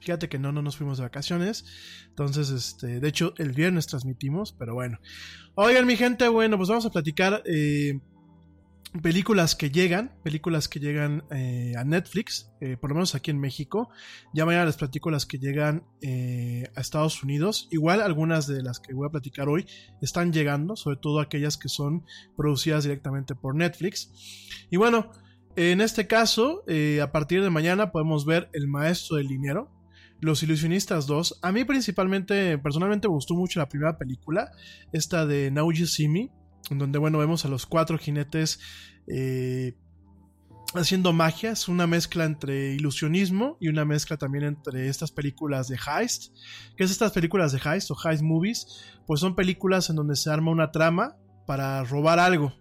Fíjate 0.00 0.28
que 0.28 0.38
no, 0.38 0.52
no 0.52 0.62
nos 0.62 0.76
fuimos 0.76 0.98
de 0.98 1.04
vacaciones. 1.04 1.64
Entonces, 2.08 2.50
este, 2.50 3.00
de 3.00 3.08
hecho, 3.08 3.34
el 3.38 3.52
viernes 3.52 3.86
transmitimos, 3.86 4.52
pero 4.52 4.74
bueno. 4.74 4.98
Oigan, 5.54 5.86
mi 5.86 5.96
gente, 5.96 6.28
bueno, 6.28 6.58
pues 6.58 6.68
vamos 6.68 6.84
a 6.86 6.90
platicar 6.90 7.42
eh, 7.46 7.98
películas 9.02 9.54
que 9.54 9.70
llegan, 9.70 10.14
películas 10.22 10.68
que 10.68 10.80
llegan 10.80 11.24
eh, 11.30 11.72
a 11.76 11.84
Netflix, 11.84 12.50
eh, 12.60 12.76
por 12.76 12.90
lo 12.90 12.94
menos 12.96 13.14
aquí 13.14 13.30
en 13.30 13.40
México. 13.40 13.88
Ya 14.34 14.44
mañana 14.44 14.66
les 14.66 14.76
platico 14.76 15.10
las 15.10 15.24
que 15.24 15.38
llegan 15.38 15.84
a 16.76 16.80
Estados 16.80 17.22
Unidos. 17.22 17.68
Igual 17.70 18.02
algunas 18.02 18.46
de 18.46 18.62
las 18.62 18.80
que 18.80 18.92
voy 18.92 19.08
a 19.08 19.10
platicar 19.10 19.48
hoy 19.48 19.66
están 20.02 20.32
llegando, 20.32 20.76
sobre 20.76 20.98
todo 20.98 21.20
aquellas 21.20 21.56
que 21.56 21.68
son 21.68 22.04
producidas 22.36 22.84
directamente 22.84 23.34
por 23.34 23.54
Netflix. 23.54 24.12
Y 24.70 24.76
bueno, 24.76 25.10
en 25.56 25.80
este 25.80 26.06
caso, 26.06 26.64
a 27.02 27.12
partir 27.12 27.42
de 27.42 27.50
mañana 27.50 27.92
podemos 27.92 28.26
ver 28.26 28.50
El 28.52 28.68
Maestro 28.68 29.16
del 29.16 29.28
Dinero. 29.28 29.75
Los 30.20 30.42
Ilusionistas 30.42 31.06
2. 31.06 31.40
A 31.42 31.52
mí 31.52 31.64
principalmente, 31.64 32.58
personalmente 32.58 33.08
me 33.08 33.14
gustó 33.14 33.34
mucho 33.34 33.60
la 33.60 33.68
primera 33.68 33.98
película, 33.98 34.50
esta 34.92 35.26
de 35.26 35.50
Now 35.50 35.72
You 35.72 35.86
See 35.86 36.08
Me 36.08 36.30
en 36.70 36.78
donde, 36.78 36.98
bueno, 36.98 37.18
vemos 37.18 37.44
a 37.44 37.48
los 37.48 37.66
cuatro 37.66 37.98
jinetes 37.98 38.60
eh, 39.06 39.74
haciendo 40.74 41.12
magia. 41.12 41.52
Es 41.52 41.68
una 41.68 41.86
mezcla 41.86 42.24
entre 42.24 42.74
ilusionismo 42.74 43.56
y 43.60 43.68
una 43.68 43.84
mezcla 43.84 44.16
también 44.16 44.44
entre 44.44 44.88
estas 44.88 45.12
películas 45.12 45.68
de 45.68 45.76
heist. 45.76 46.34
¿Qué 46.76 46.84
es 46.84 46.90
estas 46.90 47.12
películas 47.12 47.52
de 47.52 47.60
heist 47.64 47.90
o 47.90 47.96
heist 48.02 48.22
movies? 48.22 48.66
Pues 49.06 49.20
son 49.20 49.34
películas 49.34 49.90
en 49.90 49.96
donde 49.96 50.16
se 50.16 50.30
arma 50.30 50.50
una 50.50 50.72
trama 50.72 51.16
para 51.46 51.84
robar 51.84 52.18
algo. 52.18 52.54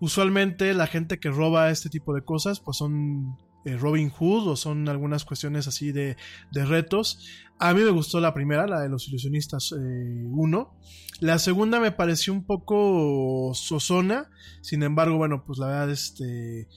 Usualmente 0.00 0.74
la 0.74 0.86
gente 0.86 1.20
que 1.20 1.30
roba 1.30 1.70
este 1.70 1.88
tipo 1.88 2.14
de 2.14 2.22
cosas 2.22 2.60
pues 2.60 2.76
son 2.76 3.36
eh, 3.64 3.76
Robin 3.76 4.10
Hood 4.10 4.48
o 4.48 4.56
son 4.56 4.88
algunas 4.88 5.24
cuestiones 5.24 5.66
así 5.66 5.92
de, 5.92 6.16
de, 6.52 6.64
retos. 6.64 7.18
A 7.58 7.72
mí 7.72 7.82
me 7.82 7.90
gustó 7.90 8.20
la 8.20 8.34
primera, 8.34 8.66
la 8.66 8.80
de 8.80 8.88
los 8.88 9.08
ilusionistas 9.08 9.72
1. 9.72 9.78
Eh, 9.80 10.86
la 11.20 11.38
segunda 11.38 11.80
me 11.80 11.92
pareció 11.92 12.32
un 12.32 12.44
poco 12.44 13.52
sosona, 13.54 14.30
sin 14.60 14.82
embargo, 14.82 15.16
bueno, 15.16 15.44
pues 15.46 15.58
la 15.58 15.66
verdad, 15.68 15.90
este, 15.90 16.68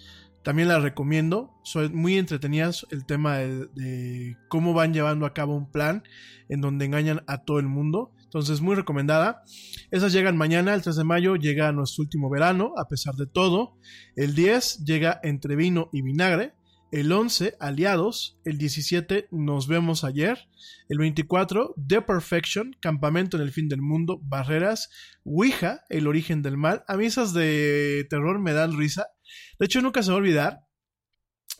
también 0.44 0.68
la 0.68 0.80
recomiendo. 0.80 1.52
Son 1.64 1.94
muy 1.96 2.18
entretenidas 2.18 2.86
el 2.92 3.06
tema 3.06 3.38
de, 3.38 3.68
de, 3.76 4.38
cómo 4.48 4.74
van 4.74 4.94
llevando 4.94 5.26
a 5.26 5.34
cabo 5.34 5.56
un 5.56 5.72
plan 5.72 6.04
en 6.50 6.62
donde 6.62 6.86
engañan 6.86 7.24
a 7.28 7.44
todo 7.44 7.60
el 7.60 7.68
mundo. 7.68 8.14
Entonces, 8.28 8.60
muy 8.60 8.76
recomendada. 8.76 9.44
Esas 9.90 10.12
llegan 10.12 10.36
mañana, 10.36 10.74
el 10.74 10.82
3 10.82 10.98
de 10.98 11.04
mayo 11.06 11.38
llega 11.38 11.72
nuestro 11.72 12.04
último 12.04 12.30
verano, 12.30 12.74
a 12.78 12.88
pesar 12.88 13.16
de 13.16 13.26
todo. 13.26 13.78
El 14.18 14.36
10 14.36 14.84
llega 14.84 15.20
entre 15.24 15.56
vino 15.56 15.90
y 15.94 16.02
vinagre. 16.02 16.54
El 16.92 17.12
11, 17.12 17.56
Aliados. 17.60 18.40
El 18.46 18.58
17, 18.58 19.28
Nos 19.32 19.68
vemos 19.68 20.04
ayer. 20.04 20.48
El 20.88 21.00
24, 21.00 21.76
The 21.86 22.02
Perfection, 22.02 22.76
Campamento 22.80 23.38
en 23.38 23.44
el 23.44 23.52
fin 23.52 23.68
del 23.68 23.82
mundo, 23.82 24.20
Barreras. 24.24 24.90
Ouija, 25.24 25.84
El 25.90 26.08
origen 26.08 26.42
del 26.42 26.58
mal. 26.58 26.84
A 26.88 26.96
mí 26.96 27.06
esas 27.06 27.34
de 27.34 28.08
terror 28.10 28.40
me 28.40 28.54
dan 28.54 28.78
risa. 28.78 29.08
De 29.60 29.66
hecho, 29.66 29.82
nunca 29.82 30.02
se 30.02 30.12
va 30.12 30.16
a 30.16 30.20
olvidar 30.20 30.62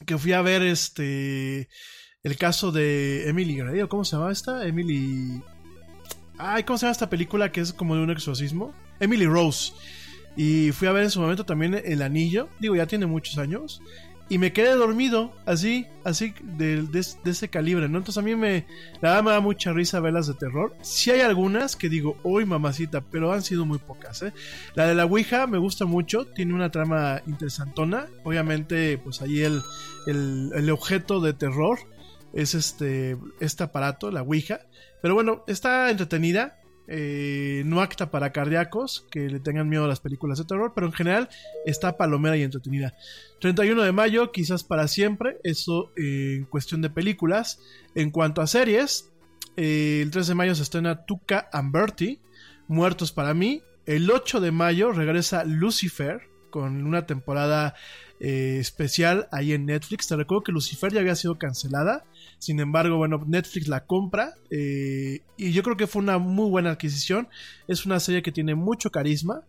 que 0.06 0.18
fui 0.18 0.32
a 0.32 0.42
ver 0.42 0.62
este. 0.62 1.70
El 2.24 2.38
caso 2.38 2.72
de 2.72 3.30
Emily 3.30 3.56
Grady, 3.56 3.88
¿cómo 3.88 4.06
se 4.06 4.16
llama 4.16 4.32
esta? 4.32 4.66
Emily. 4.66 5.42
Ay, 6.38 6.64
¿cómo 6.64 6.78
se 6.78 6.86
llama 6.86 6.92
esta 6.92 7.10
película 7.10 7.52
que 7.52 7.62
es 7.62 7.74
como 7.74 7.96
de 7.96 8.02
un 8.02 8.12
exorcismo? 8.12 8.74
Emily 9.00 9.26
Rose. 9.26 9.74
Y 10.36 10.72
fui 10.72 10.88
a 10.88 10.92
ver 10.92 11.04
en 11.04 11.10
su 11.10 11.20
momento 11.20 11.46
también 11.46 11.82
El 11.84 12.02
Anillo. 12.02 12.50
Digo, 12.60 12.76
ya 12.76 12.86
tiene 12.86 13.08
muchos 13.08 13.38
años 13.40 13.82
y 14.30 14.38
me 14.40 14.52
quedé 14.52 14.76
dormido, 14.76 15.34
así, 15.46 15.88
así, 16.04 16.34
de, 16.44 16.82
de, 16.84 17.00
ese 17.00 17.50
calibre, 17.50 17.88
¿no? 17.88 17.98
Entonces 17.98 18.22
a 18.22 18.26
mí 18.26 18.36
me, 18.36 18.66
la 19.02 19.10
verdad 19.10 19.24
me 19.24 19.32
da 19.32 19.40
mucha 19.40 19.72
risa 19.72 20.00
verlas 20.00 20.28
de 20.28 20.34
terror. 20.34 20.76
Sí 20.82 21.12
hay 21.12 21.22
algunas 21.22 21.76
que 21.76 21.88
digo, 21.88 22.18
hoy 22.24 22.46
mamacita, 22.46 23.02
pero 23.02 23.32
han 23.32 23.42
sido 23.42 23.66
muy 23.66 23.78
pocas, 23.78 24.22
¿eh? 24.24 24.34
La 24.76 24.86
de 24.86 24.96
la 24.96 25.06
Ouija 25.06 25.48
me 25.48 25.58
gusta 25.58 25.86
mucho, 25.86 26.26
tiene 26.26 26.54
una 26.54 26.72
trama 26.72 27.22
interesantona. 27.26 28.08
Obviamente, 28.24 28.98
pues 28.98 29.22
ahí 29.22 29.44
el, 29.44 29.62
el, 30.08 30.52
el 30.54 30.70
objeto 30.72 31.22
de 31.22 31.34
terror 31.34 31.80
es 32.34 32.54
este, 32.54 33.18
este 33.40 33.64
aparato, 33.64 34.12
la 34.12 34.24
Ouija. 34.24 34.62
Pero 35.02 35.14
bueno, 35.14 35.44
está 35.48 35.90
entretenida. 35.90 36.57
Eh, 36.90 37.64
no 37.66 37.82
acta 37.82 38.12
para 38.12 38.32
cardíacos 38.32 39.06
que 39.12 39.28
le 39.28 39.42
tengan 39.42 39.68
miedo 39.68 39.84
a 39.84 39.88
las 39.90 40.00
películas 40.00 40.38
de 40.38 40.46
terror, 40.46 40.72
pero 40.74 40.88
en 40.88 40.94
general 40.94 41.30
está 41.66 41.98
palomera 41.98 42.38
y 42.38 42.44
entretenida. 42.44 42.94
31 43.42 43.84
de 43.84 43.92
mayo, 43.92 44.32
quizás 44.32 44.64
para 44.64 44.88
siempre, 44.88 45.38
eso 45.44 45.92
eh, 45.98 46.36
en 46.38 46.46
cuestión 46.46 46.82
de 46.82 46.90
películas. 46.90 47.60
En 47.94 48.10
cuanto 48.10 48.42
a 48.42 48.48
series, 48.48 49.12
eh, 49.58 50.00
el 50.02 50.12
3 50.12 50.28
de 50.28 50.36
mayo 50.36 50.56
se 50.56 50.64
estrena 50.64 51.06
Tuca 51.06 51.50
and 51.52 51.74
Bertie, 51.74 52.22
Muertos 52.70 53.12
para 53.12 53.34
mí. 53.34 53.64
El 53.86 54.10
8 54.10 54.40
de 54.40 54.52
mayo 54.52 54.92
regresa 54.92 55.44
Lucifer 55.44 56.22
con 56.50 56.86
una 56.86 57.06
temporada 57.06 57.76
especial 58.20 59.30
ahí 59.32 59.54
en 59.54 59.68
Netflix. 59.68 60.08
Te 60.08 60.16
recuerdo 60.16 60.44
que 60.44 60.52
Lucifer 60.52 60.92
ya 60.92 61.02
había 61.02 61.16
sido 61.16 61.38
cancelada 61.38 62.04
sin 62.40 62.60
embargo, 62.60 62.98
bueno, 62.98 63.24
Netflix 63.26 63.68
la 63.68 63.86
compra 63.86 64.36
eh, 64.52 65.22
y 65.38 65.52
yo 65.52 65.64
creo 65.64 65.76
que 65.76 65.88
fue 65.88 66.02
una 66.02 66.20
muy 66.20 66.50
buena 66.50 66.72
adquisición. 66.72 67.28
Es 67.68 67.86
una 67.86 68.00
serie 68.00 68.22
que 68.22 68.32
tiene 68.32 68.54
mucho 68.54 68.92
carisma, 68.92 69.42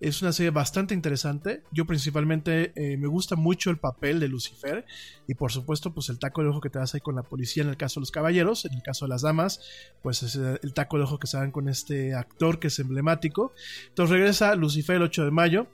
es 0.00 0.20
una 0.20 0.32
serie 0.32 0.50
bastante 0.50 0.92
interesante. 0.92 1.62
Yo 1.72 1.86
principalmente 1.86 2.72
eh, 2.76 2.98
me 2.98 3.06
gusta 3.06 3.36
mucho 3.36 3.70
el 3.70 3.78
papel 3.78 4.20
de 4.20 4.28
Lucifer 4.28 4.84
y 5.26 5.34
por 5.34 5.52
supuesto 5.52 5.94
pues 5.94 6.10
el 6.10 6.18
taco 6.18 6.42
de 6.42 6.48
ojo 6.48 6.60
que 6.60 6.68
te 6.68 6.78
das 6.78 6.94
ahí 6.94 7.00
con 7.00 7.16
la 7.16 7.22
policía 7.22 7.62
en 7.62 7.70
el 7.70 7.78
caso 7.78 8.00
de 8.00 8.02
los 8.02 8.10
caballeros, 8.10 8.66
en 8.66 8.74
el 8.74 8.82
caso 8.82 9.06
de 9.06 9.08
las 9.08 9.22
damas 9.22 9.60
pues 10.02 10.22
es 10.22 10.36
eh, 10.36 10.58
el 10.62 10.74
taco 10.74 10.98
de 10.98 11.04
ojo 11.04 11.18
que 11.18 11.26
se 11.26 11.38
dan 11.38 11.50
con 11.50 11.68
este 11.70 12.14
actor 12.14 12.58
que 12.58 12.66
es 12.66 12.78
emblemático. 12.78 13.52
Entonces 13.88 14.16
regresa 14.16 14.54
Lucifer 14.54 14.96
el 14.96 15.02
8 15.02 15.24
de 15.24 15.30
mayo. 15.30 15.66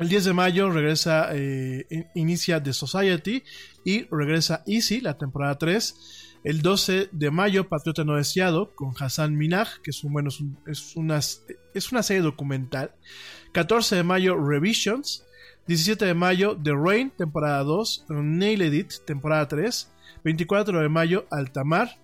El 0.00 0.08
10 0.08 0.24
de 0.24 0.32
mayo 0.32 0.70
regresa, 0.70 1.28
eh, 1.34 2.08
inicia 2.14 2.62
The 2.62 2.72
Society 2.72 3.42
y 3.84 4.06
regresa 4.10 4.62
Easy, 4.66 5.02
la 5.02 5.18
temporada 5.18 5.58
3. 5.58 6.38
El 6.42 6.62
12 6.62 7.10
de 7.12 7.30
mayo, 7.30 7.68
Patriota 7.68 8.02
No 8.02 8.16
Deseado, 8.16 8.74
con 8.74 8.94
Hassan 8.98 9.36
Minaj, 9.36 9.82
que 9.82 9.90
es, 9.90 10.02
un, 10.02 10.14
bueno, 10.14 10.30
es, 10.66 10.96
una, 10.96 11.18
es 11.18 11.92
una 11.92 12.02
serie 12.02 12.22
documental. 12.22 12.94
14 13.52 13.96
de 13.96 14.02
mayo, 14.02 14.36
Revisions. 14.42 15.26
17 15.66 16.06
de 16.06 16.14
mayo, 16.14 16.56
The 16.56 16.72
Rain, 16.72 17.10
temporada 17.10 17.62
2. 17.62 18.06
Nail 18.08 18.62
Edit, 18.62 19.04
temporada 19.04 19.48
3. 19.48 19.92
24 20.24 20.80
de 20.80 20.88
mayo, 20.88 21.26
Altamar. 21.30 21.98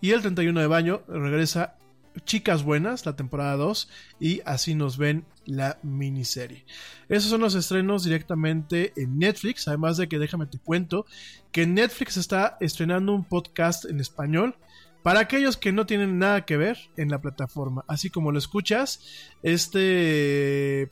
Y 0.00 0.12
el 0.12 0.22
31 0.22 0.58
de 0.58 0.68
mayo 0.68 1.04
regresa 1.06 1.76
Chicas 2.24 2.62
Buenas, 2.62 3.06
la 3.06 3.16
temporada 3.16 3.56
2, 3.56 3.88
y 4.20 4.40
así 4.44 4.74
nos 4.74 4.98
ven 4.98 5.24
la 5.44 5.78
miniserie. 5.82 6.64
Esos 7.08 7.30
son 7.30 7.40
los 7.40 7.54
estrenos 7.54 8.04
directamente 8.04 8.92
en 8.96 9.18
Netflix, 9.18 9.66
además 9.68 9.96
de 9.96 10.08
que 10.08 10.18
déjame 10.18 10.46
te 10.46 10.58
cuento 10.58 11.06
que 11.50 11.66
Netflix 11.66 12.16
está 12.16 12.56
estrenando 12.60 13.12
un 13.12 13.24
podcast 13.24 13.84
en 13.84 14.00
español 14.00 14.56
para 15.02 15.20
aquellos 15.20 15.56
que 15.56 15.72
no 15.72 15.86
tienen 15.86 16.18
nada 16.18 16.44
que 16.44 16.56
ver 16.56 16.78
en 16.96 17.10
la 17.10 17.20
plataforma. 17.20 17.84
Así 17.88 18.10
como 18.10 18.32
lo 18.32 18.38
escuchas, 18.38 19.00
este 19.42 20.90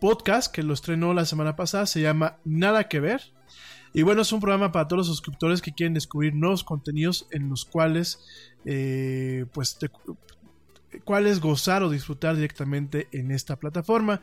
podcast 0.00 0.52
que 0.52 0.64
lo 0.64 0.74
estrenó 0.74 1.14
la 1.14 1.24
semana 1.24 1.54
pasada 1.54 1.86
se 1.86 2.00
llama 2.00 2.38
Nada 2.44 2.88
que 2.88 3.00
ver. 3.00 3.22
Y 3.94 4.02
bueno, 4.02 4.22
es 4.22 4.32
un 4.32 4.40
programa 4.40 4.72
para 4.72 4.88
todos 4.88 4.98
los 4.98 5.06
suscriptores 5.06 5.60
que 5.60 5.72
quieren 5.72 5.94
descubrir 5.94 6.34
nuevos 6.34 6.64
contenidos 6.64 7.28
en 7.30 7.50
los 7.50 7.64
cuales 7.64 8.24
eh, 8.64 9.44
pues 9.52 9.78
te, 9.78 9.90
cuál 11.04 11.26
es 11.26 11.40
gozar 11.40 11.82
o 11.82 11.90
disfrutar 11.90 12.36
directamente 12.36 13.08
en 13.12 13.30
esta 13.30 13.56
plataforma. 13.56 14.22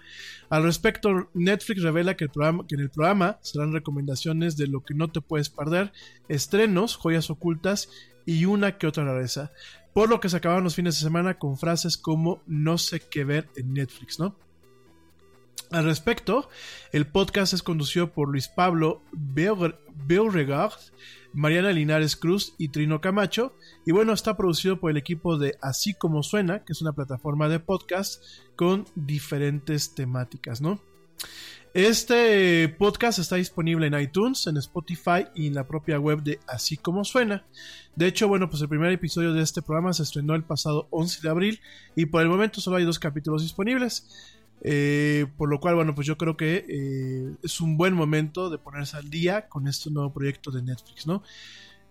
Al 0.50 0.64
respecto, 0.64 1.30
Netflix 1.34 1.82
revela 1.82 2.16
que, 2.16 2.26
el 2.26 2.30
programa, 2.30 2.66
que 2.68 2.76
en 2.76 2.82
el 2.82 2.90
programa 2.90 3.40
serán 3.41 3.74
recomendaciones 3.74 4.58
de 4.58 4.68
lo 4.68 4.82
que 4.82 4.94
no 4.94 5.10
te 5.10 5.22
puedes 5.22 5.50
perder, 5.50 5.91
estrenos, 6.28 6.96
joyas 6.96 7.30
ocultas 7.30 7.90
y 8.26 8.46
una 8.46 8.78
que 8.78 8.88
otra 8.88 9.04
rareza. 9.04 9.52
Por 9.94 10.10
lo 10.10 10.20
que 10.20 10.30
se 10.30 10.38
acabaron 10.38 10.64
los 10.64 10.76
fines 10.76 10.96
de 10.96 11.02
semana 11.02 11.40
con 11.40 11.58
frases 11.58 11.98
como 11.98 12.41
no 12.46 12.78
sé 12.78 13.00
qué 13.00 13.24
ver 13.24 13.50
en 13.56 13.74
Netflix, 13.74 14.20
¿no? 14.20 14.36
Al 15.72 15.84
respecto, 15.84 16.49
el 16.91 17.06
podcast 17.06 17.53
es 17.53 17.61
conducido 17.61 18.11
por 18.11 18.30
Luis 18.30 18.48
Pablo 18.48 19.03
Beauregard, 19.11 20.73
Mariana 21.34 21.72
Linares 21.72 22.15
Cruz 22.15 22.56
y 22.57 22.69
Trino 22.69 23.02
Camacho. 23.02 23.56
Y 23.86 23.91
bueno, 23.91 24.14
está 24.14 24.36
producido 24.36 24.80
por 24.80 24.90
el 24.90 24.98
equipo 24.98 25.38
de 25.38 25.57
Así 25.61 25.94
como 25.94 26.23
Suena, 26.23 26.64
que 26.64 26.73
es 26.73 26.81
una 26.81 26.94
plataforma 26.94 27.49
de 27.49 27.60
podcast 27.60 28.23
con 28.56 28.86
diferentes 28.95 29.94
temáticas, 29.94 30.60
¿no? 30.60 30.81
Este 31.76 32.68
podcast 32.68 33.19
está 33.19 33.36
disponible 33.36 33.86
en 33.86 33.99
iTunes, 33.99 34.48
en 34.48 34.57
Spotify 34.57 35.27
y 35.36 35.48
en 35.48 35.53
la 35.53 35.68
propia 35.68 35.99
web 35.99 36.23
de 36.23 36.40
Así 36.48 36.77
como 36.77 37.03
Suena. 37.03 37.45
De 37.95 38.07
hecho, 38.07 38.27
bueno, 38.27 38.49
pues 38.49 38.64
el 38.64 38.69
primer 38.69 38.91
episodio 38.91 39.34
de 39.34 39.44
este 39.44 39.61
programa 39.61 39.94
se 39.94 40.02
estrenó 40.02 40.34
el 40.34 40.44
pasado 40.44 40.88
11 40.90 41.22
de 41.22 41.30
abril 41.30 41.60
y 41.95 42.07
por 42.07 42.23
el 42.23 42.27
momento 42.27 42.60
solo 42.60 42.77
hay 42.77 42.86
dos 42.86 42.98
capítulos 42.98 43.44
disponibles. 43.44 44.39
Eh, 44.61 45.27
por 45.38 45.49
lo 45.49 45.60
cual, 45.60 45.76
bueno, 45.76 45.95
pues 45.95 46.06
yo 46.06 46.18
creo 46.18 46.36
que 46.36 46.65
eh, 46.68 47.36
es 47.44 47.61
un 47.61 47.77
buen 47.77 47.94
momento 47.94 48.49
de 48.49 48.57
ponerse 48.57 48.98
al 48.98 49.10
día 49.10 49.48
con 49.48 49.68
este 49.68 49.90
nuevo 49.90 50.11
proyecto 50.11 50.52
de 50.52 50.61
Netflix, 50.61 51.07
¿no? 51.07 51.23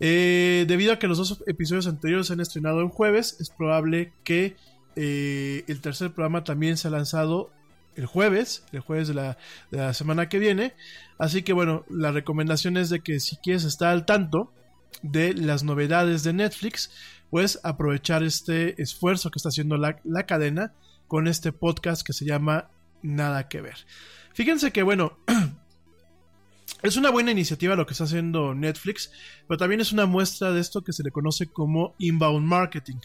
Eh, 0.01 0.65
debido 0.69 0.93
a 0.93 0.99
que 0.99 1.09
los 1.09 1.19
dos 1.19 1.43
episodios 1.47 1.87
anteriores 1.87 2.29
se 2.29 2.35
han 2.35 2.41
estrenado 2.41 2.83
en 2.83 2.89
jueves, 2.89 3.37
es 3.41 3.51
probable 3.51 4.13
que 4.25 4.57
el 4.97 5.81
tercer 5.81 6.13
programa 6.13 6.43
también 6.43 6.77
se 6.77 6.89
ha 6.89 6.91
lanzado 6.91 7.53
el 7.95 8.07
jueves, 8.07 8.65
el 8.73 8.81
jueves 8.81 9.07
de 9.07 9.15
la, 9.15 9.95
semana 9.95 10.29
que 10.29 10.41
viene. 10.41 10.75
Así 11.19 11.43
que 11.43 11.53
bueno, 11.53 11.85
la 11.89 12.11
recomendación 12.11 12.77
es 12.77 12.91
de 12.91 13.01
que 13.01 13.21
si 13.21 13.37
quieres 13.37 13.63
estar 13.63 13.91
al 13.91 14.07
tanto 14.07 14.53
de 15.03 15.35
las 15.35 15.63
novedades 15.63 16.25
de 16.25 16.33
Netflix, 16.33 16.91
pues 17.31 17.61
aprovechar 17.63 18.25
este 18.25 18.81
esfuerzo 18.83 19.31
que 19.31 19.39
está 19.39 19.51
haciendo 19.51 19.77
la, 19.77 20.01
la 20.03 20.27
cadena 20.27 20.73
con 21.09 21.27
este 21.27 21.53
podcast 21.53 22.07
que 22.07 22.13
se 22.13 22.25
llama 22.25 22.71
Nada 23.03 23.49
que 23.49 23.61
ver. 23.61 23.79
Fíjense 24.35 24.71
que 24.71 24.83
bueno, 24.83 25.19
es 26.83 26.97
una 26.97 27.11
buena 27.11 27.33
iniciativa 27.33 27.75
lo 27.75 27.87
que 27.87 27.93
está 27.93 28.05
haciendo 28.05 28.55
Netflix, 28.55 29.11
pero 29.49 29.59
también 29.59 29.81
es 29.81 29.91
una 29.91 30.07
muestra 30.07 30.53
de 30.53 30.61
esto 30.61 30.85
que 30.85 30.93
se 30.93 31.03
le 31.03 31.11
conoce 31.11 31.47
como 31.47 31.95
inbound 31.99 32.47
marketing. 32.47 32.99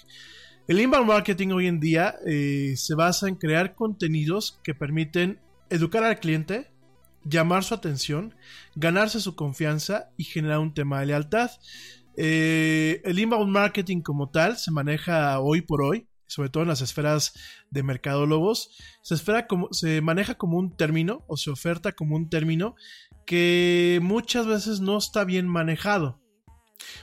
El 0.68 0.80
inbound 0.80 1.08
marketing 1.08 1.50
hoy 1.50 1.68
en 1.68 1.80
día 1.80 2.16
eh, 2.26 2.76
se 2.78 2.96
basa 2.96 3.28
en 3.28 3.36
crear 3.36 3.76
contenidos 3.76 4.60
que 4.64 4.76
permiten 4.76 5.40
educar 5.70 6.04
al 6.04 6.20
cliente, 6.20 6.72
llamar 7.26 7.64
su 7.64 7.74
atención, 7.74 8.36
ganarse 8.76 9.20
su 9.20 9.36
confianza 9.36 10.10
y 10.18 10.24
generar 10.26 10.60
un 10.60 10.74
tema 10.74 11.00
de 11.00 11.08
lealtad. 11.08 11.52
Eh, 12.16 13.02
el 13.04 13.18
inbound 13.18 13.52
marketing 13.52 14.02
como 14.02 14.30
tal 14.30 14.58
se 14.58 14.72
maneja 14.72 15.40
hoy 15.40 15.62
por 15.62 15.82
hoy, 15.82 16.08
sobre 16.34 16.50
todo 16.50 16.64
en 16.64 16.70
las 16.70 16.82
esferas 16.82 17.34
de 17.70 17.84
mercadólogos, 17.84 18.72
se, 19.04 19.14
espera 19.14 19.46
como, 19.46 19.72
se 19.72 20.02
maneja 20.02 20.34
como 20.34 20.58
un 20.58 20.76
término 20.76 21.24
o 21.28 21.38
se 21.38 21.52
oferta 21.52 21.92
como 21.92 22.16
un 22.16 22.28
término 22.28 22.76
que 23.28 24.00
muchas 24.02 24.48
veces 24.48 24.80
no 24.80 24.98
está 24.98 25.26
bien 25.26 25.48
manejado, 25.48 26.20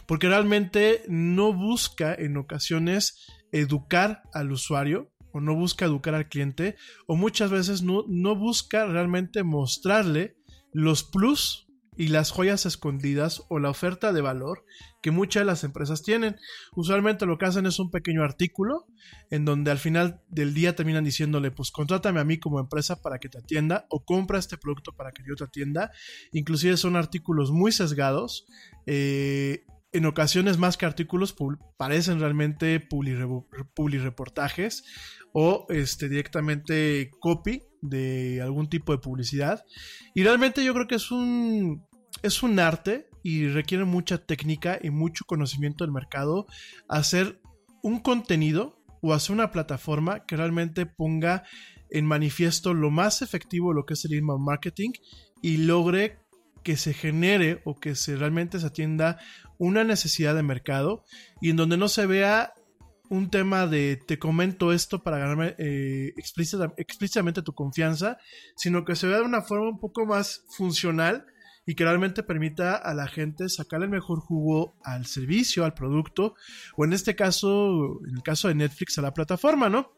porque 0.06 0.26
realmente 0.26 1.04
no 1.08 1.52
busca 1.52 2.12
en 2.12 2.36
ocasiones 2.38 3.24
educar 3.52 4.22
al 4.34 4.50
usuario 4.50 5.12
o 5.32 5.40
no 5.40 5.54
busca 5.54 5.84
educar 5.84 6.16
al 6.16 6.28
cliente 6.28 6.74
o 7.06 7.14
muchas 7.14 7.52
veces 7.52 7.82
no, 7.82 8.04
no 8.08 8.34
busca 8.34 8.84
realmente 8.86 9.44
mostrarle 9.44 10.36
los 10.72 11.04
plus 11.04 11.69
y 11.96 12.08
las 12.08 12.30
joyas 12.30 12.66
escondidas 12.66 13.42
o 13.48 13.58
la 13.58 13.70
oferta 13.70 14.12
de 14.12 14.20
valor 14.20 14.64
que 15.02 15.10
muchas 15.10 15.42
de 15.42 15.44
las 15.46 15.64
empresas 15.64 16.02
tienen. 16.02 16.36
Usualmente 16.74 17.26
lo 17.26 17.38
que 17.38 17.46
hacen 17.46 17.66
es 17.66 17.78
un 17.78 17.90
pequeño 17.90 18.22
artículo 18.22 18.86
en 19.30 19.44
donde 19.44 19.70
al 19.70 19.78
final 19.78 20.20
del 20.28 20.54
día 20.54 20.76
terminan 20.76 21.04
diciéndole, 21.04 21.50
pues 21.50 21.70
contrátame 21.70 22.20
a 22.20 22.24
mí 22.24 22.38
como 22.38 22.60
empresa 22.60 23.00
para 23.02 23.18
que 23.18 23.28
te 23.28 23.38
atienda 23.38 23.86
o 23.90 24.04
compra 24.04 24.38
este 24.38 24.56
producto 24.56 24.92
para 24.92 25.12
que 25.12 25.22
yo 25.26 25.34
te 25.34 25.44
atienda. 25.44 25.90
Inclusive 26.32 26.76
son 26.76 26.96
artículos 26.96 27.50
muy 27.50 27.72
sesgados. 27.72 28.46
Eh, 28.86 29.64
en 29.92 30.06
ocasiones 30.06 30.58
más 30.58 30.76
que 30.76 30.86
artículos 30.86 31.34
parecen 31.76 32.20
realmente 32.20 32.86
reportajes 34.02 34.84
o 35.32 35.66
este, 35.68 36.08
directamente 36.08 37.10
copy 37.20 37.62
de 37.82 38.40
algún 38.42 38.68
tipo 38.68 38.92
de 38.92 38.98
publicidad. 38.98 39.64
Y 40.14 40.22
realmente 40.22 40.64
yo 40.64 40.74
creo 40.74 40.86
que 40.86 40.96
es 40.96 41.10
un, 41.10 41.86
es 42.22 42.42
un 42.42 42.58
arte 42.58 43.08
y 43.22 43.48
requiere 43.48 43.84
mucha 43.84 44.18
técnica 44.18 44.78
y 44.80 44.90
mucho 44.90 45.24
conocimiento 45.26 45.84
del 45.84 45.92
mercado 45.92 46.46
hacer 46.88 47.40
un 47.82 48.00
contenido 48.00 48.82
o 49.02 49.12
hacer 49.12 49.34
una 49.34 49.50
plataforma 49.50 50.24
que 50.26 50.36
realmente 50.36 50.86
ponga 50.86 51.44
en 51.90 52.06
manifiesto 52.06 52.74
lo 52.74 52.90
más 52.90 53.22
efectivo 53.22 53.72
lo 53.72 53.84
que 53.84 53.94
es 53.94 54.04
el 54.04 54.14
inbound 54.14 54.44
marketing 54.44 54.90
y 55.42 55.56
logre 55.58 56.18
que 56.62 56.76
se 56.76 56.92
genere 56.92 57.62
o 57.64 57.78
que 57.78 57.94
se 57.94 58.16
realmente 58.16 58.60
se 58.60 58.66
atienda 58.66 59.18
una 59.60 59.84
necesidad 59.84 60.34
de 60.34 60.42
mercado 60.42 61.04
y 61.40 61.50
en 61.50 61.56
donde 61.56 61.76
no 61.76 61.88
se 61.88 62.06
vea 62.06 62.54
un 63.10 63.28
tema 63.28 63.66
de 63.66 64.00
te 64.06 64.18
comento 64.18 64.72
esto 64.72 65.02
para 65.02 65.18
ganarme 65.18 65.54
eh, 65.58 66.14
explícitamente 66.16 67.42
tu 67.42 67.52
confianza, 67.52 68.16
sino 68.56 68.84
que 68.86 68.96
se 68.96 69.06
vea 69.06 69.18
de 69.18 69.24
una 69.24 69.42
forma 69.42 69.68
un 69.68 69.78
poco 69.78 70.06
más 70.06 70.44
funcional 70.48 71.26
y 71.66 71.74
que 71.74 71.84
realmente 71.84 72.22
permita 72.22 72.74
a 72.74 72.94
la 72.94 73.06
gente 73.06 73.50
sacar 73.50 73.82
el 73.82 73.90
mejor 73.90 74.20
jugo 74.20 74.76
al 74.82 75.04
servicio, 75.04 75.64
al 75.64 75.74
producto, 75.74 76.34
o 76.76 76.86
en 76.86 76.94
este 76.94 77.14
caso, 77.14 78.00
en 78.08 78.16
el 78.16 78.22
caso 78.22 78.48
de 78.48 78.54
Netflix, 78.54 78.96
a 78.98 79.02
la 79.02 79.12
plataforma, 79.12 79.68
¿no? 79.68 79.92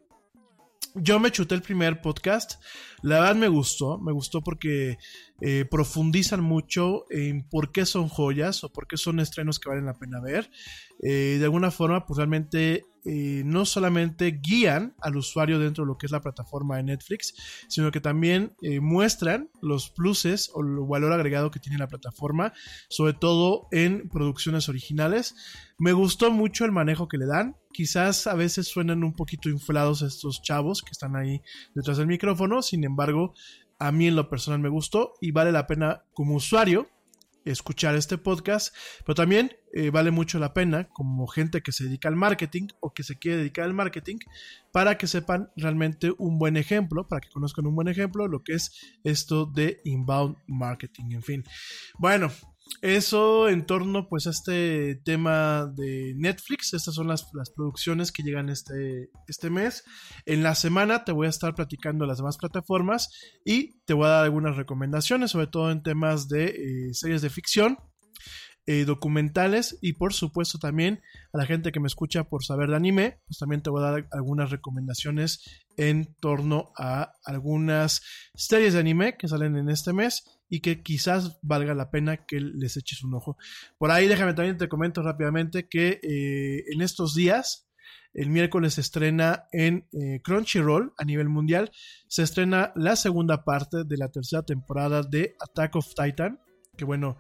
Yo 0.95 1.19
me 1.19 1.33
chuté 1.33 1.55
el 1.55 1.63
primer 1.63 2.03
podcast, 2.03 2.63
la 3.01 3.21
verdad 3.21 3.37
me 3.37 3.49
gustó, 3.49 3.99
me 3.99 4.13
gustó 4.13 4.43
porque 4.43 4.99
eh, 5.41 5.65
profundizan 5.71 6.43
mucho 6.43 7.07
en 7.09 7.49
por 7.49 7.73
qué 7.73 7.87
son 7.87 8.09
joyas 8.09 8.63
o 8.63 8.71
por 8.71 8.87
qué 8.87 8.99
son 8.99 9.19
estrenos 9.19 9.59
que 9.59 9.71
valen 9.71 9.87
la 9.87 9.95
pena 9.95 10.21
ver. 10.21 10.51
Eh, 11.03 11.37
de 11.39 11.45
alguna 11.45 11.71
forma, 11.71 12.05
pues 12.05 12.19
realmente 12.19 12.85
eh, 13.05 13.43
no 13.45 13.65
solamente 13.65 14.39
guían 14.41 14.95
al 15.01 15.17
usuario 15.17 15.59
dentro 15.59 15.83
de 15.83 15.89
lo 15.89 15.99
que 15.99 16.07
es 16.07 16.13
la 16.13 16.21
plataforma 16.21 16.77
de 16.77 16.85
Netflix, 16.85 17.35
sino 17.69 17.91
que 17.91 18.01
también 18.01 18.55
eh, 18.63 18.79
muestran 18.79 19.51
los 19.61 19.91
pluses 19.91 20.51
o 20.55 20.61
el 20.61 20.77
valor 20.89 21.13
agregado 21.13 21.51
que 21.51 21.59
tiene 21.59 21.79
la 21.79 21.89
plataforma, 21.89 22.53
sobre 22.89 23.15
todo 23.15 23.67
en 23.73 24.09
producciones 24.09 24.69
originales. 24.69 25.35
Me 25.79 25.93
gustó 25.93 26.31
mucho 26.31 26.65
el 26.65 26.71
manejo 26.71 27.09
que 27.09 27.19
le 27.19 27.27
dan. 27.27 27.57
Quizás 27.73 28.27
a 28.27 28.35
veces 28.35 28.69
suenan 28.69 29.05
un 29.05 29.15
poquito 29.15 29.49
inflados 29.49 30.03
estos 30.03 30.43
chavos 30.43 30.83
que 30.83 30.91
están 30.93 31.17
ahí 31.17 31.41
detrás 31.75 31.99
del 31.99 32.07
micrófono, 32.07 32.63
sin 32.63 32.85
embargo, 32.85 33.35
a 33.79 33.91
mí 33.93 34.07
en 34.07 34.17
lo 34.17 34.29
personal 34.29 34.61
me 34.61 34.69
gustó 34.69 35.15
y 35.21 35.33
vale 35.33 35.53
la 35.53 35.67
pena 35.67 36.05
como 36.13 36.37
usuario 36.37 36.89
escuchar 37.45 37.95
este 37.97 38.19
podcast, 38.19 38.75
pero 39.05 39.15
también 39.15 39.57
eh, 39.73 39.91
vale 39.91 40.11
mucho 40.11 40.39
la 40.39 40.55
pena 40.55 40.89
como 40.91 41.27
gente 41.27 41.63
que 41.63 41.73
se 41.73 41.85
dedica 41.85 42.09
al 42.09 42.17
marketing 42.17 42.69
o 42.81 42.93
que 42.93 43.03
se 43.03 43.19
quiere 43.19 43.39
dedicar 43.39 43.65
al 43.65 43.75
marketing 43.75 44.19
para 44.71 44.99
que 44.99 45.07
sepan 45.07 45.51
realmente 45.57 46.13
un 46.19 46.39
buen 46.39 46.57
ejemplo, 46.57 47.09
para 47.09 47.21
que 47.21 47.31
conozcan 47.31 47.67
un 47.67 47.75
buen 47.75 47.89
ejemplo 47.89 48.29
lo 48.29 48.43
que 48.43 48.55
es 48.55 48.73
esto 49.03 49.47
de 49.47 49.81
inbound 49.85 50.37
marketing, 50.47 51.13
en 51.13 51.23
fin. 51.23 51.45
Bueno, 51.99 52.31
eso 52.81 53.49
en 53.49 53.65
torno 53.65 54.09
pues 54.09 54.27
a 54.27 54.31
este 54.31 54.97
tema 55.05 55.67
de 55.67 56.15
Netflix. 56.17 56.75
Estas 56.75 56.95
son 56.95 57.09
las, 57.09 57.25
producciones 57.55 58.13
que 58.13 58.23
llegan 58.23 58.49
este, 58.49 59.11
este 59.29 59.51
mes. 59.51 59.85
En 60.27 60.43
la 60.43 60.55
semana 60.55 61.05
te 61.05 61.13
voy 61.13 61.27
a 61.27 61.31
estar 61.31 61.55
platicando 61.55 62.07
las 62.07 62.19
demás 62.19 62.39
plataformas 62.39 63.09
y 63.45 63.81
te 63.85 63.95
voy 63.95 64.07
a 64.07 64.11
dar 64.11 64.25
algunas 64.25 64.57
recomendaciones, 64.57 65.31
sobre 65.31 65.47
todo 65.47 65.71
en 65.71 65.83
temas 65.83 66.29
de 66.29 66.47
eh, 66.47 66.95
series 66.95 67.23
de 67.23 67.31
ficción. 67.31 67.79
Eh, 68.65 68.85
documentales 68.85 69.77
y 69.83 69.95
por 69.95 70.13
supuesto 70.13 70.61
también 70.61 71.01
a 71.33 71.39
la 71.39 71.47
gente 71.47 71.73
que 71.73 71.81
me 71.81 71.89
escucha 71.89 72.23
por 72.23 72.45
saber 72.45 72.71
de 72.71 72.77
anime, 72.77 73.19
pues 73.27 73.39
también 73.39 73.61
te 73.61 73.71
voy 73.71 73.83
a 73.83 73.91
dar 73.91 74.09
algunas 74.13 74.53
recomendaciones 74.53 75.65
en 75.77 76.15
torno 76.21 76.73
a 76.79 77.13
algunas 77.25 78.03
series 78.37 78.75
de 78.75 78.79
anime 78.79 79.17
que 79.17 79.27
salen 79.27 79.57
en 79.57 79.69
este 79.69 79.93
mes 79.93 80.39
y 80.49 80.61
que 80.61 80.81
quizás 80.81 81.41
valga 81.43 81.75
la 81.75 81.91
pena 81.91 82.25
que 82.25 82.39
les 82.39 82.77
eches 82.77 83.03
un 83.03 83.15
ojo. 83.15 83.37
Por 83.79 83.91
ahí 83.91 84.07
déjame 84.07 84.35
también 84.35 84.59
te 84.59 84.69
comento 84.69 85.03
rápidamente 85.03 85.67
que 85.67 85.99
eh, 86.01 86.63
en 86.73 86.83
estos 86.83 87.17
días, 87.17 87.69
el 88.15 88.29
miércoles 88.29 88.75
se 88.75 88.83
estrena 88.83 89.47
en 89.51 89.89
eh, 89.93 90.21
Crunchyroll 90.23 90.93
a 90.99 91.05
nivel 91.05 91.29
mundial, 91.29 91.73
se 92.07 92.23
estrena 92.23 92.73
la 92.77 92.95
segunda 92.95 93.45
parte 93.45 93.85
de 93.85 93.97
la 93.97 94.11
tercera 94.11 94.45
temporada 94.45 95.03
de 95.03 95.35
Attack 95.41 95.75
of 95.75 95.95
Titan. 95.95 96.39
Que 96.77 96.85
bueno, 96.85 97.19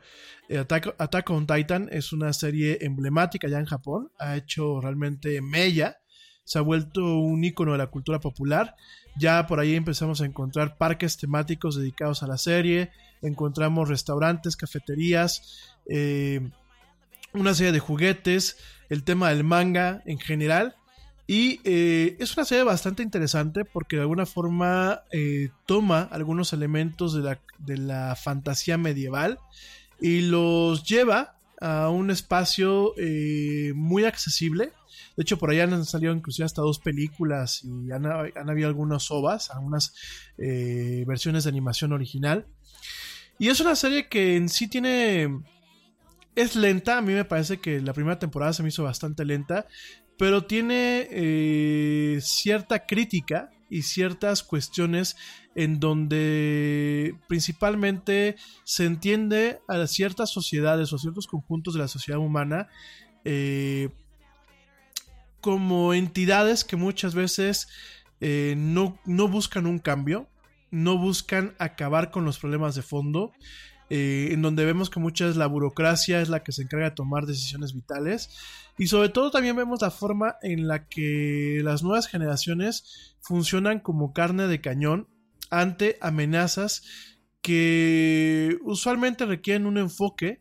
eh, 0.48 0.58
Attack, 0.58 0.94
Attack 0.98 1.30
on 1.30 1.46
Titan 1.46 1.88
es 1.92 2.12
una 2.12 2.32
serie 2.32 2.78
emblemática 2.80 3.48
ya 3.48 3.58
en 3.58 3.66
Japón, 3.66 4.10
ha 4.18 4.36
hecho 4.36 4.80
realmente 4.80 5.40
mella 5.42 5.98
se 6.44 6.58
ha 6.58 6.62
vuelto 6.62 7.18
un 7.18 7.44
icono 7.44 7.72
de 7.72 7.78
la 7.78 7.88
cultura 7.88 8.20
popular. 8.20 8.74
Ya 9.16 9.46
por 9.46 9.60
ahí 9.60 9.74
empezamos 9.74 10.20
a 10.20 10.24
encontrar 10.24 10.76
parques 10.76 11.16
temáticos 11.16 11.76
dedicados 11.76 12.22
a 12.22 12.26
la 12.26 12.38
serie, 12.38 12.90
encontramos 13.20 13.88
restaurantes, 13.88 14.56
cafeterías, 14.56 15.60
eh, 15.86 16.40
una 17.32 17.54
serie 17.54 17.72
de 17.72 17.78
juguetes, 17.78 18.56
el 18.88 19.04
tema 19.04 19.30
del 19.30 19.44
manga 19.44 20.02
en 20.06 20.18
general. 20.18 20.76
Y 21.26 21.60
eh, 21.64 22.16
es 22.18 22.36
una 22.36 22.44
serie 22.44 22.64
bastante 22.64 23.02
interesante 23.02 23.64
porque 23.64 23.96
de 23.96 24.02
alguna 24.02 24.26
forma 24.26 25.02
eh, 25.12 25.50
toma 25.66 26.02
algunos 26.10 26.52
elementos 26.52 27.14
de 27.14 27.22
la, 27.22 27.40
de 27.58 27.78
la 27.78 28.16
fantasía 28.16 28.76
medieval 28.76 29.38
y 30.00 30.22
los 30.22 30.84
lleva 30.84 31.36
a 31.60 31.90
un 31.90 32.10
espacio 32.10 32.92
eh, 32.98 33.72
muy 33.74 34.04
accesible. 34.04 34.72
De 35.16 35.22
hecho, 35.22 35.38
por 35.38 35.50
allá 35.50 35.64
han 35.64 35.84
salido 35.84 36.12
inclusive 36.12 36.44
hasta 36.44 36.62
dos 36.62 36.80
películas 36.80 37.62
y 37.64 37.92
han, 37.92 38.06
habido 38.06 38.66
algunas 38.66 39.10
ovas, 39.10 39.50
algunas 39.50 39.94
versiones 40.36 41.44
de 41.44 41.50
animación 41.50 41.92
original. 41.92 42.46
Y 43.38 43.48
es 43.48 43.60
una 43.60 43.76
serie 43.76 44.08
que 44.08 44.36
en 44.36 44.48
sí 44.48 44.68
tiene... 44.68 45.40
Es 46.34 46.56
lenta, 46.56 46.96
a 46.96 47.02
mí 47.02 47.12
me 47.12 47.26
parece 47.26 47.58
que 47.58 47.80
la 47.82 47.92
primera 47.92 48.18
temporada 48.18 48.54
se 48.54 48.62
me 48.62 48.70
hizo 48.70 48.84
bastante 48.84 49.24
lenta, 49.26 49.66
pero 50.22 50.44
tiene 50.44 51.08
eh, 51.10 52.20
cierta 52.22 52.86
crítica 52.86 53.50
y 53.68 53.82
ciertas 53.82 54.44
cuestiones 54.44 55.16
en 55.56 55.80
donde 55.80 57.16
principalmente 57.26 58.36
se 58.62 58.84
entiende 58.84 59.58
a 59.66 59.84
ciertas 59.88 60.30
sociedades 60.30 60.92
o 60.92 60.98
ciertos 60.98 61.26
conjuntos 61.26 61.74
de 61.74 61.80
la 61.80 61.88
sociedad 61.88 62.20
humana 62.20 62.68
eh, 63.24 63.88
como 65.40 65.92
entidades 65.92 66.62
que 66.62 66.76
muchas 66.76 67.16
veces 67.16 67.66
eh, 68.20 68.54
no, 68.56 69.00
no, 69.04 69.26
buscan 69.26 69.66
un 69.66 69.80
cambio, 69.80 70.28
no 70.70 70.98
buscan 70.98 71.56
acabar 71.58 72.12
con 72.12 72.24
los 72.24 72.38
problemas 72.38 72.76
de 72.76 72.82
fondo, 72.82 73.32
eh, 73.90 74.28
en 74.32 74.42
donde 74.42 74.64
vemos 74.64 74.90
que 74.90 75.00
muchas 75.00 75.28
veces 75.28 75.38
la 75.38 75.46
burocracia 75.46 76.20
es 76.20 76.28
la 76.28 76.42
que 76.42 76.52
se 76.52 76.62
encarga 76.62 76.90
de 76.90 76.96
tomar 76.96 77.26
decisiones 77.26 77.74
vitales. 77.74 78.30
Y 78.78 78.86
sobre 78.86 79.10
todo 79.10 79.30
también 79.30 79.56
vemos 79.56 79.82
la 79.82 79.90
forma 79.90 80.36
en 80.42 80.66
la 80.66 80.88
que 80.88 81.60
las 81.62 81.82
nuevas 81.82 82.06
generaciones 82.06 83.16
funcionan 83.20 83.80
como 83.80 84.12
carne 84.12 84.46
de 84.46 84.60
cañón 84.60 85.08
ante 85.50 85.98
amenazas 86.00 86.82
que 87.42 88.58
usualmente 88.62 89.26
requieren 89.26 89.66
un 89.66 89.76
enfoque, 89.76 90.40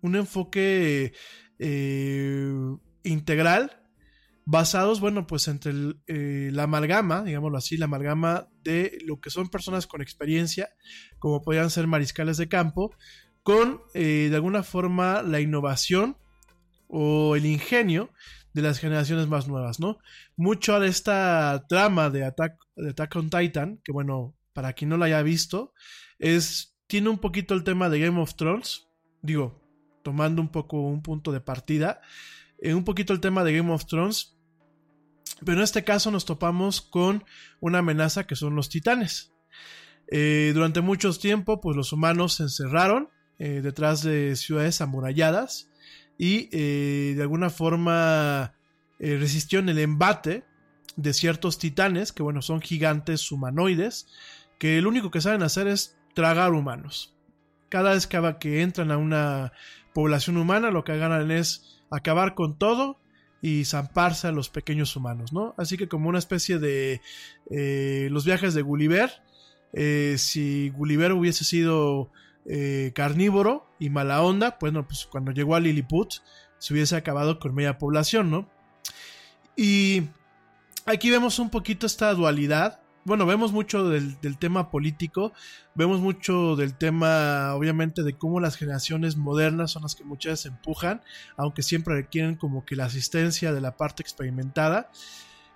un 0.00 0.14
enfoque 0.14 1.12
eh, 1.58 2.52
integral, 3.02 3.81
basados, 4.52 5.00
bueno, 5.00 5.26
pues 5.26 5.48
entre 5.48 5.72
eh, 6.06 6.50
la 6.52 6.64
amalgama, 6.64 7.24
digámoslo 7.24 7.56
así, 7.56 7.78
la 7.78 7.86
amalgama 7.86 8.50
de 8.62 8.98
lo 9.06 9.18
que 9.18 9.30
son 9.30 9.48
personas 9.48 9.86
con 9.86 10.02
experiencia, 10.02 10.68
como 11.18 11.40
podrían 11.40 11.70
ser 11.70 11.86
mariscales 11.86 12.36
de 12.36 12.50
campo, 12.50 12.94
con 13.42 13.80
eh, 13.94 14.28
de 14.28 14.36
alguna 14.36 14.62
forma 14.62 15.22
la 15.22 15.40
innovación 15.40 16.18
o 16.86 17.34
el 17.34 17.46
ingenio 17.46 18.10
de 18.52 18.60
las 18.60 18.78
generaciones 18.78 19.26
más 19.26 19.48
nuevas, 19.48 19.80
¿no? 19.80 19.96
Mucho 20.36 20.78
de 20.80 20.88
esta 20.88 21.64
trama 21.66 22.10
de 22.10 22.26
Attack, 22.26 22.58
de 22.76 22.90
Attack 22.90 23.16
on 23.16 23.30
Titan, 23.30 23.80
que 23.82 23.90
bueno, 23.90 24.36
para 24.52 24.74
quien 24.74 24.90
no 24.90 24.98
la 24.98 25.06
haya 25.06 25.22
visto, 25.22 25.72
es, 26.18 26.76
tiene 26.86 27.08
un 27.08 27.18
poquito 27.18 27.54
el 27.54 27.64
tema 27.64 27.88
de 27.88 28.00
Game 28.00 28.20
of 28.20 28.34
Thrones, 28.34 28.86
digo, 29.22 29.62
tomando 30.02 30.42
un 30.42 30.50
poco 30.50 30.82
un 30.82 31.00
punto 31.00 31.32
de 31.32 31.40
partida, 31.40 32.02
eh, 32.58 32.74
un 32.74 32.84
poquito 32.84 33.12
el 33.12 33.20
tema 33.20 33.42
de 33.42 33.56
Game 33.56 33.72
of 33.72 33.86
Thrones, 33.86 34.31
pero 35.44 35.58
en 35.58 35.64
este 35.64 35.84
caso 35.84 36.10
nos 36.10 36.24
topamos 36.24 36.80
con 36.80 37.24
una 37.60 37.78
amenaza 37.78 38.26
que 38.26 38.36
son 38.36 38.54
los 38.56 38.68
titanes. 38.68 39.32
Eh, 40.10 40.52
durante 40.54 40.80
mucho 40.80 41.12
tiempo, 41.14 41.60
pues 41.60 41.76
los 41.76 41.92
humanos 41.92 42.34
se 42.34 42.44
encerraron 42.44 43.08
eh, 43.38 43.60
detrás 43.62 44.02
de 44.02 44.36
ciudades 44.36 44.80
amuralladas 44.80 45.70
y 46.18 46.48
eh, 46.52 47.14
de 47.16 47.22
alguna 47.22 47.50
forma 47.50 48.54
resistieron 48.98 49.68
el 49.68 49.80
embate 49.80 50.44
de 50.94 51.12
ciertos 51.12 51.58
titanes, 51.58 52.12
que 52.12 52.22
bueno, 52.22 52.40
son 52.40 52.60
gigantes 52.60 53.32
humanoides, 53.32 54.06
que 54.58 54.80
lo 54.80 54.88
único 54.90 55.10
que 55.10 55.20
saben 55.20 55.42
hacer 55.42 55.66
es 55.66 55.98
tragar 56.14 56.52
humanos. 56.52 57.16
Cada 57.68 57.94
vez 57.94 58.06
que 58.06 58.62
entran 58.62 58.92
a 58.92 58.98
una 58.98 59.52
población 59.92 60.36
humana, 60.36 60.70
lo 60.70 60.84
que 60.84 60.96
ganan 60.98 61.32
es 61.32 61.80
acabar 61.90 62.36
con 62.36 62.56
todo 62.58 63.01
y 63.42 63.64
zamparse 63.64 64.28
a 64.28 64.32
los 64.32 64.48
pequeños 64.48 64.94
humanos, 64.94 65.32
¿no? 65.32 65.54
Así 65.58 65.76
que 65.76 65.88
como 65.88 66.08
una 66.08 66.20
especie 66.20 66.60
de 66.60 67.02
eh, 67.50 68.08
los 68.12 68.24
viajes 68.24 68.54
de 68.54 68.62
Gulliver, 68.62 69.10
eh, 69.72 70.14
si 70.16 70.70
Gulliver 70.70 71.12
hubiese 71.12 71.44
sido 71.44 72.12
eh, 72.46 72.92
carnívoro 72.94 73.66
y 73.80 73.90
mala 73.90 74.22
onda, 74.22 74.56
bueno, 74.60 74.86
pues 74.86 75.06
cuando 75.06 75.32
llegó 75.32 75.56
a 75.56 75.60
Lilliput 75.60 76.14
se 76.58 76.72
hubiese 76.72 76.94
acabado 76.94 77.40
con 77.40 77.52
media 77.52 77.78
población, 77.78 78.30
¿no? 78.30 78.48
Y 79.56 80.04
aquí 80.86 81.10
vemos 81.10 81.40
un 81.40 81.50
poquito 81.50 81.86
esta 81.86 82.14
dualidad. 82.14 82.81
Bueno, 83.04 83.26
vemos 83.26 83.50
mucho 83.50 83.88
del, 83.88 84.20
del, 84.20 84.38
tema 84.38 84.70
político, 84.70 85.32
vemos 85.74 85.98
mucho 85.98 86.54
del 86.54 86.78
tema, 86.78 87.52
obviamente, 87.56 88.04
de 88.04 88.16
cómo 88.16 88.38
las 88.38 88.56
generaciones 88.56 89.16
modernas 89.16 89.72
son 89.72 89.82
las 89.82 89.96
que 89.96 90.04
muchas 90.04 90.34
veces 90.34 90.52
empujan, 90.52 91.02
aunque 91.36 91.62
siempre 91.62 91.94
requieren 91.94 92.36
como 92.36 92.64
que 92.64 92.76
la 92.76 92.84
asistencia 92.84 93.52
de 93.52 93.60
la 93.60 93.76
parte 93.76 94.02
experimentada. 94.02 94.88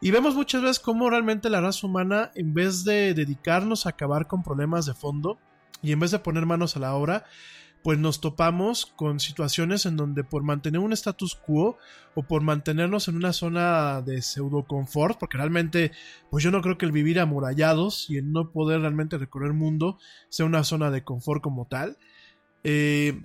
Y 0.00 0.10
vemos 0.10 0.34
muchas 0.34 0.60
veces 0.60 0.80
cómo 0.80 1.08
realmente 1.08 1.48
la 1.48 1.60
raza 1.60 1.86
humana, 1.86 2.32
en 2.34 2.52
vez 2.52 2.82
de 2.82 3.14
dedicarnos 3.14 3.86
a 3.86 3.90
acabar 3.90 4.26
con 4.26 4.42
problemas 4.42 4.84
de 4.84 4.94
fondo, 4.94 5.38
y 5.82 5.92
en 5.92 6.00
vez 6.00 6.10
de 6.10 6.18
poner 6.18 6.46
manos 6.46 6.76
a 6.76 6.80
la 6.80 6.94
obra, 6.94 7.26
pues 7.86 8.00
nos 8.00 8.20
topamos 8.20 8.86
con 8.96 9.20
situaciones 9.20 9.86
en 9.86 9.96
donde 9.96 10.24
por 10.24 10.42
mantener 10.42 10.80
un 10.80 10.92
status 10.92 11.36
quo 11.36 11.78
o 12.16 12.24
por 12.24 12.42
mantenernos 12.42 13.06
en 13.06 13.14
una 13.14 13.32
zona 13.32 14.02
de 14.02 14.22
pseudo 14.22 14.64
confort, 14.64 15.20
porque 15.20 15.36
realmente, 15.36 15.92
pues 16.28 16.42
yo 16.42 16.50
no 16.50 16.62
creo 16.62 16.78
que 16.78 16.86
el 16.86 16.90
vivir 16.90 17.20
amurallados 17.20 18.10
y 18.10 18.16
el 18.16 18.32
no 18.32 18.50
poder 18.50 18.80
realmente 18.80 19.18
recorrer 19.18 19.50
el 19.50 19.56
mundo 19.56 20.00
sea 20.30 20.46
una 20.46 20.64
zona 20.64 20.90
de 20.90 21.04
confort 21.04 21.40
como 21.40 21.68
tal. 21.68 21.96
Eh, 22.64 23.22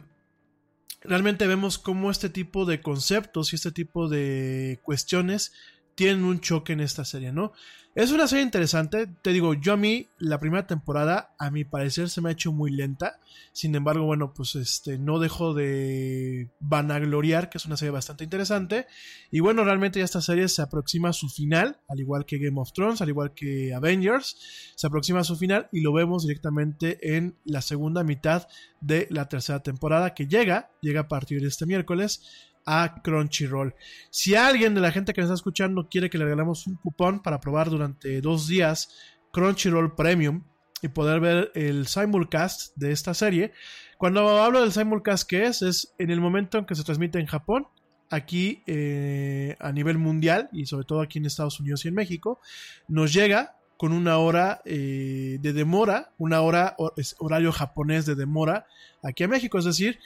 realmente 1.01 1.47
vemos 1.47 1.79
cómo 1.79 2.11
este 2.11 2.29
tipo 2.29 2.65
de 2.65 2.81
conceptos 2.81 3.53
y 3.53 3.55
este 3.55 3.71
tipo 3.71 4.09
de 4.09 4.79
cuestiones 4.83 5.53
tienen 5.95 6.23
un 6.23 6.39
choque 6.39 6.73
en 6.73 6.79
esta 6.79 7.05
serie, 7.05 7.31
¿no? 7.31 7.53
Es 7.93 8.13
una 8.13 8.25
serie 8.25 8.45
interesante, 8.45 9.05
te 9.21 9.33
digo, 9.33 9.53
yo 9.53 9.73
a 9.73 9.77
mí 9.77 10.07
la 10.17 10.39
primera 10.39 10.65
temporada, 10.65 11.35
a 11.37 11.51
mi 11.51 11.65
parecer, 11.65 12.09
se 12.09 12.21
me 12.21 12.29
ha 12.29 12.31
hecho 12.31 12.53
muy 12.53 12.71
lenta, 12.71 13.19
sin 13.51 13.75
embargo, 13.75 14.05
bueno, 14.05 14.33
pues 14.33 14.55
este, 14.55 14.97
no 14.97 15.19
dejo 15.19 15.53
de 15.53 16.49
vanagloriar, 16.61 17.49
que 17.49 17.57
es 17.57 17.65
una 17.65 17.75
serie 17.75 17.91
bastante 17.91 18.23
interesante, 18.23 18.87
y 19.29 19.41
bueno, 19.41 19.65
realmente 19.65 19.99
ya 19.99 20.05
esta 20.05 20.21
serie 20.21 20.47
se 20.47 20.61
aproxima 20.61 21.09
a 21.09 21.13
su 21.13 21.27
final, 21.27 21.79
al 21.89 21.99
igual 21.99 22.25
que 22.25 22.37
Game 22.37 22.61
of 22.61 22.71
Thrones, 22.71 23.01
al 23.01 23.09
igual 23.09 23.33
que 23.33 23.73
Avengers, 23.73 24.37
se 24.73 24.87
aproxima 24.87 25.19
a 25.19 25.25
su 25.25 25.35
final 25.35 25.67
y 25.73 25.81
lo 25.81 25.91
vemos 25.91 26.23
directamente 26.23 27.17
en 27.17 27.35
la 27.43 27.61
segunda 27.61 28.05
mitad 28.05 28.47
de 28.79 29.05
la 29.09 29.27
tercera 29.27 29.63
temporada, 29.63 30.13
que 30.13 30.27
llega, 30.27 30.71
llega 30.81 31.01
a 31.01 31.07
partir 31.09 31.41
de 31.41 31.49
este 31.49 31.65
miércoles, 31.65 32.23
a 32.65 33.01
Crunchyroll. 33.03 33.75
Si 34.09 34.35
alguien 34.35 34.75
de 34.75 34.81
la 34.81 34.91
gente 34.91 35.13
que 35.13 35.21
nos 35.21 35.29
está 35.29 35.35
escuchando 35.35 35.87
quiere 35.89 36.09
que 36.09 36.17
le 36.17 36.25
regalemos 36.25 36.67
un 36.67 36.75
cupón 36.75 37.21
para 37.21 37.39
probar 37.39 37.69
durante 37.69 38.21
dos 38.21 38.47
días 38.47 38.89
Crunchyroll 39.31 39.95
Premium 39.95 40.43
y 40.81 40.87
poder 40.89 41.19
ver 41.19 41.51
el 41.55 41.87
simulcast 41.87 42.75
de 42.75 42.91
esta 42.91 43.13
serie, 43.13 43.53
cuando 43.97 44.41
hablo 44.41 44.61
del 44.61 44.71
simulcast 44.71 45.29
que 45.29 45.45
es, 45.45 45.61
es 45.61 45.93
en 45.97 46.09
el 46.09 46.19
momento 46.21 46.57
en 46.57 46.65
que 46.65 46.75
se 46.75 46.83
transmite 46.83 47.19
en 47.19 47.27
Japón, 47.27 47.67
aquí 48.11 48.61
eh, 48.67 49.55
a 49.59 49.71
nivel 49.71 49.97
mundial 49.97 50.49
y 50.51 50.65
sobre 50.65 50.85
todo 50.85 51.01
aquí 51.01 51.17
en 51.19 51.25
Estados 51.25 51.59
Unidos 51.59 51.85
y 51.85 51.87
en 51.87 51.95
México, 51.95 52.39
nos 52.87 53.13
llega 53.13 53.55
con 53.77 53.93
una 53.93 54.17
hora 54.17 54.61
eh, 54.65 55.37
de 55.41 55.53
demora, 55.53 56.13
una 56.19 56.41
hora 56.41 56.75
horario 57.17 57.51
japonés 57.51 58.05
de 58.05 58.13
demora 58.13 58.67
aquí 59.01 59.23
a 59.23 59.27
México, 59.27 59.57
es 59.57 59.65
decir, 59.65 59.97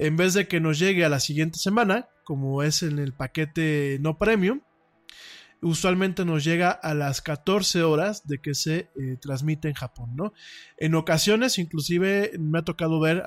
en 0.00 0.16
vez 0.16 0.32
de 0.32 0.48
que 0.48 0.60
nos 0.60 0.78
llegue 0.78 1.04
a 1.04 1.10
la 1.10 1.20
siguiente 1.20 1.58
semana, 1.58 2.08
como 2.24 2.62
es 2.62 2.82
en 2.82 2.98
el 2.98 3.12
paquete 3.12 3.98
no 4.00 4.16
premium, 4.16 4.62
usualmente 5.60 6.24
nos 6.24 6.42
llega 6.42 6.70
a 6.70 6.94
las 6.94 7.20
14 7.20 7.82
horas 7.82 8.26
de 8.26 8.38
que 8.38 8.54
se 8.54 8.88
eh, 8.96 9.18
transmite 9.20 9.68
en 9.68 9.74
Japón, 9.74 10.16
¿no? 10.16 10.32
En 10.78 10.94
ocasiones, 10.94 11.58
inclusive, 11.58 12.32
me 12.38 12.60
ha 12.60 12.62
tocado 12.62 12.98
ver 12.98 13.22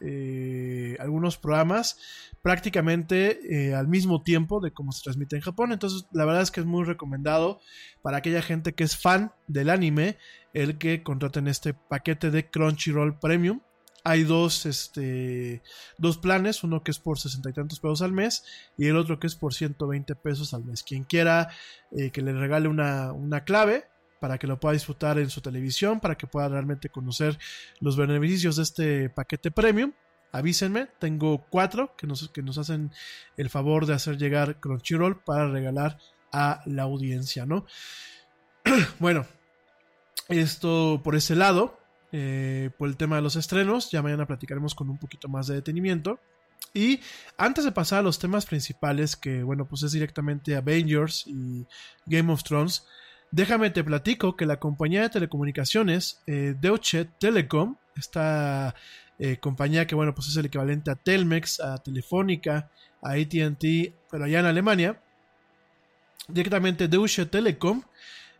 eh, 0.00 0.96
algunos 1.00 1.36
programas 1.36 1.98
prácticamente 2.42 3.40
eh, 3.50 3.74
al 3.74 3.88
mismo 3.88 4.22
tiempo 4.22 4.60
de 4.60 4.70
cómo 4.70 4.92
se 4.92 5.02
transmite 5.02 5.34
en 5.34 5.42
Japón. 5.42 5.72
Entonces, 5.72 6.06
la 6.12 6.24
verdad 6.24 6.42
es 6.42 6.52
que 6.52 6.60
es 6.60 6.66
muy 6.66 6.84
recomendado 6.84 7.58
para 8.02 8.18
aquella 8.18 8.40
gente 8.40 8.74
que 8.74 8.84
es 8.84 8.96
fan 8.96 9.32
del 9.48 9.70
anime 9.70 10.16
el 10.54 10.78
que 10.78 11.02
contraten 11.02 11.48
este 11.48 11.74
paquete 11.74 12.30
de 12.30 12.48
Crunchyroll 12.48 13.18
Premium 13.18 13.62
hay 14.06 14.22
dos, 14.22 14.66
este, 14.66 15.62
dos 15.98 16.16
planes, 16.16 16.62
uno 16.62 16.84
que 16.84 16.92
es 16.92 17.00
por 17.00 17.18
sesenta 17.18 17.50
y 17.50 17.52
tantos 17.52 17.80
pesos 17.80 18.02
al 18.02 18.12
mes 18.12 18.44
y 18.78 18.86
el 18.86 18.96
otro 18.96 19.18
que 19.18 19.26
es 19.26 19.34
por 19.34 19.52
120 19.52 20.14
pesos 20.14 20.54
al 20.54 20.64
mes. 20.64 20.84
Quien 20.84 21.02
quiera 21.02 21.48
eh, 21.90 22.12
que 22.12 22.22
le 22.22 22.32
regale 22.32 22.68
una, 22.68 23.12
una 23.12 23.42
clave 23.42 23.86
para 24.20 24.38
que 24.38 24.46
lo 24.46 24.60
pueda 24.60 24.74
disfrutar 24.74 25.18
en 25.18 25.28
su 25.28 25.40
televisión, 25.40 25.98
para 25.98 26.16
que 26.16 26.28
pueda 26.28 26.48
realmente 26.48 26.88
conocer 26.88 27.36
los 27.80 27.96
beneficios 27.96 28.54
de 28.54 28.62
este 28.62 29.10
paquete 29.10 29.50
premium, 29.50 29.90
avísenme. 30.30 30.86
Tengo 31.00 31.44
cuatro 31.50 31.96
que 31.96 32.06
nos, 32.06 32.28
que 32.28 32.42
nos 32.42 32.58
hacen 32.58 32.92
el 33.36 33.50
favor 33.50 33.86
de 33.86 33.94
hacer 33.94 34.18
llegar 34.18 34.60
Crunchyroll 34.60 35.18
para 35.24 35.48
regalar 35.48 35.98
a 36.30 36.62
la 36.66 36.84
audiencia, 36.84 37.44
¿no? 37.44 37.66
bueno, 39.00 39.26
esto 40.28 41.00
por 41.02 41.16
ese 41.16 41.34
lado, 41.34 41.80
eh, 42.12 42.70
por 42.78 42.88
el 42.88 42.96
tema 42.96 43.16
de 43.16 43.22
los 43.22 43.36
estrenos, 43.36 43.90
ya 43.90 44.02
mañana 44.02 44.26
platicaremos 44.26 44.74
con 44.74 44.90
un 44.90 44.98
poquito 44.98 45.28
más 45.28 45.46
de 45.46 45.54
detenimiento. 45.54 46.20
Y 46.72 47.00
antes 47.38 47.64
de 47.64 47.72
pasar 47.72 48.00
a 48.00 48.02
los 48.02 48.18
temas 48.18 48.46
principales, 48.46 49.16
que 49.16 49.42
bueno, 49.42 49.66
pues 49.66 49.82
es 49.82 49.92
directamente 49.92 50.56
Avengers 50.56 51.24
y 51.26 51.66
Game 52.06 52.32
of 52.32 52.42
Thrones, 52.42 52.86
déjame 53.30 53.70
te 53.70 53.82
platico 53.82 54.36
que 54.36 54.46
la 54.46 54.58
compañía 54.58 55.02
de 55.02 55.10
telecomunicaciones 55.10 56.22
eh, 56.26 56.54
Deutsche 56.60 57.06
Telekom, 57.18 57.76
esta 57.96 58.74
eh, 59.18 59.38
compañía 59.38 59.86
que 59.86 59.94
bueno, 59.94 60.14
pues 60.14 60.28
es 60.28 60.36
el 60.36 60.46
equivalente 60.46 60.90
a 60.90 60.96
Telmex, 60.96 61.60
a 61.60 61.78
Telefónica, 61.78 62.70
a 63.02 63.12
ATT, 63.12 63.64
pero 64.10 64.24
allá 64.24 64.40
en 64.40 64.46
Alemania, 64.46 65.00
directamente 66.28 66.88
Deutsche 66.88 67.26
Telekom, 67.26 67.82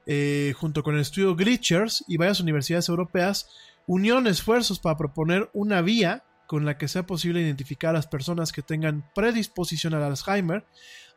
eh, 0.07 0.55
junto 0.57 0.83
con 0.83 0.95
el 0.95 1.01
estudio 1.01 1.35
Glitchers 1.35 2.05
y 2.09 2.17
varias 2.17 2.41
universidades 2.41 2.89
europeas, 2.89 3.49
unieron 3.87 4.27
esfuerzos 4.27 4.79
para 4.79 4.97
proponer 4.97 5.51
una 5.53 5.83
vía 5.83 6.25
con 6.47 6.65
la 6.65 6.79
que 6.79 6.89
sea 6.89 7.07
posible 7.07 7.41
identificar 7.41 7.91
a 7.91 7.95
las 7.95 8.07
personas 8.07 8.53
que 8.53 8.63
tengan 8.63 9.11
predisposición 9.15 9.95
al 9.95 10.05
Alzheimer, 10.05 10.65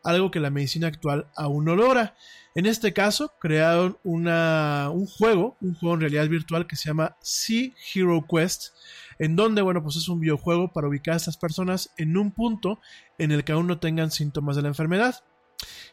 algo 0.04 0.32
que 0.32 0.40
la 0.40 0.50
medicina 0.50 0.88
actual 0.88 1.28
aún 1.36 1.66
no 1.66 1.76
logra. 1.76 2.16
En 2.56 2.66
este 2.66 2.94
caso, 2.94 3.34
crearon 3.40 3.98
una, 4.04 4.90
un 4.92 5.06
juego, 5.06 5.58
un 5.62 5.76
juego 5.76 5.96
en 5.96 6.02
realidad 6.02 6.28
virtual 6.28 6.68
que 6.68 6.76
se 6.76 6.90
llama 6.90 7.16
Sea 7.22 7.70
Hero 7.94 8.26
Quest, 8.28 8.74
en 9.20 9.36
donde, 9.36 9.62
bueno, 9.62 9.84
pues 9.84 9.98
es 9.98 10.10
un 10.10 10.20
videojuego 10.20 10.72
para 10.74 10.88
ubicar 10.88 11.14
a 11.14 11.18
estas 11.18 11.38
personas 11.38 11.92
en 11.98 12.18
un 12.18 12.32
punto 12.32 12.80
en 13.18 13.32
el 13.32 13.44
que 13.44 13.52
aún 13.52 13.68
no 13.68 13.80
tengan 13.80 14.12
síntomas 14.12 14.56
de 14.56 14.64
la 14.64 14.70
enfermedad. 14.70 15.24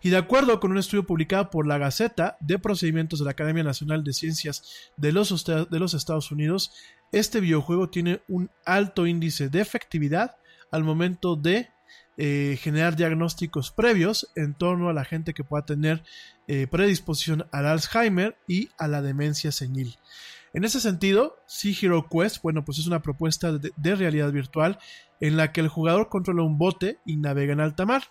Y 0.03 0.11
de 0.11 0.17
acuerdo 0.17 0.61
con 0.61 0.73
un 0.73 0.79
estudio 0.79 1.07
publicado 1.07 1.51
por 1.51 1.67
la 1.67 1.79
Gaceta 1.79 2.37
de 2.41 2.59
Procedimientos 2.59 3.19
de 3.19 3.25
la 3.25 3.33
Academia 3.33 3.65
Nacional 3.65 4.05
de 4.05 4.13
Ciencias 4.13 4.93
de 4.97 5.13
los, 5.13 5.33
Estados 5.95 6.31
Unidos, 6.31 6.73
este 7.13 7.41
videojuego 7.41 7.91
tiene 7.91 8.23
un 8.29 8.51
alto 8.65 9.07
índice 9.07 9.49
de 9.49 9.61
efectividad 9.61 10.37
al 10.71 10.85
momento 10.85 11.37
de 11.37 11.71
eh, 12.19 12.59
generar 12.61 12.97
diagnósticos 12.97 13.71
previos 13.71 14.31
en 14.37 14.55
torno 14.55 14.89
a 14.89 14.93
la 14.93 15.05
gente 15.05 15.35
que 15.35 15.45
pueda 15.45 15.67
tener 15.67 16.03
eh, 16.49 16.67
predisposición 16.67 17.47
al 17.53 17.67
Alzheimer 17.67 18.37
y 18.47 18.71
a 18.79 18.89
la 18.89 19.03
demencia 19.03 19.53
senil. 19.53 19.97
En 20.53 20.65
ese 20.65 20.81
sentido, 20.81 21.37
Sea 21.47 21.75
Hero 21.83 22.09
Quest, 22.09 22.43
bueno, 22.43 22.65
pues 22.65 22.79
es 22.79 22.87
una 22.87 23.03
propuesta 23.03 23.53
de 23.53 23.95
realidad 23.95 24.33
virtual 24.33 24.79
en 25.21 25.37
la 25.37 25.53
que 25.53 25.61
el 25.61 25.69
jugador 25.69 26.09
controla 26.09 26.45
un 26.45 26.57
bote 26.57 26.99
y 27.05 27.17
navega 27.17 27.53
en 27.53 27.61
alta 27.61 27.85
mar. 27.85 28.05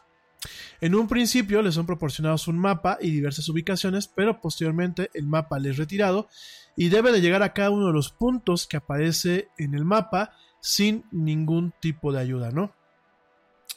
En 0.82 0.96
un 0.96 1.08
principio 1.08 1.62
les 1.62 1.76
son 1.76 1.86
proporcionados 1.86 2.48
un 2.48 2.58
mapa 2.58 2.98
y 3.02 3.12
diversas 3.12 3.50
ubicaciones, 3.50 4.08
pero 4.08 4.42
posteriormente 4.42 5.10
el 5.14 5.28
mapa 5.28 5.60
les 5.60 5.72
es 5.72 5.78
retirado 5.78 6.28
y 6.76 6.90
debe 6.90 7.12
de 7.12 7.22
llegar 7.22 7.44
a 7.44 7.54
cada 7.54 7.70
uno 7.70 7.88
de 7.88 7.94
los 7.94 8.12
puntos 8.12 8.68
que 8.68 8.78
aparece 8.78 9.50
en 9.58 9.74
el 9.74 9.86
mapa 9.86 10.34
sin 10.62 11.06
ningún 11.12 11.74
tipo 11.80 12.12
de 12.12 12.20
ayuda, 12.20 12.52
¿no? 12.52 12.74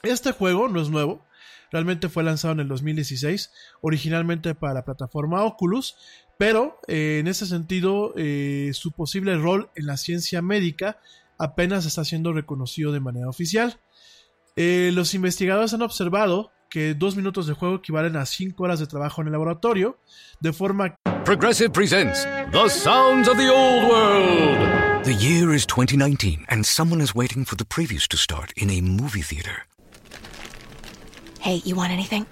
Este 0.02 0.32
juego 0.32 0.68
no 0.68 0.80
es 0.80 0.90
nuevo, 0.90 1.24
realmente 1.70 2.09
fue 2.09 2.24
lanzado 2.24 2.52
en 2.55 2.60
el 2.60 2.68
2016, 2.68 3.52
originalmente 3.80 4.55
para 4.55 4.74
la 4.74 4.85
plataforma 4.85 5.44
Oculus, 5.44 5.97
pero 6.39 6.78
eh, 6.86 7.18
en 7.20 7.26
ese 7.26 7.47
sentido 7.47 8.14
eh, 8.16 8.70
su 8.74 8.93
posible 8.93 9.36
rol 9.36 9.70
en 9.74 9.86
la 9.86 9.97
ciencia 9.97 10.40
médica 10.40 11.01
apenas 11.36 11.85
está 11.86 12.05
siendo 12.05 12.32
reconocido 12.32 12.93
de 12.93 13.01
manera 13.01 13.28
oficial. 13.28 13.80
Eh, 14.60 14.90
los 14.93 15.14
investigadores 15.14 15.72
han 15.72 15.82
observado 15.82 16.51
que 16.68 16.94
dos 16.94 17.14
minutos 17.14 17.47
de 17.47 17.55
juego 17.55 17.76
equivalen 17.76 18.16
a 18.16 18.26
cinco 18.26 18.64
horas 18.64 18.80
de 18.80 18.89
trabajo 18.89 19.20
en 19.20 19.28
el 19.28 19.32
laboratorio, 19.32 20.01
de 20.40 20.52
forma 20.52 20.97
Progressive 21.24 21.70
presents 21.70 22.26
The 22.51 22.68
Sounds 22.68 23.28
of 23.28 23.36
the 23.36 23.48
Old 23.48 23.89
World. 23.89 25.05
The 25.05 25.14
year 25.14 25.55
is 25.55 25.64
2019, 25.64 26.44
and 26.48 26.66
someone 26.66 27.01
is 27.01 27.14
waiting 27.14 27.44
for 27.44 27.55
the 27.56 27.64
previews 27.64 28.09
to 28.09 28.16
start 28.16 28.52
in 28.56 28.68
a 28.68 28.80
movie 28.80 29.22
theater. 29.22 29.64
Hey, 31.39 31.62
you 31.64 31.76
want 31.76 31.93
anything? 31.93 32.26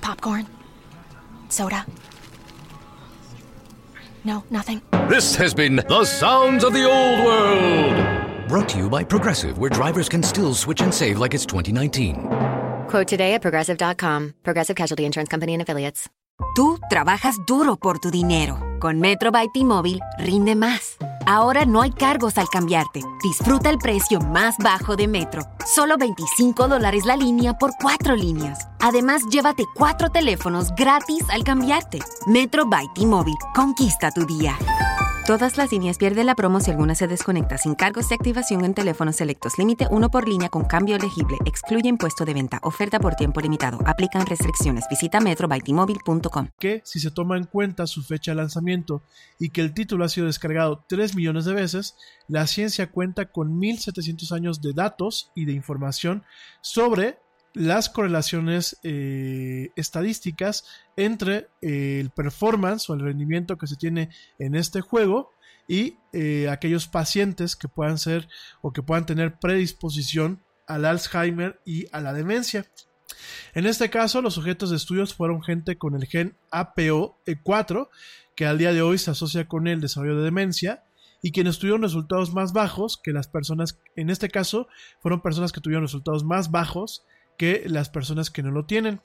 Popcorn? 0.00 0.46
Soda? 1.50 1.84
No, 4.24 4.42
nothing? 4.48 4.80
This 5.10 5.36
has 5.36 5.52
been 5.52 5.76
The 5.86 6.06
Sounds 6.06 6.64
of 6.64 6.72
the 6.72 6.86
Old 6.86 7.26
World. 7.26 8.31
Brought 8.48 8.68
to 8.70 8.78
you 8.78 8.88
by 8.88 9.04
Progressive, 9.04 9.58
where 9.58 9.70
drivers 9.70 10.08
can 10.08 10.22
still 10.22 10.54
switch 10.54 10.82
and 10.82 10.92
save 10.92 11.18
like 11.18 11.34
it's 11.34 11.46
2019. 11.46 12.28
Quote 12.88 13.08
today 13.08 13.34
at 13.34 13.42
progressive.com. 13.42 14.34
Progressive 14.42 14.76
Casualty 14.76 15.04
Insurance 15.04 15.28
Company 15.30 15.54
and 15.54 15.62
Affiliates. 15.62 16.08
Tú 16.54 16.78
trabajas 16.90 17.36
duro 17.46 17.76
por 17.76 17.98
tu 17.98 18.10
dinero. 18.10 18.58
Con 18.80 19.00
Metro 19.00 19.30
by 19.30 19.48
T-Mobile, 19.54 20.00
rinde 20.18 20.54
más. 20.54 20.96
Ahora 21.24 21.64
no 21.64 21.82
hay 21.82 21.92
cargos 21.92 22.36
al 22.36 22.48
cambiarte. 22.48 23.00
Disfruta 23.22 23.70
el 23.70 23.78
precio 23.78 24.20
más 24.20 24.56
bajo 24.58 24.96
de 24.96 25.06
Metro. 25.06 25.42
Solo 25.64 25.96
25 25.96 26.68
dólares 26.68 27.04
la 27.06 27.16
línea 27.16 27.54
por 27.54 27.70
cuatro 27.80 28.16
líneas. 28.16 28.68
Además, 28.80 29.22
llévate 29.30 29.64
cuatro 29.74 30.10
teléfonos 30.10 30.74
gratis 30.76 31.24
al 31.30 31.44
cambiarte. 31.44 32.00
Metro 32.26 32.66
by 32.66 32.86
T-Mobile. 32.94 33.38
Conquista 33.54 34.10
tu 34.10 34.26
día. 34.26 34.58
Todas 35.24 35.56
las 35.56 35.70
líneas 35.70 35.98
pierden 35.98 36.26
la 36.26 36.34
promo 36.34 36.58
si 36.58 36.72
alguna 36.72 36.96
se 36.96 37.06
desconecta 37.06 37.56
sin 37.56 37.76
cargos 37.76 38.08
de 38.08 38.16
activación 38.16 38.64
en 38.64 38.74
teléfonos 38.74 39.14
selectos. 39.14 39.56
Límite 39.56 39.86
uno 39.88 40.10
por 40.10 40.28
línea 40.28 40.48
con 40.48 40.64
cambio 40.64 40.96
elegible. 40.96 41.38
Excluye 41.44 41.88
impuesto 41.88 42.24
de 42.24 42.34
venta. 42.34 42.58
Oferta 42.64 42.98
por 42.98 43.14
tiempo 43.14 43.40
limitado. 43.40 43.78
Aplican 43.86 44.26
restricciones. 44.26 44.84
Visita 44.90 45.20
metrobytimóvil.com. 45.20 46.48
Que 46.58 46.82
si 46.84 46.98
se 46.98 47.12
toma 47.12 47.36
en 47.36 47.44
cuenta 47.44 47.86
su 47.86 48.02
fecha 48.02 48.32
de 48.32 48.38
lanzamiento 48.38 49.04
y 49.38 49.50
que 49.50 49.60
el 49.60 49.74
título 49.74 50.04
ha 50.04 50.08
sido 50.08 50.26
descargado 50.26 50.84
3 50.88 51.14
millones 51.14 51.44
de 51.44 51.54
veces, 51.54 51.94
la 52.26 52.48
ciencia 52.48 52.90
cuenta 52.90 53.30
con 53.30 53.56
1700 53.60 54.32
años 54.32 54.60
de 54.60 54.72
datos 54.72 55.30
y 55.36 55.44
de 55.44 55.52
información 55.52 56.24
sobre 56.62 57.21
las 57.54 57.90
correlaciones 57.90 58.78
eh, 58.82 59.70
estadísticas 59.76 60.64
entre 60.96 61.48
eh, 61.60 61.98
el 62.00 62.10
performance 62.10 62.88
o 62.88 62.94
el 62.94 63.00
rendimiento 63.00 63.58
que 63.58 63.66
se 63.66 63.76
tiene 63.76 64.10
en 64.38 64.54
este 64.54 64.80
juego 64.80 65.32
y 65.68 65.98
eh, 66.12 66.48
aquellos 66.48 66.88
pacientes 66.88 67.56
que 67.56 67.68
puedan 67.68 67.98
ser 67.98 68.28
o 68.62 68.72
que 68.72 68.82
puedan 68.82 69.06
tener 69.06 69.38
predisposición 69.38 70.42
al 70.66 70.84
Alzheimer 70.84 71.60
y 71.64 71.86
a 71.92 72.00
la 72.00 72.12
demencia. 72.12 72.66
En 73.54 73.66
este 73.66 73.90
caso, 73.90 74.22
los 74.22 74.34
sujetos 74.34 74.70
de 74.70 74.76
estudios 74.76 75.14
fueron 75.14 75.42
gente 75.42 75.76
con 75.76 75.94
el 75.94 76.06
gen 76.06 76.36
APOE4, 76.50 77.88
que 78.34 78.46
al 78.46 78.58
día 78.58 78.72
de 78.72 78.80
hoy 78.80 78.96
se 78.98 79.10
asocia 79.10 79.46
con 79.46 79.66
el 79.66 79.80
desarrollo 79.80 80.16
de 80.16 80.24
demencia, 80.24 80.84
y 81.20 81.30
quienes 81.30 81.58
tuvieron 81.58 81.82
resultados 81.82 82.32
más 82.32 82.52
bajos 82.52 82.98
que 83.00 83.12
las 83.12 83.28
personas, 83.28 83.78
en 83.94 84.10
este 84.10 84.28
caso, 84.28 84.66
fueron 85.00 85.20
personas 85.20 85.52
que 85.52 85.60
tuvieron 85.60 85.84
resultados 85.84 86.24
más 86.24 86.50
bajos 86.50 87.04
que 87.42 87.64
las 87.66 87.88
personas 87.88 88.30
que 88.30 88.44
no 88.44 88.52
lo 88.52 88.66
tienen. 88.66 89.00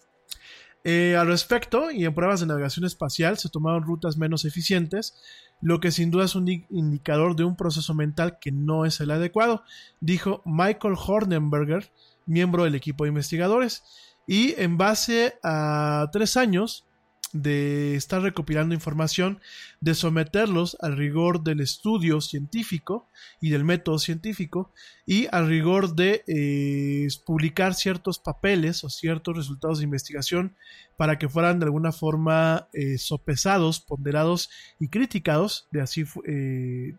Eh, 0.83 1.15
al 1.17 1.25
respecto, 1.25 1.89
y 1.89 2.05
en 2.05 2.13
pruebas 2.13 2.39
de 2.39 2.45
navegación 2.45 2.85
espacial 2.85 3.39
se 3.39 3.49
tomaron 3.49 3.81
rutas 3.81 4.15
menos 4.15 4.45
eficientes, 4.45 5.15
lo 5.59 5.79
que 5.79 5.89
sin 5.89 6.11
duda 6.11 6.25
es 6.25 6.35
un 6.35 6.47
indicador 6.47 7.35
de 7.35 7.45
un 7.45 7.55
proceso 7.55 7.95
mental 7.95 8.37
que 8.39 8.51
no 8.51 8.85
es 8.85 8.99
el 8.99 9.09
adecuado, 9.09 9.63
dijo 10.01 10.43
Michael 10.45 10.93
Hornenberger, 11.03 11.91
miembro 12.27 12.65
del 12.65 12.75
equipo 12.75 13.05
de 13.05 13.09
investigadores. 13.09 13.81
Y 14.27 14.53
en 14.61 14.77
base 14.77 15.39
a 15.41 16.07
tres 16.11 16.37
años 16.37 16.85
de 17.33 17.95
estar 17.95 18.21
recopilando 18.21 18.73
información, 18.73 19.39
de 19.81 19.95
someterlos 19.95 20.77
al 20.81 20.95
rigor 20.95 21.43
del 21.43 21.59
estudio 21.59 22.21
científico 22.21 23.09
y 23.41 23.49
del 23.49 23.63
método 23.63 23.99
científico 23.99 24.71
y 25.05 25.27
al 25.31 25.47
rigor 25.47 25.95
de 25.95 26.23
eh, 26.27 27.07
publicar 27.25 27.73
ciertos 27.73 28.19
papeles 28.19 28.83
o 28.83 28.89
ciertos 28.89 29.35
resultados 29.35 29.79
de 29.79 29.85
investigación 29.85 30.55
para 30.95 31.17
que 31.17 31.29
fueran 31.29 31.59
de 31.59 31.65
alguna 31.65 31.91
forma 31.91 32.69
eh, 32.73 32.97
sopesados, 32.97 33.79
ponderados 33.79 34.49
y 34.79 34.89
criticados, 34.89 35.67
de 35.71 35.81
así 35.81 36.05
eh, 36.25 36.95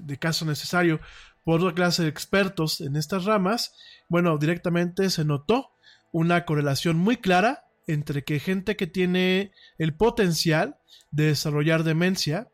de 0.00 0.18
caso 0.18 0.44
necesario, 0.46 1.00
por 1.44 1.60
otra 1.60 1.74
clase 1.74 2.02
de 2.02 2.08
expertos 2.08 2.80
en 2.80 2.96
estas 2.96 3.24
ramas, 3.24 3.74
bueno, 4.08 4.36
directamente 4.38 5.10
se 5.10 5.24
notó 5.24 5.70
una 6.10 6.44
correlación 6.44 6.96
muy 6.96 7.18
clara 7.18 7.65
entre 7.86 8.24
que 8.24 8.40
gente 8.40 8.76
que 8.76 8.86
tiene 8.86 9.52
el 9.78 9.94
potencial 9.96 10.78
de 11.10 11.26
desarrollar 11.26 11.84
demencia, 11.84 12.50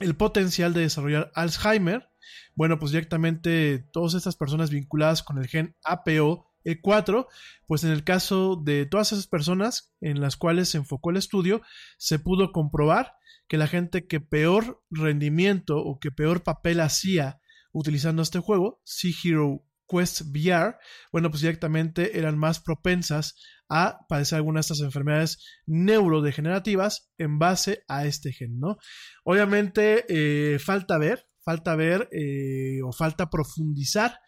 el 0.00 0.16
potencial 0.16 0.74
de 0.74 0.82
desarrollar 0.82 1.30
Alzheimer, 1.34 2.08
bueno, 2.54 2.78
pues 2.78 2.92
directamente 2.92 3.84
todas 3.92 4.14
estas 4.14 4.36
personas 4.36 4.70
vinculadas 4.70 5.22
con 5.22 5.38
el 5.38 5.46
gen 5.46 5.76
APOE4, 5.84 7.26
pues 7.66 7.84
en 7.84 7.90
el 7.90 8.04
caso 8.04 8.56
de 8.56 8.86
todas 8.86 9.12
esas 9.12 9.26
personas 9.26 9.94
en 10.00 10.20
las 10.20 10.36
cuales 10.36 10.68
se 10.68 10.78
enfocó 10.78 11.10
el 11.10 11.16
estudio, 11.16 11.62
se 11.98 12.18
pudo 12.18 12.52
comprobar 12.52 13.14
que 13.48 13.58
la 13.58 13.66
gente 13.66 14.06
que 14.06 14.20
peor 14.20 14.82
rendimiento 14.90 15.78
o 15.78 15.98
que 15.98 16.10
peor 16.10 16.42
papel 16.42 16.80
hacía 16.80 17.40
utilizando 17.72 18.22
este 18.22 18.38
juego, 18.38 18.80
Sea 18.84 19.12
Hero 19.22 19.64
Quest 19.88 20.22
VR, 20.22 20.76
bueno, 21.12 21.30
pues 21.30 21.42
directamente 21.42 22.18
eran 22.18 22.38
más 22.38 22.60
propensas 22.60 23.36
a 23.68 23.98
padecer 24.08 24.36
algunas 24.36 24.68
de 24.68 24.74
estas 24.74 24.84
enfermedades 24.84 25.44
neurodegenerativas 25.66 27.10
en 27.18 27.38
base 27.38 27.84
a 27.88 28.06
este 28.06 28.32
gen, 28.32 28.58
¿no? 28.58 28.76
Obviamente 29.24 30.04
eh, 30.08 30.58
falta 30.58 30.98
ver, 30.98 31.26
falta 31.44 31.76
ver 31.76 32.08
eh, 32.12 32.80
o 32.84 32.92
falta 32.92 33.30
profundizar 33.30 34.18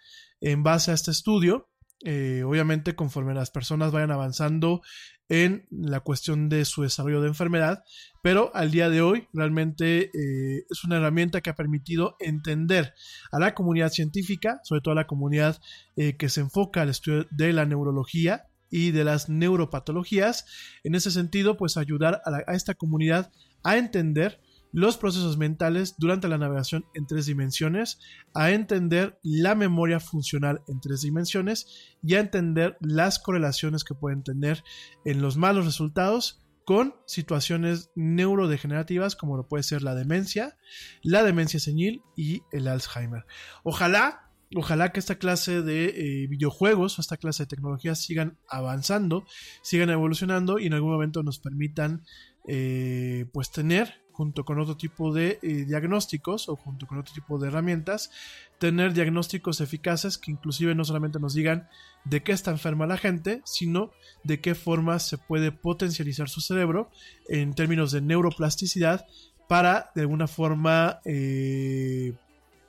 en 0.40 0.62
base 0.62 0.90
a 0.90 0.94
este 0.94 1.10
estudio. 1.10 1.70
Eh, 2.04 2.42
obviamente 2.44 2.94
conforme 2.94 3.32
las 3.32 3.50
personas 3.50 3.90
vayan 3.90 4.10
avanzando 4.10 4.82
en 5.28 5.66
la 5.70 6.00
cuestión 6.00 6.48
de 6.48 6.64
su 6.64 6.82
desarrollo 6.82 7.20
de 7.20 7.28
enfermedad, 7.28 7.82
pero 8.22 8.50
al 8.54 8.70
día 8.70 8.90
de 8.90 9.00
hoy 9.00 9.26
realmente 9.32 10.10
eh, 10.12 10.66
es 10.70 10.84
una 10.84 10.98
herramienta 10.98 11.40
que 11.40 11.50
ha 11.50 11.56
permitido 11.56 12.16
entender 12.20 12.94
a 13.32 13.38
la 13.38 13.54
comunidad 13.54 13.90
científica, 13.90 14.60
sobre 14.62 14.82
todo 14.82 14.92
a 14.92 14.96
la 14.96 15.06
comunidad 15.06 15.60
eh, 15.96 16.16
que 16.16 16.28
se 16.28 16.42
enfoca 16.42 16.82
al 16.82 16.90
estudio 16.90 17.26
de 17.30 17.52
la 17.52 17.64
neurología 17.64 18.46
y 18.70 18.90
de 18.90 19.04
las 19.04 19.28
neuropatologías, 19.28 20.44
en 20.84 20.94
ese 20.94 21.10
sentido, 21.10 21.56
pues 21.56 21.76
ayudar 21.76 22.20
a, 22.24 22.52
esta 22.52 22.74
comunidad 22.74 23.32
a 23.62 23.78
entender 23.78 24.40
los 24.76 24.98
procesos 24.98 25.38
mentales 25.38 25.94
durante 25.96 26.28
la 26.28 26.36
navegación 26.36 26.84
en 26.92 27.06
tres 27.06 27.24
dimensiones, 27.24 27.98
a 28.34 28.50
entender 28.50 29.18
la 29.22 29.54
memoria 29.54 30.00
funcional 30.00 30.60
en 30.68 30.82
tres 30.82 31.00
dimensiones 31.00 31.96
y 32.02 32.14
a 32.14 32.20
entender 32.20 32.76
las 32.80 33.18
correlaciones 33.18 33.84
que 33.84 33.94
pueden 33.94 34.22
tener 34.22 34.62
en 35.06 35.22
los 35.22 35.38
malos 35.38 35.64
resultados 35.64 36.44
con 36.66 36.94
situaciones 37.06 37.90
neurodegenerativas 37.94 39.16
como 39.16 39.38
lo 39.38 39.48
puede 39.48 39.62
ser 39.62 39.80
la 39.80 39.94
demencia, 39.94 40.58
la 41.02 41.22
demencia 41.22 41.58
senil 41.58 42.02
y 42.14 42.42
el 42.52 42.68
Alzheimer. 42.68 43.24
Ojalá 43.64 44.26
Ojalá 44.54 44.92
que 44.92 45.00
esta 45.00 45.18
clase 45.18 45.60
de 45.60 45.86
eh, 45.86 46.26
videojuegos 46.28 46.96
o 46.96 47.00
esta 47.00 47.16
clase 47.16 47.42
de 47.42 47.48
tecnologías 47.48 48.00
sigan 48.00 48.38
avanzando, 48.48 49.26
sigan 49.60 49.90
evolucionando 49.90 50.60
y 50.60 50.66
en 50.66 50.74
algún 50.74 50.92
momento 50.92 51.24
nos 51.24 51.40
permitan 51.40 52.04
eh, 52.46 53.26
pues 53.32 53.50
tener 53.50 54.05
junto 54.16 54.46
con 54.46 54.58
otro 54.58 54.78
tipo 54.78 55.12
de 55.12 55.38
eh, 55.42 55.66
diagnósticos 55.66 56.48
o 56.48 56.56
junto 56.56 56.86
con 56.86 56.98
otro 56.98 57.12
tipo 57.12 57.38
de 57.38 57.48
herramientas, 57.48 58.10
tener 58.58 58.94
diagnósticos 58.94 59.60
eficaces 59.60 60.16
que 60.16 60.30
inclusive 60.30 60.74
no 60.74 60.86
solamente 60.86 61.20
nos 61.20 61.34
digan 61.34 61.68
de 62.04 62.22
qué 62.22 62.32
está 62.32 62.50
enferma 62.50 62.86
la 62.86 62.96
gente, 62.96 63.42
sino 63.44 63.92
de 64.24 64.40
qué 64.40 64.54
forma 64.54 64.98
se 65.00 65.18
puede 65.18 65.52
potencializar 65.52 66.30
su 66.30 66.40
cerebro 66.40 66.90
en 67.28 67.52
términos 67.54 67.92
de 67.92 68.00
neuroplasticidad 68.00 69.04
para 69.48 69.90
de 69.94 70.00
alguna 70.00 70.28
forma 70.28 71.00
eh, 71.04 72.14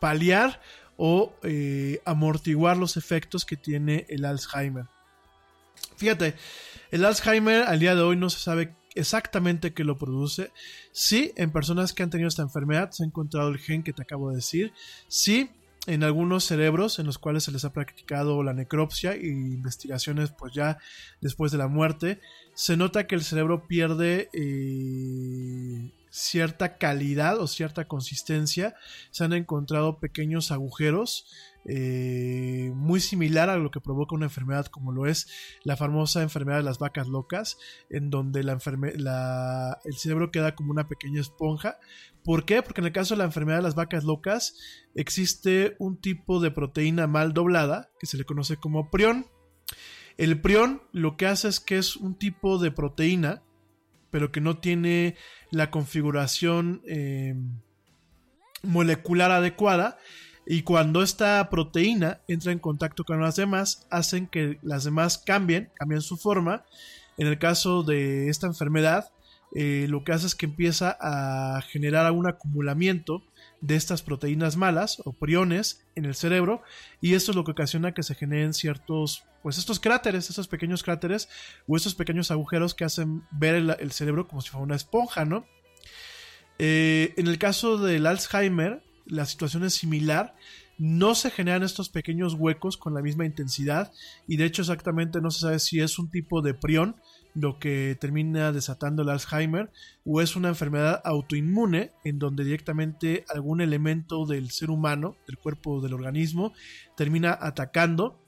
paliar 0.01 0.59
o 0.97 1.33
eh, 1.43 2.01
amortiguar 2.03 2.75
los 2.75 2.97
efectos 2.97 3.45
que 3.45 3.55
tiene 3.55 4.05
el 4.09 4.25
Alzheimer. 4.25 4.85
Fíjate, 5.95 6.35
el 6.91 7.05
Alzheimer 7.05 7.63
al 7.63 7.79
día 7.79 7.95
de 7.95 8.01
hoy 8.01 8.17
no 8.17 8.29
se 8.29 8.39
sabe 8.39 8.75
exactamente 8.97 9.73
qué 9.73 9.83
lo 9.83 9.97
produce. 9.97 10.51
Sí, 10.91 11.31
en 11.35 11.51
personas 11.51 11.93
que 11.93 12.03
han 12.03 12.09
tenido 12.09 12.27
esta 12.27 12.41
enfermedad 12.41 12.91
se 12.91 13.03
ha 13.03 13.05
encontrado 13.05 13.49
el 13.49 13.57
gen 13.57 13.83
que 13.83 13.93
te 13.93 14.01
acabo 14.01 14.29
de 14.29 14.37
decir. 14.37 14.73
Sí, 15.07 15.49
en 15.87 16.03
algunos 16.03 16.43
cerebros 16.43 16.99
en 16.99 17.05
los 17.05 17.17
cuales 17.17 17.45
se 17.45 17.51
les 17.51 17.63
ha 17.63 17.71
practicado 17.71 18.43
la 18.43 18.53
necropsia 18.53 19.15
y 19.15 19.27
investigaciones 19.29 20.31
pues 20.31 20.53
ya 20.53 20.77
después 21.21 21.51
de 21.51 21.57
la 21.57 21.67
muerte, 21.67 22.19
se 22.53 22.75
nota 22.75 23.07
que 23.07 23.15
el 23.15 23.23
cerebro 23.23 23.67
pierde 23.67 24.29
eh, 24.33 25.89
cierta 26.09 26.77
calidad 26.77 27.39
o 27.39 27.47
cierta 27.47 27.87
consistencia. 27.87 28.75
Se 29.11 29.23
han 29.23 29.33
encontrado 29.33 29.99
pequeños 29.99 30.51
agujeros 30.51 31.25
eh, 31.69 32.71
muy 32.75 33.01
similar 33.01 33.49
a 33.49 33.57
lo 33.57 33.71
que 33.71 33.81
provoca 33.81 34.15
una 34.15 34.27
enfermedad 34.27 34.67
como 34.67 34.93
lo 34.93 35.05
es 35.05 35.27
la 35.63 35.75
famosa 35.75 36.21
enfermedad 36.21 36.59
de 36.59 36.63
las 36.63 36.79
vacas 36.79 37.09
locas, 37.09 37.57
en 37.89 38.09
donde 38.09 38.41
la 38.43 38.57
la, 38.95 39.77
el 39.83 39.93
cerebro 39.95 40.31
queda 40.31 40.55
como 40.55 40.71
una 40.71 40.87
pequeña 40.87 41.19
esponja. 41.19 41.77
¿Por 42.23 42.45
qué? 42.45 42.61
Porque 42.63 42.79
en 42.79 42.87
el 42.87 42.93
caso 42.93 43.15
de 43.15 43.19
la 43.19 43.25
enfermedad 43.25 43.57
de 43.57 43.63
las 43.63 43.75
vacas 43.75 44.05
locas 44.05 44.55
existe 44.95 45.75
un 45.77 45.99
tipo 45.99 46.39
de 46.39 46.51
proteína 46.51 47.05
mal 47.05 47.33
doblada 47.33 47.91
que 47.99 48.05
se 48.05 48.17
le 48.17 48.23
conoce 48.23 48.55
como 48.55 48.89
prión. 48.89 49.27
El 50.17 50.39
prión 50.39 50.81
lo 50.93 51.17
que 51.17 51.27
hace 51.27 51.49
es 51.49 51.59
que 51.59 51.77
es 51.77 51.97
un 51.97 52.17
tipo 52.17 52.59
de 52.59 52.71
proteína, 52.71 53.43
pero 54.11 54.31
que 54.31 54.41
no 54.41 54.57
tiene 54.57 55.15
la 55.51 55.71
configuración 55.71 56.81
eh, 56.87 57.35
molecular 58.63 59.31
adecuada 59.31 59.97
y 60.49 60.61
cuando 60.61 61.03
esta 61.03 61.49
proteína 61.49 62.21
entra 62.27 62.53
en 62.53 62.59
contacto 62.59 63.03
con 63.03 63.21
las 63.21 63.35
demás, 63.35 63.85
hacen 63.89 64.27
que 64.27 64.59
las 64.61 64.85
demás 64.85 65.17
cambien, 65.17 65.69
cambien 65.75 66.01
su 66.01 66.15
forma. 66.15 66.63
En 67.17 67.27
el 67.27 67.37
caso 67.37 67.83
de 67.83 68.29
esta 68.29 68.47
enfermedad, 68.47 69.11
eh, 69.55 69.87
lo 69.89 70.05
que 70.05 70.13
hace 70.13 70.25
es 70.25 70.35
que 70.35 70.45
empieza 70.45 70.97
a 71.01 71.61
generar 71.63 72.09
un 72.13 72.27
acumulamiento 72.27 73.23
de 73.59 73.75
estas 73.75 74.03
proteínas 74.03 74.55
malas 74.55 75.01
o 75.03 75.11
priones 75.11 75.85
en 75.95 76.05
el 76.05 76.15
cerebro 76.15 76.61
y 77.01 77.15
esto 77.15 77.31
es 77.31 77.35
lo 77.35 77.43
que 77.43 77.51
ocasiona 77.51 77.93
que 77.93 78.03
se 78.03 78.13
generen 78.13 78.53
ciertos 78.53 79.23
pues 79.47 79.59
estos 79.59 79.79
cráteres, 79.79 80.29
estos 80.29 80.49
pequeños 80.49 80.83
cráteres 80.83 81.29
o 81.69 81.77
estos 81.77 81.95
pequeños 81.95 82.31
agujeros 82.31 82.75
que 82.75 82.83
hacen 82.83 83.23
ver 83.31 83.55
el, 83.55 83.91
cerebro 83.93 84.27
como 84.27 84.41
si 84.41 84.49
fuera 84.49 84.65
una 84.65 84.75
esponja, 84.75 85.23
¿no? 85.23 85.45
Eh, 86.59 87.13
en 87.15 87.27
el 87.27 87.37
caso 87.37 87.77
del 87.77 88.07
Alzheimer, 88.07 88.83
la 89.05 89.25
situación 89.25 89.63
es 89.63 89.73
similar. 89.73 90.35
No 90.77 91.15
se 91.15 91.31
generan 91.31 91.63
estos 91.63 91.87
pequeños 91.87 92.33
huecos 92.33 92.75
con 92.75 92.93
la 92.93 93.01
misma 93.01 93.25
intensidad 93.25 93.93
y 94.27 94.35
de 94.35 94.43
hecho 94.43 94.63
exactamente 94.63 95.21
no 95.21 95.31
se 95.31 95.39
sabe 95.39 95.59
si 95.59 95.79
es 95.79 95.97
un 95.97 96.11
tipo 96.11 96.41
de 96.41 96.53
prión 96.53 96.97
lo 97.33 97.57
que 97.57 97.95
termina 98.01 98.51
desatando 98.51 99.03
el 99.03 99.09
Alzheimer 99.09 99.71
o 100.03 100.19
es 100.19 100.35
una 100.35 100.49
enfermedad 100.49 101.01
autoinmune 101.05 101.93
en 102.03 102.19
donde 102.19 102.43
directamente 102.43 103.23
algún 103.29 103.61
elemento 103.61 104.25
del 104.25 104.51
ser 104.51 104.71
humano, 104.71 105.15
del 105.25 105.37
cuerpo 105.37 105.79
del 105.79 105.93
organismo, 105.93 106.51
termina 106.97 107.37
atacando 107.39 108.26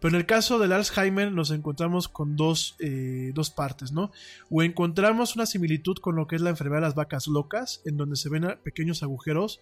pero 0.00 0.14
en 0.14 0.20
el 0.20 0.26
caso 0.26 0.58
del 0.58 0.72
Alzheimer 0.72 1.32
nos 1.32 1.50
encontramos 1.50 2.08
con 2.08 2.36
dos, 2.36 2.76
eh, 2.78 3.32
dos, 3.34 3.50
partes, 3.50 3.92
¿no? 3.92 4.10
O 4.50 4.62
encontramos 4.62 5.36
una 5.36 5.46
similitud 5.46 5.96
con 5.96 6.16
lo 6.16 6.26
que 6.26 6.36
es 6.36 6.42
la 6.42 6.50
enfermedad 6.50 6.80
de 6.80 6.86
las 6.86 6.94
vacas 6.94 7.26
locas, 7.26 7.82
en 7.84 7.96
donde 7.96 8.16
se 8.16 8.28
ven 8.28 8.58
pequeños 8.62 9.02
agujeros, 9.02 9.60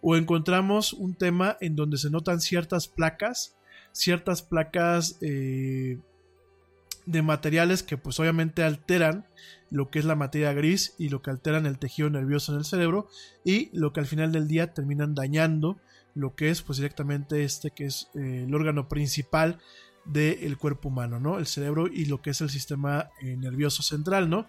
o 0.00 0.16
encontramos 0.16 0.92
un 0.92 1.14
tema 1.14 1.56
en 1.60 1.76
donde 1.76 1.98
se 1.98 2.10
notan 2.10 2.40
ciertas 2.40 2.88
placas, 2.88 3.56
ciertas 3.92 4.42
placas 4.42 5.18
eh, 5.20 5.98
de 7.06 7.22
materiales 7.22 7.82
que 7.82 7.96
pues 7.96 8.20
obviamente 8.20 8.62
alteran 8.62 9.26
lo 9.70 9.90
que 9.90 9.98
es 9.98 10.04
la 10.04 10.14
materia 10.14 10.52
gris 10.52 10.94
y 10.98 11.08
lo 11.08 11.22
que 11.22 11.30
alteran 11.30 11.66
el 11.66 11.78
tejido 11.78 12.10
nervioso 12.10 12.52
en 12.52 12.58
el 12.58 12.64
cerebro 12.64 13.08
y 13.44 13.70
lo 13.76 13.92
que 13.92 14.00
al 14.00 14.06
final 14.06 14.32
del 14.32 14.46
día 14.46 14.74
terminan 14.74 15.14
dañando 15.14 15.78
lo 16.14 16.34
que 16.34 16.50
es 16.50 16.62
pues 16.62 16.78
directamente 16.78 17.44
este 17.44 17.70
que 17.70 17.86
es 17.86 18.10
eh, 18.14 18.44
el 18.46 18.54
órgano 18.54 18.88
principal 18.88 19.58
del 20.04 20.56
cuerpo 20.56 20.88
humano, 20.88 21.20
¿no? 21.20 21.38
El 21.38 21.46
cerebro 21.46 21.86
y 21.86 22.06
lo 22.06 22.22
que 22.22 22.30
es 22.30 22.40
el 22.40 22.48
sistema 22.48 23.10
eh, 23.20 23.36
nervioso 23.36 23.82
central, 23.82 24.30
¿no? 24.30 24.48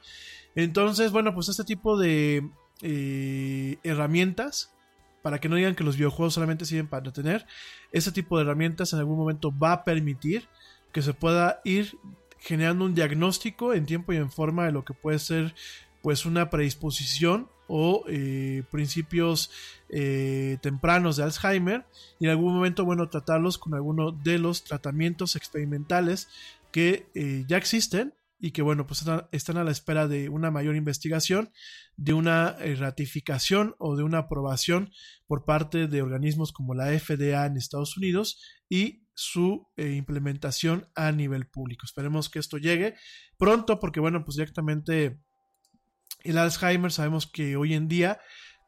Entonces, 0.56 1.11
bueno, 1.11 1.34
pues 1.34 1.49
este 1.49 1.65
tipo 1.65 1.98
de 1.98 2.49
eh, 2.81 3.77
herramientas, 3.84 4.73
para 5.22 5.40
que 5.40 5.49
no 5.49 5.57
digan 5.57 5.76
que 5.76 5.84
los 5.84 5.98
videojuegos 5.98 6.34
solamente 6.34 6.65
sirven 6.65 6.88
para 6.88 6.99
entretener, 6.99 7.45
este 7.91 8.11
tipo 8.11 8.38
de 8.38 8.44
herramientas 8.44 8.94
en 8.94 8.99
algún 8.99 9.18
momento 9.18 9.53
va 9.57 9.73
a 9.73 9.84
permitir 9.84 10.48
que 10.94 11.02
se 11.02 11.14
pueda 11.14 11.60
ir 11.65 11.98
generando 12.40 12.86
un 12.86 12.95
diagnóstico 12.95 13.73
en 13.73 13.86
tiempo 13.86 14.14
y 14.14 14.18
en 14.18 14.31
forma 14.31 14.65
de 14.65 14.72
lo 14.72 14.86
que 14.86 14.94
puede 14.94 15.19
ser 15.19 15.53
pues 16.02 16.26
una 16.26 16.49
predisposición 16.49 17.49
o 17.69 18.03
eh, 18.09 18.63
principios 18.71 19.51
eh, 19.89 20.57
tempranos 20.61 21.15
de 21.15 21.23
Alzheimer 21.23 21.85
y 22.19 22.25
en 22.25 22.31
algún 22.31 22.53
momento, 22.53 22.83
bueno, 22.83 23.09
tratarlos 23.09 23.57
con 23.57 23.75
alguno 23.75 24.11
de 24.11 24.39
los 24.39 24.63
tratamientos 24.63 25.35
experimentales 25.35 26.27
que 26.71 27.07
eh, 27.13 27.45
ya 27.47 27.57
existen 27.57 28.15
y 28.39 28.51
que, 28.51 28.61
bueno, 28.61 28.87
pues 28.87 29.05
están, 29.31 29.57
a 29.57 29.63
la 29.63 29.71
espera 29.71 30.07
de 30.07 30.29
una 30.29 30.49
mayor 30.49 30.75
investigación, 30.75 31.51
de 31.97 32.13
una 32.13 32.57
ratificación 32.77 33.75
o 33.79 33.97
de 33.97 34.03
una 34.03 34.19
aprobación 34.19 34.91
por 35.27 35.43
parte 35.43 35.87
de 35.87 36.01
organismos 36.01 36.53
como 36.53 36.73
la 36.73 36.97
FDA 36.97 37.45
en 37.45 37.57
Estados 37.57 37.97
Unidos 37.97 38.41
y 38.69 39.03
su 39.13 39.67
implementación 39.75 40.87
a 40.95 41.11
nivel 41.11 41.47
público. 41.47 41.85
Esperemos 41.85 42.29
que 42.29 42.39
esto 42.39 42.57
llegue 42.57 42.95
pronto 43.37 43.77
porque, 43.77 43.99
bueno, 43.99 44.23
pues 44.23 44.37
directamente 44.37 45.19
el 46.23 46.37
Alzheimer 46.37 46.91
sabemos 46.91 47.27
que 47.27 47.55
hoy 47.55 47.73
en 47.73 47.87
día 47.87 48.19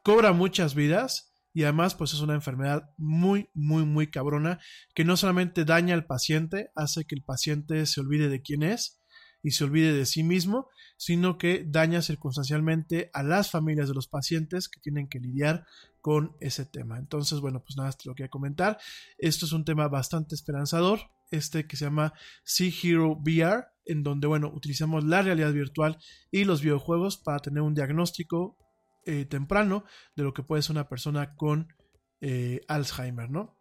cobra 0.04 0.34
muchas 0.34 0.76
vidas 0.76 1.34
y 1.54 1.64
además 1.64 1.96
pues 1.96 2.14
es 2.14 2.22
una 2.22 2.34
enfermedad 2.34 2.90
muy 2.98 3.50
muy 3.54 3.84
muy 3.86 4.10
cabrona 4.10 4.60
que 4.96 5.04
no 5.04 5.18
solamente 5.18 5.66
daña 5.66 5.94
al 5.94 6.06
paciente, 6.06 6.72
hace 6.76 7.06
que 7.06 7.16
el 7.16 7.24
paciente 7.24 7.86
se 7.86 8.00
olvide 8.00 8.30
de 8.30 8.42
quién 8.42 8.64
es 8.64 9.02
y 9.44 9.52
se 9.52 9.64
olvide 9.64 9.94
de 9.94 10.06
sí 10.06 10.24
mismo, 10.24 10.70
sino 10.98 11.38
que 11.38 11.66
daña 11.68 12.02
circunstancialmente 12.02 13.10
a 13.14 13.24
las 13.24 13.50
familias 13.50 13.88
de 13.88 13.96
los 13.96 14.08
pacientes 14.08 14.70
que 14.70 14.80
tienen 14.80 15.08
que 15.08 15.20
lidiar 15.20 15.66
con 16.00 16.36
ese 16.40 16.66
tema. 16.66 16.98
Entonces, 16.98 17.40
bueno, 17.40 17.64
pues 17.64 17.78
nada, 17.78 17.92
te 17.92 18.08
lo 18.08 18.16
quería 18.16 18.30
comentar. 18.30 18.80
Esto 19.18 19.46
es 19.46 19.52
un 19.52 19.66
tema 19.66 19.88
bastante 19.88 20.36
esperanzador, 20.36 21.00
este 21.32 21.68
que 21.68 21.76
se 21.76 21.86
llama 21.86 22.14
Sea 22.44 22.72
Hero 22.84 23.18
VR, 23.20 23.66
en 23.86 24.04
donde, 24.04 24.28
bueno, 24.28 24.52
utilizamos 24.54 25.04
la 25.04 25.22
realidad 25.22 25.54
virtual 25.54 25.98
y 26.32 26.44
los 26.44 26.62
videojuegos 26.62 27.18
para 27.18 27.40
tener 27.40 27.62
un 27.62 27.74
diagnóstico 27.74 28.58
eh, 29.06 29.26
temprano 29.26 29.84
de 30.16 30.24
lo 30.24 30.34
que 30.34 30.44
puede 30.44 30.62
ser 30.62 30.74
una 30.74 30.88
persona 30.88 31.36
con 31.36 31.74
eh, 32.20 32.62
Alzheimer, 32.68 33.32
¿no? 33.32 33.58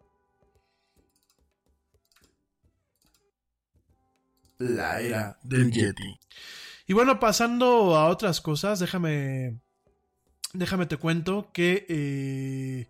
La 4.59 5.01
era 5.01 5.38
del 5.42 5.72
Yeti. 5.72 6.20
Y 6.86 6.92
bueno, 6.92 7.18
pasando 7.18 7.97
a 7.97 8.09
otras 8.09 8.42
cosas, 8.42 8.78
déjame. 8.80 9.59
Déjame 10.52 10.84
te 10.84 10.98
cuento 10.98 11.51
que. 11.55 11.86
Eh, 11.88 12.88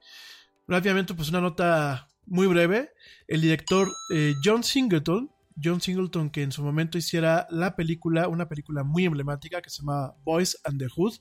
rápidamente, 0.67 1.15
pues 1.15 1.29
una 1.29 1.41
nota 1.41 2.09
muy 2.27 2.49
breve. 2.49 2.91
El 3.29 3.43
director 3.43 3.89
John 4.43 4.65
Singleton. 4.65 5.31
John 5.63 5.81
Singleton, 5.81 6.31
que 6.31 6.43
en 6.43 6.53
su 6.53 6.63
momento 6.63 6.99
hiciera 6.99 7.47
la 7.51 7.77
película, 7.77 8.29
una 8.29 8.49
película 8.49 8.85
muy 8.85 9.05
emblemática 9.05 9.63
que 9.63 9.71
se 9.71 9.83
llama 9.83 10.15
Boys 10.25 10.59
and 10.65 10.79
the 10.79 10.89
Hood. 10.89 11.15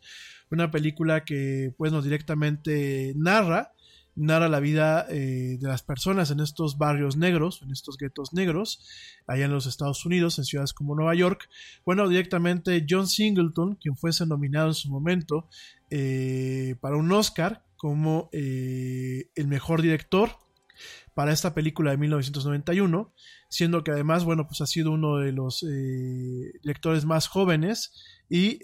Una 0.51 0.71
película 0.71 1.23
que, 1.25 1.73
pues, 1.77 1.91
nos 1.91 2.03
directamente 2.03 3.13
narra 3.15 3.73
narra 4.19 4.49
la 4.49 4.59
vida 4.59 5.05
eh, 5.09 5.57
de 5.59 5.67
las 5.67 5.81
personas 5.81 6.29
en 6.29 6.41
estos 6.41 6.77
barrios 6.77 7.15
negros, 7.15 7.61
en 7.61 7.71
estos 7.71 7.97
guetos 7.97 8.33
negros, 8.33 8.85
allá 9.27 9.45
en 9.45 9.51
los 9.51 9.65
Estados 9.65 10.05
Unidos, 10.05 10.37
en 10.37 10.45
ciudades 10.45 10.73
como 10.73 10.95
Nueva 10.95 11.15
York. 11.15 11.49
Bueno, 11.85 12.07
directamente 12.09 12.85
John 12.87 13.07
Singleton, 13.07 13.75
quien 13.75 13.95
fuese 13.95 14.25
nominado 14.25 14.67
en 14.67 14.73
su 14.73 14.89
momento 14.89 15.47
eh, 15.89 16.75
para 16.81 16.97
un 16.97 17.11
Oscar 17.11 17.63
como 17.77 18.29
eh, 18.33 19.29
el 19.35 19.47
mejor 19.47 19.81
director 19.81 20.31
para 21.19 21.33
esta 21.33 21.53
película 21.53 21.91
de 21.91 21.97
1991, 21.97 23.13
siendo 23.49 23.83
que 23.83 23.91
además, 23.91 24.23
bueno, 24.23 24.47
pues 24.47 24.61
ha 24.61 24.65
sido 24.65 24.93
uno 24.93 25.17
de 25.17 25.33
los 25.33 25.65
directores 26.61 27.03
más 27.03 27.27
jóvenes 27.27 27.91
y 28.29 28.57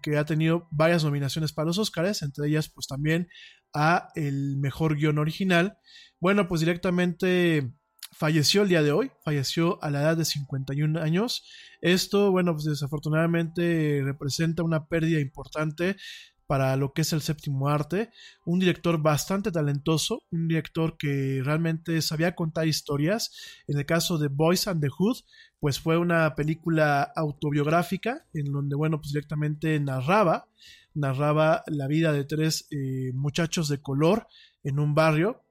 que 0.00 0.18
ha 0.18 0.24
tenido 0.24 0.66
varias 0.72 1.04
nominaciones 1.04 1.52
para 1.52 1.66
los 1.66 1.78
Oscars, 1.78 2.22
entre 2.22 2.48
ellas 2.48 2.68
pues 2.68 2.88
también 2.88 3.28
a 3.72 4.08
el 4.16 4.56
mejor 4.56 4.96
guion 4.96 5.18
original. 5.18 5.78
Bueno, 6.18 6.48
pues 6.48 6.62
directamente 6.62 7.74
falleció 8.10 8.62
el 8.62 8.70
día 8.70 8.82
de 8.82 8.90
hoy, 8.90 9.12
falleció 9.24 9.80
a 9.80 9.92
la 9.92 10.00
edad 10.00 10.16
de 10.16 10.24
51 10.24 11.00
años. 11.00 11.48
Esto, 11.80 12.32
bueno, 12.32 12.54
pues 12.54 12.64
desafortunadamente 12.64 14.02
representa 14.04 14.64
una 14.64 14.88
pérdida 14.88 15.20
importante 15.20 15.94
para 16.50 16.76
lo 16.76 16.92
que 16.92 17.02
es 17.02 17.12
el 17.12 17.22
séptimo 17.22 17.68
arte, 17.68 18.10
un 18.44 18.58
director 18.58 19.00
bastante 19.00 19.52
talentoso, 19.52 20.24
un 20.32 20.48
director 20.48 20.96
que 20.96 21.42
realmente 21.44 22.02
sabía 22.02 22.34
contar 22.34 22.66
historias. 22.66 23.30
En 23.68 23.78
el 23.78 23.86
caso 23.86 24.18
de 24.18 24.26
Boys 24.26 24.66
and 24.66 24.80
the 24.80 24.88
Hood, 24.88 25.18
pues 25.60 25.78
fue 25.78 25.96
una 25.96 26.34
película 26.34 27.12
autobiográfica 27.14 28.26
en 28.34 28.50
donde, 28.50 28.74
bueno, 28.74 28.98
pues 28.98 29.12
directamente 29.12 29.78
narraba 29.78 30.48
narraba 30.92 31.62
la 31.68 31.86
vida 31.86 32.12
de 32.12 32.24
tres 32.24 32.66
eh, 32.72 33.12
muchachos 33.14 33.68
de 33.68 33.80
color 33.80 34.26
en 34.64 34.80
un 34.80 34.92
barrio. 34.92 35.44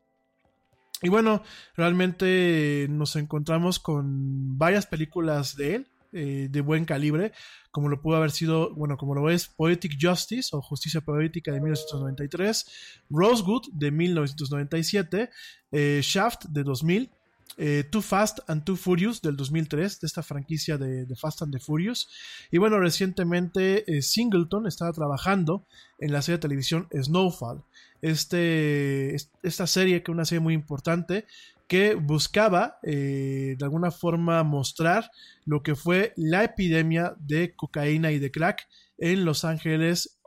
Y 1.01 1.07
bueno, 1.07 1.43
realmente 1.77 2.87
nos 2.89 3.15
encontramos 3.15 3.79
con 3.79 4.57
varias 4.57 4.85
películas 4.85 5.55
de 5.55 5.75
él, 5.75 5.87
eh, 6.11 6.47
de 6.49 6.61
buen 6.61 6.85
calibre, 6.85 7.33
como 7.69 7.87
lo 7.87 8.01
pudo 8.01 8.15
haber 8.15 8.31
sido, 8.31 8.73
bueno, 8.73 8.97
como 8.97 9.13
lo 9.13 9.29
es 9.29 9.47
Poetic 9.47 9.95
Justice 10.01 10.49
o 10.53 10.61
Justicia 10.61 11.01
Poética 11.01 11.51
de 11.51 11.59
1993, 11.59 12.65
Rosewood 13.11 13.67
de 13.73 13.91
1997, 13.91 15.29
eh, 15.71 15.99
Shaft 16.01 16.45
de 16.45 16.63
2000, 16.63 17.11
eh, 17.57 17.83
Too 17.91 18.01
Fast 18.01 18.39
and 18.47 18.63
Too 18.63 18.75
Furious 18.75 19.21
del 19.21 19.37
2003, 19.37 19.99
de 19.99 20.07
esta 20.07 20.23
franquicia 20.23 20.79
de, 20.79 21.05
Fast 21.15 21.43
and 21.43 21.53
the 21.53 21.59
Furious. 21.59 22.09
Y 22.51 22.57
bueno, 22.57 22.79
recientemente 22.79 23.83
Singleton 24.01 24.65
estaba 24.65 24.91
trabajando 24.93 25.65
en 25.99 26.11
la 26.11 26.23
serie 26.23 26.37
de 26.37 26.41
televisión 26.41 26.87
Snowfall. 26.91 27.63
Este, 28.01 29.15
esta 29.43 29.67
serie, 29.67 30.01
que 30.01 30.11
es 30.11 30.15
una 30.15 30.25
serie 30.25 30.39
muy 30.39 30.53
importante, 30.55 31.25
que 31.69 31.95
buscaba 31.95 32.79
eh, 32.83 33.55
de 33.57 33.63
alguna 33.63 33.91
forma 33.91 34.43
mostrar 34.43 35.09
lo 35.45 35.63
que 35.63 35.75
fue 35.75 36.11
la 36.17 36.43
epidemia 36.43 37.15
de 37.19 37.55
cocaína 37.55 38.11
y 38.11 38.19
de 38.19 38.31
crack 38.31 38.67
en 38.97 39.23
Los 39.23 39.45
Ángeles 39.45 40.19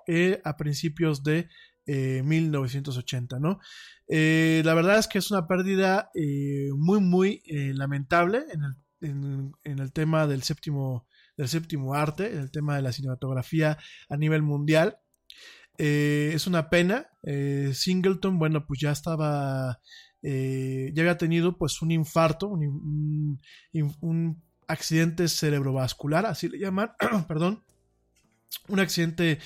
a 0.45 0.57
principios 0.57 1.23
de 1.23 1.49
1980, 1.87 3.39
¿no? 3.39 3.61
Eh, 4.15 4.61
la 4.67 4.75
verdad 4.75 4.99
es 4.99 5.09
que 5.09 5.17
es 5.17 5.31
una 5.31 5.47
pérdida 5.47 6.11
eh, 6.15 6.69
muy, 6.77 7.01
muy 7.01 7.43
eh, 7.47 7.73
lamentable 7.75 8.45
en 9.01 9.55
el, 9.63 9.93
tema 9.93 10.27
del 10.27 10.43
séptimo, 10.43 11.07
del 11.35 11.49
séptimo 11.49 11.95
arte, 11.95 12.31
en 12.31 12.41
el 12.41 12.51
tema 12.51 12.77
de 12.77 12.83
la 12.83 12.93
cinematografía 12.93 13.79
a 14.11 14.17
nivel 14.19 14.43
mundial. 14.43 14.99
es 15.79 16.47
una 16.47 16.69
pena. 16.69 17.09
Singleton, 17.73 18.39
bueno, 18.39 18.67
pues 18.67 18.81
ya 18.81 18.93
estaba, 18.93 19.81
ya 20.23 21.03
había 21.03 21.19
tenido 21.19 21.59
pues 21.59 21.83
un 21.83 21.91
infarto, 21.91 22.49
un, 22.49 23.41
un 23.73 24.43
accidente 24.69 25.29
cerebrovascular, 25.29 26.27
así 26.27 26.49
le 26.49 26.59
llaman, 26.59 26.93
perdón, 27.29 27.65
un 28.69 28.81
accidente 28.81 29.39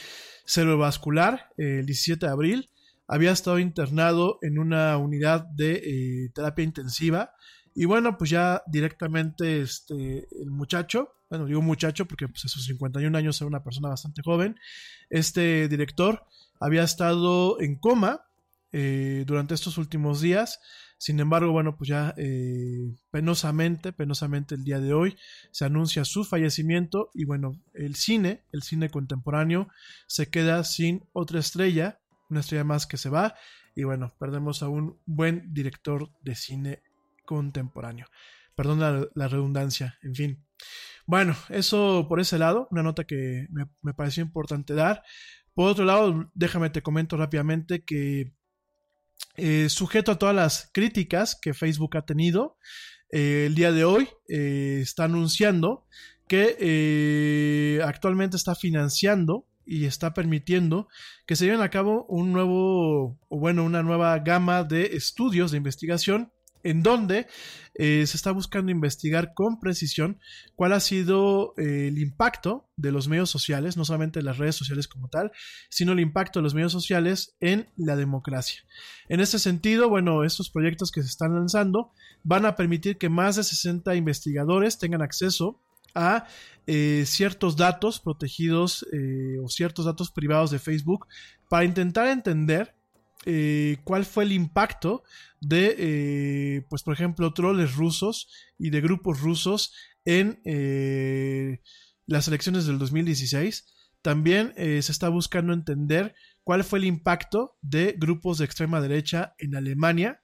cerebrovascular 0.44 1.53
el 1.57 1.86
17 1.86 2.27
de 2.27 2.32
abril 2.32 2.70
había 3.09 3.32
estado 3.32 3.59
internado 3.59 4.39
en 4.43 4.59
una 4.59 4.97
unidad 4.97 5.47
de 5.47 5.74
eh, 5.74 6.31
terapia 6.35 6.65
intensiva. 6.65 7.32
Y 7.74 7.85
bueno, 7.85 8.16
pues 8.16 8.31
ya 8.31 8.62
directamente 8.66 9.61
este, 9.61 10.27
el 10.40 10.51
muchacho, 10.51 11.12
bueno, 11.28 11.47
digo 11.47 11.62
muchacho 11.62 12.07
porque 12.07 12.27
pues 12.27 12.44
a 12.47 12.48
sus 12.48 12.65
51 12.65 13.16
años 13.16 13.40
era 13.40 13.48
una 13.48 13.62
persona 13.62 13.90
bastante 13.90 14.23
joven, 14.23 14.57
este 15.11 15.69
director 15.69 16.24
había 16.59 16.82
estado 16.82 17.61
en 17.61 17.77
coma 17.77 18.23
eh, 18.78 19.24
durante 19.27 19.55
estos 19.55 19.78
últimos 19.78 20.20
días. 20.20 20.61
Sin 20.98 21.19
embargo, 21.20 21.53
bueno, 21.53 21.77
pues 21.77 21.89
ya 21.89 22.15
eh, 22.19 22.94
penosamente, 23.11 23.93
penosamente 23.93 24.55
el 24.55 24.65
día 24.65 24.81
de 24.81 24.93
hoy 24.93 25.16
se 25.51 25.65
anuncia 25.65 26.05
su 26.05 26.24
fallecimiento 26.24 27.11
y 27.15 27.24
bueno, 27.24 27.61
el 27.73 27.94
cine, 27.94 28.44
el 28.53 28.62
cine 28.62 28.90
contemporáneo 28.90 29.69
se 30.07 30.28
queda 30.28 30.62
sin 30.65 31.09
otra 31.12 31.40
estrella 31.40 32.01
una 32.28 32.40
estrella 32.40 32.65
más 32.65 32.86
que 32.86 32.97
se 32.97 33.09
va 33.09 33.35
y 33.74 33.85
bueno, 33.85 34.15
perdemos 34.19 34.62
a 34.62 34.69
un 34.69 34.98
buen 35.07 35.53
director 35.53 36.11
de 36.23 36.35
cine 36.35 36.82
contemporáneo. 37.24 38.07
Perdón 38.55 38.81
la, 38.81 39.28
redundancia, 39.28 39.98
en 40.03 40.15
fin. 40.15 40.47
Bueno, 41.07 41.36
eso 41.51 42.07
por 42.09 42.20
ese 42.20 42.39
lado, 42.39 42.69
una 42.70 42.82
nota 42.82 43.05
que 43.05 43.47
me, 43.51 43.94
pareció 43.94 44.23
importante 44.23 44.74
dar. 44.74 45.03
Por 45.53 45.70
otro 45.70 45.85
lado, 45.85 46.31
déjame 46.35 46.70
te 46.70 46.82
comento 46.82 47.16
rápidamente 47.16 47.85
que 47.85 48.32
eh, 49.36 49.68
sujeto 49.68 50.12
a 50.12 50.18
todas 50.18 50.34
las 50.34 50.70
críticas 50.72 51.38
que 51.40 51.55
Facebook 51.55 51.97
ha 51.97 52.06
tenido, 52.06 52.56
eh, 53.10 53.44
el 53.47 53.55
día 53.55 53.70
de 53.70 53.84
hoy 53.84 54.09
eh, 54.28 54.80
está 54.82 55.05
anunciando 55.05 55.86
que 56.26 57.80
actualmente 57.84 58.36
está 58.36 58.56
financiando 58.56 59.47
y 59.64 59.84
está 59.84 60.12
permitiendo 60.12 60.88
que 61.26 61.36
se 61.36 61.44
lleven 61.44 61.60
a 61.60 61.70
cabo 61.70 62.05
un 62.09 62.32
nuevo, 62.32 63.18
bueno, 63.28 63.62
una 63.62 63.84
nueva 63.84 64.18
gama 64.18 64.64
de 64.64 64.97
estudios 64.97 65.51
de 65.52 65.59
investigación 65.59 66.32
en 66.66 66.82
donde 66.82 67.28
eh, 67.74 68.05
se 68.06 68.16
está 68.16 68.32
buscando 68.32 68.72
investigar 68.72 69.34
con 69.34 69.60
precisión 69.60 70.18
cuál 70.56 70.72
ha 70.72 70.80
sido 70.80 71.55
eh, 71.59 71.88
el 71.88 71.98
impacto 71.98 72.68
de 72.76 72.90
los 72.90 73.06
medios 73.06 73.30
sociales, 73.30 73.76
no 73.76 73.84
solamente 73.84 74.22
las 74.22 74.38
redes 74.38 74.56
sociales 74.56 74.88
como 74.88 75.09
tal, 75.09 75.30
sino 75.70 75.93
el 75.93 76.01
impacto 76.01 76.40
de 76.40 76.43
los 76.43 76.55
medios 76.55 76.72
sociales 76.72 77.36
en 77.40 77.68
la 77.76 77.94
democracia. 77.94 78.62
En 79.09 79.20
este 79.20 79.38
sentido, 79.38 79.88
bueno, 79.88 80.24
estos 80.24 80.51
proyectos 80.51 80.90
que 80.90 81.02
se 81.02 81.09
están 81.09 81.34
lanzando 81.34 81.93
van 82.24 82.47
a 82.47 82.56
permitir 82.56 82.98
que 82.98 83.09
más 83.09 83.36
de 83.36 83.44
60 83.44 83.94
investigadores 83.94 84.78
tengan 84.78 85.02
acceso 85.02 85.62
a 85.94 86.26
eh, 86.66 87.05
ciertos 87.06 87.56
datos 87.56 88.01
protegidos 88.01 88.84
o 89.43 89.48
ciertos 89.48 89.84
datos 89.84 90.10
privados 90.10 90.51
de 90.51 90.59
Facebook 90.59 91.06
para 91.48 91.64
intentar 91.64 92.09
entender 92.09 92.76
eh, 93.24 93.78
cuál 93.84 94.05
fue 94.05 94.24
el 94.24 94.32
impacto 94.32 95.02
de, 95.40 96.64
pues 96.68 96.82
por 96.82 96.94
ejemplo, 96.94 97.32
troles 97.32 97.74
rusos 97.74 98.28
y 98.59 98.70
de 98.70 98.80
grupos 98.80 99.20
rusos 99.20 99.74
en 100.05 100.40
las 102.06 102.28
elecciones 102.28 102.66
del 102.66 102.78
2016. 102.78 103.66
También 104.02 104.52
se 104.56 104.93
está 104.93 105.09
buscando 105.09 105.52
entender 105.52 106.14
cuál 106.44 106.62
fue 106.62 106.78
el 106.78 106.84
impacto 106.84 107.56
de 107.60 107.94
grupos 107.98 108.38
de 108.38 108.44
extrema 108.44 108.80
derecha 108.80 109.34
en 109.38 109.56
Alemania 109.56 110.22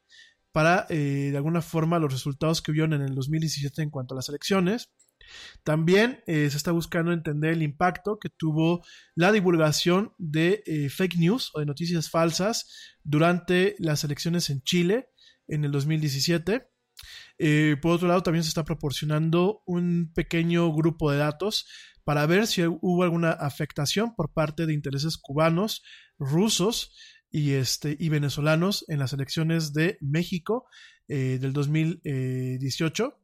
para, 0.52 0.86
de 0.88 1.34
alguna 1.34 1.62
forma, 1.62 1.98
los 1.98 2.12
resultados 2.12 2.62
que 2.62 2.72
vieron 2.72 2.92
en 2.92 3.02
el 3.02 3.14
2017 3.14 3.82
en 3.82 3.90
cuanto 3.90 4.14
a 4.14 4.16
las 4.16 4.28
elecciones. 4.28 4.90
También 5.64 6.22
eh, 6.26 6.50
se 6.50 6.56
está 6.56 6.72
buscando 6.72 7.12
entender 7.12 7.52
el 7.52 7.62
impacto 7.62 8.18
que 8.18 8.28
tuvo 8.28 8.84
la 9.14 9.32
divulgación 9.32 10.12
de 10.18 10.62
eh, 10.66 10.88
fake 10.88 11.16
news 11.18 11.50
o 11.54 11.60
de 11.60 11.66
noticias 11.66 12.10
falsas 12.10 12.96
durante 13.04 13.76
las 13.78 14.04
elecciones 14.04 14.50
en 14.50 14.62
Chile 14.62 15.08
en 15.46 15.64
el 15.64 15.72
2017. 15.72 16.66
Eh, 17.38 17.76
por 17.80 17.92
otro 17.92 18.08
lado, 18.08 18.22
también 18.22 18.44
se 18.44 18.48
está 18.48 18.64
proporcionando 18.64 19.62
un 19.66 20.12
pequeño 20.14 20.72
grupo 20.72 21.10
de 21.10 21.18
datos 21.18 21.66
para 22.04 22.26
ver 22.26 22.46
si 22.46 22.62
hubo 22.66 23.02
alguna 23.04 23.30
afectación 23.30 24.14
por 24.16 24.32
parte 24.32 24.66
de 24.66 24.74
intereses 24.74 25.16
cubanos, 25.16 25.82
rusos 26.18 26.96
y, 27.30 27.52
este, 27.52 27.96
y 27.98 28.08
venezolanos 28.08 28.84
en 28.88 28.98
las 28.98 29.12
elecciones 29.12 29.72
de 29.72 29.98
México 30.00 30.66
del 31.08 31.52
2018. 31.52 33.21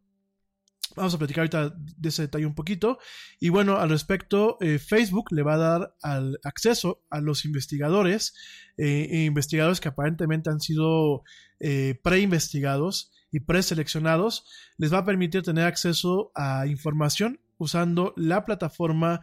Vamos 0.97 1.15
a 1.15 1.19
platicar 1.19 1.43
ahorita 1.43 1.75
de 1.77 2.09
ese 2.09 2.23
detalle 2.23 2.47
un 2.47 2.55
poquito. 2.55 2.99
Y 3.41 3.49
bueno, 3.49 3.77
al 3.77 3.91
respecto, 3.91 4.57
eh, 4.61 4.79
Facebook 4.79 5.33
le 5.33 5.43
va 5.43 5.55
a 5.55 5.59
dar 5.59 5.95
al 6.03 6.39
acceso 6.45 7.05
a 7.11 7.21
los 7.21 7.45
investigadores, 7.45 8.35
eh, 8.77 9.09
e 9.11 9.25
investigadores 9.25 9.81
que 9.81 9.89
aparentemente 9.89 10.51
han 10.51 10.61
sido 10.61 11.23
eh, 11.61 11.99
preinvestigados 12.03 13.13
y 13.31 13.41
preseleccionados, 13.41 14.45
les 14.79 14.93
va 14.93 14.99
a 14.99 15.05
permitir 15.05 15.43
tener 15.43 15.65
acceso 15.65 16.33
a 16.35 16.67
información 16.67 17.41
usando 17.59 18.15
la 18.17 18.45
plataforma, 18.45 19.21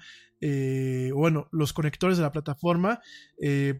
bueno, 1.16 1.48
los 1.52 1.74
conectores 1.74 2.18
de 2.18 2.24
la 2.24 2.32
plataforma, 2.32 3.02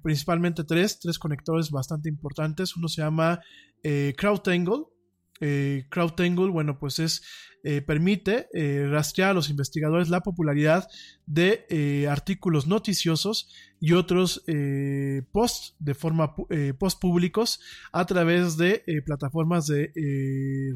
principalmente 0.02 0.64
tres, 0.64 0.98
tres 1.00 1.20
conectores 1.20 1.70
bastante 1.70 2.10
importantes. 2.10 2.76
Uno 2.76 2.88
se 2.88 3.02
llama 3.04 3.42
CrowdTangle, 4.18 4.86
eh, 5.42 5.86
CrowdTangle, 5.90 6.50
bueno, 6.50 6.80
pues 6.80 7.00
es 7.00 7.24
eh, 7.68 7.82
permite 7.82 8.48
eh, 8.54 8.88
rastrear 8.88 9.32
a 9.32 9.34
los 9.34 9.50
investigadores 9.50 10.10
la 10.10 10.22
popularidad 10.22 10.88
de 11.26 11.66
eh, 11.70 12.08
artículos 12.08 12.68
noticiosos 12.68 13.52
y 13.80 13.94
otros 13.94 14.44
posts 15.32 15.76
de 15.80 15.96
forma 15.96 16.36
post 16.78 17.02
públicos 17.02 17.60
a 17.92 18.06
través 18.06 18.56
de 18.58 18.84
plataformas 19.04 19.68
de 19.68 19.92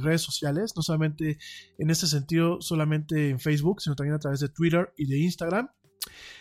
redes 0.01 0.21
sociales, 0.21 0.73
no 0.75 0.81
solamente 0.81 1.37
en 1.77 1.89
este 1.89 2.07
sentido 2.07 2.59
solamente 2.59 3.29
en 3.29 3.39
Facebook, 3.39 3.81
sino 3.81 3.95
también 3.95 4.15
a 4.15 4.19
través 4.19 4.39
de 4.39 4.49
Twitter 4.49 4.91
y 4.97 5.05
de 5.05 5.19
Instagram. 5.19 5.69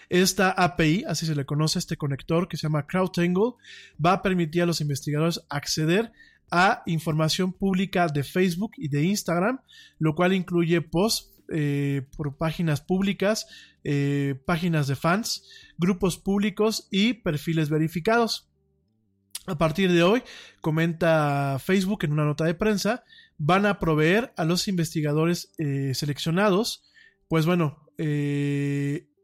Esta 0.08 0.50
API, 0.50 1.04
así 1.06 1.26
se 1.26 1.34
le 1.34 1.44
conoce, 1.44 1.78
este 1.78 1.96
conector 1.96 2.48
que 2.48 2.56
se 2.56 2.62
llama 2.62 2.86
CrowdTangle, 2.86 3.52
va 4.04 4.14
a 4.14 4.22
permitir 4.22 4.62
a 4.62 4.66
los 4.66 4.80
investigadores 4.80 5.42
acceder 5.50 6.12
a 6.50 6.82
información 6.86 7.52
pública 7.52 8.08
de 8.08 8.24
Facebook 8.24 8.72
y 8.76 8.88
de 8.88 9.04
Instagram, 9.04 9.60
lo 9.98 10.14
cual 10.14 10.32
incluye 10.32 10.80
posts 10.80 11.38
eh, 11.50 12.02
por 12.16 12.36
páginas 12.36 12.82
públicas, 12.82 13.46
eh, 13.82 14.34
páginas 14.44 14.86
de 14.86 14.96
fans, 14.96 15.48
grupos 15.78 16.18
públicos 16.18 16.88
y 16.90 17.14
perfiles 17.14 17.70
verificados. 17.70 18.50
A 19.46 19.56
partir 19.56 19.90
de 19.90 20.02
hoy, 20.02 20.22
comenta 20.60 21.58
Facebook 21.58 22.04
en 22.04 22.12
una 22.12 22.26
nota 22.26 22.44
de 22.44 22.54
prensa, 22.54 23.02
van 23.38 23.64
a 23.64 23.78
proveer 23.78 24.34
a 24.36 24.44
los 24.44 24.68
investigadores 24.68 25.54
eh, 25.56 25.92
seleccionados, 25.94 26.84
pues 27.28 27.46
bueno, 27.46 27.88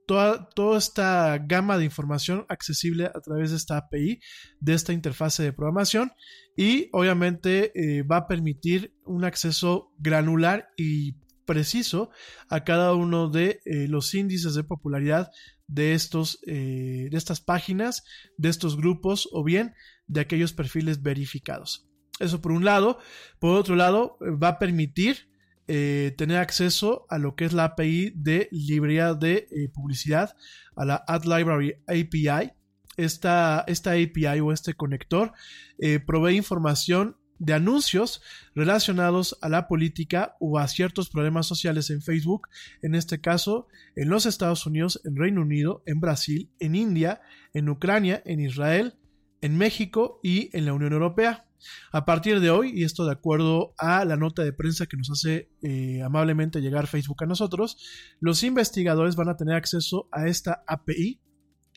toda, 0.06 0.48
toda 0.50 0.78
esta 0.78 1.38
gama 1.38 1.78
de 1.78 1.84
información 1.84 2.46
accesible 2.48 3.06
a 3.06 3.20
través 3.20 3.50
de 3.50 3.56
esta 3.56 3.78
API, 3.78 4.20
de 4.60 4.74
esta 4.74 4.92
interfase 4.92 5.42
de 5.42 5.52
programación 5.52 6.12
y 6.56 6.88
obviamente 6.92 7.72
eh, 7.74 8.02
va 8.02 8.18
a 8.18 8.26
permitir 8.26 8.94
un 9.04 9.24
acceso 9.24 9.92
granular 9.98 10.68
y 10.76 11.16
preciso 11.46 12.10
a 12.48 12.64
cada 12.64 12.94
uno 12.94 13.28
de 13.28 13.60
eh, 13.64 13.86
los 13.88 14.14
índices 14.14 14.54
de 14.54 14.64
popularidad 14.64 15.30
de 15.66 15.94
estos 15.94 16.40
eh, 16.46 17.08
de 17.10 17.16
estas 17.16 17.40
páginas 17.40 18.02
de 18.36 18.48
estos 18.48 18.76
grupos 18.76 19.28
o 19.32 19.44
bien 19.44 19.74
de 20.06 20.20
aquellos 20.20 20.52
perfiles 20.52 21.02
verificados. 21.02 21.88
Eso 22.20 22.40
por 22.40 22.52
un 22.52 22.64
lado. 22.64 22.98
Por 23.40 23.56
otro 23.56 23.74
lado 23.74 24.18
va 24.20 24.48
a 24.48 24.58
permitir 24.58 25.28
eh, 25.66 26.14
tener 26.18 26.38
acceso 26.38 27.06
a 27.08 27.18
lo 27.18 27.36
que 27.36 27.46
es 27.46 27.52
la 27.52 27.64
API 27.64 28.12
de 28.14 28.48
librería 28.50 29.14
de 29.14 29.48
eh, 29.50 29.68
publicidad, 29.72 30.36
a 30.76 30.84
la 30.84 31.04
Ad 31.06 31.24
Library 31.24 31.74
API. 31.86 32.52
Esta, 32.96 33.64
esta 33.66 33.92
API 33.92 34.40
o 34.40 34.52
este 34.52 34.74
conector 34.74 35.32
eh, 35.78 35.98
provee 35.98 36.36
información 36.36 37.16
de 37.38 37.54
anuncios 37.54 38.22
relacionados 38.54 39.36
a 39.40 39.48
la 39.48 39.66
política 39.66 40.36
o 40.38 40.58
a 40.58 40.68
ciertos 40.68 41.10
problemas 41.10 41.46
sociales 41.46 41.90
en 41.90 42.02
Facebook, 42.02 42.48
en 42.82 42.94
este 42.94 43.20
caso 43.20 43.66
en 43.96 44.08
los 44.08 44.26
Estados 44.26 44.66
Unidos, 44.66 45.00
en 45.04 45.16
Reino 45.16 45.42
Unido, 45.42 45.82
en 45.86 45.98
Brasil, 46.00 46.50
en 46.60 46.76
India, 46.76 47.20
en 47.52 47.68
Ucrania, 47.68 48.22
en 48.24 48.40
Israel, 48.40 48.94
en 49.40 49.58
México 49.58 50.20
y 50.22 50.56
en 50.56 50.66
la 50.66 50.72
Unión 50.72 50.92
Europea. 50.92 51.46
A 51.92 52.04
partir 52.04 52.40
de 52.40 52.50
hoy, 52.50 52.72
y 52.74 52.84
esto 52.84 53.04
de 53.04 53.12
acuerdo 53.12 53.74
a 53.78 54.04
la 54.04 54.16
nota 54.16 54.42
de 54.42 54.52
prensa 54.52 54.86
que 54.86 54.96
nos 54.96 55.10
hace 55.10 55.50
eh, 55.62 56.02
amablemente 56.02 56.60
llegar 56.60 56.86
Facebook 56.86 57.22
a 57.22 57.26
nosotros, 57.26 57.76
los 58.20 58.42
investigadores 58.42 59.16
van 59.16 59.28
a 59.28 59.36
tener 59.36 59.54
acceso 59.54 60.08
a 60.12 60.26
esta 60.26 60.64
API 60.66 61.20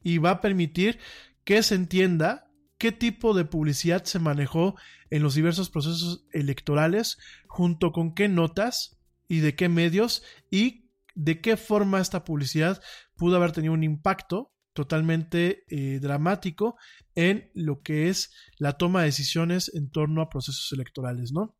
y 0.03 0.17
va 0.17 0.31
a 0.31 0.41
permitir 0.41 0.99
que 1.43 1.63
se 1.63 1.75
entienda 1.75 2.49
qué 2.77 2.91
tipo 2.91 3.33
de 3.33 3.45
publicidad 3.45 4.03
se 4.03 4.19
manejó 4.19 4.75
en 5.09 5.23
los 5.23 5.35
diversos 5.35 5.69
procesos 5.69 6.25
electorales, 6.31 7.17
junto 7.47 7.91
con 7.91 8.13
qué 8.13 8.27
notas 8.27 8.99
y 9.27 9.39
de 9.39 9.55
qué 9.55 9.69
medios 9.69 10.23
y 10.51 10.91
de 11.15 11.41
qué 11.41 11.57
forma 11.57 11.99
esta 11.99 12.23
publicidad 12.23 12.81
pudo 13.15 13.37
haber 13.37 13.51
tenido 13.51 13.73
un 13.73 13.83
impacto 13.83 14.51
totalmente 14.77 15.63
eh, 15.69 15.97
dramático 15.99 16.77
en 17.15 17.49
lo 17.55 17.81
que 17.81 18.09
es 18.09 18.31
la 18.59 18.73
toma 18.73 18.99
de 18.99 19.07
decisiones 19.07 19.71
en 19.73 19.89
torno 19.89 20.21
a 20.21 20.29
procesos 20.29 20.71
electorales, 20.71 21.31
¿no? 21.31 21.57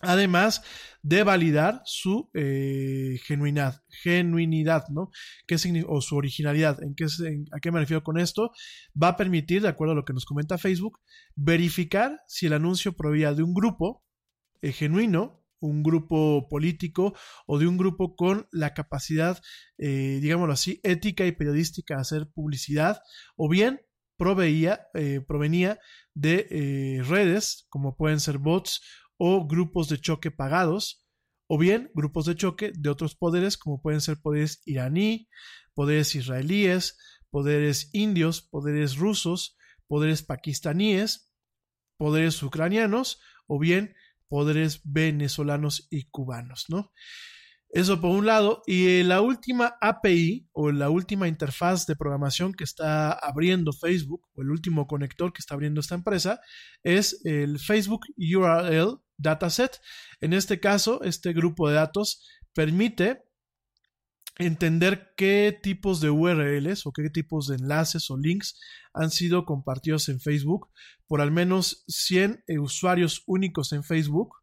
Además 0.00 0.62
de 1.02 1.24
validar 1.24 1.82
su 1.86 2.30
eh, 2.32 3.18
genuinidad, 3.24 3.82
genuinidad, 3.88 4.86
¿no? 4.90 5.10
¿Qué 5.48 5.56
o 5.88 6.00
su 6.00 6.14
originalidad. 6.14 6.80
¿En 6.84 6.94
qué, 6.94 7.06
¿A 7.50 7.58
qué 7.58 7.72
me 7.72 7.80
refiero 7.80 8.04
con 8.04 8.16
esto? 8.16 8.52
Va 9.00 9.08
a 9.08 9.16
permitir, 9.16 9.62
de 9.62 9.68
acuerdo 9.68 9.94
a 9.94 9.96
lo 9.96 10.04
que 10.04 10.12
nos 10.12 10.24
comenta 10.24 10.56
Facebook, 10.56 11.00
verificar 11.34 12.20
si 12.28 12.46
el 12.46 12.52
anuncio 12.52 12.92
provenía 12.92 13.34
de 13.34 13.42
un 13.42 13.54
grupo 13.54 14.04
eh, 14.62 14.70
genuino 14.70 15.43
un 15.60 15.82
grupo 15.82 16.48
político 16.48 17.14
o 17.46 17.58
de 17.58 17.66
un 17.66 17.76
grupo 17.76 18.16
con 18.16 18.46
la 18.52 18.74
capacidad, 18.74 19.40
eh, 19.78 20.18
digámoslo 20.20 20.52
así, 20.52 20.80
ética 20.82 21.26
y 21.26 21.32
periodística 21.32 21.96
de 21.96 22.00
hacer 22.00 22.28
publicidad, 22.32 23.00
o 23.36 23.48
bien 23.48 23.80
proveía, 24.16 24.86
eh, 24.94 25.20
provenía 25.26 25.78
de 26.14 26.46
eh, 26.50 27.02
redes 27.02 27.66
como 27.68 27.96
pueden 27.96 28.20
ser 28.20 28.38
bots 28.38 28.80
o 29.16 29.46
grupos 29.46 29.88
de 29.88 29.98
choque 29.98 30.30
pagados, 30.30 31.04
o 31.46 31.58
bien 31.58 31.90
grupos 31.94 32.26
de 32.26 32.36
choque 32.36 32.72
de 32.74 32.90
otros 32.90 33.14
poderes 33.16 33.56
como 33.56 33.80
pueden 33.80 34.00
ser 34.00 34.20
poderes 34.20 34.62
iraní, 34.64 35.28
poderes 35.74 36.14
israelíes, 36.14 36.96
poderes 37.30 37.90
indios, 37.92 38.42
poderes 38.42 38.96
rusos, 38.96 39.56
poderes 39.86 40.22
pakistaníes, 40.22 41.32
poderes 41.98 42.42
ucranianos, 42.42 43.20
o 43.46 43.58
bien 43.58 43.94
poderes 44.34 44.80
venezolanos 44.82 45.86
y 45.92 46.06
cubanos, 46.10 46.64
¿no? 46.68 46.90
Eso 47.70 48.00
por 48.00 48.10
un 48.10 48.26
lado. 48.26 48.64
Y 48.66 49.04
la 49.04 49.20
última 49.20 49.76
API 49.80 50.48
o 50.50 50.72
la 50.72 50.90
última 50.90 51.28
interfaz 51.28 51.86
de 51.86 51.94
programación 51.94 52.52
que 52.52 52.64
está 52.64 53.12
abriendo 53.12 53.72
Facebook, 53.72 54.26
o 54.34 54.42
el 54.42 54.50
último 54.50 54.88
conector 54.88 55.32
que 55.32 55.38
está 55.38 55.54
abriendo 55.54 55.80
esta 55.80 55.94
empresa, 55.94 56.40
es 56.82 57.24
el 57.24 57.60
Facebook 57.60 58.06
URL 58.16 58.98
Dataset. 59.18 59.80
En 60.20 60.32
este 60.32 60.58
caso, 60.58 61.04
este 61.04 61.32
grupo 61.32 61.68
de 61.68 61.76
datos 61.76 62.26
permite 62.54 63.22
entender 64.38 65.12
qué 65.16 65.56
tipos 65.62 66.00
de 66.00 66.10
URLs 66.10 66.86
o 66.86 66.92
qué 66.92 67.08
tipos 67.10 67.46
de 67.46 67.56
enlaces 67.56 68.10
o 68.10 68.16
links 68.16 68.60
han 68.92 69.10
sido 69.10 69.44
compartidos 69.44 70.08
en 70.08 70.20
Facebook 70.20 70.70
por 71.06 71.20
al 71.20 71.30
menos 71.30 71.84
100 71.88 72.44
eh, 72.46 72.58
usuarios 72.58 73.22
únicos 73.26 73.72
en 73.72 73.84
Facebook, 73.84 74.34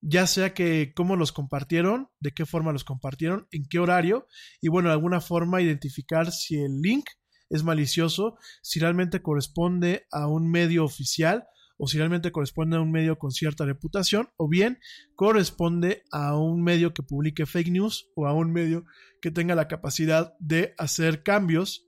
ya 0.00 0.26
sea 0.26 0.54
que 0.54 0.92
cómo 0.94 1.16
los 1.16 1.32
compartieron, 1.32 2.08
de 2.20 2.32
qué 2.32 2.46
forma 2.46 2.72
los 2.72 2.84
compartieron, 2.84 3.46
en 3.50 3.66
qué 3.68 3.78
horario 3.78 4.26
y 4.60 4.68
bueno, 4.68 4.88
de 4.88 4.94
alguna 4.94 5.20
forma 5.20 5.60
identificar 5.60 6.32
si 6.32 6.58
el 6.58 6.80
link 6.80 7.06
es 7.50 7.62
malicioso, 7.62 8.38
si 8.62 8.80
realmente 8.80 9.22
corresponde 9.22 10.06
a 10.10 10.26
un 10.26 10.50
medio 10.50 10.84
oficial 10.84 11.46
o 11.78 11.86
si 11.86 11.98
realmente 11.98 12.32
corresponde 12.32 12.76
a 12.76 12.80
un 12.80 12.90
medio 12.90 13.18
con 13.18 13.30
cierta 13.30 13.64
reputación, 13.64 14.28
o 14.36 14.48
bien 14.48 14.78
corresponde 15.14 16.02
a 16.10 16.36
un 16.36 16.62
medio 16.62 16.94
que 16.94 17.02
publique 17.02 17.46
fake 17.46 17.70
news 17.70 18.10
o 18.14 18.26
a 18.26 18.32
un 18.32 18.52
medio 18.52 18.84
que 19.20 19.30
tenga 19.30 19.54
la 19.54 19.68
capacidad 19.68 20.34
de 20.38 20.74
hacer 20.78 21.22
cambios 21.22 21.86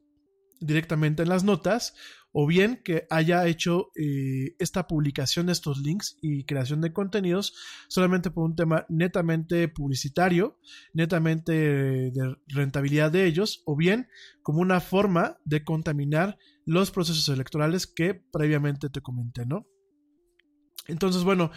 directamente 0.60 1.22
en 1.22 1.28
las 1.28 1.44
notas 1.44 1.94
o 2.32 2.46
bien 2.46 2.80
que 2.84 3.06
haya 3.10 3.46
hecho 3.46 3.90
eh, 3.96 4.54
esta 4.58 4.86
publicación 4.86 5.46
de 5.46 5.52
estos 5.52 5.78
links 5.78 6.18
y 6.20 6.44
creación 6.44 6.80
de 6.80 6.92
contenidos 6.92 7.54
solamente 7.88 8.30
por 8.30 8.44
un 8.44 8.54
tema 8.54 8.86
netamente 8.88 9.68
publicitario, 9.68 10.58
netamente 10.92 11.52
de 11.52 12.36
rentabilidad 12.48 13.10
de 13.10 13.26
ellos, 13.26 13.62
o 13.64 13.76
bien 13.76 14.08
como 14.42 14.60
una 14.60 14.80
forma 14.80 15.38
de 15.44 15.64
contaminar 15.64 16.38
los 16.64 16.90
procesos 16.90 17.28
electorales 17.28 17.86
que 17.86 18.14
previamente 18.14 18.90
te 18.90 19.00
comenté, 19.00 19.46
¿no? 19.46 19.66
Entonces, 20.88 21.22
bueno, 21.22 21.50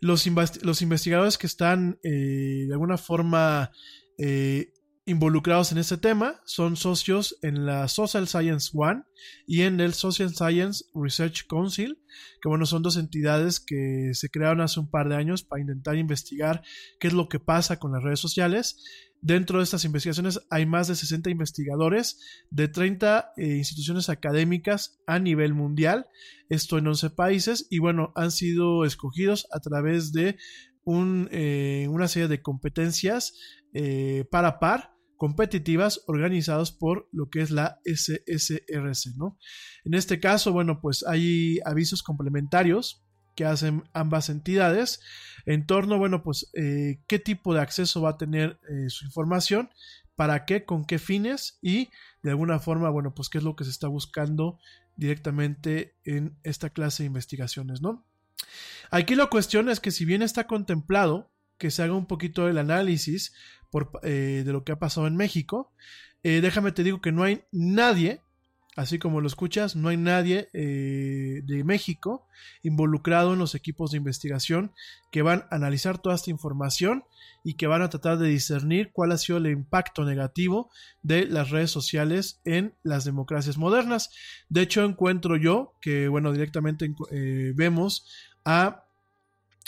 los, 0.00 0.26
investigadores 0.26 1.38
que 1.38 1.46
están 1.46 1.98
eh, 2.02 2.64
de 2.66 2.72
alguna 2.72 2.96
forma 2.96 3.70
eh, 4.18 4.72
involucrados 5.08 5.72
en 5.72 5.78
este 5.78 5.96
tema 5.96 6.40
son 6.44 6.76
socios 6.76 7.38
en 7.42 7.64
la 7.64 7.88
Social 7.88 8.28
Science 8.28 8.70
One 8.74 9.02
y 9.46 9.62
en 9.62 9.80
el 9.80 9.94
Social 9.94 10.34
Science 10.34 10.84
Research 10.94 11.46
Council, 11.48 11.98
que 12.42 12.48
bueno, 12.48 12.66
son 12.66 12.82
dos 12.82 12.96
entidades 12.96 13.58
que 13.58 14.10
se 14.12 14.28
crearon 14.28 14.60
hace 14.60 14.80
un 14.80 14.90
par 14.90 15.08
de 15.08 15.16
años 15.16 15.42
para 15.44 15.62
intentar 15.62 15.96
investigar 15.96 16.62
qué 17.00 17.08
es 17.08 17.14
lo 17.14 17.28
que 17.28 17.40
pasa 17.40 17.78
con 17.78 17.92
las 17.92 18.02
redes 18.02 18.20
sociales. 18.20 18.82
Dentro 19.20 19.58
de 19.58 19.64
estas 19.64 19.84
investigaciones 19.84 20.40
hay 20.48 20.64
más 20.64 20.86
de 20.86 20.94
60 20.94 21.30
investigadores 21.30 22.20
de 22.50 22.68
30 22.68 23.32
eh, 23.36 23.56
instituciones 23.56 24.08
académicas 24.08 25.00
a 25.06 25.18
nivel 25.18 25.54
mundial, 25.54 26.06
esto 26.48 26.78
en 26.78 26.86
11 26.86 27.10
países, 27.10 27.66
y 27.68 27.78
bueno, 27.80 28.12
han 28.14 28.30
sido 28.30 28.84
escogidos 28.84 29.48
a 29.52 29.60
través 29.60 30.12
de 30.12 30.36
un, 30.84 31.28
eh, 31.32 31.86
una 31.90 32.06
serie 32.06 32.28
de 32.28 32.42
competencias 32.42 33.34
eh, 33.74 34.24
para 34.30 34.60
par 34.60 34.94
competitivas 35.16 36.04
organizados 36.06 36.70
por 36.70 37.08
lo 37.10 37.28
que 37.28 37.40
es 37.40 37.50
la 37.50 37.80
SSRC. 37.84 39.16
En 39.84 39.94
este 39.94 40.20
caso, 40.20 40.52
bueno, 40.52 40.80
pues 40.80 41.04
hay 41.04 41.58
avisos 41.64 42.04
complementarios 42.04 43.04
que 43.38 43.44
hacen 43.44 43.84
ambas 43.92 44.30
entidades 44.30 45.00
en 45.46 45.64
torno, 45.64 45.96
bueno, 45.96 46.24
pues 46.24 46.50
eh, 46.54 46.98
qué 47.06 47.20
tipo 47.20 47.54
de 47.54 47.60
acceso 47.60 48.02
va 48.02 48.10
a 48.10 48.18
tener 48.18 48.58
eh, 48.68 48.90
su 48.90 49.04
información, 49.04 49.70
para 50.16 50.44
qué, 50.44 50.64
con 50.64 50.84
qué 50.84 50.98
fines 50.98 51.56
y 51.62 51.88
de 52.24 52.30
alguna 52.30 52.58
forma, 52.58 52.90
bueno, 52.90 53.14
pues 53.14 53.28
qué 53.28 53.38
es 53.38 53.44
lo 53.44 53.54
que 53.54 53.62
se 53.62 53.70
está 53.70 53.86
buscando 53.86 54.58
directamente 54.96 55.94
en 56.02 56.36
esta 56.42 56.70
clase 56.70 57.04
de 57.04 57.06
investigaciones, 57.06 57.80
¿no? 57.80 58.04
Aquí 58.90 59.14
la 59.14 59.26
cuestión 59.26 59.68
es 59.68 59.78
que 59.78 59.92
si 59.92 60.04
bien 60.04 60.22
está 60.22 60.48
contemplado 60.48 61.30
que 61.58 61.70
se 61.70 61.84
haga 61.84 61.94
un 61.94 62.06
poquito 62.06 62.48
el 62.48 62.58
análisis 62.58 63.32
eh, 64.02 64.42
de 64.44 64.52
lo 64.52 64.64
que 64.64 64.72
ha 64.72 64.80
pasado 64.80 65.06
en 65.06 65.14
México. 65.14 65.72
Déjame 66.24 66.72
te 66.72 66.82
digo 66.82 67.00
que 67.00 67.12
no 67.12 67.22
hay 67.22 67.44
nadie, 67.52 68.20
así 68.78 69.00
como 69.00 69.20
lo 69.20 69.26
escuchas, 69.26 69.74
no 69.74 69.88
hay 69.88 69.96
nadie 69.96 70.48
eh, 70.52 71.42
de 71.44 71.64
México 71.64 72.28
involucrado 72.62 73.32
en 73.32 73.40
los 73.40 73.56
equipos 73.56 73.90
de 73.90 73.96
investigación 73.96 74.72
que 75.10 75.22
van 75.22 75.46
a 75.50 75.56
analizar 75.56 75.98
toda 75.98 76.14
esta 76.14 76.30
información 76.30 77.02
y 77.42 77.54
que 77.54 77.66
van 77.66 77.82
a 77.82 77.90
tratar 77.90 78.18
de 78.18 78.28
discernir 78.28 78.92
cuál 78.92 79.10
ha 79.10 79.18
sido 79.18 79.38
el 79.38 79.48
impacto 79.48 80.04
negativo 80.04 80.70
de 81.02 81.26
las 81.26 81.50
redes 81.50 81.72
sociales 81.72 82.40
en 82.44 82.76
las 82.84 83.04
democracias 83.04 83.58
modernas. 83.58 84.10
De 84.48 84.62
hecho, 84.62 84.84
encuentro 84.84 85.36
yo 85.36 85.74
que, 85.80 86.06
bueno, 86.06 86.32
directamente 86.32 86.94
vemos 87.56 88.06
a 88.44 88.84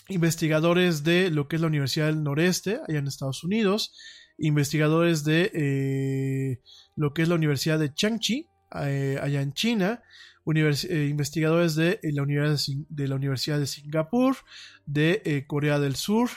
investigadores 0.08 1.02
de 1.02 1.30
lo 1.30 1.48
que 1.48 1.56
es 1.56 1.62
la 1.62 1.68
Universidad 1.68 2.06
del 2.06 2.22
Noreste, 2.22 2.80
allá 2.86 3.00
en 3.00 3.08
Estados 3.08 3.42
Unidos, 3.42 3.92
investigadores 4.38 5.24
de 5.24 5.50
eh, 5.52 6.60
lo 6.94 7.12
que 7.12 7.22
es 7.22 7.28
la 7.28 7.34
Universidad 7.34 7.78
de 7.78 7.92
Changchi, 7.92 8.49
eh, 8.84 9.18
allá 9.20 9.42
en 9.42 9.52
China, 9.52 10.02
eh, 10.46 11.06
investigadores 11.10 11.74
de, 11.74 12.00
la 12.02 12.22
universidad 12.22 12.84
de, 12.88 13.08
la 13.08 13.14
Universidad 13.14 13.58
de 13.58 13.66
Singapur, 13.66 14.36
de 14.86 15.44
Corea 15.46 15.78
del 15.78 15.96
Sur, 15.96 16.30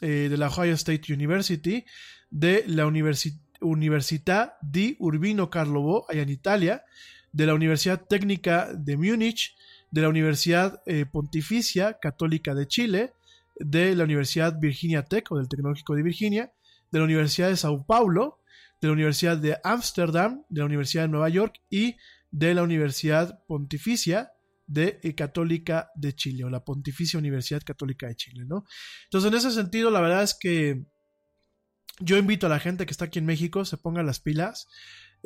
de 0.00 0.36
la 0.36 0.48
Ohio 0.48 0.74
State 0.74 1.12
University, 1.12 1.84
de 2.30 2.64
la 2.66 2.86
Universidad 2.86 4.52
di 4.60 4.96
Urbino 4.98 5.48
Carlovo, 5.48 6.04
allá 6.10 6.22
en 6.22 6.28
Italia, 6.28 6.84
de 7.32 7.46
la 7.46 7.54
Universidad 7.54 8.04
Técnica 8.06 8.68
de 8.72 8.96
Múnich, 8.96 9.56
de 9.90 10.02
la 10.02 10.08
Universidad 10.08 10.82
Pontificia 11.10 11.98
Católica 12.00 12.54
de 12.54 12.68
Chile, 12.68 13.12
de 13.58 13.94
la 13.94 14.04
Universidad 14.04 14.58
Virginia 14.60 15.02
Tech 15.04 15.30
o 15.32 15.38
del 15.38 15.48
Tecnológico 15.48 15.94
de 15.94 16.02
Virginia, 16.02 16.52
de 16.90 16.98
la 16.98 17.04
Universidad 17.04 17.48
de 17.48 17.56
Sao 17.56 17.84
Paulo, 17.84 18.38
de 18.86 18.90
la 18.90 18.94
Universidad 18.94 19.36
de 19.36 19.58
Ámsterdam, 19.64 20.44
de 20.48 20.60
la 20.60 20.66
Universidad 20.66 21.04
de 21.04 21.08
Nueva 21.08 21.28
York 21.28 21.60
y 21.68 21.96
de 22.30 22.54
la 22.54 22.62
Universidad 22.62 23.44
Pontificia 23.46 24.32
de 24.66 25.00
eh, 25.02 25.14
Católica 25.14 25.90
de 25.94 26.14
Chile 26.14 26.44
o 26.44 26.50
la 26.50 26.64
Pontificia 26.64 27.18
Universidad 27.18 27.62
Católica 27.64 28.06
de 28.06 28.16
Chile, 28.16 28.44
¿no? 28.46 28.64
Entonces, 29.04 29.30
en 29.30 29.38
ese 29.38 29.50
sentido, 29.52 29.90
la 29.90 30.00
verdad 30.00 30.22
es 30.22 30.34
que 30.34 30.84
yo 32.00 32.16
invito 32.16 32.46
a 32.46 32.50
la 32.50 32.60
gente 32.60 32.84
que 32.84 32.92
está 32.92 33.06
aquí 33.06 33.18
en 33.18 33.26
México 33.26 33.64
se 33.64 33.78
ponga 33.78 34.02
las 34.02 34.20
pilas. 34.20 34.68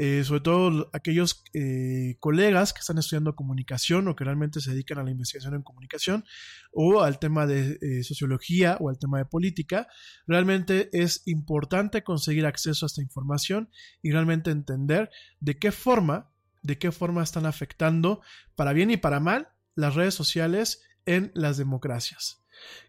Eh, 0.02 0.24
sobre 0.24 0.40
todo 0.40 0.88
aquellos 0.94 1.44
eh, 1.52 2.16
colegas 2.20 2.72
que 2.72 2.80
están 2.80 2.96
estudiando 2.96 3.36
comunicación 3.36 4.08
o 4.08 4.16
que 4.16 4.24
realmente 4.24 4.62
se 4.62 4.70
dedican 4.70 4.96
a 4.96 5.02
la 5.02 5.10
investigación 5.10 5.52
en 5.52 5.60
comunicación 5.60 6.24
o 6.72 7.02
al 7.02 7.18
tema 7.18 7.46
de 7.46 7.78
eh, 7.82 8.02
sociología 8.02 8.78
o 8.80 8.88
al 8.88 8.98
tema 8.98 9.18
de 9.18 9.26
política, 9.26 9.88
realmente 10.26 10.88
es 10.94 11.20
importante 11.26 12.02
conseguir 12.02 12.46
acceso 12.46 12.86
a 12.86 12.88
esta 12.88 13.02
información 13.02 13.68
y 14.00 14.10
realmente 14.10 14.50
entender 14.50 15.10
de 15.38 15.58
qué 15.58 15.70
forma, 15.70 16.30
de 16.62 16.78
qué 16.78 16.92
forma 16.92 17.22
están 17.22 17.44
afectando 17.44 18.22
para 18.54 18.72
bien 18.72 18.90
y 18.90 18.96
para 18.96 19.20
mal 19.20 19.48
las 19.74 19.96
redes 19.96 20.14
sociales 20.14 20.80
en 21.04 21.30
las 21.34 21.58
democracias. 21.58 22.39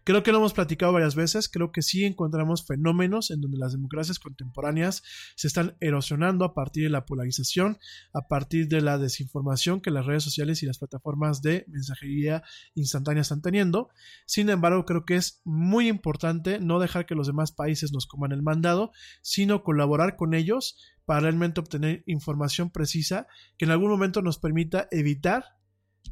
Creo 0.04 0.22
que 0.22 0.32
lo 0.32 0.38
hemos 0.38 0.52
platicado 0.52 0.92
varias 0.92 1.14
veces, 1.14 1.48
creo 1.48 1.72
que 1.72 1.82
sí 1.82 2.04
encontramos 2.04 2.66
fenómenos 2.66 3.30
en 3.30 3.40
donde 3.40 3.58
las 3.58 3.72
democracias 3.72 4.18
contemporáneas 4.18 5.02
se 5.36 5.46
están 5.46 5.76
erosionando 5.80 6.44
a 6.44 6.54
partir 6.54 6.84
de 6.84 6.90
la 6.90 7.06
polarización, 7.06 7.78
a 8.12 8.26
partir 8.28 8.68
de 8.68 8.80
la 8.80 8.98
desinformación 8.98 9.80
que 9.80 9.90
las 9.90 10.06
redes 10.06 10.24
sociales 10.24 10.62
y 10.62 10.66
las 10.66 10.78
plataformas 10.78 11.42
de 11.42 11.64
mensajería 11.68 12.42
instantánea 12.74 13.22
están 13.22 13.42
teniendo. 13.42 13.90
Sin 14.26 14.50
embargo, 14.50 14.84
creo 14.84 15.04
que 15.04 15.16
es 15.16 15.40
muy 15.44 15.88
importante 15.88 16.58
no 16.58 16.78
dejar 16.78 17.06
que 17.06 17.14
los 17.14 17.26
demás 17.26 17.52
países 17.52 17.92
nos 17.92 18.06
coman 18.06 18.32
el 18.32 18.42
mandado, 18.42 18.92
sino 19.20 19.62
colaborar 19.62 20.16
con 20.16 20.34
ellos 20.34 20.76
para 21.04 21.20
realmente 21.20 21.60
obtener 21.60 22.02
información 22.06 22.70
precisa 22.70 23.26
que 23.58 23.64
en 23.64 23.70
algún 23.70 23.90
momento 23.90 24.22
nos 24.22 24.38
permita 24.38 24.88
evitar 24.90 25.44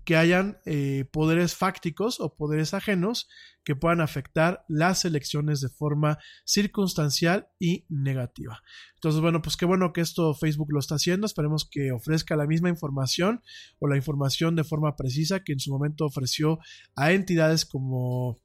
que 0.04 0.16
hayan 0.16 0.58
eh, 0.64 1.04
poderes 1.12 1.54
fácticos 1.54 2.20
o 2.20 2.34
poderes 2.34 2.74
ajenos 2.74 3.28
que 3.64 3.76
puedan 3.76 4.00
afectar 4.00 4.64
las 4.68 5.04
elecciones 5.04 5.60
de 5.60 5.68
forma 5.68 6.18
circunstancial 6.44 7.48
y 7.58 7.84
negativa. 7.88 8.62
Entonces, 8.94 9.20
bueno, 9.20 9.42
pues 9.42 9.56
qué 9.56 9.66
bueno 9.66 9.92
que 9.92 10.00
esto 10.00 10.34
Facebook 10.34 10.72
lo 10.72 10.80
está 10.80 10.96
haciendo. 10.96 11.26
Esperemos 11.26 11.68
que 11.70 11.92
ofrezca 11.92 12.36
la 12.36 12.46
misma 12.46 12.70
información 12.70 13.42
o 13.78 13.88
la 13.88 13.96
información 13.96 14.56
de 14.56 14.64
forma 14.64 14.96
precisa 14.96 15.40
que 15.44 15.52
en 15.52 15.60
su 15.60 15.70
momento 15.70 16.06
ofreció 16.06 16.58
a 16.96 17.12
entidades 17.12 17.66
como 17.66 18.40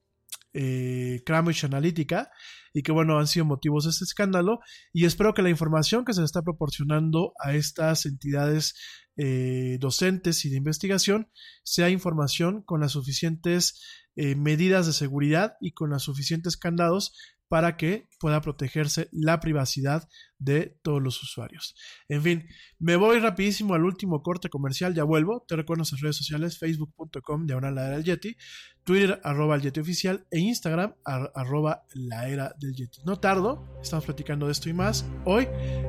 eh, 0.53 1.21
Cambridge 1.25 1.65
Analytica 1.65 2.31
y 2.73 2.81
que 2.81 2.93
bueno 2.93 3.19
han 3.19 3.27
sido 3.27 3.43
motivos 3.43 3.83
de 3.83 3.89
este 3.89 4.05
escándalo 4.05 4.59
y 4.93 5.03
espero 5.03 5.33
que 5.33 5.41
la 5.41 5.49
información 5.49 6.05
que 6.05 6.13
se 6.13 6.23
está 6.23 6.43
proporcionando 6.43 7.33
a 7.43 7.55
estas 7.55 8.05
entidades 8.05 8.75
eh, 9.17 9.77
docentes 9.79 10.43
y 10.45 10.49
de 10.49 10.57
investigación 10.57 11.29
sea 11.63 11.89
información 11.89 12.61
con 12.61 12.81
las 12.81 12.93
suficientes 12.93 13.81
eh, 14.15 14.35
medidas 14.35 14.87
de 14.87 14.93
seguridad 14.93 15.57
y 15.61 15.71
con 15.71 15.89
los 15.89 16.03
suficientes 16.03 16.57
candados 16.57 17.13
para 17.47 17.77
que 17.77 18.09
pueda 18.19 18.41
protegerse 18.41 19.07
la 19.11 19.39
privacidad 19.39 20.07
de 20.39 20.77
todos 20.81 21.01
los 21.01 21.21
usuarios. 21.21 21.75
En 22.09 22.21
fin, 22.21 22.47
me 22.79 22.95
voy 22.95 23.19
rapidísimo 23.19 23.75
al 23.75 23.85
último 23.85 24.23
corte 24.23 24.49
comercial, 24.49 24.95
ya 24.95 25.03
vuelvo. 25.03 25.45
Te 25.47 25.55
recuerdo 25.55 25.83
en 25.89 25.97
redes 25.99 26.17
sociales, 26.17 26.57
facebook.com, 26.57 27.45
diagonal 27.45 27.75
la 27.75 27.87
era 27.87 27.95
del 27.97 28.03
Yeti, 28.03 28.35
Twitter, 28.83 29.21
arroba 29.23 29.55
el 29.55 29.61
Yeti 29.61 29.79
oficial 29.79 30.25
e 30.31 30.39
Instagram, 30.39 30.95
arroba 31.03 31.83
la 31.93 32.27
era 32.27 32.55
del 32.59 32.73
Yeti. 32.73 33.01
No 33.05 33.19
tardo, 33.19 33.79
estamos 33.81 34.05
platicando 34.05 34.47
de 34.47 34.51
esto 34.51 34.69
y 34.69 34.73
más 34.73 35.05
hoy, 35.25 35.47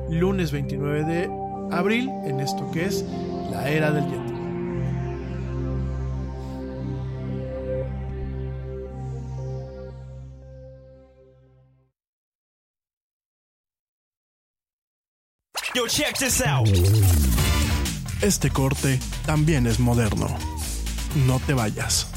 lunes 0.09 0.51
29 0.51 1.03
de 1.05 1.46
abril, 1.71 2.09
en 2.25 2.39
esto 2.39 2.69
que 2.71 2.85
es 2.85 3.05
la 3.51 3.69
era 3.69 3.91
del 3.91 4.05
Yeti. 4.05 4.37
check 15.87 16.17
this 16.17 16.41
out. 16.41 16.67
Este 18.21 18.49
corte 18.49 18.99
también 19.25 19.67
es 19.67 19.79
moderno. 19.79 20.27
No 21.25 21.39
te 21.39 21.53
vayas. 21.53 22.16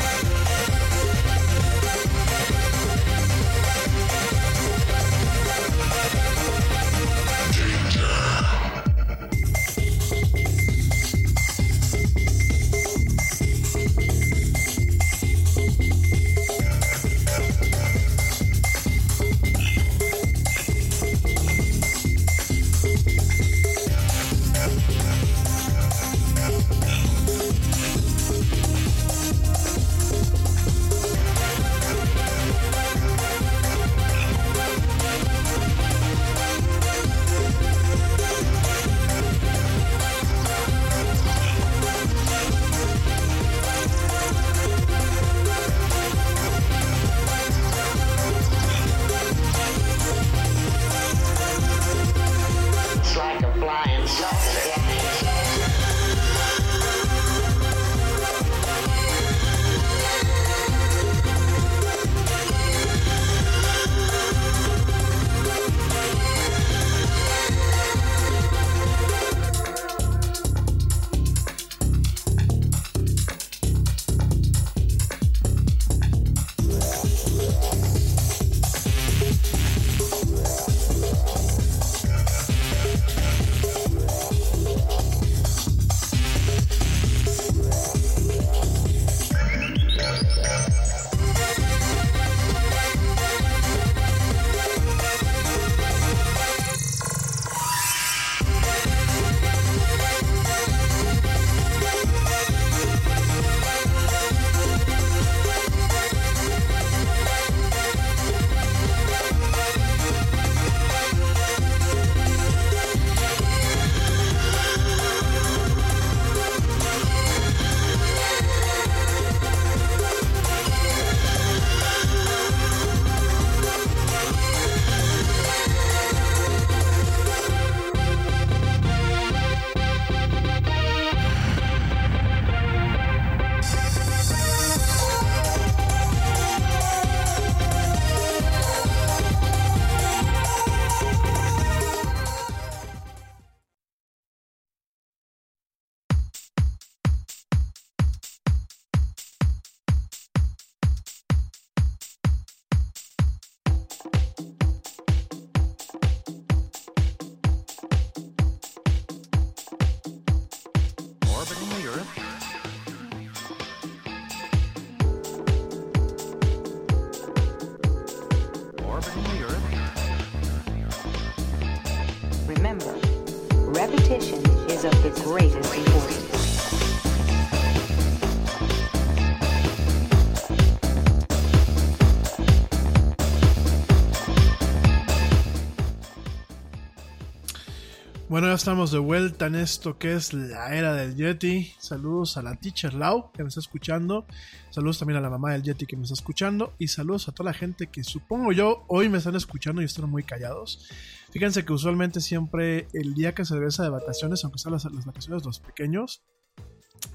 Ya 188.51 188.55
estamos 188.55 188.91
de 188.91 188.99
vuelta 188.99 189.45
en 189.45 189.55
esto 189.55 189.97
que 189.97 190.13
es 190.13 190.33
la 190.33 190.75
era 190.75 190.93
del 190.93 191.15
Yeti. 191.15 191.73
Saludos 191.79 192.35
a 192.35 192.41
la 192.41 192.53
teacher 192.57 192.93
Lau 192.93 193.31
que 193.31 193.43
me 193.43 193.47
está 193.47 193.61
escuchando. 193.61 194.25
Saludos 194.71 194.99
también 194.99 195.19
a 195.19 195.21
la 195.21 195.29
mamá 195.29 195.53
del 195.53 195.63
Yeti 195.63 195.85
que 195.85 195.95
me 195.95 196.03
está 196.03 196.15
escuchando. 196.15 196.73
Y 196.77 196.89
saludos 196.89 197.29
a 197.29 197.31
toda 197.31 197.51
la 197.51 197.57
gente 197.57 197.87
que 197.87 198.03
supongo 198.03 198.51
yo 198.51 198.83
hoy 198.89 199.07
me 199.07 199.19
están 199.19 199.37
escuchando 199.37 199.81
y 199.81 199.85
están 199.85 200.09
muy 200.09 200.23
callados. 200.23 200.85
Fíjense 201.31 201.63
que 201.63 201.71
usualmente 201.71 202.19
siempre 202.19 202.89
el 202.91 203.13
día 203.13 203.33
que 203.33 203.45
se 203.45 203.53
regresa 203.53 203.83
de 203.83 203.89
vacaciones, 203.89 204.43
aunque 204.43 204.59
sean 204.59 204.73
las, 204.73 204.83
las 204.83 205.05
vacaciones 205.05 205.45
los 205.45 205.61
pequeños, 205.61 206.21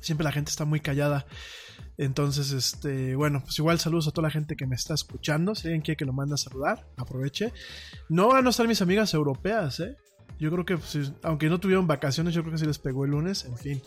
siempre 0.01 0.25
la 0.25 0.33
gente 0.33 0.51
está 0.51 0.65
muy 0.65 0.81
callada. 0.81 1.27
Entonces, 1.99 2.53
este, 2.53 3.15
bueno, 3.15 3.43
pues 3.43 3.59
igual 3.59 3.79
saludos 3.79 4.09
a 4.09 4.11
toda 4.11 4.29
la 4.29 4.33
gente 4.33 4.57
que 4.57 4.67
me 4.67 4.75
está 4.75 4.95
escuchando. 4.95 5.55
Si 5.55 5.67
alguien 5.67 5.83
quiere 5.83 5.99
que 5.99 6.07
lo 6.07 6.15
mande 6.15 6.33
a 6.33 6.39
saludar, 6.39 6.89
aproveche. 6.97 7.53
No 8.09 8.29
van 8.29 8.47
a 8.47 8.51
estar 8.51 8.67
mis 8.67 8.81
amigas 8.81 9.13
europeas, 9.13 9.81
¿eh? 9.81 9.99
Yo 10.39 10.51
creo 10.51 10.65
que, 10.65 10.79
aunque 11.23 11.49
no 11.49 11.59
tuvieron 11.59 11.87
vacaciones, 11.87 12.35
yo 12.35 12.43
creo 12.43 12.53
que 12.53 12.59
sí 12.59 12.67
les 12.67 12.79
pegó 12.79 13.05
el 13.05 13.13
lunes. 13.13 13.45
En 13.45 13.57
fin. 13.57 13.83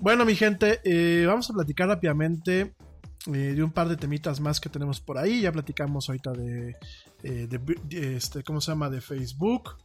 Bueno, 0.00 0.24
mi 0.24 0.34
gente, 0.34 0.80
eh, 0.84 1.24
vamos 1.26 1.48
a 1.48 1.52
platicar 1.52 1.88
rápidamente 1.88 2.74
eh, 3.26 3.54
de 3.54 3.62
un 3.62 3.70
par 3.70 3.88
de 3.88 3.96
temitas 3.96 4.40
más 4.40 4.60
que 4.60 4.68
tenemos 4.68 5.00
por 5.00 5.18
ahí. 5.18 5.42
Ya 5.42 5.52
platicamos 5.52 6.08
ahorita 6.08 6.32
de, 6.32 6.76
eh, 7.22 7.48
de, 7.48 8.16
este, 8.16 8.42
¿cómo 8.42 8.60
se 8.60 8.72
llama? 8.72 8.90
De 8.90 9.00
Facebook. 9.00 9.76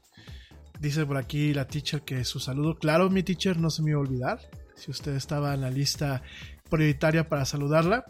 Dice 0.79 1.05
por 1.05 1.17
aquí 1.17 1.53
la 1.53 1.67
teacher 1.67 2.01
que 2.01 2.23
su 2.23 2.39
saludo. 2.39 2.77
Claro, 2.77 3.09
mi 3.09 3.23
teacher, 3.23 3.57
no 3.57 3.69
se 3.69 3.83
me 3.83 3.91
iba 3.91 3.99
a 3.99 4.01
olvidar. 4.01 4.39
Si 4.75 4.89
usted 4.91 5.15
estaba 5.15 5.53
en 5.53 5.61
la 5.61 5.69
lista 5.69 6.23
prioritaria 6.69 7.29
para 7.29 7.45
saludarla, 7.45 8.05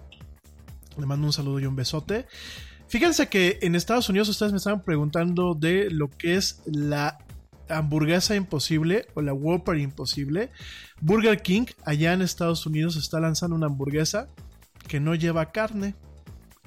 le 0.97 1.05
mando 1.05 1.27
un 1.27 1.33
saludo 1.33 1.59
y 1.59 1.65
un 1.65 1.75
besote. 1.75 2.25
Fíjense 2.87 3.27
que 3.27 3.59
en 3.61 3.75
Estados 3.75 4.07
Unidos 4.09 4.29
ustedes 4.29 4.53
me 4.53 4.57
estaban 4.57 4.81
preguntando 4.83 5.53
de 5.53 5.89
lo 5.91 6.09
que 6.09 6.35
es 6.35 6.61
la 6.65 7.17
hamburguesa 7.69 8.35
imposible 8.35 9.07
o 9.13 9.21
la 9.21 9.33
Whopper 9.33 9.77
imposible. 9.77 10.51
Burger 11.01 11.41
King 11.41 11.65
allá 11.85 12.13
en 12.13 12.21
Estados 12.21 12.65
Unidos 12.65 12.95
está 12.95 13.19
lanzando 13.19 13.55
una 13.55 13.67
hamburguesa 13.67 14.29
que 14.87 14.99
no 14.99 15.15
lleva 15.15 15.51
carne. 15.51 15.95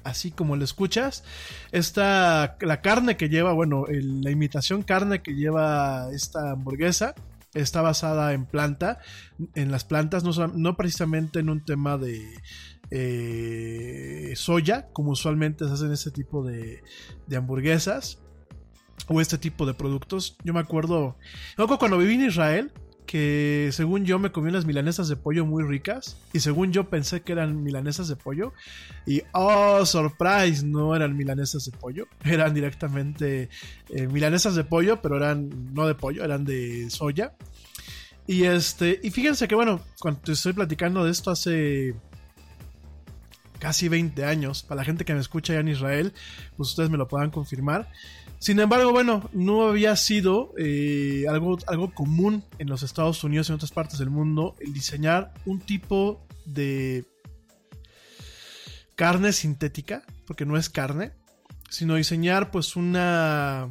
Así 0.03 0.31
como 0.31 0.55
lo 0.55 0.63
escuchas, 0.63 1.23
esta, 1.71 2.57
la 2.61 2.81
carne 2.81 3.17
que 3.17 3.29
lleva, 3.29 3.53
bueno, 3.53 3.85
la 3.87 4.31
imitación 4.31 4.81
carne 4.81 5.21
que 5.21 5.35
lleva 5.35 6.09
esta 6.11 6.51
hamburguesa 6.51 7.13
está 7.53 7.83
basada 7.83 8.33
en 8.33 8.45
planta, 8.45 8.97
en 9.53 9.71
las 9.71 9.83
plantas, 9.83 10.23
no, 10.23 10.31
no 10.47 10.75
precisamente 10.75 11.39
en 11.39 11.51
un 11.51 11.63
tema 11.63 11.99
de, 11.99 12.19
eh, 12.89 14.33
soya, 14.35 14.89
como 14.91 15.11
usualmente 15.11 15.65
se 15.65 15.73
hacen 15.73 15.93
este 15.93 16.11
tipo 16.11 16.43
de, 16.43 16.83
de, 17.27 17.37
hamburguesas 17.37 18.19
o 19.07 19.21
este 19.21 19.37
tipo 19.37 19.65
de 19.65 19.73
productos. 19.73 20.37
Yo 20.43 20.53
me 20.53 20.59
acuerdo, 20.59 21.15
me 21.57 21.67
cuando 21.77 21.97
viví 21.97 22.15
en 22.15 22.25
Israel, 22.25 22.71
que 23.11 23.71
según 23.73 24.05
yo 24.05 24.19
me 24.19 24.31
comí 24.31 24.49
unas 24.49 24.65
milanesas 24.65 25.09
de 25.09 25.17
pollo 25.17 25.45
muy 25.45 25.63
ricas 25.63 26.15
y 26.31 26.39
según 26.39 26.71
yo 26.71 26.89
pensé 26.89 27.21
que 27.21 27.33
eran 27.33 27.61
milanesas 27.61 28.07
de 28.07 28.15
pollo 28.15 28.53
y 29.05 29.21
oh 29.33 29.85
surprise 29.85 30.65
no 30.65 30.95
eran 30.95 31.17
milanesas 31.17 31.65
de 31.65 31.77
pollo 31.77 32.07
eran 32.23 32.53
directamente 32.53 33.49
eh, 33.89 34.07
milanesas 34.07 34.55
de 34.55 34.63
pollo 34.63 35.01
pero 35.01 35.17
eran 35.17 35.73
no 35.73 35.87
de 35.87 35.95
pollo 35.95 36.23
eran 36.23 36.45
de 36.45 36.89
soya 36.89 37.33
y 38.27 38.43
este 38.43 39.01
y 39.03 39.11
fíjense 39.11 39.45
que 39.45 39.55
bueno 39.55 39.81
cuando 39.99 40.31
estoy 40.31 40.53
platicando 40.53 41.03
de 41.03 41.11
esto 41.11 41.31
hace 41.31 41.93
casi 43.59 43.89
20 43.89 44.23
años 44.23 44.63
para 44.63 44.79
la 44.81 44.85
gente 44.85 45.03
que 45.03 45.13
me 45.13 45.19
escucha 45.19 45.51
allá 45.51 45.59
en 45.59 45.67
Israel 45.67 46.13
pues 46.55 46.69
ustedes 46.69 46.89
me 46.89 46.97
lo 46.97 47.09
puedan 47.09 47.29
confirmar 47.29 47.89
sin 48.41 48.59
embargo, 48.59 48.91
bueno, 48.91 49.29
no 49.33 49.67
había 49.67 49.95
sido 49.95 50.55
eh, 50.57 51.25
algo, 51.29 51.59
algo 51.67 51.93
común 51.93 52.43
en 52.57 52.69
los 52.69 52.81
Estados 52.81 53.23
Unidos 53.23 53.47
y 53.47 53.51
en 53.51 53.57
otras 53.57 53.71
partes 53.71 53.99
del 53.99 54.09
mundo 54.09 54.55
el 54.59 54.73
diseñar 54.73 55.31
un 55.45 55.59
tipo 55.59 56.25
de 56.45 57.05
carne 58.95 59.31
sintética, 59.31 60.01
porque 60.25 60.47
no 60.47 60.57
es 60.57 60.71
carne, 60.71 61.11
sino 61.69 61.93
diseñar 61.93 62.49
pues 62.49 62.75
una 62.75 63.69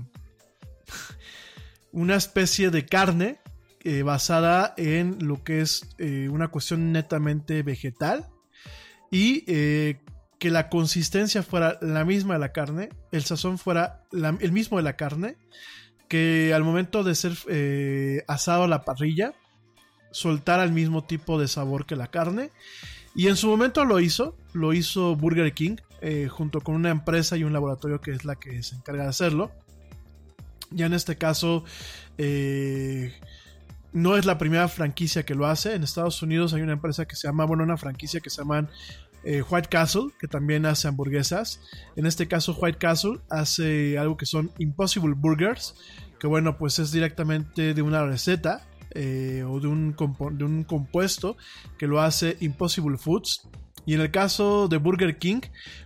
una 1.91 2.15
especie 2.15 2.71
de 2.71 2.87
carne 2.87 3.41
eh, 3.83 4.03
basada 4.03 4.73
en 4.77 5.27
lo 5.27 5.43
que 5.43 5.63
es 5.63 5.89
eh, 5.99 6.29
una 6.31 6.47
cuestión 6.47 6.93
netamente 6.93 7.65
vegetal 7.65 8.29
y 9.11 9.43
que 10.41 10.51
la 10.51 10.71
consistencia 10.71 11.43
fuera 11.43 11.79
la 11.83 12.05
misma 12.07 12.35
de 12.35 12.41
la 12.41 12.53
carne, 12.53 12.89
el 13.13 13.23
sazón 13.23 13.59
fuera 13.59 14.05
el 14.11 14.53
mismo 14.53 14.79
de 14.79 14.83
la 14.83 14.97
carne, 14.97 15.37
que 16.09 16.53
al 16.55 16.65
momento 16.65 17.05
de 17.05 17.15
ser 17.15 17.35
eh, 17.49 18.25
asado 18.27 18.65
a 18.65 18.69
la 18.69 18.83
parrilla, 18.87 19.35
soltara 20.13 20.65
el 20.65 20.73
mismo 20.73 21.05
tipo 21.05 21.39
de 21.39 21.47
sabor 21.47 21.85
que 21.85 21.95
la 21.95 22.07
carne. 22.07 22.51
Y 23.15 23.29
en 23.29 23.37
su 23.37 23.49
momento 23.49 23.85
lo 23.85 24.01
hizo, 24.01 24.35
lo 24.55 24.73
hizo 24.73 25.15
Burger 25.15 25.53
King, 25.53 25.77
eh, 26.01 26.29
junto 26.29 26.63
con 26.63 26.75
una 26.75 26.89
empresa 26.89 27.37
y 27.37 27.45
un 27.45 27.53
laboratorio 27.53 28.01
que 28.01 28.13
es 28.13 28.25
la 28.25 28.35
que 28.37 28.63
se 28.63 28.77
encarga 28.77 29.03
de 29.03 29.11
hacerlo. 29.11 29.53
Ya 30.71 30.87
en 30.87 30.95
este 30.95 31.19
caso, 31.19 31.65
eh, 32.17 33.13
no 33.93 34.17
es 34.17 34.25
la 34.25 34.39
primera 34.39 34.69
franquicia 34.69 35.25
que 35.25 35.35
lo 35.35 35.47
hace. 35.47 35.75
En 35.75 35.83
Estados 35.83 36.23
Unidos 36.23 36.55
hay 36.55 36.63
una 36.63 36.73
empresa 36.73 37.05
que 37.05 37.15
se 37.15 37.29
llama, 37.29 37.45
bueno, 37.45 37.63
una 37.63 37.77
franquicia 37.77 38.21
que 38.21 38.31
se 38.31 38.39
llama 38.39 38.71
eh, 39.25 39.43
White 39.49 39.69
Castle, 39.69 40.09
que 40.19 40.29
también 40.29 40.67
hace 40.67 40.89
hamburguesas. 40.89 41.61
En 41.97 42.07
este 42.07 42.27
caso, 42.29 42.57
White 42.59 42.79
Castle 42.79 43.21
hace 43.29 43.99
algo 43.99 44.17
que 44.17 44.27
son 44.27 44.51
Impossible 44.59 45.15
Burgers, 45.17 45.75
que 46.19 46.27
bueno, 46.27 46.57
pues 46.59 46.79
es 46.79 46.93
directamente 46.93 47.75
de 47.75 47.83
una 47.83 48.05
receta 48.05 48.67
eh, 48.93 49.45
o 49.47 49.61
de 49.61 49.69
un, 49.69 49.95
de 50.33 50.45
un 50.45 50.65
compuesto 50.65 51.37
que 51.79 51.87
lo 51.87 52.01
hace 52.01 52.37
Impossible 52.41 52.99
Foods. 52.99 53.49
Y 53.87 53.95
en 53.95 54.01
el 54.01 54.11
caso 54.11 54.69
de 54.69 54.77
Burger 54.77 55.19
King, 55.19 55.41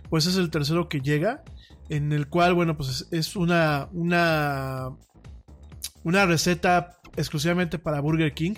pues 0.09 0.25
es 0.25 0.37
el 0.37 0.49
tercero 0.49 0.89
que 0.89 1.01
llega, 1.01 1.43
en 1.89 2.11
el 2.11 2.27
cual, 2.27 2.53
bueno, 2.53 2.75
pues 2.75 3.07
es 3.11 3.35
una, 3.35 3.89
una, 3.93 4.89
una 6.03 6.25
receta 6.25 6.97
exclusivamente 7.15 7.79
para 7.79 8.01
Burger 8.01 8.33
King 8.33 8.55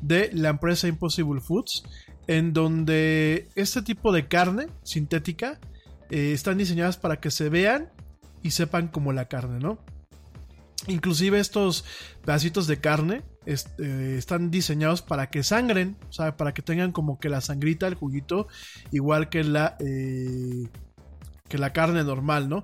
de 0.00 0.30
la 0.32 0.48
empresa 0.48 0.88
Impossible 0.88 1.40
Foods 1.40 1.84
en 2.28 2.52
donde 2.52 3.48
este 3.56 3.82
tipo 3.82 4.12
de 4.12 4.28
carne 4.28 4.68
sintética 4.84 5.58
eh, 6.10 6.32
están 6.32 6.58
diseñadas 6.58 6.96
para 6.96 7.18
que 7.18 7.32
se 7.32 7.48
vean 7.48 7.90
y 8.42 8.52
sepan 8.52 8.86
como 8.88 9.12
la 9.12 9.26
carne, 9.26 9.58
¿no? 9.58 9.78
Inclusive 10.86 11.40
estos 11.40 11.84
pedacitos 12.24 12.68
de 12.68 12.80
carne 12.80 13.24
este, 13.46 14.16
están 14.16 14.50
diseñados 14.50 15.02
para 15.02 15.28
que 15.28 15.42
sangren, 15.42 15.96
o 16.08 16.12
sea, 16.12 16.36
para 16.36 16.54
que 16.54 16.62
tengan 16.62 16.92
como 16.92 17.18
que 17.18 17.28
la 17.28 17.40
sangrita, 17.40 17.88
el 17.88 17.94
juguito, 17.94 18.46
igual 18.92 19.28
que 19.28 19.42
la, 19.42 19.76
eh, 19.80 20.68
que 21.48 21.58
la 21.58 21.72
carne 21.72 22.04
normal, 22.04 22.48
¿no? 22.48 22.62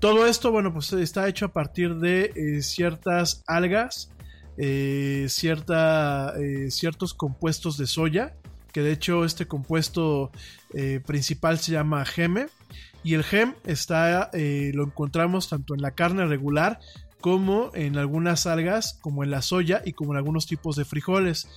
Todo 0.00 0.26
esto, 0.26 0.50
bueno, 0.50 0.72
pues 0.72 0.92
está 0.94 1.28
hecho 1.28 1.46
a 1.46 1.52
partir 1.52 1.94
de 1.96 2.32
eh, 2.34 2.62
ciertas 2.62 3.44
algas, 3.46 4.10
eh, 4.56 5.26
cierta, 5.28 6.34
eh, 6.40 6.72
ciertos 6.72 7.14
compuestos 7.14 7.76
de 7.76 7.86
soya 7.86 8.34
que 8.72 8.82
de 8.82 8.92
hecho 8.92 9.24
este 9.24 9.46
compuesto 9.46 10.30
eh, 10.72 11.00
principal 11.04 11.58
se 11.58 11.72
llama 11.72 12.04
geme 12.04 12.46
y 13.04 13.14
el 13.14 13.24
gem 13.24 13.54
está 13.64 14.30
eh, 14.32 14.72
lo 14.74 14.84
encontramos 14.84 15.48
tanto 15.48 15.74
en 15.74 15.82
la 15.82 15.92
carne 15.92 16.26
regular 16.26 16.80
como 17.20 17.70
en 17.74 17.96
algunas 17.98 18.46
algas 18.46 18.98
como 19.00 19.24
en 19.24 19.30
la 19.30 19.42
soya 19.42 19.82
y 19.84 19.92
como 19.92 20.12
en 20.12 20.18
algunos 20.18 20.46
tipos 20.46 20.76
de 20.76 20.84
frijoles. 20.84 21.48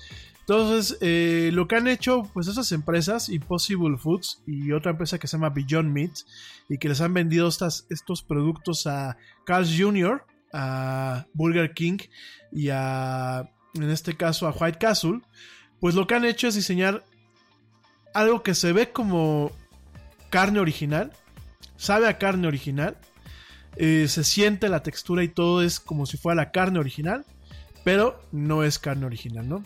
Entonces 0.42 0.98
eh, 1.02 1.50
lo 1.54 1.68
que 1.68 1.76
han 1.76 1.88
hecho 1.88 2.30
pues 2.34 2.48
esas 2.48 2.72
empresas 2.72 3.30
Impossible 3.30 3.98
Foods 3.98 4.44
y 4.46 4.72
otra 4.74 4.92
empresa 4.92 5.18
que 5.18 5.28
se 5.28 5.38
llama 5.38 5.50
Beyond 5.50 5.92
Meat 5.92 6.12
y 6.70 6.78
que 6.78 6.90
les 6.90 7.02
han 7.02 7.14
vendido 7.14 7.48
estas, 7.48 7.88
estos 7.90 8.22
productos 8.22 8.86
a 8.86 9.18
Carl's 9.46 9.74
Jr 9.76 10.24
a 10.56 11.26
Burger 11.34 11.74
King 11.74 11.98
y 12.52 12.70
a 12.70 13.50
en 13.74 13.90
este 13.90 14.16
caso 14.16 14.48
a 14.48 14.52
White 14.52 14.78
Castle 14.80 15.22
pues 15.86 15.94
lo 15.94 16.08
que 16.08 16.16
han 16.16 16.26
hecho 16.26 16.48
es 16.48 16.56
diseñar 16.56 17.04
algo 18.16 18.42
que 18.42 18.56
se 18.56 18.74
ve 18.74 18.92
como 18.92 19.52
carne 20.32 20.60
original, 20.60 21.12
sabe 21.78 22.08
a 22.08 22.18
carne 22.18 22.48
original, 22.48 22.98
eh, 23.76 24.08
se 24.08 24.24
siente 24.24 24.68
la 24.68 24.82
textura 24.82 25.24
y 25.24 25.28
todo 25.28 25.62
es 25.62 25.80
como 25.80 26.08
si 26.08 26.18
fuera 26.18 26.38
la 26.38 26.50
carne 26.50 26.80
original, 26.80 27.24
pero 27.84 28.20
no 28.32 28.64
es 28.64 28.80
carne 28.80 29.06
original, 29.06 29.48
¿no? 29.48 29.64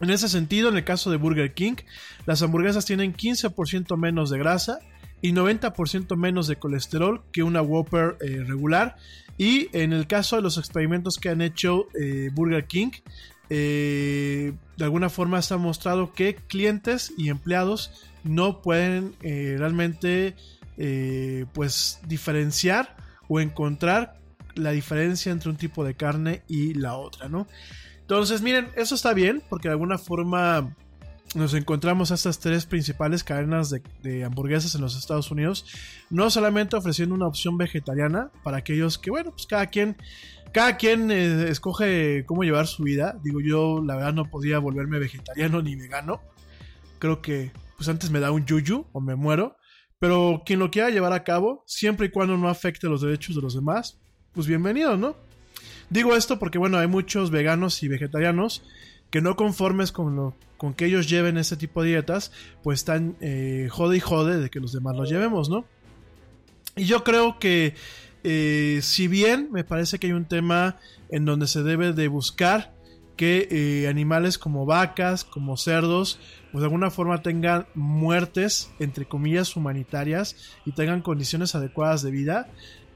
En 0.00 0.10
ese 0.10 0.28
sentido, 0.28 0.68
en 0.68 0.76
el 0.76 0.84
caso 0.84 1.10
de 1.10 1.16
Burger 1.16 1.52
King, 1.52 1.78
las 2.26 2.40
hamburguesas 2.42 2.84
tienen 2.84 3.12
15% 3.12 3.96
menos 3.96 4.30
de 4.30 4.38
grasa 4.38 4.78
y 5.20 5.32
90% 5.32 6.16
menos 6.16 6.46
de 6.46 6.60
colesterol 6.60 7.24
que 7.32 7.42
una 7.42 7.60
Whopper 7.60 8.18
eh, 8.20 8.44
regular. 8.46 8.94
Y 9.36 9.68
en 9.76 9.92
el 9.92 10.06
caso 10.06 10.36
de 10.36 10.42
los 10.42 10.58
experimentos 10.58 11.16
que 11.16 11.30
han 11.30 11.40
hecho 11.40 11.88
eh, 12.00 12.30
Burger 12.32 12.68
King, 12.68 12.92
eh, 13.50 14.52
de 14.76 14.84
alguna 14.84 15.10
forma 15.10 15.42
se 15.42 15.54
ha 15.54 15.58
mostrado 15.58 16.12
que 16.12 16.34
clientes 16.34 17.12
y 17.16 17.28
empleados 17.28 17.90
no 18.24 18.62
pueden 18.62 19.14
realmente 19.20 20.34
pues 21.52 22.00
diferenciar 22.06 22.96
o 23.28 23.40
encontrar 23.40 24.16
la 24.54 24.70
diferencia 24.70 25.32
entre 25.32 25.50
un 25.50 25.56
tipo 25.56 25.84
de 25.84 25.94
carne 25.94 26.42
y 26.48 26.74
la 26.74 26.96
otra, 26.96 27.28
¿no? 27.28 27.46
Entonces, 28.00 28.42
miren, 28.42 28.68
eso 28.76 28.94
está 28.94 29.14
bien 29.14 29.42
porque 29.48 29.68
de 29.68 29.72
alguna 29.72 29.98
forma 29.98 30.74
nos 31.34 31.54
encontramos 31.54 32.10
a 32.10 32.14
estas 32.14 32.38
tres 32.38 32.66
principales 32.66 33.24
cadenas 33.24 33.74
de, 34.02 34.24
hamburguesas 34.24 34.74
en 34.74 34.82
los 34.82 34.96
Estados 34.96 35.30
Unidos, 35.30 35.66
no 36.10 36.30
solamente 36.30 36.76
ofreciendo 36.76 37.14
una 37.14 37.26
opción 37.26 37.56
vegetariana 37.56 38.30
para 38.42 38.58
aquellos 38.58 38.98
que, 38.98 39.10
bueno, 39.10 39.32
pues 39.32 39.46
cada 39.46 39.66
quien, 39.66 39.96
cada 40.54 40.76
quien 40.76 41.10
eh, 41.10 41.48
escoge 41.50 42.24
cómo 42.26 42.44
llevar 42.44 42.68
su 42.68 42.84
vida. 42.84 43.18
Digo, 43.24 43.40
yo 43.40 43.82
la 43.84 43.96
verdad 43.96 44.14
no 44.14 44.30
podía 44.30 44.60
volverme 44.60 45.00
vegetariano 45.00 45.60
ni 45.60 45.74
vegano. 45.74 46.22
Creo 47.00 47.20
que, 47.20 47.50
pues 47.76 47.88
antes 47.88 48.10
me 48.10 48.20
da 48.20 48.30
un 48.30 48.46
yuyu 48.46 48.86
o 48.92 49.00
me 49.00 49.16
muero. 49.16 49.56
Pero 49.98 50.42
quien 50.46 50.60
lo 50.60 50.70
quiera 50.70 50.90
llevar 50.90 51.12
a 51.12 51.24
cabo, 51.24 51.64
siempre 51.66 52.06
y 52.06 52.10
cuando 52.10 52.36
no 52.36 52.48
afecte 52.48 52.86
los 52.86 53.02
derechos 53.02 53.34
de 53.34 53.42
los 53.42 53.54
demás, 53.54 53.98
pues 54.32 54.46
bienvenido, 54.46 54.96
¿no? 54.96 55.16
Digo 55.90 56.14
esto 56.14 56.38
porque, 56.38 56.58
bueno, 56.58 56.78
hay 56.78 56.86
muchos 56.86 57.32
veganos 57.32 57.82
y 57.82 57.88
vegetarianos 57.88 58.62
que 59.10 59.20
no 59.20 59.34
conformes 59.34 59.90
con, 59.90 60.14
lo, 60.14 60.36
con 60.56 60.72
que 60.72 60.86
ellos 60.86 61.08
lleven 61.08 61.36
ese 61.36 61.56
tipo 61.56 61.82
de 61.82 61.88
dietas, 61.88 62.30
pues 62.62 62.78
están 62.78 63.16
eh, 63.20 63.66
jode 63.72 63.96
y 63.96 64.00
jode 64.00 64.38
de 64.38 64.50
que 64.50 64.60
los 64.60 64.72
demás 64.72 64.94
lo 64.94 65.04
llevemos, 65.04 65.48
¿no? 65.48 65.64
Y 66.76 66.84
yo 66.84 67.02
creo 67.02 67.40
que 67.40 67.74
eh, 68.24 68.80
si 68.82 69.06
bien 69.08 69.48
me 69.52 69.64
parece 69.64 69.98
que 69.98 70.08
hay 70.08 70.12
un 70.12 70.24
tema 70.24 70.78
en 71.10 71.24
donde 71.24 71.46
se 71.46 71.62
debe 71.62 71.92
de 71.92 72.08
buscar 72.08 72.74
que 73.16 73.48
eh, 73.50 73.88
animales 73.88 74.38
como 74.38 74.66
vacas, 74.66 75.24
como 75.24 75.56
cerdos, 75.56 76.18
pues 76.50 76.60
de 76.60 76.66
alguna 76.66 76.90
forma 76.90 77.22
tengan 77.22 77.66
muertes, 77.74 78.72
entre 78.80 79.06
comillas, 79.06 79.56
humanitarias 79.56 80.36
y 80.64 80.72
tengan 80.72 81.00
condiciones 81.00 81.54
adecuadas 81.54 82.02
de 82.02 82.10
vida, 82.10 82.48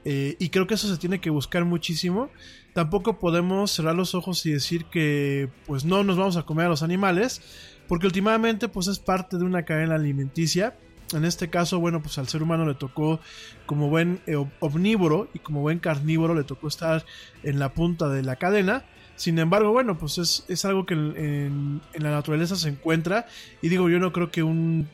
eh, 0.05 0.35
y 0.39 0.49
creo 0.49 0.67
que 0.67 0.75
eso 0.75 0.87
se 0.87 0.97
tiene 0.97 1.19
que 1.19 1.29
buscar 1.29 1.65
muchísimo. 1.65 2.29
Tampoco 2.73 3.19
podemos 3.19 3.71
cerrar 3.71 3.95
los 3.95 4.15
ojos 4.15 4.45
y 4.45 4.51
decir 4.51 4.85
que 4.85 5.49
pues 5.65 5.85
no 5.85 6.03
nos 6.03 6.17
vamos 6.17 6.37
a 6.37 6.43
comer 6.43 6.67
a 6.67 6.69
los 6.69 6.83
animales, 6.83 7.41
porque 7.87 8.07
últimamente 8.07 8.67
pues 8.69 8.87
es 8.87 8.99
parte 8.99 9.37
de 9.37 9.43
una 9.43 9.65
cadena 9.65 9.95
alimenticia. 9.95 10.77
En 11.13 11.25
este 11.25 11.49
caso, 11.49 11.79
bueno, 11.79 12.01
pues 12.01 12.17
al 12.17 12.27
ser 12.27 12.43
humano 12.43 12.65
le 12.65 12.75
tocó 12.75 13.19
como 13.65 13.89
buen 13.89 14.21
eh, 14.27 14.35
omnívoro 14.59 15.27
y 15.33 15.39
como 15.39 15.61
buen 15.61 15.79
carnívoro 15.79 16.35
le 16.35 16.43
tocó 16.43 16.67
estar 16.67 17.05
en 17.43 17.59
la 17.59 17.73
punta 17.73 18.09
de 18.09 18.21
la 18.21 18.35
cadena. 18.35 18.85
Sin 19.15 19.39
embargo, 19.39 19.71
bueno, 19.71 19.97
pues 19.97 20.45
es, 20.47 20.65
algo 20.65 20.85
que 20.85 20.93
en, 20.93 21.81
la 21.93 22.11
naturaleza 22.11 22.55
se 22.55 22.69
encuentra. 22.69 23.27
Y 23.61 23.69
digo, 23.69 23.89
yo 23.89 23.99
no 23.99 24.13
creo 24.13 24.31
que 24.31 24.43
un, 24.43 24.87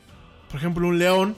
por 0.49 0.57
ejemplo, 0.57 0.87
un 0.87 0.97
león 0.97 1.35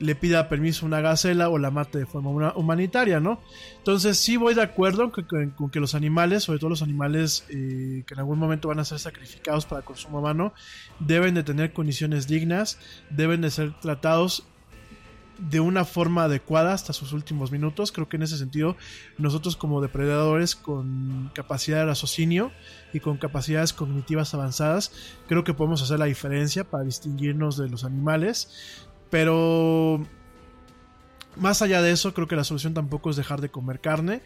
le 0.00 0.14
pida 0.14 0.48
permiso 0.48 0.84
a 0.84 0.88
una 0.88 1.00
gacela 1.02 1.50
o 1.50 1.58
la 1.58 1.70
mate 1.70 1.98
de 1.98 2.06
forma 2.06 2.52
humanitaria, 2.56 3.20
¿no? 3.20 3.38
Entonces 3.76 4.16
sí 4.18 4.38
voy 4.38 4.54
de 4.54 4.62
acuerdo 4.62 5.12
con 5.12 5.70
que, 5.70 5.80
los 5.80 5.94
animales, 5.94 6.44
sobre 6.44 6.58
todo 6.58 6.70
los 6.70 6.82
animales 6.82 7.44
eh, 7.50 8.02
que 8.06 8.14
en 8.14 8.18
algún 8.18 8.38
momento 8.38 8.68
van 8.68 8.80
a 8.80 8.84
ser 8.84 8.98
sacrificados 8.98 9.66
para 9.66 9.82
consumo 9.82 10.18
humano, 10.20 10.54
deben 10.98 11.34
de 11.34 11.42
tener 11.42 11.74
condiciones 11.74 12.26
dignas, 12.26 12.78
deben 13.10 13.42
de 13.42 13.50
ser 13.50 13.78
tratados 13.80 14.44
de 15.38 15.60
una 15.60 15.84
forma 15.84 16.24
adecuada 16.24 16.72
hasta 16.72 16.92
sus 16.92 17.12
últimos 17.12 17.50
minutos. 17.50 17.92
Creo 17.92 18.08
que 18.08 18.16
en 18.16 18.22
ese 18.22 18.36
sentido 18.36 18.76
nosotros 19.18 19.56
como 19.56 19.80
depredadores 19.80 20.54
con 20.54 21.30
capacidad 21.34 21.78
de 21.78 21.86
raciocinio 21.86 22.52
y 22.92 23.00
con 23.00 23.16
capacidades 23.16 23.72
cognitivas 23.72 24.34
avanzadas, 24.34 24.92
creo 25.28 25.44
que 25.44 25.54
podemos 25.54 25.82
hacer 25.82 25.98
la 25.98 26.06
diferencia 26.06 26.64
para 26.64 26.84
distinguirnos 26.84 27.56
de 27.56 27.68
los 27.68 27.84
animales. 27.84 28.88
Pero 29.10 30.00
más 31.36 31.62
allá 31.62 31.82
de 31.82 31.92
eso, 31.92 32.14
creo 32.14 32.28
que 32.28 32.36
la 32.36 32.44
solución 32.44 32.74
tampoco 32.74 33.10
es 33.10 33.16
dejar 33.16 33.40
de 33.40 33.48
comer 33.48 33.80
carne. 33.80 34.22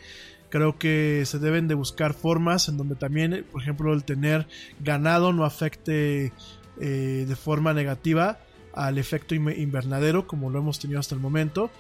Creo 0.51 0.79
que 0.79 1.25
se 1.27 1.39
deben 1.39 1.69
de 1.69 1.75
buscar 1.75 2.15
formas 2.15 2.69
en 2.69 2.77
donde 2.77 2.95
también, 2.95 3.45
por 3.51 3.63
ejemplo, 3.63 3.93
el 3.93 4.05
tener 4.05 4.47
ganado 4.81 5.33
no 5.33 5.45
afecte 5.45 6.33
eh, 6.81 7.25
de 7.27 7.37
forma 7.37 7.73
negativa 7.73 8.39
al 8.73 8.99
efecto 8.99 9.35
invernadero 9.37 10.27
como 10.27 10.51
lo 10.51 10.59
hemos 10.59 10.79
tenido 10.79 11.01
hasta 11.01 11.15
el 11.15 11.21
momento. 11.21 11.71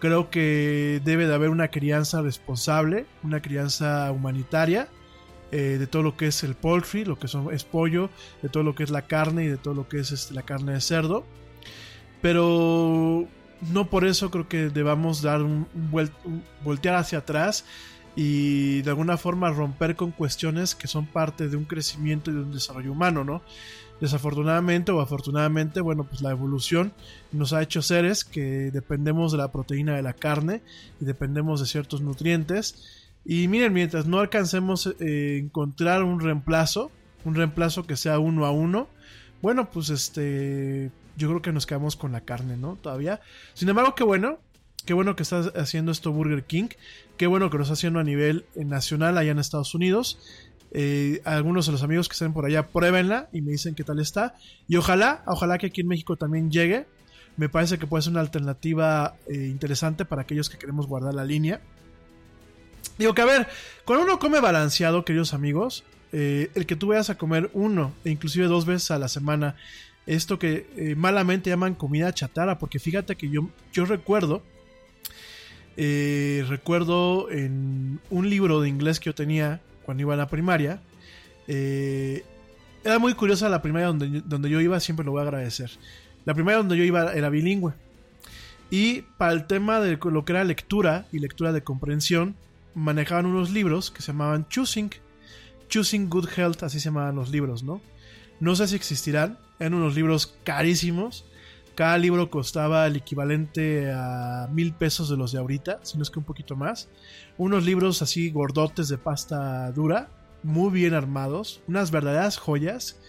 Creo 0.00 0.30
que 0.30 1.00
debe 1.04 1.26
de 1.26 1.34
haber 1.34 1.50
una 1.50 1.68
crianza 1.68 2.22
responsable, 2.22 3.06
una 3.22 3.40
crianza 3.40 4.10
humanitaria 4.12 4.88
eh, 5.52 5.76
de 5.78 5.86
todo 5.86 6.02
lo 6.02 6.16
que 6.16 6.26
es 6.26 6.42
el 6.44 6.54
poultry, 6.54 7.04
lo 7.04 7.18
que 7.18 7.26
es 7.52 7.64
pollo, 7.64 8.10
de 8.42 8.48
todo 8.48 8.62
lo 8.62 8.74
que 8.74 8.82
es 8.82 8.90
la 8.90 9.02
carne 9.02 9.44
y 9.44 9.48
de 9.48 9.56
todo 9.56 9.74
lo 9.74 9.88
que 9.88 10.00
es 10.00 10.10
este, 10.12 10.34
la 10.34 10.42
carne 10.42 10.72
de 10.72 10.80
cerdo 10.80 11.24
pero 12.24 13.28
no 13.70 13.90
por 13.90 14.06
eso 14.06 14.30
creo 14.30 14.48
que 14.48 14.70
debamos 14.70 15.20
dar 15.20 15.42
un, 15.42 15.66
voltear 16.64 16.94
hacia 16.94 17.18
atrás 17.18 17.66
y 18.16 18.80
de 18.80 18.88
alguna 18.88 19.18
forma 19.18 19.50
romper 19.50 19.94
con 19.94 20.10
cuestiones 20.10 20.74
que 20.74 20.88
son 20.88 21.04
parte 21.04 21.50
de 21.50 21.58
un 21.58 21.66
crecimiento 21.66 22.30
y 22.30 22.34
de 22.34 22.40
un 22.40 22.50
desarrollo 22.50 22.92
humano, 22.92 23.24
¿no? 23.24 23.42
Desafortunadamente 24.00 24.90
o 24.90 25.02
afortunadamente, 25.02 25.82
bueno, 25.82 26.04
pues 26.04 26.22
la 26.22 26.30
evolución 26.30 26.94
nos 27.30 27.52
ha 27.52 27.60
hecho 27.60 27.82
seres 27.82 28.24
que 28.24 28.70
dependemos 28.70 29.30
de 29.30 29.36
la 29.36 29.52
proteína 29.52 29.94
de 29.94 30.02
la 30.02 30.14
carne 30.14 30.62
y 31.02 31.04
dependemos 31.04 31.60
de 31.60 31.66
ciertos 31.66 32.00
nutrientes. 32.00 33.10
Y 33.26 33.48
miren, 33.48 33.74
mientras 33.74 34.06
no 34.06 34.20
alcancemos 34.20 34.86
a 34.86 34.92
eh, 34.98 35.36
encontrar 35.42 36.02
un 36.02 36.20
reemplazo, 36.20 36.90
un 37.26 37.34
reemplazo 37.34 37.86
que 37.86 37.96
sea 37.96 38.18
uno 38.18 38.46
a 38.46 38.50
uno, 38.50 38.88
bueno, 39.42 39.68
pues 39.70 39.90
este, 39.90 40.90
yo 41.16 41.28
creo 41.28 41.42
que 41.42 41.52
nos 41.52 41.66
quedamos 41.66 41.96
con 41.96 42.12
la 42.12 42.22
carne, 42.22 42.56
¿no? 42.56 42.76
Todavía. 42.76 43.20
Sin 43.54 43.68
embargo, 43.68 43.94
qué 43.94 44.04
bueno. 44.04 44.38
Qué 44.84 44.92
bueno 44.92 45.16
que 45.16 45.22
estás 45.22 45.52
haciendo 45.56 45.92
esto 45.92 46.12
Burger 46.12 46.44
King. 46.44 46.68
Qué 47.16 47.26
bueno 47.26 47.48
que 47.48 47.56
lo 47.56 47.62
está 47.62 47.72
haciendo 47.72 48.00
a 48.00 48.04
nivel 48.04 48.44
eh, 48.54 48.64
nacional 48.64 49.16
allá 49.16 49.30
en 49.30 49.38
Estados 49.38 49.74
Unidos. 49.74 50.18
Eh, 50.72 51.22
algunos 51.24 51.66
de 51.66 51.72
los 51.72 51.82
amigos 51.82 52.08
que 52.08 52.14
estén 52.14 52.32
por 52.32 52.44
allá, 52.44 52.66
pruébenla 52.66 53.28
y 53.32 53.40
me 53.40 53.52
dicen 53.52 53.74
qué 53.74 53.84
tal 53.84 54.00
está. 54.00 54.34
Y 54.68 54.76
ojalá, 54.76 55.22
ojalá 55.26 55.56
que 55.58 55.66
aquí 55.66 55.80
en 55.80 55.88
México 55.88 56.16
también 56.16 56.50
llegue. 56.50 56.86
Me 57.36 57.48
parece 57.48 57.78
que 57.78 57.86
puede 57.86 58.02
ser 58.02 58.12
una 58.12 58.20
alternativa 58.20 59.16
eh, 59.26 59.46
interesante 59.46 60.04
para 60.04 60.22
aquellos 60.22 60.50
que 60.50 60.58
queremos 60.58 60.86
guardar 60.86 61.14
la 61.14 61.24
línea. 61.24 61.60
Digo 62.98 63.14
que 63.14 63.22
a 63.22 63.26
ver, 63.26 63.48
cuando 63.84 64.04
uno 64.04 64.18
come 64.18 64.40
balanceado, 64.40 65.04
queridos 65.04 65.34
amigos, 65.34 65.82
el 66.12 66.64
que 66.66 66.76
tú 66.76 66.88
vayas 66.88 67.10
a 67.10 67.18
comer 67.18 67.50
uno 67.54 67.92
e 68.04 68.10
inclusive 68.10 68.46
dos 68.46 68.66
veces 68.66 68.92
a 68.92 69.00
la 69.00 69.08
semana 69.08 69.56
esto 70.06 70.38
que 70.38 70.66
eh, 70.76 70.94
malamente 70.96 71.50
llaman 71.50 71.74
comida 71.74 72.12
chatarra, 72.12 72.58
porque 72.58 72.78
fíjate 72.78 73.16
que 73.16 73.28
yo, 73.28 73.48
yo 73.72 73.84
recuerdo, 73.86 74.42
eh, 75.76 76.44
recuerdo 76.48 77.30
en 77.30 78.00
un 78.10 78.30
libro 78.30 78.60
de 78.60 78.68
inglés 78.68 79.00
que 79.00 79.06
yo 79.06 79.14
tenía 79.14 79.60
cuando 79.84 80.02
iba 80.02 80.14
a 80.14 80.16
la 80.16 80.28
primaria, 80.28 80.80
eh, 81.48 82.24
era 82.84 82.98
muy 82.98 83.14
curiosa 83.14 83.48
la 83.48 83.62
primaria 83.62 83.88
donde, 83.88 84.22
donde 84.24 84.50
yo 84.50 84.60
iba, 84.60 84.78
siempre 84.80 85.06
lo 85.06 85.12
voy 85.12 85.20
a 85.20 85.24
agradecer. 85.24 85.70
La 86.24 86.34
primaria 86.34 86.58
donde 86.58 86.76
yo 86.76 86.84
iba 86.84 87.12
era 87.14 87.30
bilingüe. 87.30 87.72
Y 88.70 89.02
para 89.18 89.32
el 89.32 89.46
tema 89.46 89.80
de 89.80 89.98
lo 90.02 90.24
que 90.24 90.32
era 90.32 90.44
lectura 90.44 91.06
y 91.12 91.18
lectura 91.18 91.52
de 91.52 91.62
comprensión, 91.62 92.34
manejaban 92.74 93.26
unos 93.26 93.50
libros 93.50 93.90
que 93.90 94.02
se 94.02 94.08
llamaban 94.08 94.48
Choosing. 94.48 94.90
Choosing 95.68 96.08
Good 96.08 96.28
Health, 96.36 96.62
así 96.62 96.80
se 96.80 96.86
llamaban 96.86 97.16
los 97.16 97.30
libros, 97.30 97.62
¿no? 97.62 97.80
No 98.40 98.56
sé 98.56 98.68
si 98.68 98.76
existirán, 98.76 99.38
eran 99.58 99.74
unos 99.74 99.94
libros 99.94 100.34
carísimos. 100.44 101.24
Cada 101.74 101.98
libro 101.98 102.30
costaba 102.30 102.86
el 102.86 102.96
equivalente 102.96 103.90
a 103.92 104.48
mil 104.52 104.72
pesos 104.72 105.08
de 105.08 105.16
los 105.16 105.32
de 105.32 105.38
ahorita, 105.38 105.80
si 105.82 105.96
no 105.96 106.02
es 106.02 106.10
que 106.10 106.20
un 106.20 106.24
poquito 106.24 106.54
más. 106.54 106.88
Unos 107.36 107.64
libros 107.64 108.00
así 108.00 108.30
gordotes 108.30 108.88
de 108.88 108.96
pasta 108.96 109.72
dura, 109.72 110.08
muy 110.44 110.70
bien 110.70 110.94
armados, 110.94 111.62
unas 111.66 111.90
verdaderas 111.90 112.38
joyas. 112.38 113.00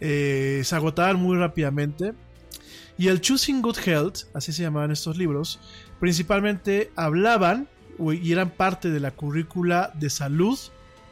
Eh, 0.00 0.60
se 0.64 0.76
agotaban 0.76 1.16
muy 1.16 1.36
rápidamente. 1.36 2.14
Y 2.98 3.08
el 3.08 3.20
Choosing 3.20 3.60
Good 3.60 3.78
Health, 3.84 4.18
así 4.34 4.52
se 4.52 4.62
llamaban 4.62 4.90
estos 4.90 5.18
libros, 5.18 5.60
principalmente 6.00 6.92
hablaban 6.96 7.68
y 7.98 8.32
eran 8.32 8.50
parte 8.50 8.90
de 8.90 9.00
la 9.00 9.10
currícula 9.10 9.90
de 9.94 10.10
salud 10.10 10.58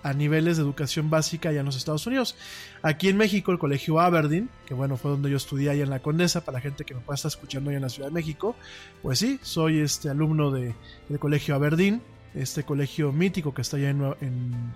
a 0.05 0.13
niveles 0.13 0.59
de 0.59 0.63
educación 0.63 1.09
básica 1.09 1.49
allá 1.49 1.61
en 1.61 1.67
los 1.67 1.77
Estados 1.77 2.07
Unidos. 2.07 2.37
Aquí 2.83 3.09
en 3.09 3.17
México, 3.17 3.51
el 3.53 3.59
colegio 3.59 3.99
Aberdeen, 4.01 4.51
que 4.67 4.75
bueno, 4.75 4.99
fue 4.99 5.11
donde 5.11 5.31
yo 5.31 5.39
estudié 5.39 5.71
allá 5.71 5.83
en 5.83 5.91
la 5.91 6.01
Condesa, 6.01 6.45
para 6.45 6.59
la 6.59 6.61
gente 6.61 6.85
que 6.85 6.95
me 6.95 7.01
pueda 7.01 7.15
estar 7.15 7.31
escuchando 7.31 7.71
allá 7.71 7.79
en 7.79 7.83
la 7.83 7.89
Ciudad 7.89 8.09
de 8.09 8.15
México, 8.15 8.55
pues 9.03 9.19
sí, 9.19 9.41
soy 9.43 9.81
este 9.81 10.11
alumno 10.11 10.51
de, 10.51 10.75
del 11.09 11.19
colegio 11.19 11.55
Aberdeen, 11.55 12.03
este 12.35 12.65
colegio 12.65 13.13
mítico 13.13 13.55
que 13.55 13.63
está 13.63 13.79
allá 13.79 13.89
en, 13.89 14.75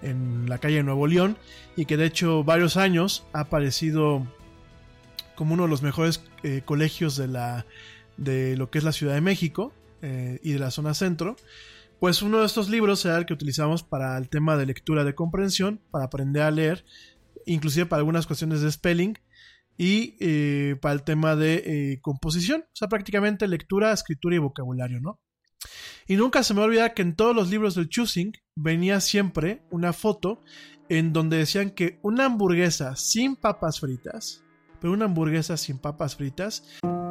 en, 0.00 0.48
la 0.48 0.56
calle 0.56 0.76
de 0.76 0.82
Nuevo 0.82 1.06
León, 1.06 1.36
y 1.76 1.84
que 1.84 1.98
de 1.98 2.06
hecho 2.06 2.42
varios 2.42 2.78
años 2.78 3.26
ha 3.34 3.40
aparecido 3.40 4.26
como 5.34 5.52
uno 5.52 5.64
de 5.64 5.68
los 5.68 5.82
mejores 5.82 6.24
eh, 6.42 6.62
colegios 6.64 7.16
de 7.16 7.28
la 7.28 7.66
de 8.16 8.56
lo 8.56 8.70
que 8.70 8.78
es 8.78 8.84
la 8.84 8.92
Ciudad 8.92 9.14
de 9.14 9.20
México 9.20 9.72
eh, 10.00 10.38
y 10.42 10.52
de 10.52 10.58
la 10.58 10.70
zona 10.70 10.94
centro. 10.94 11.36
Pues 12.00 12.22
uno 12.22 12.40
de 12.40 12.46
estos 12.46 12.70
libros 12.70 13.04
era 13.04 13.18
el 13.18 13.26
que 13.26 13.34
utilizamos 13.34 13.82
para 13.82 14.16
el 14.16 14.30
tema 14.30 14.56
de 14.56 14.64
lectura 14.64 15.04
de 15.04 15.14
comprensión, 15.14 15.82
para 15.90 16.06
aprender 16.06 16.42
a 16.42 16.50
leer, 16.50 16.86
inclusive 17.44 17.84
para 17.84 18.00
algunas 18.00 18.26
cuestiones 18.26 18.62
de 18.62 18.72
spelling 18.72 19.18
y 19.76 20.16
eh, 20.18 20.76
para 20.80 20.94
el 20.94 21.02
tema 21.02 21.36
de 21.36 21.62
eh, 21.92 22.00
composición, 22.00 22.62
o 22.62 22.74
sea, 22.74 22.88
prácticamente 22.88 23.46
lectura, 23.46 23.92
escritura 23.92 24.34
y 24.34 24.38
vocabulario, 24.38 24.98
¿no? 25.00 25.20
Y 26.08 26.16
nunca 26.16 26.42
se 26.42 26.54
me 26.54 26.62
olvida 26.62 26.94
que 26.94 27.02
en 27.02 27.14
todos 27.14 27.36
los 27.36 27.50
libros 27.50 27.74
del 27.74 27.90
Choosing 27.90 28.32
venía 28.56 29.02
siempre 29.02 29.62
una 29.70 29.92
foto 29.92 30.40
en 30.88 31.12
donde 31.12 31.36
decían 31.36 31.70
que 31.70 31.98
una 32.02 32.24
hamburguesa 32.24 32.96
sin 32.96 33.36
papas 33.36 33.78
fritas, 33.78 34.42
pero 34.80 34.94
una 34.94 35.04
hamburguesa 35.04 35.58
sin 35.58 35.78
papas 35.78 36.16
fritas. 36.16 36.64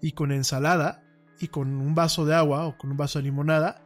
Y 0.00 0.12
con 0.12 0.32
ensalada 0.32 1.02
y 1.40 1.48
con 1.48 1.74
un 1.74 1.94
vaso 1.94 2.24
de 2.24 2.34
agua 2.34 2.66
o 2.66 2.78
con 2.78 2.90
un 2.90 2.96
vaso 2.96 3.18
de 3.18 3.24
limonada, 3.24 3.82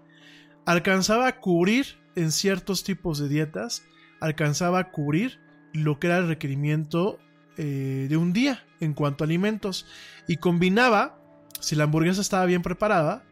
alcanzaba 0.66 1.26
a 1.26 1.40
cubrir 1.40 1.98
en 2.16 2.32
ciertos 2.32 2.84
tipos 2.84 3.18
de 3.18 3.28
dietas, 3.28 3.84
alcanzaba 4.20 4.78
a 4.78 4.90
cubrir 4.90 5.40
lo 5.72 5.98
que 5.98 6.08
era 6.08 6.18
el 6.18 6.28
requerimiento 6.28 7.18
eh, 7.56 8.06
de 8.08 8.16
un 8.16 8.32
día 8.32 8.64
en 8.80 8.94
cuanto 8.94 9.24
a 9.24 9.26
alimentos 9.26 9.86
y 10.26 10.36
combinaba, 10.36 11.18
si 11.60 11.76
la 11.76 11.84
hamburguesa 11.84 12.20
estaba 12.20 12.46
bien 12.46 12.62
preparada, 12.62 13.24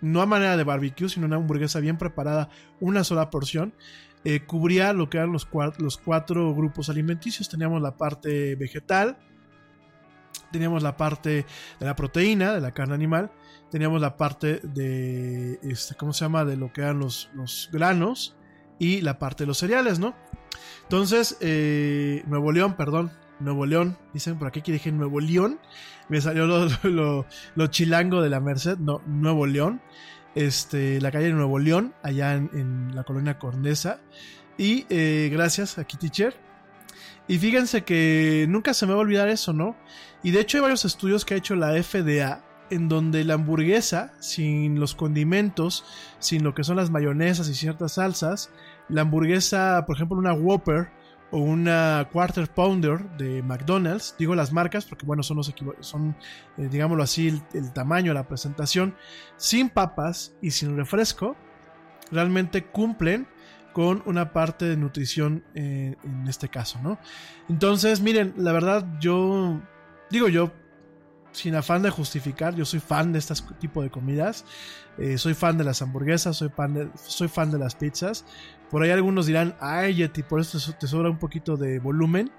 no 0.00 0.22
a 0.22 0.26
manera 0.26 0.56
de 0.56 0.64
barbecue, 0.64 1.08
sino 1.08 1.26
una 1.26 1.36
hamburguesa 1.36 1.80
bien 1.80 1.98
preparada, 1.98 2.48
una 2.80 3.04
sola 3.04 3.30
porción, 3.30 3.74
eh, 4.24 4.40
cubría 4.44 4.92
lo 4.92 5.08
que 5.08 5.18
eran 5.18 5.32
los, 5.32 5.48
los 5.78 5.96
cuatro 5.96 6.54
grupos 6.54 6.88
alimenticios. 6.88 7.48
Teníamos 7.48 7.80
la 7.80 7.96
parte 7.96 8.54
vegetal, 8.56 9.18
teníamos 10.50 10.82
la 10.82 10.96
parte 10.96 11.46
de 11.78 11.86
la 11.86 11.96
proteína, 11.96 12.52
de 12.52 12.60
la 12.60 12.72
carne 12.72 12.94
animal, 12.94 13.30
teníamos 13.70 14.00
la 14.00 14.16
parte 14.16 14.60
de, 14.62 15.58
este, 15.62 15.94
¿cómo 15.94 16.12
se 16.12 16.24
llama? 16.24 16.44
De 16.44 16.56
lo 16.56 16.72
que 16.72 16.82
eran 16.82 16.98
los, 16.98 17.30
los 17.34 17.68
granos 17.72 18.36
y 18.78 19.00
la 19.00 19.18
parte 19.18 19.44
de 19.44 19.48
los 19.48 19.58
cereales, 19.58 19.98
¿no? 19.98 20.14
Entonces, 20.82 21.36
eh, 21.40 22.24
Nuevo 22.26 22.50
León, 22.52 22.74
perdón, 22.76 23.12
Nuevo 23.38 23.66
León, 23.66 23.96
dicen 24.12 24.38
por 24.38 24.48
aquí 24.48 24.62
que 24.62 24.72
dije 24.72 24.90
Nuevo 24.92 25.20
León, 25.20 25.60
me 26.08 26.20
salió 26.20 26.46
lo, 26.46 26.66
lo, 27.54 27.66
chilango 27.68 28.22
de 28.22 28.30
la 28.30 28.40
Merced, 28.40 28.78
no, 28.78 29.00
Nuevo 29.06 29.46
León, 29.46 29.80
este, 30.34 31.00
la 31.00 31.10
calle 31.10 31.26
de 31.26 31.32
Nuevo 31.32 31.58
León, 31.58 31.94
allá 32.02 32.34
en, 32.34 32.94
la 32.94 33.04
colonia 33.04 33.38
Cornesa, 33.38 34.00
y 34.58 34.86
eh, 34.90 35.30
gracias 35.32 35.78
a 35.78 35.84
Kitty 35.84 36.10
Cher. 36.10 36.49
Y 37.30 37.38
fíjense 37.38 37.84
que 37.84 38.46
nunca 38.48 38.74
se 38.74 38.86
me 38.86 38.92
va 38.92 38.98
a 38.98 39.02
olvidar 39.02 39.28
eso, 39.28 39.52
¿no? 39.52 39.76
Y 40.24 40.32
de 40.32 40.40
hecho 40.40 40.58
hay 40.58 40.62
varios 40.62 40.84
estudios 40.84 41.24
que 41.24 41.34
ha 41.34 41.36
hecho 41.36 41.54
la 41.54 41.80
FDA 41.80 42.42
en 42.70 42.88
donde 42.88 43.22
la 43.22 43.34
hamburguesa, 43.34 44.14
sin 44.18 44.80
los 44.80 44.96
condimentos, 44.96 45.84
sin 46.18 46.42
lo 46.42 46.56
que 46.56 46.64
son 46.64 46.74
las 46.74 46.90
mayonesas 46.90 47.48
y 47.48 47.54
ciertas 47.54 47.92
salsas, 47.92 48.50
la 48.88 49.02
hamburguesa, 49.02 49.84
por 49.86 49.94
ejemplo, 49.94 50.18
una 50.18 50.32
Whopper 50.32 50.88
o 51.30 51.38
una 51.38 52.08
Quarter 52.12 52.48
Pounder 52.48 53.08
de 53.16 53.44
McDonald's, 53.44 54.16
digo 54.18 54.34
las 54.34 54.52
marcas 54.52 54.84
porque 54.84 55.06
bueno, 55.06 55.22
son 55.22 55.36
los 55.36 55.54
son 55.78 56.16
eh, 56.58 56.66
digámoslo 56.68 57.04
así 57.04 57.28
el, 57.28 57.42
el, 57.54 57.72
tamaño, 57.72 58.12
la 58.12 58.26
presentación, 58.26 58.96
sin 59.36 59.70
papas 59.70 60.34
y 60.42 60.50
sin 60.50 60.76
refresco, 60.76 61.36
realmente 62.10 62.64
cumplen 62.64 63.28
con 63.72 64.02
una 64.06 64.32
parte 64.32 64.64
de 64.64 64.76
nutrición 64.76 65.44
eh, 65.54 65.96
en 66.02 66.28
este 66.28 66.48
caso, 66.48 66.80
¿no? 66.82 66.98
Entonces, 67.48 68.00
miren, 68.00 68.34
la 68.36 68.52
verdad 68.52 68.86
yo 69.00 69.60
digo 70.10 70.28
yo 70.28 70.52
sin 71.32 71.54
afán 71.54 71.82
de 71.82 71.90
justificar, 71.90 72.54
yo 72.54 72.64
soy 72.64 72.80
fan 72.80 73.12
de 73.12 73.18
este 73.18 73.34
tipo 73.58 73.82
de 73.82 73.90
comidas, 73.90 74.44
eh, 74.98 75.16
soy 75.18 75.34
fan 75.34 75.56
de 75.58 75.64
las 75.64 75.80
hamburguesas, 75.82 76.36
soy 76.36 76.48
fan 76.48 76.74
de, 76.74 76.88
soy 77.04 77.28
fan 77.28 77.50
de 77.50 77.58
las 77.58 77.74
pizzas. 77.74 78.24
Por 78.70 78.82
ahí 78.82 78.90
algunos 78.90 79.26
dirán, 79.26 79.56
ay 79.60 79.94
Yeti, 79.94 80.22
por 80.22 80.40
eso 80.40 80.58
te 80.72 80.86
sobra 80.86 81.10
un 81.10 81.18
poquito 81.18 81.56
de 81.56 81.78
volumen. 81.78 82.30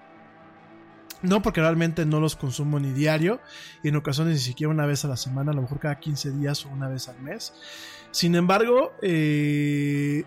No, 1.21 1.43
porque 1.43 1.61
realmente 1.61 2.03
no 2.03 2.19
los 2.19 2.35
consumo 2.35 2.79
ni 2.79 2.91
diario 2.93 3.41
y 3.83 3.89
en 3.89 3.95
ocasiones 3.95 4.33
ni 4.33 4.39
siquiera 4.39 4.71
una 4.71 4.87
vez 4.87 5.05
a 5.05 5.07
la 5.07 5.17
semana, 5.17 5.51
a 5.51 5.53
lo 5.53 5.61
mejor 5.61 5.79
cada 5.79 5.99
15 5.99 6.31
días 6.31 6.65
o 6.65 6.69
una 6.69 6.87
vez 6.87 7.09
al 7.09 7.21
mes. 7.21 7.53
Sin 8.09 8.33
embargo, 8.33 8.93
eh, 9.03 10.23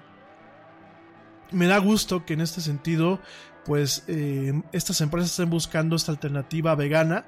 me 1.55 1.67
da 1.67 1.79
gusto 1.79 2.25
que 2.25 2.35
en 2.35 2.41
este 2.41 2.61
sentido, 2.61 3.21
pues 3.65 4.05
eh, 4.09 4.53
estas 4.73 5.01
empresas 5.01 5.31
estén 5.31 5.51
buscando 5.51 5.97
esta 5.97 6.13
alternativa 6.13 6.75
vegana 6.75 7.27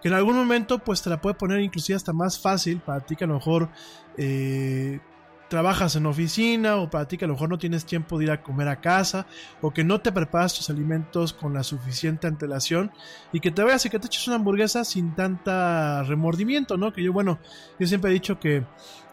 que 0.00 0.08
en 0.08 0.14
algún 0.14 0.36
momento 0.36 0.78
pues 0.78 1.02
te 1.02 1.10
la 1.10 1.20
puede 1.20 1.34
poner 1.34 1.60
inclusive 1.60 1.96
hasta 1.96 2.12
más 2.12 2.38
fácil 2.38 2.80
para 2.80 3.00
ti 3.00 3.16
que 3.16 3.24
a 3.24 3.26
lo 3.26 3.34
mejor 3.34 3.68
eh, 4.16 5.00
trabajas 5.48 5.96
en 5.96 6.06
oficina 6.06 6.76
o 6.76 6.90
para 6.90 7.08
ti 7.08 7.16
que 7.16 7.24
a 7.24 7.28
lo 7.28 7.34
mejor 7.34 7.48
no 7.48 7.58
tienes 7.58 7.84
tiempo 7.84 8.18
de 8.18 8.24
ir 8.24 8.30
a 8.30 8.42
comer 8.42 8.68
a 8.68 8.80
casa 8.80 9.26
o 9.60 9.72
que 9.72 9.82
no 9.82 10.00
te 10.00 10.12
preparas 10.12 10.54
tus 10.54 10.70
alimentos 10.70 11.32
con 11.32 11.54
la 11.54 11.62
suficiente 11.62 12.26
antelación 12.26 12.92
y 13.32 13.40
que 13.40 13.50
te 13.50 13.64
veas 13.64 13.84
y 13.86 13.90
que 13.90 13.98
te 13.98 14.06
eches 14.06 14.26
una 14.28 14.36
hamburguesa 14.36 14.84
sin 14.84 15.14
tanta 15.14 16.02
remordimiento, 16.04 16.76
¿no? 16.76 16.92
Que 16.92 17.02
yo, 17.02 17.12
bueno, 17.12 17.38
yo 17.78 17.86
siempre 17.86 18.10
he 18.10 18.14
dicho 18.14 18.38
que 18.38 18.64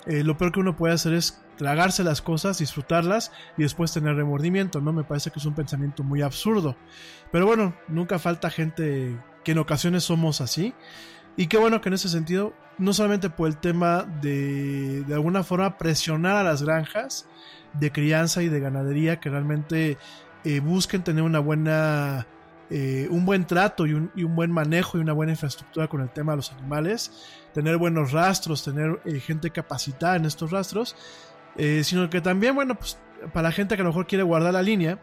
eh, 0.06 0.24
lo 0.24 0.38
peor 0.38 0.52
que 0.52 0.60
uno 0.60 0.76
puede 0.76 0.94
hacer 0.94 1.14
es 1.14 1.42
tragarse 1.57 2.03
las 2.03 2.22
cosas, 2.22 2.57
disfrutarlas 2.57 3.32
y 3.57 3.64
después 3.64 3.94
tener 3.94 4.15
remordimiento, 4.15 4.82
¿no? 4.82 4.94
Me 4.94 5.03
parece 5.03 5.32
que 5.32 5.40
es 5.40 5.45
un 5.45 5.56
pensamiento 5.56 6.03
muy 6.03 6.22
absurdo. 6.22 6.76
Pero 7.32 7.45
bueno, 7.45 7.76
nunca 7.88 8.19
falta 8.19 8.49
gente 8.49 9.18
que 9.44 9.52
en 9.52 9.60
ocasiones 9.60 10.03
somos 10.03 10.41
así. 10.41 10.73
Y 11.38 11.48
qué 11.48 11.57
bueno 11.57 11.82
que 11.82 11.90
en 11.90 11.95
ese 11.95 12.10
sentido, 12.10 12.53
no 12.77 12.94
solamente 12.94 13.30
por 13.30 13.48
el 13.48 13.57
tema 13.57 14.03
de 14.22 15.03
de 15.03 15.14
alguna 15.14 15.44
forma 15.44 15.77
presionar 15.77 16.38
a 16.38 16.44
las 16.44 16.64
granjas 16.64 17.27
de 17.73 17.91
crianza 17.91 18.41
y 18.44 18.49
de 18.49 18.60
ganadería 18.60 19.19
que 19.19 19.30
realmente 19.30 19.98
eh, 20.44 20.60
busquen 20.60 21.03
tener 21.03 21.23
una 21.23 21.40
buena, 21.40 22.27
eh, 22.69 23.07
un 23.10 23.26
buen 23.26 23.45
trato 23.45 23.86
y 23.86 23.94
un, 23.94 24.11
un, 24.15 24.36
buen 24.36 24.52
manejo 24.52 24.98
y 24.98 25.02
una 25.02 25.14
buena 25.14 25.34
infraestructura 25.34 25.88
con 25.88 26.02
el 26.02 26.10
tema 26.10 26.34
de 26.34 26.38
los 26.38 26.52
animales, 26.52 27.11
tener 27.53 27.77
buenos 27.77 28.11
rastros, 28.11 28.64
tener 28.64 29.02
eh, 29.06 29.19
gente 29.19 29.49
capacitada 29.49 30.15
en 30.15 30.26
estos 30.26 30.52
rastros, 30.52 30.95
sino 31.57 32.10
que 32.10 32.22
también, 32.22 32.56
bueno, 32.56 32.76
pues 32.76 32.98
para 33.34 33.49
la 33.49 33.52
gente 33.52 33.76
que 33.76 33.82
a 33.82 33.84
lo 33.84 33.91
mejor 33.91 34.07
quiere 34.07 34.23
guardar 34.23 34.53
la 34.53 34.61
línea, 34.61 34.99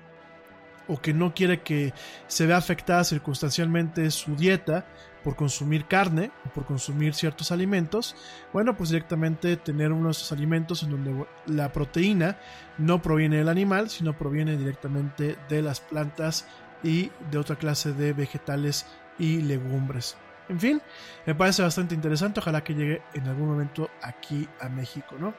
o 0.89 1.01
que 1.01 1.15
no 1.15 1.35
quiere 1.35 1.61
que 1.63 1.93
se 2.27 2.47
vea 2.47 2.57
afectada 2.57 3.05
circunstancialmente 3.05 4.11
su 4.11 4.35
dieta 4.37 4.87
por 5.23 5.37
consumir 5.37 5.87
carne 5.87 6.33
o 6.45 6.49
por 6.53 6.65
consumir 6.67 7.15
ciertos 7.15 7.53
alimentos, 7.53 8.17
bueno, 8.53 8.77
pues 8.77 8.91
directamente 8.91 9.57
tener 9.57 9.93
uno 9.93 10.07
de 10.07 10.13
estos 10.13 10.33
alimentos 10.33 10.83
en 10.83 10.91
donde 10.91 11.27
la 11.47 11.73
proteína 11.73 12.39
no 12.79 13.01
proviene 13.01 13.37
del 13.37 13.49
animal, 13.49 13.89
sino 13.89 14.19
proviene 14.19 14.57
directamente 14.57 15.37
de 15.49 15.63
las 15.63 15.81
plantas 15.81 16.49
y 16.83 17.13
de 17.31 17.39
otra 17.39 17.57
clase 17.57 17.93
de 17.93 18.13
vegetales 18.13 18.87
y 19.19 19.43
legumbres. 19.43 20.17
En 20.49 20.59
fin, 20.59 20.83
me 21.25 21.37
parece 21.37 21.63
bastante 21.63 21.95
interesante, 21.95 22.41
ojalá 22.41 22.65
que 22.65 22.75
llegue 22.75 23.03
en 23.15 23.29
algún 23.29 23.49
momento 23.49 23.89
aquí 24.03 24.49
a 24.61 24.69
México, 24.69 25.15
¿no? 25.19 25.35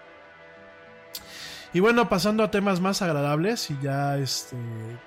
Y 1.74 1.80
bueno, 1.80 2.08
pasando 2.08 2.44
a 2.44 2.52
temas 2.52 2.80
más 2.80 3.02
agradables 3.02 3.72
y 3.72 3.78
ya 3.82 4.18
este, 4.18 4.56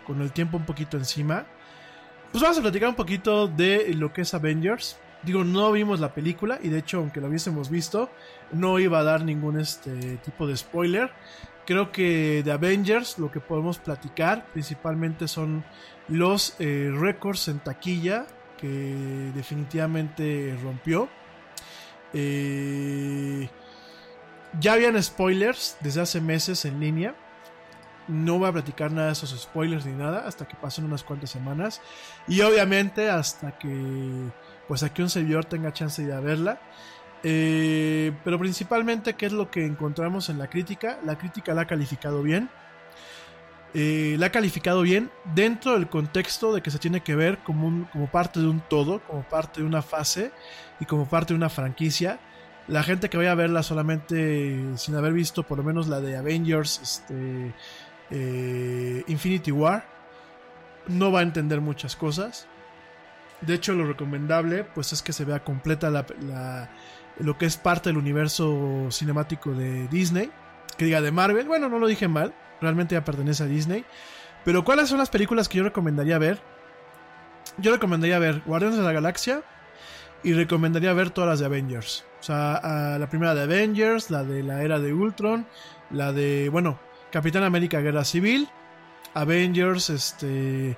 con 0.05 0.21
el 0.21 0.33
tiempo 0.33 0.57
un 0.57 0.65
poquito 0.65 0.97
encima, 0.97 1.47
pues 2.33 2.43
vamos 2.43 2.59
a 2.59 2.63
platicar 2.63 2.89
un 2.89 2.97
poquito 2.97 3.47
de 3.47 3.95
lo 3.95 4.13
que 4.13 4.23
es 4.23 4.35
Avengers. 4.35 4.99
Digo, 5.23 5.45
no 5.45 5.71
vimos 5.73 6.01
la 6.01 6.13
película 6.13 6.59
y 6.63 6.69
de 6.69 6.79
hecho, 6.79 6.99
aunque 6.99 7.21
la 7.21 7.29
hubiésemos 7.29 7.71
visto, 7.71 8.11
no 8.53 8.79
iba 8.79 8.99
a 8.99 9.05
dar 9.05 9.25
ningún 9.25 9.61
este 9.61 10.17
tipo 10.19 10.47
de 10.47 10.57
spoiler. 10.57 11.11
Creo 11.67 11.91
que 11.91 12.43
de 12.45 12.53
Avengers 12.53 13.19
lo 13.19 13.31
que 13.31 13.41
podemos 13.41 13.79
platicar 13.79 14.47
principalmente 14.53 15.29
son 15.29 15.65
los 16.09 16.55
eh, 16.61 16.93
récords 16.95 17.49
en 17.49 17.61
taquilla 17.61 18.27
que 18.59 19.31
definitivamente 19.35 20.57
rompió. 20.63 21.09
Eh, 22.13 23.49
ya 24.61 24.75
habían 24.75 25.03
spoilers 25.03 25.77
desde 25.81 26.01
hace 26.01 26.21
meses 26.21 26.65
en 26.65 26.81
línea. 26.81 27.15
No 28.09 28.39
voy 28.39 28.49
a 28.49 28.53
platicar 28.53 28.93
nada 28.93 29.09
de 29.09 29.13
esos 29.15 29.31
spoilers 29.31 29.85
ni 29.85 29.93
nada 29.93 30.27
hasta 30.27 30.47
que 30.47 30.55
pasen 30.57 30.85
unas 30.85 31.03
cuantas 31.03 31.31
semanas. 31.31 31.81
Y 32.29 32.41
obviamente 32.41 33.11
hasta 33.11 33.59
que 33.59 34.31
pues 34.69 34.83
aquí 34.83 35.03
un 35.03 35.11
servidor 35.11 35.45
tenga 35.45 35.73
chance 35.73 36.05
de 36.05 36.21
verla. 36.21 36.61
Eh, 37.23 38.13
pero 38.25 38.39
principalmente, 38.39 39.15
¿qué 39.15 39.27
es 39.27 39.33
lo 39.33 39.51
que 39.51 39.65
encontramos 39.65 40.29
en 40.29 40.39
la 40.39 40.49
crítica? 40.49 40.99
La 41.05 41.19
crítica 41.19 41.55
la 41.55 41.63
ha 41.63 41.67
calificado 41.67 42.23
bien. 42.23 42.49
Eh, 43.75 44.17
la 44.19 44.27
ha 44.27 44.33
calificado 44.33 44.83
bien 44.83 45.11
dentro 45.35 45.73
del 45.73 45.89
contexto 45.89 46.55
de 46.55 46.63
que 46.63 46.71
se 46.71 46.79
tiene 46.79 47.03
que 47.03 47.15
ver 47.15 47.39
como 47.39 47.89
parte 48.11 48.41
de 48.41 48.47
un 48.47 48.61
todo, 48.61 49.01
como 49.01 49.23
parte 49.23 49.61
de 49.61 49.67
una 49.67 49.83
fase 49.83 50.31
y 50.81 50.85
como 50.87 51.09
parte 51.09 51.35
de 51.35 51.39
una 51.39 51.51
franquicia. 51.51 52.21
La 52.69 52.83
gente 52.83 53.09
que 53.09 53.17
vaya 53.17 53.33
a 53.33 53.37
verla 53.37 53.63
solamente 53.63 54.77
sin 54.77 54.95
haber 54.97 55.13
visto 55.13 55.45
por 55.45 55.59
lo 55.59 55.65
menos 55.65 55.87
la 55.89 56.01
de 56.01 56.17
Avengers, 56.17 56.81
este, 56.83 57.55
eh, 58.11 59.05
Infinity 59.07 59.53
War, 59.53 59.87
no 60.89 61.13
va 61.13 61.21
a 61.21 61.23
entender 61.23 61.61
muchas 61.61 61.95
cosas. 61.95 62.49
De 63.41 63.55
hecho, 63.55 63.75
lo 63.75 63.87
recomendable 63.87 64.65
pues 64.65 64.93
es 64.93 65.03
que 65.03 65.13
se 65.13 65.25
vea 65.25 65.45
completa 65.45 65.91
la, 65.91 66.71
lo 67.19 67.39
que 67.39 67.47
es 67.47 67.57
parte 67.57 67.91
del 67.91 67.99
universo 67.99 68.89
cinemático 68.91 69.53
de 69.53 69.87
Disney. 69.89 70.31
Que 70.77 70.87
diga 70.87 71.01
de 71.01 71.13
Marvel. 71.13 71.47
Bueno, 71.47 71.69
no 71.69 71.79
lo 71.79 71.87
dije 71.87 72.09
mal 72.09 72.35
realmente 72.61 72.95
ya 72.95 73.05
pertenece 73.05 73.45
a 73.45 73.47
Disney. 73.47 73.85
Pero 74.45 74.65
¿cuáles 74.65 74.89
son 74.89 74.99
las 74.99 75.11
películas 75.11 75.49
que 75.49 75.59
yo 75.59 75.65
recomendaría 75.65 76.19
ver? 76.19 76.41
Yo 77.59 77.73
recomendaría 77.73 78.19
ver 78.19 78.43
Guardianes 78.45 78.79
de 78.79 78.85
la 78.85 78.93
Galaxia 78.93 79.43
y 80.27 80.33
recomendaría 80.33 80.93
ver 80.93 81.11
todas 81.11 81.31
las 81.31 81.39
de 81.39 81.47
Avengers. 81.47 82.05
O 82.19 82.23
sea, 82.25 82.97
la 82.99 83.09
primera 83.09 83.33
de 83.33 83.43
Avengers, 83.45 84.11
la 84.11 84.25
de 84.25 84.43
la 84.43 84.65
era 84.65 84.81
de 84.81 84.93
Ultron, 84.93 85.47
la 85.93 86.13
de, 86.13 86.49
bueno, 86.49 86.81
Capitán 87.13 87.45
América 87.45 87.81
Guerra 87.81 88.05
Civil, 88.05 88.49
Avengers, 89.15 89.89
este, 89.89 90.77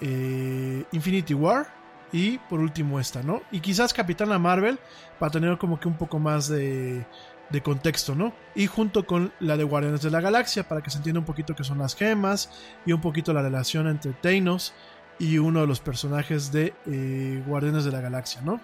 eh, 0.00 0.84
Infinity 0.90 1.32
War 1.32 1.68
y 2.10 2.38
por 2.38 2.58
último 2.58 2.98
esta, 2.98 3.22
¿no? 3.22 3.42
Y 3.52 3.60
quizás 3.60 3.94
Capitana 3.94 4.36
Marvel 4.40 4.80
para 5.20 5.30
tener 5.30 5.58
como 5.58 5.78
que 5.78 5.86
un 5.86 5.96
poco 5.96 6.18
más 6.18 6.48
de, 6.48 7.06
de 7.50 7.62
contexto, 7.62 8.16
¿no? 8.16 8.32
Y 8.56 8.66
junto 8.66 9.06
con 9.06 9.32
la 9.38 9.56
de 9.56 9.62
Guardianes 9.62 10.02
de 10.02 10.10
la 10.10 10.20
Galaxia, 10.20 10.66
para 10.66 10.82
que 10.82 10.90
se 10.90 10.96
entienda 10.96 11.20
un 11.20 11.26
poquito 11.26 11.54
qué 11.54 11.62
son 11.62 11.78
las 11.78 11.94
gemas 11.94 12.50
y 12.84 12.90
un 12.90 13.00
poquito 13.00 13.32
la 13.32 13.42
relación 13.42 13.86
entre 13.86 14.12
Thanos 14.14 14.74
y 15.20 15.38
uno 15.38 15.60
de 15.60 15.68
los 15.68 15.78
personajes 15.78 16.50
de 16.50 16.74
eh, 16.86 17.44
Guardianes 17.46 17.84
de 17.84 17.92
la 17.92 18.00
Galaxia, 18.00 18.40
¿no? 18.40 18.60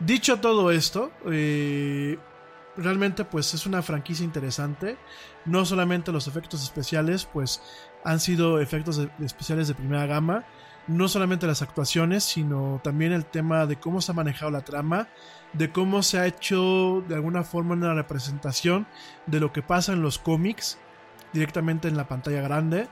Dicho 0.00 0.40
todo 0.40 0.70
esto, 0.70 1.10
eh, 1.30 2.18
realmente 2.76 3.24
pues 3.24 3.54
es 3.54 3.66
una 3.66 3.82
franquicia 3.82 4.24
interesante. 4.24 4.96
No 5.44 5.64
solamente 5.64 6.12
los 6.12 6.28
efectos 6.28 6.62
especiales, 6.62 7.24
pues 7.24 7.62
han 8.04 8.20
sido 8.20 8.60
efectos 8.60 9.00
especiales 9.20 9.68
de 9.68 9.74
primera 9.74 10.06
gama. 10.06 10.44
No 10.86 11.08
solamente 11.08 11.46
las 11.46 11.62
actuaciones, 11.62 12.22
sino 12.24 12.80
también 12.84 13.12
el 13.12 13.24
tema 13.24 13.66
de 13.66 13.76
cómo 13.76 14.00
se 14.00 14.12
ha 14.12 14.14
manejado 14.14 14.52
la 14.52 14.60
trama, 14.60 15.08
de 15.52 15.72
cómo 15.72 16.02
se 16.02 16.18
ha 16.18 16.26
hecho 16.26 17.02
de 17.08 17.16
alguna 17.16 17.42
forma 17.42 17.74
una 17.74 17.94
representación 17.94 18.86
de 19.26 19.40
lo 19.40 19.52
que 19.52 19.62
pasa 19.62 19.92
en 19.92 20.02
los 20.02 20.18
cómics 20.18 20.78
directamente 21.32 21.88
en 21.88 21.96
la 21.96 22.06
pantalla 22.06 22.40
grande. 22.40 22.88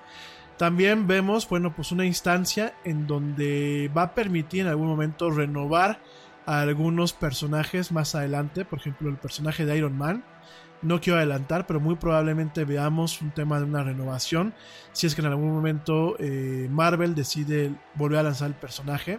También 0.57 1.07
vemos, 1.07 1.49
bueno, 1.49 1.75
pues 1.75 1.93
una 1.93 2.05
instancia 2.05 2.75
en 2.85 3.07
donde 3.07 3.91
va 3.97 4.03
a 4.03 4.15
permitir 4.15 4.63
en 4.63 4.69
algún 4.69 4.89
momento 4.89 5.31
renovar 5.31 6.01
a 6.47 6.61
algunos 6.61 7.13
personajes 7.13 7.93
más 7.93 8.15
adelante, 8.15 8.65
por 8.65 8.79
ejemplo 8.79 9.09
el 9.09 9.17
personaje 9.17 9.65
de 9.65 9.77
Iron 9.77 9.97
Man. 9.97 10.25
No 10.83 11.01
quiero 11.01 11.19
adelantar, 11.19 11.67
pero 11.67 11.81
muy 11.81 11.95
probablemente 11.95 12.65
veamos 12.65 13.23
un 13.23 13.31
tema 13.31 13.59
de 13.59 13.65
una 13.65 13.83
renovación, 13.83 14.55
si 14.93 15.07
es 15.07 15.15
que 15.15 15.23
en 15.23 15.29
algún 15.29 15.53
momento 15.53 16.17
eh, 16.19 16.69
Marvel 16.71 17.15
decide 17.15 17.75
volver 17.95 18.19
a 18.19 18.25
lanzar 18.25 18.49
el 18.49 18.55
personaje. 18.55 19.19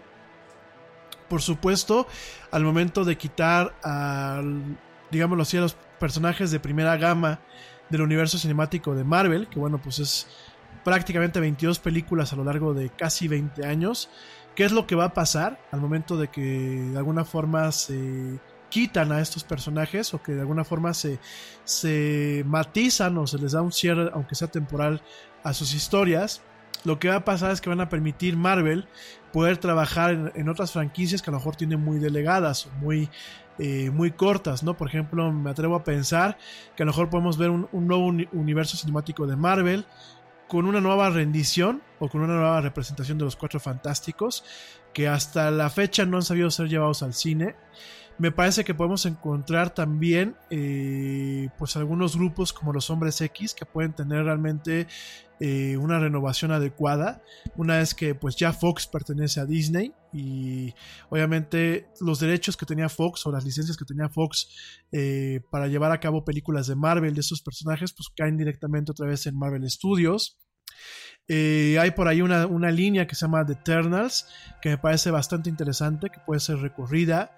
Por 1.28 1.42
supuesto, 1.42 2.08
al 2.52 2.64
momento 2.64 3.04
de 3.04 3.18
quitar 3.18 3.74
al, 3.82 4.78
digámoslo 5.10 5.42
así, 5.42 5.58
a 5.58 5.62
los 5.62 5.76
personajes 6.00 6.52
de 6.52 6.60
primera 6.60 6.98
gama 6.98 7.40
del 7.90 8.02
universo 8.02 8.38
cinemático 8.38 8.94
de 8.94 9.04
Marvel, 9.04 9.48
que 9.48 9.60
bueno, 9.60 9.80
pues 9.82 9.98
es 10.00 10.28
prácticamente 10.84 11.40
22 11.40 11.80
películas 11.80 12.32
a 12.32 12.36
lo 12.36 12.44
largo 12.44 12.74
de 12.74 12.90
casi 12.90 13.28
20 13.28 13.66
años. 13.66 14.10
¿Qué 14.56 14.64
es 14.64 14.72
lo 14.72 14.88
que 14.88 14.96
va 14.96 15.06
a 15.06 15.14
pasar 15.14 15.60
al 15.72 15.82
momento 15.82 16.18
de 16.18 16.30
que 16.30 16.42
de 16.42 16.98
alguna 16.98 17.26
forma 17.26 17.72
se 17.74 18.40
quitan 18.70 19.12
a 19.12 19.20
estos 19.20 19.44
personajes 19.44 20.14
o 20.14 20.22
que 20.24 20.34
de 20.34 20.42
alguna 20.42 20.64
forma 20.64 20.94
se, 20.94 21.20
se 21.66 22.44
matizan 22.48 23.18
o 23.18 23.28
se 23.28 23.38
les 23.38 23.52
da 23.52 23.62
un 23.62 23.74
cierre, 23.74 24.10
aunque 24.14 24.36
sea 24.36 24.48
temporal, 24.48 25.02
a 25.44 25.54
sus 25.54 25.74
historias? 25.74 26.42
Lo 26.86 27.00
que 27.00 27.10
va 27.10 27.16
a 27.16 27.26
pasar 27.26 27.52
es 27.52 27.60
que 27.60 27.70
van 27.70 27.82
a 27.82 27.90
permitir 27.90 28.38
Marvel 28.38 28.88
poder 29.34 29.58
trabajar 29.58 30.32
en, 30.36 30.50
otras 30.50 30.72
franquicias 30.72 31.22
que 31.22 31.30
a 31.30 31.34
lo 31.34 31.40
mejor 31.40 31.58
tienen 31.58 31.82
muy 31.82 32.00
delegadas 32.00 32.68
o 32.68 32.70
muy, 32.80 33.10
eh, 33.60 33.90
muy 33.90 34.12
cortas, 34.12 34.64
¿no? 34.64 34.78
Por 34.78 34.88
ejemplo, 34.88 35.32
me 35.34 35.50
atrevo 35.50 35.76
a 35.76 35.84
pensar 35.84 36.38
que 36.76 36.84
a 36.84 36.86
lo 36.86 36.92
mejor 36.92 37.10
podemos 37.10 37.38
ver 37.38 37.50
un 37.50 37.68
nuevo 37.72 38.06
universo 38.06 38.78
cinemático 38.78 39.28
de 39.28 39.36
Marvel, 39.36 39.86
con 40.48 40.66
una 40.66 40.82
nueva 40.82 41.10
rendición 41.10 41.82
o 42.00 42.10
con 42.10 42.22
una 42.22 42.36
nueva 42.36 42.62
representación 42.62 43.18
de 43.18 43.26
los 43.26 43.36
Cuatro 43.36 43.60
Fantásticos 43.60 44.44
que 44.94 45.08
hasta 45.08 45.52
la 45.52 45.70
fecha 45.70 46.06
no 46.06 46.18
han 46.18 46.24
sabido 46.24 46.50
ser 46.50 46.68
llevados 46.68 47.04
al 47.04 47.14
cine. 47.14 47.56
Me 48.18 48.32
parece 48.32 48.64
que 48.64 48.74
podemos 48.74 49.06
encontrar 49.06 49.74
también 49.74 50.38
eh, 50.50 51.50
pues 51.58 51.76
algunos 51.76 52.16
grupos 52.16 52.54
como 52.54 52.72
los 52.72 52.90
hombres 52.90 53.20
X 53.20 53.54
que 53.54 53.66
pueden 53.66 53.92
tener 53.92 54.24
realmente 54.24 54.88
eh, 55.42 55.76
una 55.76 56.00
renovación 56.00 56.54
adecuada 56.54 57.22
una 57.58 57.78
vez 57.78 57.94
que 57.94 58.16
pues 58.16 58.38
ya 58.38 58.54
Fox 58.54 58.88
pertenece 58.88 59.42
a 59.42 59.46
Disney 59.46 59.92
y 60.14 60.74
obviamente 61.10 61.90
los 62.00 62.22
derechos 62.22 62.56
que 62.56 62.66
tenía 62.66 62.88
Fox 62.88 63.26
o 63.26 63.34
las 63.34 63.44
licencias 63.44 63.76
que 63.76 63.84
tenía 63.84 64.08
Fox 64.08 64.48
eh, 64.94 65.42
para 65.50 65.68
llevar 65.68 65.92
a 65.92 66.00
cabo 66.00 66.24
películas 66.24 66.68
de 66.68 66.76
Marvel 66.76 67.16
de 67.16 67.20
estos 67.20 67.42
personajes 67.42 67.92
pues 67.92 68.08
caen 68.16 68.38
directamente 68.38 68.94
otra 68.94 69.08
vez 69.08 69.28
en 69.28 69.38
Marvel 69.38 69.70
Studios 69.70 70.38
hay 71.28 71.92
por 71.96 72.08
ahí 72.08 72.22
una, 72.22 72.46
una, 72.46 72.70
línea 72.70 73.08
que 73.08 73.16
se 73.16 73.26
llama 73.26 73.44
The 73.44 73.54
Eternals, 73.54 74.28
que 74.62 74.70
me 74.70 74.78
parece 74.78 75.10
bastante 75.10 75.50
interesante, 75.50 76.12
que 76.12 76.20
puede 76.20 76.40
ser 76.40 76.58
recorrida. 76.58 77.36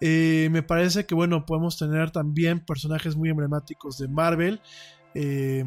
Eh, 0.00 0.48
me 0.50 0.62
parece 0.62 1.06
que, 1.06 1.14
bueno, 1.14 1.46
podemos 1.46 1.78
tener 1.78 2.10
también 2.10 2.64
personajes 2.64 3.16
muy 3.16 3.30
emblemáticos 3.30 3.98
de 3.98 4.08
Marvel. 4.08 4.60
Eh, 5.14 5.64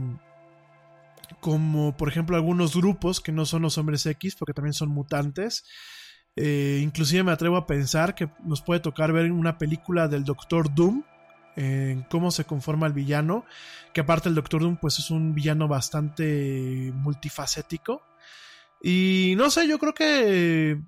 como 1.39 1.95
por 1.95 2.09
ejemplo 2.09 2.35
algunos 2.35 2.75
grupos 2.75 3.19
que 3.19 3.31
no 3.31 3.45
son 3.45 3.61
los 3.61 3.77
hombres 3.77 4.05
X, 4.05 4.35
porque 4.35 4.53
también 4.53 4.73
son 4.73 4.89
mutantes. 4.89 5.65
Eh, 6.35 6.79
inclusive 6.83 7.23
me 7.23 7.31
atrevo 7.31 7.57
a 7.57 7.65
pensar 7.65 8.15
que 8.15 8.29
nos 8.43 8.61
puede 8.61 8.79
tocar 8.79 9.11
ver 9.11 9.31
una 9.31 9.57
película 9.57 10.07
del 10.07 10.23
Doctor 10.23 10.73
Doom, 10.73 11.03
en 11.55 12.03
cómo 12.03 12.29
se 12.29 12.45
conforma 12.45 12.85
el 12.85 12.93
villano, 12.93 13.43
que 13.91 14.01
aparte 14.01 14.29
el 14.29 14.35
Doctor 14.35 14.61
Doom 14.61 14.77
pues 14.77 14.99
es 14.99 15.09
un 15.09 15.33
villano 15.33 15.67
bastante 15.67 16.91
multifacético. 16.93 18.03
Y 18.81 19.33
no 19.37 19.49
sé, 19.49 19.67
yo 19.67 19.79
creo 19.79 19.93
que 19.93 20.79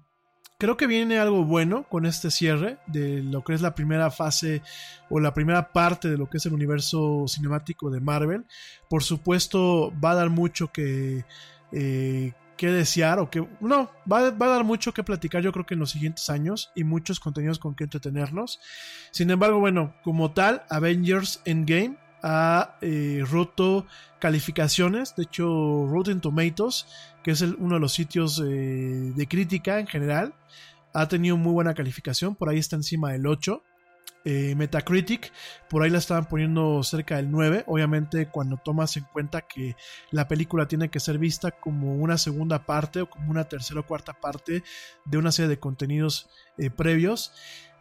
creo 0.60 0.76
que 0.76 0.88
viene 0.88 1.18
algo 1.18 1.46
bueno 1.46 1.86
con 1.90 2.06
este 2.06 2.30
cierre 2.30 2.78
de 2.86 3.24
lo 3.24 3.44
que 3.44 3.54
es 3.54 3.62
la 3.62 3.74
primera 3.74 4.12
fase 4.12 4.62
o 5.10 5.20
la 5.20 5.34
primera 5.34 5.72
parte 5.72 6.10
de 6.10 6.18
lo 6.18 6.30
que 6.30 6.38
es 6.38 6.46
el 6.46 6.54
universo 6.54 7.26
cinemático 7.28 7.90
de 7.90 8.02
Marvel. 8.02 8.46
Por 8.90 9.02
supuesto, 9.02 9.94
va 10.04 10.12
a 10.12 10.16
dar 10.16 10.30
mucho 10.30 10.70
que, 10.72 11.24
eh, 11.72 12.34
que 12.58 12.68
desear 12.68 13.20
o 13.20 13.30
que... 13.30 13.48
No, 13.62 13.90
va, 14.12 14.32
va, 14.32 14.46
a 14.48 14.50
dar 14.50 14.66
mucho 14.66 14.94
que 14.94 15.02
platicar 15.02 15.42
yo 15.42 15.54
creo 15.54 15.66
que 15.66 15.76
en 15.76 15.80
los 15.80 15.92
siguientes 15.92 16.30
años 16.30 16.72
y 16.76 16.84
muchos 16.84 17.22
contenidos 17.22 17.58
con 17.58 17.74
que 17.74 17.86
entretenernos. 17.86 18.60
Sin 19.12 19.32
embargo, 19.32 19.60
bueno, 19.60 19.96
como 20.04 20.34
tal, 20.34 20.64
Avengers 20.70 21.42
Endgame 21.46 21.96
ha 22.24 22.78
eh, 22.82 23.24
roto 23.30 23.86
calificaciones. 24.20 25.16
De 25.16 25.24
hecho, 25.24 25.88
Rotten 25.88 26.22
Tomatoes, 26.22 26.86
que 27.24 27.32
es 27.32 27.42
uno 27.42 27.76
de 27.76 27.82
los 27.82 27.94
sitios 27.94 28.42
eh, 28.46 29.14
de 29.16 29.28
crítica 29.28 29.80
en 29.80 29.88
general, 29.88 30.34
ha 30.94 31.08
tenido 31.08 31.38
muy 31.38 31.54
buena 31.54 31.74
calificación. 31.74 32.36
Por 32.36 32.50
ahí 32.50 32.58
está 32.58 32.76
encima 32.76 33.12
del 33.12 33.28
8. 33.28 33.64
eh, 34.26 34.54
Metacritic, 34.56 35.32
por 35.70 35.82
ahí 35.82 35.90
la 35.90 35.98
estaban 35.98 36.26
poniendo 36.26 36.84
cerca 36.84 37.16
del 37.16 37.32
9. 37.32 37.64
Obviamente, 37.68 38.28
cuando 38.28 38.58
tomas 38.58 38.98
en 38.98 39.06
cuenta 39.06 39.42
que 39.42 39.76
la 40.12 40.28
película 40.28 40.68
tiene 40.68 40.90
que 40.90 41.00
ser 41.00 41.18
vista 41.18 41.52
como 41.52 41.96
una 41.96 42.18
segunda 42.18 42.66
parte 42.66 43.02
o 43.02 43.10
como 43.10 43.32
una 43.32 43.46
tercera 43.46 43.80
o 43.80 43.86
cuarta 43.86 44.14
parte 44.14 44.64
de 45.06 45.18
una 45.18 45.32
serie 45.32 45.50
de 45.50 45.60
contenidos 45.60 46.30
previos. 46.76 47.32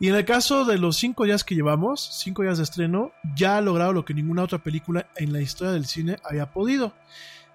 Y 0.00 0.08
en 0.08 0.14
el 0.14 0.24
caso 0.24 0.64
de 0.64 0.78
los 0.78 0.96
5 0.96 1.24
días 1.24 1.44
que 1.44 1.54
llevamos, 1.54 2.08
5 2.22 2.42
días 2.42 2.56
de 2.58 2.64
estreno, 2.64 3.12
ya 3.34 3.56
ha 3.56 3.60
logrado 3.60 3.92
lo 3.92 4.04
que 4.04 4.14
ninguna 4.14 4.44
otra 4.44 4.58
película 4.58 5.08
en 5.16 5.32
la 5.32 5.40
historia 5.40 5.72
del 5.72 5.86
cine 5.86 6.18
había 6.24 6.52
podido. 6.52 6.94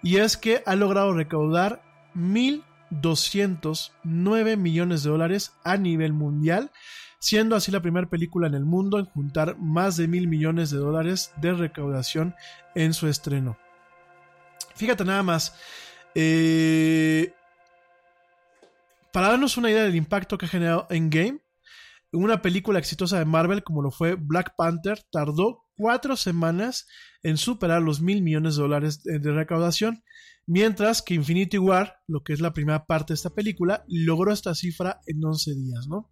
Y 0.02 0.18
es 0.18 0.36
que 0.36 0.61
ha 0.65 0.76
logrado 0.76 1.14
recaudar 1.14 1.82
1.209 2.15 4.57
millones 4.57 5.03
de 5.03 5.10
dólares 5.10 5.53
a 5.64 5.78
nivel 5.78 6.11
mundial 6.14 6.72
siendo 7.24 7.56
así 7.56 7.72
la 7.72 7.82
primera 7.82 8.10
película 8.10 8.48
en 8.48 8.53
el 8.53 8.65
mundo 8.65 8.99
en 8.99 9.06
juntar 9.06 9.56
más 9.57 9.95
de 9.95 10.10
mil 10.10 10.28
millones 10.28 10.72
de 10.72 10.78
dólares 10.78 11.32
de 11.38 11.53
recaudación 11.53 12.36
en 12.76 12.94
su 12.94 13.07
estreno. 13.07 13.57
Fíjate 14.76 15.06
nada 15.06 15.24
más, 15.24 15.56
eh, 16.15 17.34
para 19.14 19.30
darnos 19.30 19.56
una 19.56 19.72
idea 19.72 19.84
del 19.84 19.95
impacto 19.95 20.38
que 20.38 20.48
ha 20.48 20.49
generado 20.49 20.86
Endgame, 20.90 21.40
una 22.14 22.41
película 22.41 22.80
exitosa 22.80 23.19
de 23.19 23.26
Marvel 23.26 23.64
como 23.64 23.81
lo 23.81 23.91
fue 23.91 24.15
Black 24.15 24.53
Panther 24.56 25.03
tardó 25.11 25.64
cuatro 25.76 26.15
semanas 26.15 26.88
en 27.23 27.38
superar 27.38 27.81
los 27.81 28.02
mil 28.02 28.22
millones 28.22 28.56
de 28.56 28.61
dólares 28.61 29.03
de, 29.03 29.31
recaudación, 29.31 30.03
mientras 30.45 31.02
que 31.02 31.15
Infinity 31.15 31.57
War, 31.57 31.98
lo 32.07 32.23
que 32.23 32.34
es 32.34 32.41
la 32.41 32.53
primera 32.53 32.85
parte 32.85 33.14
de 33.14 33.15
esta 33.15 33.31
película, 33.31 33.84
logró 33.88 34.31
esta 34.31 34.53
cifra 34.56 34.99
en 35.07 35.23
11 35.23 35.56
días, 35.56 35.88
¿no? 35.88 36.10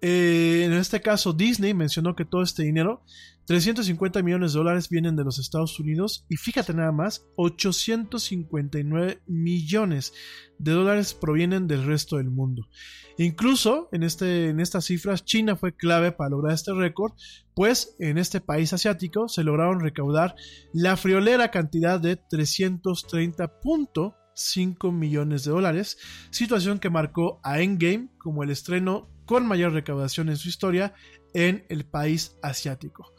Eh, 0.00 0.62
en 0.64 0.72
este 0.74 1.00
caso, 1.00 1.32
Disney 1.32 1.74
mencionó 1.74 2.14
que 2.14 2.24
todo 2.24 2.42
este 2.42 2.62
dinero, 2.62 3.02
350 3.46 4.22
millones 4.22 4.52
de 4.52 4.58
dólares, 4.58 4.88
vienen 4.88 5.16
de 5.16 5.24
los 5.24 5.38
Estados 5.38 5.80
Unidos 5.80 6.24
y 6.28 6.36
fíjate 6.36 6.74
nada 6.74 6.92
más, 6.92 7.26
859 7.36 9.22
millones 9.26 10.12
de 10.58 10.72
dólares 10.72 11.14
provienen 11.14 11.66
del 11.66 11.84
resto 11.84 12.18
del 12.18 12.30
mundo. 12.30 12.68
Incluso 13.16 13.88
en, 13.92 14.02
este, 14.02 14.48
en 14.48 14.58
estas 14.60 14.86
cifras, 14.86 15.24
China 15.24 15.54
fue 15.56 15.76
clave 15.76 16.10
para 16.12 16.30
lograr 16.30 16.54
este 16.54 16.74
récord, 16.74 17.12
pues 17.54 17.94
en 18.00 18.18
este 18.18 18.40
país 18.40 18.72
asiático 18.72 19.28
se 19.28 19.44
lograron 19.44 19.78
recaudar 19.80 20.34
la 20.72 20.96
friolera 20.96 21.52
cantidad 21.52 22.00
de 22.00 22.20
330.5 22.20 24.92
millones 24.92 25.44
de 25.44 25.52
dólares, 25.52 25.96
situación 26.30 26.80
que 26.80 26.90
marcó 26.90 27.38
a 27.44 27.60
Endgame 27.60 28.08
como 28.18 28.42
el 28.42 28.50
estreno 28.50 29.13
con 29.24 29.46
mayor 29.46 29.72
recaudación 29.72 30.28
en 30.28 30.36
su 30.36 30.48
historia 30.48 30.94
en 31.32 31.64
el 31.68 31.84
país 31.84 32.36
asiático. 32.42 33.14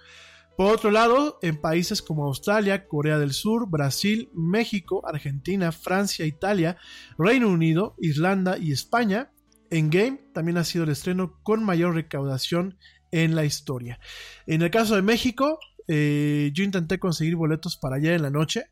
Por 0.57 0.73
otro 0.73 0.89
lado, 0.89 1.37
en 1.41 1.59
países 1.59 2.01
como 2.01 2.25
Australia, 2.25 2.87
Corea 2.87 3.17
del 3.17 3.33
Sur, 3.33 3.69
Brasil, 3.69 4.29
México, 4.33 5.05
Argentina, 5.05 5.73
Francia, 5.73 6.25
Italia, 6.25 6.77
Reino 7.17 7.49
Unido, 7.49 7.95
Irlanda 7.99 8.57
y 8.57 8.71
España, 8.71 9.31
Endgame 9.69 10.29
también 10.33 10.57
ha 10.57 10.63
sido 10.63 10.85
el 10.85 10.91
estreno 10.91 11.39
con 11.43 11.63
mayor 11.63 11.95
recaudación 11.95 12.77
en 13.11 13.35
la 13.35 13.43
historia. 13.43 13.99
En 14.47 14.61
el 14.61 14.71
caso 14.71 14.95
de 14.95 15.01
México, 15.01 15.59
eh, 15.87 16.51
yo 16.53 16.63
intenté 16.63 16.99
conseguir 16.99 17.35
boletos 17.35 17.75
para 17.75 17.97
ayer 17.97 18.13
en 18.13 18.21
la 18.21 18.29
noche, 18.29 18.63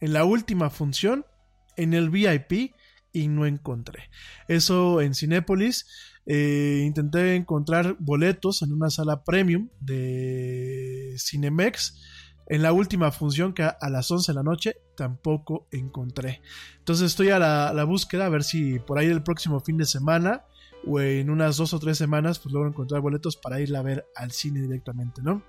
en 0.00 0.12
la 0.12 0.24
última 0.24 0.70
función, 0.70 1.26
en 1.76 1.92
el 1.92 2.10
VIP, 2.10 2.72
y 3.12 3.28
no 3.28 3.46
encontré. 3.46 4.10
Eso 4.48 5.00
en 5.00 5.14
Cinépolis 5.14 5.86
eh, 6.26 6.84
intenté 6.86 7.34
encontrar 7.34 7.96
boletos 7.98 8.62
en 8.62 8.72
una 8.72 8.90
sala 8.90 9.24
premium 9.24 9.68
de 9.80 11.16
Cinemex. 11.18 12.00
En 12.46 12.62
la 12.62 12.72
última 12.72 13.10
función, 13.12 13.54
que 13.54 13.62
a, 13.62 13.76
las 13.88 14.10
11 14.10 14.32
de 14.32 14.36
la 14.36 14.42
noche, 14.42 14.76
tampoco 14.96 15.68
encontré. 15.70 16.42
Entonces 16.78 17.06
estoy 17.06 17.30
a 17.30 17.38
la, 17.38 17.84
búsqueda 17.84 18.26
a 18.26 18.28
ver 18.28 18.44
si 18.44 18.78
por 18.78 18.98
ahí 18.98 19.06
el 19.06 19.22
próximo 19.22 19.60
fin 19.60 19.78
de 19.78 19.86
semana 19.86 20.44
o 20.86 21.00
en 21.00 21.30
unas 21.30 21.56
dos 21.56 21.72
o 21.72 21.78
tres 21.78 21.96
semanas, 21.96 22.40
pues 22.40 22.52
logro 22.52 22.68
encontrar 22.68 23.00
boletos 23.00 23.36
para 23.36 23.60
ir 23.60 23.74
a 23.76 23.82
ver 23.82 24.04
al 24.16 24.32
cine 24.32 24.60
directamente, 24.60 25.22
¿no? 25.22 25.42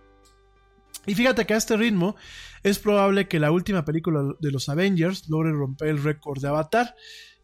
Y 1.06 1.16
fíjate 1.16 1.46
que 1.46 1.56
a 1.56 1.58
este 1.58 1.76
ritmo 1.76 2.16
es 2.62 2.80
probable 2.80 3.28
que 3.28 3.40
la 3.40 3.52
última 3.52 3.84
película 3.84 4.36
de 4.40 4.52
los 4.52 4.70
Avengers 4.70 5.28
logre 5.28 5.52
romper 5.52 5.90
el 5.90 6.02
récord 6.02 6.42
de 6.42 6.48
Avatar 6.48 6.96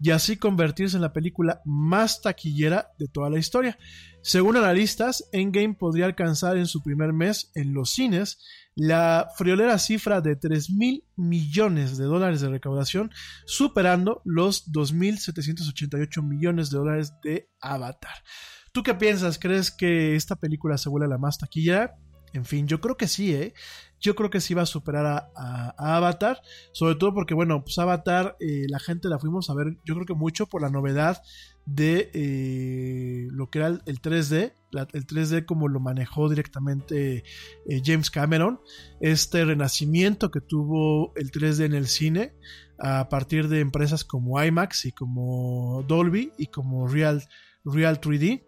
y 0.02 0.12
así 0.12 0.38
convertirse 0.38 0.96
en 0.96 1.02
la 1.02 1.14
película 1.14 1.62
más 1.66 2.22
taquillera 2.22 2.92
de 2.98 3.08
toda 3.08 3.30
la 3.30 3.38
historia. 3.38 3.78
Según 4.22 4.58
analistas, 4.58 5.28
Endgame 5.32 5.76
podría 5.76 6.06
alcanzar 6.06 6.58
en 6.58 6.68
su 6.68 6.82
primer 6.82 7.14
mes 7.14 7.52
en 7.56 7.74
los 7.74 7.92
cines 7.92 8.40
la 8.76 9.30
friolera 9.36 9.78
cifra 9.78 10.22
de 10.22 10.36
3 10.38 10.72
mil 10.72 11.04
millones 11.18 11.98
de 11.98 12.06
dólares 12.06 12.40
de 12.42 12.50
recaudación, 12.50 13.12
superando 13.46 14.22
los 14.24 14.72
2.788 14.72 16.24
millones 16.24 16.70
de 16.70 16.78
dólares 16.78 17.14
de 17.24 17.50
Avatar. 17.60 18.24
¿Tú 18.72 18.84
qué 18.84 18.94
piensas? 18.94 19.40
¿Crees 19.40 19.72
que 19.72 20.16
esta 20.16 20.36
película 20.36 20.78
se 20.78 20.90
vuelve 20.90 21.08
la 21.10 21.18
más 21.18 21.38
taquillera? 21.40 21.98
En 22.34 22.46
fin, 22.46 22.68
yo 22.68 22.80
creo 22.80 22.98
que 22.98 23.08
sí, 23.08 23.34
¿eh? 23.34 23.54
Yo 24.00 24.16
creo 24.16 24.30
que 24.30 24.40
sí 24.40 24.54
va 24.54 24.62
a 24.62 24.68
superar 24.68 25.30
a, 25.36 25.96
Avatar. 25.98 26.42
Sobre 26.72 26.96
todo 26.96 27.14
porque, 27.14 27.34
bueno, 27.34 27.64
pues 27.64 27.78
Avatar, 27.80 28.38
eh, 28.40 28.66
la 28.70 28.80
gente 28.80 29.10
la 29.10 29.20
fuimos 29.20 29.50
a 29.50 29.56
ver, 29.56 29.78
yo 29.86 29.96
creo 29.96 30.06
que 30.06 30.14
mucho 30.14 30.48
por 30.48 30.62
la 30.62 30.70
novedad 30.70 31.22
de 31.66 32.10
eh, 32.14 33.28
lo 33.32 33.50
que 33.50 33.60
era 33.60 33.68
el, 33.68 34.02
3D. 34.02 34.54
el 34.72 35.08
3D 35.08 35.46
como 35.46 35.68
lo 35.68 35.80
manejó 35.80 36.30
directamente 36.30 37.24
eh, 37.68 37.82
James 37.84 38.10
Cameron. 38.10 38.60
Este 39.02 39.46
renacimiento 39.46 40.32
que 40.32 40.42
tuvo 40.42 41.14
el 41.16 41.32
3D 41.32 41.66
en 41.66 41.74
el 41.74 41.88
cine 41.88 42.34
a 42.80 43.10
partir 43.10 43.50
de 43.50 43.60
empresas 43.60 44.06
como 44.06 44.42
IMAX 44.42 44.86
y 44.86 44.92
como 44.94 45.84
Dolby 45.88 46.32
y 46.38 46.48
como 46.48 46.88
Real, 46.88 47.24
Real 47.66 48.00
3D. 48.00 48.46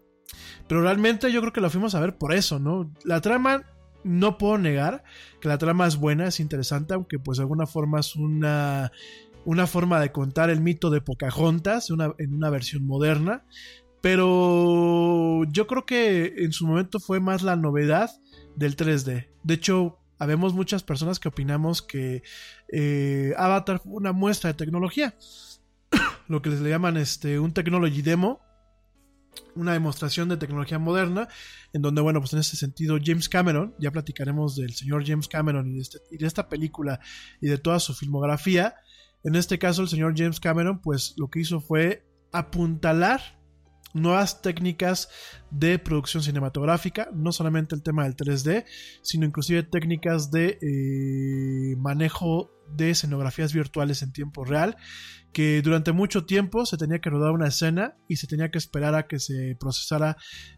Pero 0.66 0.82
realmente 0.82 1.30
yo 1.30 1.40
creo 1.40 1.52
que 1.52 1.60
lo 1.60 1.70
fuimos 1.70 1.94
a 1.94 2.00
ver 2.00 2.16
por 2.16 2.32
eso, 2.32 2.58
¿no? 2.58 2.92
La 3.04 3.20
trama 3.20 3.66
no 4.04 4.38
puedo 4.38 4.58
negar 4.58 5.04
que 5.40 5.48
la 5.48 5.58
trama 5.58 5.86
es 5.86 5.96
buena, 5.96 6.26
es 6.26 6.40
interesante, 6.40 6.94
aunque 6.94 7.18
pues 7.18 7.38
de 7.38 7.42
alguna 7.42 7.66
forma 7.66 8.00
es 8.00 8.16
una, 8.16 8.92
una 9.44 9.66
forma 9.66 10.00
de 10.00 10.12
contar 10.12 10.50
el 10.50 10.60
mito 10.60 10.90
de 10.90 11.00
Pocahontas 11.00 11.90
en 11.90 12.34
una 12.34 12.50
versión 12.50 12.86
moderna. 12.86 13.44
Pero 14.00 15.44
yo 15.44 15.66
creo 15.68 15.86
que 15.86 16.34
en 16.38 16.52
su 16.52 16.66
momento 16.66 16.98
fue 16.98 17.20
más 17.20 17.42
la 17.42 17.54
novedad 17.54 18.10
del 18.56 18.76
3D. 18.76 19.28
De 19.44 19.54
hecho, 19.54 19.98
habemos 20.18 20.54
muchas 20.54 20.82
personas 20.82 21.20
que 21.20 21.28
opinamos 21.28 21.82
que 21.82 22.22
eh, 22.68 23.32
Avatar 23.36 23.80
fue 23.80 23.92
una 23.92 24.12
muestra 24.12 24.52
de 24.52 24.54
tecnología. 24.54 25.14
Lo 26.28 26.42
que 26.42 26.50
les 26.50 26.60
le 26.60 26.70
llaman 26.70 26.96
este, 26.96 27.38
un 27.38 27.52
technology 27.52 28.02
demo 28.02 28.40
una 29.54 29.72
demostración 29.72 30.28
de 30.28 30.36
tecnología 30.36 30.78
moderna, 30.78 31.28
en 31.72 31.82
donde, 31.82 32.00
bueno, 32.00 32.20
pues 32.20 32.32
en 32.32 32.40
ese 32.40 32.56
sentido 32.56 32.98
James 33.02 33.28
Cameron, 33.28 33.74
ya 33.78 33.90
platicaremos 33.90 34.56
del 34.56 34.74
señor 34.74 35.04
James 35.06 35.28
Cameron 35.28 35.68
y 35.70 35.74
de, 35.74 35.80
este, 35.80 35.98
esta 36.20 36.48
película 36.48 37.00
y 37.40 37.48
de 37.48 37.58
toda 37.58 37.80
su 37.80 37.94
filmografía, 37.94 38.74
en 39.24 39.36
este 39.36 39.58
caso 39.58 39.82
el 39.82 39.88
señor 39.88 40.14
James 40.16 40.40
Cameron, 40.40 40.80
pues 40.80 41.14
lo 41.16 41.28
que 41.28 41.40
hizo 41.40 41.60
fue 41.60 42.04
apuntalar 42.32 43.41
nuevas 43.94 44.42
técnicas 44.42 45.08
de 45.50 45.78
producción 45.78 46.22
cinematográfica, 46.22 47.08
no 47.12 47.32
solamente 47.32 47.74
el 47.74 47.82
tema 47.82 48.04
del 48.04 48.16
3D, 48.16 48.64
sino 49.02 49.26
inclusive 49.26 49.62
técnicas 49.62 50.30
de 50.30 50.58
eh, 50.62 51.76
manejo 51.76 52.50
de 52.74 52.90
escenografías 52.90 53.52
virtuales 53.52 54.02
en 54.02 54.12
tiempo 54.12 54.44
real 54.44 54.76
que 55.32 55.62
durante 55.62 55.92
mucho 55.92 56.24
tiempo 56.26 56.66
se 56.66 56.76
tenía 56.76 57.00
que 57.00 57.10
rodar 57.10 57.32
una 57.32 57.48
escena 57.48 57.96
y 58.06 58.16
se 58.16 58.26
tenía 58.26 58.50
que 58.50 58.58
esperar 58.58 58.94
a 58.94 59.06
que 59.06 59.18
se 59.18 59.56
procesara 59.58 60.16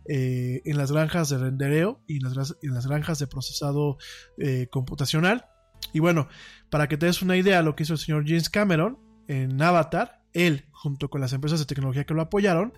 eh, 0.09 0.63
en 0.65 0.77
las 0.77 0.91
granjas 0.91 1.29
de 1.29 1.39
rendereo 1.39 2.03
y 2.07 2.17
en 2.17 2.75
las, 2.75 2.87
granjas 2.87 3.19
de 3.19 3.27
procesado 3.27 3.99
eh, 4.39 4.67
computacional. 4.71 5.47
Y 5.93 6.01
bueno, 6.01 6.29
para 6.71 6.89
que 6.89 6.97
te 6.97 7.07
des 7.07 7.23
una 7.23 7.37
idea, 7.37 7.63
lo 7.63 7.77
que 7.77 7.85
hizo 7.85 7.93
el 7.93 7.99
señor 7.99 8.25
James 8.27 8.51
Cameron 8.51 8.99
en 9.29 9.61
Avatar, 9.63 10.23
él, 10.33 10.67
junto 10.85 11.09
con 11.09 11.23
las 11.23 11.33
empresas 11.33 11.59
de 11.59 11.65
tecnología 11.65 12.05
que 12.05 12.13
lo 12.13 12.21
apoyaron, 12.21 12.75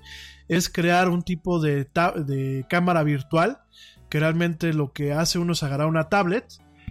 es 0.49 0.69
crear 0.69 1.09
un 1.09 1.23
tipo 1.23 1.61
de, 1.61 1.89
cámara 2.71 3.03
virtual 3.03 3.59
que 4.09 4.21
realmente 4.21 4.73
lo 4.73 4.93
que 4.93 5.13
hace 5.13 5.41
uno 5.41 5.53
es 5.53 5.63
agarrar 5.65 5.89
una 5.89 6.09
tablet 6.09 6.47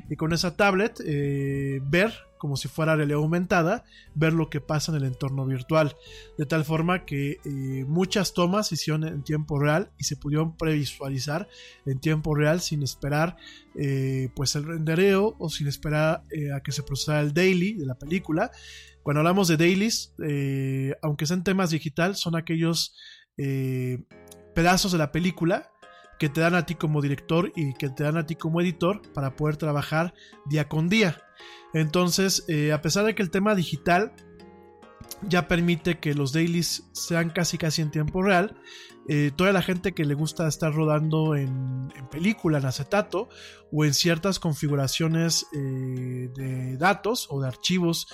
y 0.10 0.16
con 0.16 0.34
esa 0.34 0.56
tablet 0.56 1.00
eh, 1.06 1.80
ver 1.84 2.14
como 2.38 2.58
si 2.58 2.68
fuera 2.68 2.96
realidad 2.96 3.20
aumentada, 3.20 3.86
ver 4.14 4.34
lo 4.34 4.52
que 4.52 4.62
pasa 4.62 4.92
en 4.92 4.98
el 4.98 5.06
entorno 5.06 5.46
virtual. 5.48 5.96
De 6.38 6.46
tal 6.46 6.64
forma 6.64 7.04
que 7.06 7.38
eh, 7.44 7.86
muchas 7.88 8.34
tomas 8.34 8.68
se 8.68 8.76
hicieron 8.76 9.04
en 9.04 9.24
tiempo 9.24 9.58
real 9.58 9.90
y 9.98 10.04
se 10.04 10.16
pudieron 10.16 10.56
previsualizar 10.56 11.48
en 11.88 12.00
tiempo 12.00 12.36
real 12.36 12.62
sin 12.62 12.84
esperar 12.84 13.38
eh, 13.74 14.30
pues 14.36 14.56
el 14.56 14.66
rendereo 14.66 15.36
o 15.40 15.50
sin 15.50 15.68
esperar 15.68 16.22
a 16.54 16.60
que 16.62 16.72
se 16.72 16.84
procesara 16.84 17.22
el 17.22 17.34
daily 17.34 17.74
de 17.74 17.86
la 17.88 17.96
película. 17.96 18.52
Cuando 19.02 19.22
hablamos 19.22 19.48
de 19.48 19.58
dailies, 19.58 20.14
aunque 21.02 21.26
sean 21.26 21.44
temas 21.44 21.72
digital, 21.72 22.16
son 22.16 22.36
aquellos 22.36 22.96
pedazos 24.54 24.92
de 24.92 24.98
la 24.98 25.12
película 25.12 25.72
que 26.20 26.30
te 26.30 26.42
dan 26.42 26.56
a 26.56 26.66
ti 26.66 26.76
como 26.76 27.02
director 27.02 27.52
y 27.56 27.74
que 27.74 27.90
te 27.90 28.04
dan 28.04 28.18
a 28.18 28.26
ti 28.26 28.36
como 28.36 28.62
editor 28.62 29.02
para 29.14 29.36
poder 29.36 29.58
trabajar 29.58 30.14
día 30.46 30.68
con 30.68 30.90
día. 30.90 31.22
Entonces, 31.74 32.46
eh, 32.48 32.72
a 32.72 32.82
pesar 32.82 33.06
de 33.06 33.16
que 33.16 33.22
el 33.22 33.30
tema 33.30 33.54
digital 33.56 34.14
ya 35.28 35.48
permite 35.48 36.00
que 36.00 36.14
los 36.14 36.32
dailies 36.34 36.88
sean 36.94 37.30
casi 37.30 37.58
casi 37.58 37.82
en 37.82 37.92
tiempo 37.92 38.22
real. 38.22 38.58
Eh, 39.08 39.32
toda 39.36 39.52
la 39.52 39.62
gente 39.62 39.94
que 39.94 40.04
le 40.04 40.16
gusta 40.16 40.48
estar 40.48 40.74
rodando 40.74 41.36
en, 41.36 41.92
película, 42.10 42.58
en 42.58 42.66
acetato 42.66 43.30
o 43.72 43.86
en 43.86 43.94
ciertas 43.94 44.40
configuraciones 44.40 45.46
eh, 45.54 46.30
de 46.34 46.78
datos 46.78 47.28
o 47.30 47.42
de 47.42 47.48
archivos 47.48 48.08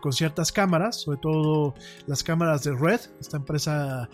con 0.00 0.14
ciertas 0.14 0.50
cámaras, 0.50 1.02
sobre 1.02 1.18
todo 1.18 1.74
las 2.06 2.22
cámaras 2.22 2.64
de 2.64 2.72
Red, 2.72 3.00
esta 3.20 3.36
empresa 3.36 4.08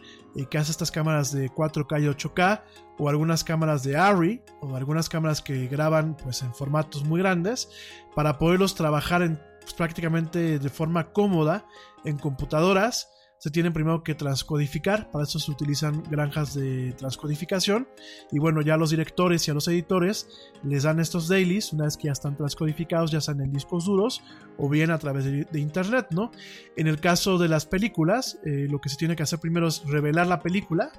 que 0.50 0.58
hace 0.58 0.72
estas 0.72 0.90
cámaras 0.90 1.30
de 1.30 1.48
4K 1.48 2.02
y 2.02 2.06
8K, 2.06 2.62
o 3.00 3.08
algunas 3.08 3.44
cámaras 3.44 3.82
de 3.82 3.96
ARRI, 3.96 4.42
o 4.60 4.76
algunas 4.76 5.08
cámaras 5.08 5.40
que 5.40 5.66
graban 5.68 6.16
pues, 6.22 6.42
en 6.42 6.54
formatos 6.54 7.02
muy 7.02 7.20
grandes, 7.20 7.70
para 8.14 8.38
poderlos 8.38 8.74
trabajar 8.74 9.22
en 9.22 9.40
pues, 9.62 9.72
prácticamente 9.72 10.58
de 10.58 10.68
forma 10.68 11.12
cómoda 11.12 11.64
en 12.04 12.18
computadoras. 12.18 13.08
Se 13.38 13.50
tienen 13.50 13.72
primero 13.72 14.02
que 14.02 14.14
transcodificar, 14.14 15.10
para 15.10 15.24
eso 15.24 15.38
se 15.38 15.50
utilizan 15.50 16.02
granjas 16.10 16.52
de 16.52 16.92
transcodificación. 16.92 17.88
Y 18.30 18.38
bueno, 18.38 18.60
ya 18.60 18.76
los 18.76 18.90
directores 18.90 19.48
y 19.48 19.50
a 19.50 19.54
los 19.54 19.66
editores 19.66 20.28
les 20.62 20.82
dan 20.82 21.00
estos 21.00 21.26
dailies, 21.26 21.72
una 21.72 21.84
vez 21.84 21.96
que 21.96 22.08
ya 22.08 22.12
están 22.12 22.36
transcodificados, 22.36 23.10
ya 23.10 23.22
sean 23.22 23.40
en 23.40 23.50
discos 23.50 23.86
duros 23.86 24.22
o 24.58 24.68
bien 24.68 24.90
a 24.90 24.98
través 24.98 25.24
de, 25.24 25.58
internet, 25.58 26.08
¿no? 26.10 26.32
En 26.76 26.86
el 26.86 27.00
caso 27.00 27.38
de 27.38 27.48
las 27.48 27.64
películas, 27.64 28.38
eh, 28.44 28.66
lo 28.68 28.78
que 28.78 28.90
se 28.90 28.96
tiene 28.96 29.16
que 29.16 29.22
hacer 29.22 29.38
primero 29.38 29.68
es 29.68 29.84
revelar 29.86 30.26
la 30.26 30.42
película, 30.42 30.92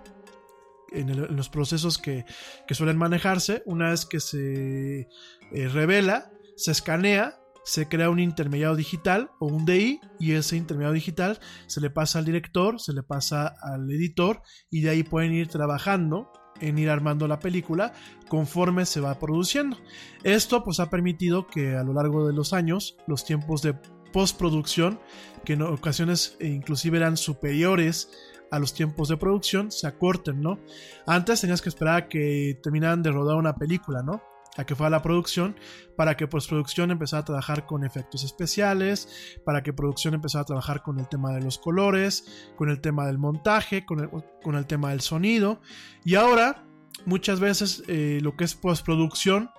en, 0.91 1.35
los 1.35 1.49
procesos 1.49 1.97
que, 1.97 2.25
suelen 2.71 2.97
manejarse. 2.97 3.63
Una 3.65 3.89
vez 3.89 4.05
que 4.05 4.19
se 4.19 5.07
eh, 5.51 5.67
revela, 5.69 6.31
se 6.55 6.71
escanea 6.71 7.37
se 7.63 7.87
crea 7.87 8.09
un 8.09 8.19
intermediario 8.19 8.75
digital 8.75 9.29
o 9.39 9.45
un 9.45 9.65
DI 9.65 9.99
y 10.19 10.31
ese 10.31 10.57
intermediario 10.57 10.95
digital 10.95 11.39
se 11.67 11.79
le 11.79 11.89
pasa 11.89 12.19
al 12.19 12.25
director, 12.25 12.79
se 12.79 12.93
le 12.93 13.03
pasa 13.03 13.53
al 13.61 13.89
editor 13.91 14.41
y 14.69 14.81
de 14.81 14.89
ahí 14.89 15.03
pueden 15.03 15.33
ir 15.33 15.47
trabajando 15.47 16.31
en 16.59 16.77
ir 16.77 16.89
armando 16.89 17.27
la 17.27 17.39
película 17.39 17.93
conforme 18.29 18.85
se 18.85 19.01
va 19.01 19.19
produciendo. 19.19 19.77
Esto 20.23 20.63
pues 20.63 20.79
ha 20.79 20.89
permitido 20.89 21.47
que 21.47 21.75
a 21.75 21.83
lo 21.83 21.93
largo 21.93 22.27
de 22.27 22.33
los 22.33 22.53
años 22.53 22.97
los 23.07 23.25
tiempos 23.25 23.61
de 23.61 23.75
postproducción, 24.11 24.99
que 25.45 25.53
en 25.53 25.61
ocasiones 25.61 26.35
e 26.39 26.47
inclusive 26.47 26.97
eran 26.97 27.17
superiores 27.17 28.09
a 28.51 28.59
los 28.59 28.73
tiempos 28.73 29.07
de 29.07 29.17
producción, 29.17 29.71
se 29.71 29.87
acorten, 29.87 30.41
¿no? 30.41 30.59
Antes 31.07 31.41
tenías 31.41 31.61
que 31.61 31.69
esperar 31.69 31.95
a 31.95 32.07
que 32.09 32.59
terminaran 32.61 33.01
de 33.01 33.11
rodar 33.11 33.37
una 33.37 33.55
película, 33.55 34.03
¿no? 34.03 34.21
a 34.57 34.65
que 34.65 34.75
fuera 34.75 34.89
la 34.89 35.01
producción, 35.01 35.55
para 35.95 36.17
que 36.17 36.27
postproducción 36.27 36.91
empezara 36.91 37.21
a 37.21 37.25
trabajar 37.25 37.65
con 37.65 37.83
efectos 37.83 38.23
especiales, 38.23 39.37
para 39.45 39.63
que 39.63 39.73
producción 39.73 40.13
empezara 40.13 40.41
a 40.41 40.45
trabajar 40.45 40.81
con 40.81 40.99
el 40.99 41.07
tema 41.07 41.31
de 41.31 41.41
los 41.41 41.57
colores, 41.57 42.51
con 42.57 42.69
el 42.69 42.81
tema 42.81 43.07
del 43.07 43.17
montaje, 43.17 43.85
con 43.85 44.01
el, 44.01 44.09
con 44.43 44.55
el 44.55 44.65
tema 44.65 44.89
del 44.89 45.01
sonido. 45.01 45.61
Y 46.03 46.15
ahora, 46.15 46.65
muchas 47.05 47.39
veces 47.39 47.83
eh, 47.87 48.19
lo 48.21 48.35
que 48.35 48.43
es 48.43 48.55
postproducción 48.55 49.49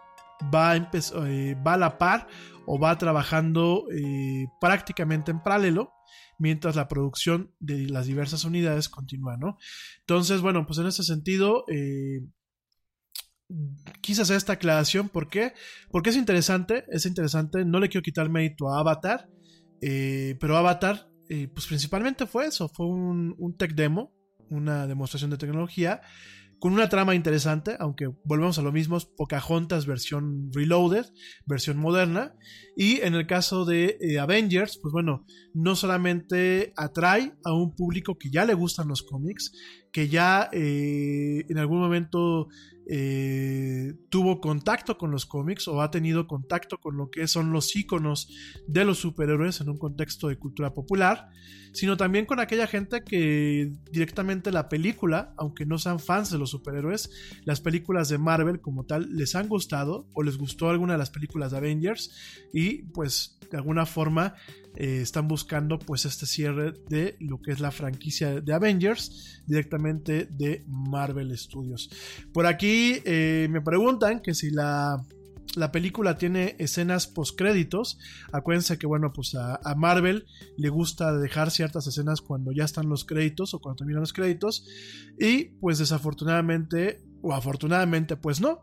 va 0.55 0.73
a, 0.73 0.77
eh, 0.77 1.57
va 1.67 1.75
a 1.75 1.79
la 1.79 1.99
par 1.99 2.27
o 2.67 2.79
va 2.79 2.99
trabajando 2.99 3.87
eh, 3.91 4.47
prácticamente 4.61 5.31
en 5.31 5.43
paralelo 5.43 5.93
mientras 6.39 6.77
la 6.77 6.89
producción 6.89 7.55
de 7.61 7.89
las 7.89 8.07
diversas 8.07 8.45
unidades 8.45 8.89
continúa, 8.89 9.37
¿no? 9.37 9.59
Entonces, 10.01 10.41
bueno, 10.41 10.67
pues 10.67 10.79
en 10.79 10.87
ese 10.87 11.03
sentido, 11.03 11.65
quise 14.01 14.23
hacer 14.23 14.37
esta 14.37 14.55
aclaración. 14.55 15.09
¿Por 15.09 15.29
qué? 15.29 15.53
Porque 15.91 16.11
es 16.11 16.17
interesante, 16.17 16.85
es 16.89 17.07
interesante. 17.07 17.65
No 17.65 17.81
le 17.81 17.89
quiero 17.89 18.03
quitar 18.03 18.29
mérito 18.29 18.69
a 18.69 18.81
Avatar, 18.81 19.29
eh, 19.81 20.37
pero 20.41 20.57
Avatar, 20.57 21.09
eh, 21.29 21.49
pues 21.53 21.67
principalmente 21.67 22.27
fue 22.27 22.47
eso, 22.47 22.69
fue 22.69 22.87
un 22.87 23.57
tech 23.59 23.75
demo, 23.75 24.15
una 24.51 24.87
demostración 24.87 25.31
de 25.31 25.39
tecnología 25.39 26.03
con 26.63 26.75
una 26.75 26.89
trama 26.89 27.17
interesante, 27.17 27.75
aunque 27.81 28.07
volvemos 28.23 28.57
a 28.57 28.63
lo 28.63 28.71
mismo, 28.71 28.97
Pocahontas 29.17 29.85
versión 29.85 30.49
reloaded, 30.53 31.07
versión 31.45 31.77
moderna. 31.77 32.37
Y 32.77 33.01
en 33.01 33.15
el 33.15 33.27
caso 33.27 33.65
de 33.65 33.99
eh, 34.01 34.21
Avengers, 34.21 34.79
pues 34.81 34.93
bueno, 34.93 35.27
no 35.55 35.75
solamente 35.75 36.73
atrae 36.77 37.35
a 37.45 37.53
un 37.53 37.75
público 37.75 38.17
que 38.17 38.31
ya 38.31 38.45
le 38.45 38.55
gustan 38.55 38.87
los 38.87 39.03
cómics, 39.03 39.51
que 39.93 40.09
ya 40.09 40.49
eh, 40.53 41.45
en 41.49 41.59
algún 41.59 41.81
momento 41.81 42.49
eh, 42.87 43.95
tuvo 44.09 44.41
contacto 44.41 44.99
con 44.99 45.11
los 45.11 45.25
cómics 45.25 45.69
o 45.69 45.83
ha 45.83 45.91
tenido 45.91 46.27
contacto 46.27 46.79
con 46.79 46.97
lo 46.97 47.11
que 47.11 47.29
son 47.29 47.53
los 47.53 47.77
iconos 47.77 48.29
de 48.67 48.85
los 48.85 48.99
superhéroes 48.99 49.61
en 49.61 49.69
un 49.69 49.79
contexto 49.79 50.29
de 50.29 50.37
cultura 50.37 50.75
popular, 50.75 51.29
sino 51.73 51.97
también 51.97 52.27
con 52.27 52.41
aquella 52.41 52.67
gente 52.67 53.05
que 53.05 53.73
directamente 53.93 54.51
la 54.51 54.69
película, 54.69 55.33
aunque 55.37 55.65
no 55.65 55.79
sean 55.79 56.01
fans 56.01 56.31
de 56.31 56.39
los 56.39 56.51
superhéroes, 56.51 57.11
las 57.45 57.61
películas 57.61 58.09
de 58.09 58.19
Marvel 58.19 58.61
como 58.61 58.85
tal 58.85 59.15
les 59.15 59.37
han 59.37 59.49
gustado 59.49 60.09
o 60.13 60.23
les 60.23 60.37
gustó 60.37 60.69
alguna 60.69 60.95
de 60.95 60.99
las 60.99 61.11
películas 61.11 61.53
de 61.53 61.59
Avengers 61.59 62.11
y 62.53 62.83
pues 62.83 63.39
de 63.53 63.59
alguna 63.59 63.85
forma 63.85 64.35
eh, 64.75 65.01
están 65.03 65.29
buscando 65.29 65.79
pues 65.79 66.07
este 66.07 66.25
cierre 66.25 66.73
de 66.89 67.17
lo 67.21 67.41
que 67.43 67.53
es 67.53 67.61
la 67.61 67.71
franquicia 67.71 68.41
de 68.41 68.53
Avengers 68.55 69.43
directamente 69.47 70.25
de 70.25 70.65
Marvel 70.67 71.37
Studios. 71.37 71.91
Por 72.33 72.47
aquí 72.47 73.01
eh, 73.05 73.47
me 73.51 73.61
preguntan 73.61 74.21
que 74.21 74.33
si 74.33 74.51
la, 74.51 75.05
la 75.55 75.71
película 75.71 76.17
tiene 76.17 76.57
escenas 76.59 77.07
postcréditos. 77.07 77.99
Acuérdense 78.33 78.79
que, 78.79 78.87
bueno, 78.87 79.13
pues 79.13 79.35
a, 79.35 79.61
a, 79.63 79.75
Marvel 79.75 80.25
le 80.57 80.71
gusta 80.71 81.13
dejar 81.13 81.51
ciertas 81.51 81.87
escenas 81.87 82.23
cuando 82.23 82.53
ya 82.53 82.65
están 82.65 82.89
los 82.89 83.05
créditos 83.05 83.53
o 83.53 83.61
cuando 83.61 83.77
terminan 83.77 84.01
los 84.01 84.15
créditos. 84.15 84.67
Y 85.19 85.51
pues 85.61 85.79
desafortunadamente, 85.79 87.03
o 87.21 87.35
afortunadamente, 87.35 88.17
pues 88.17 88.41
no. 88.41 88.63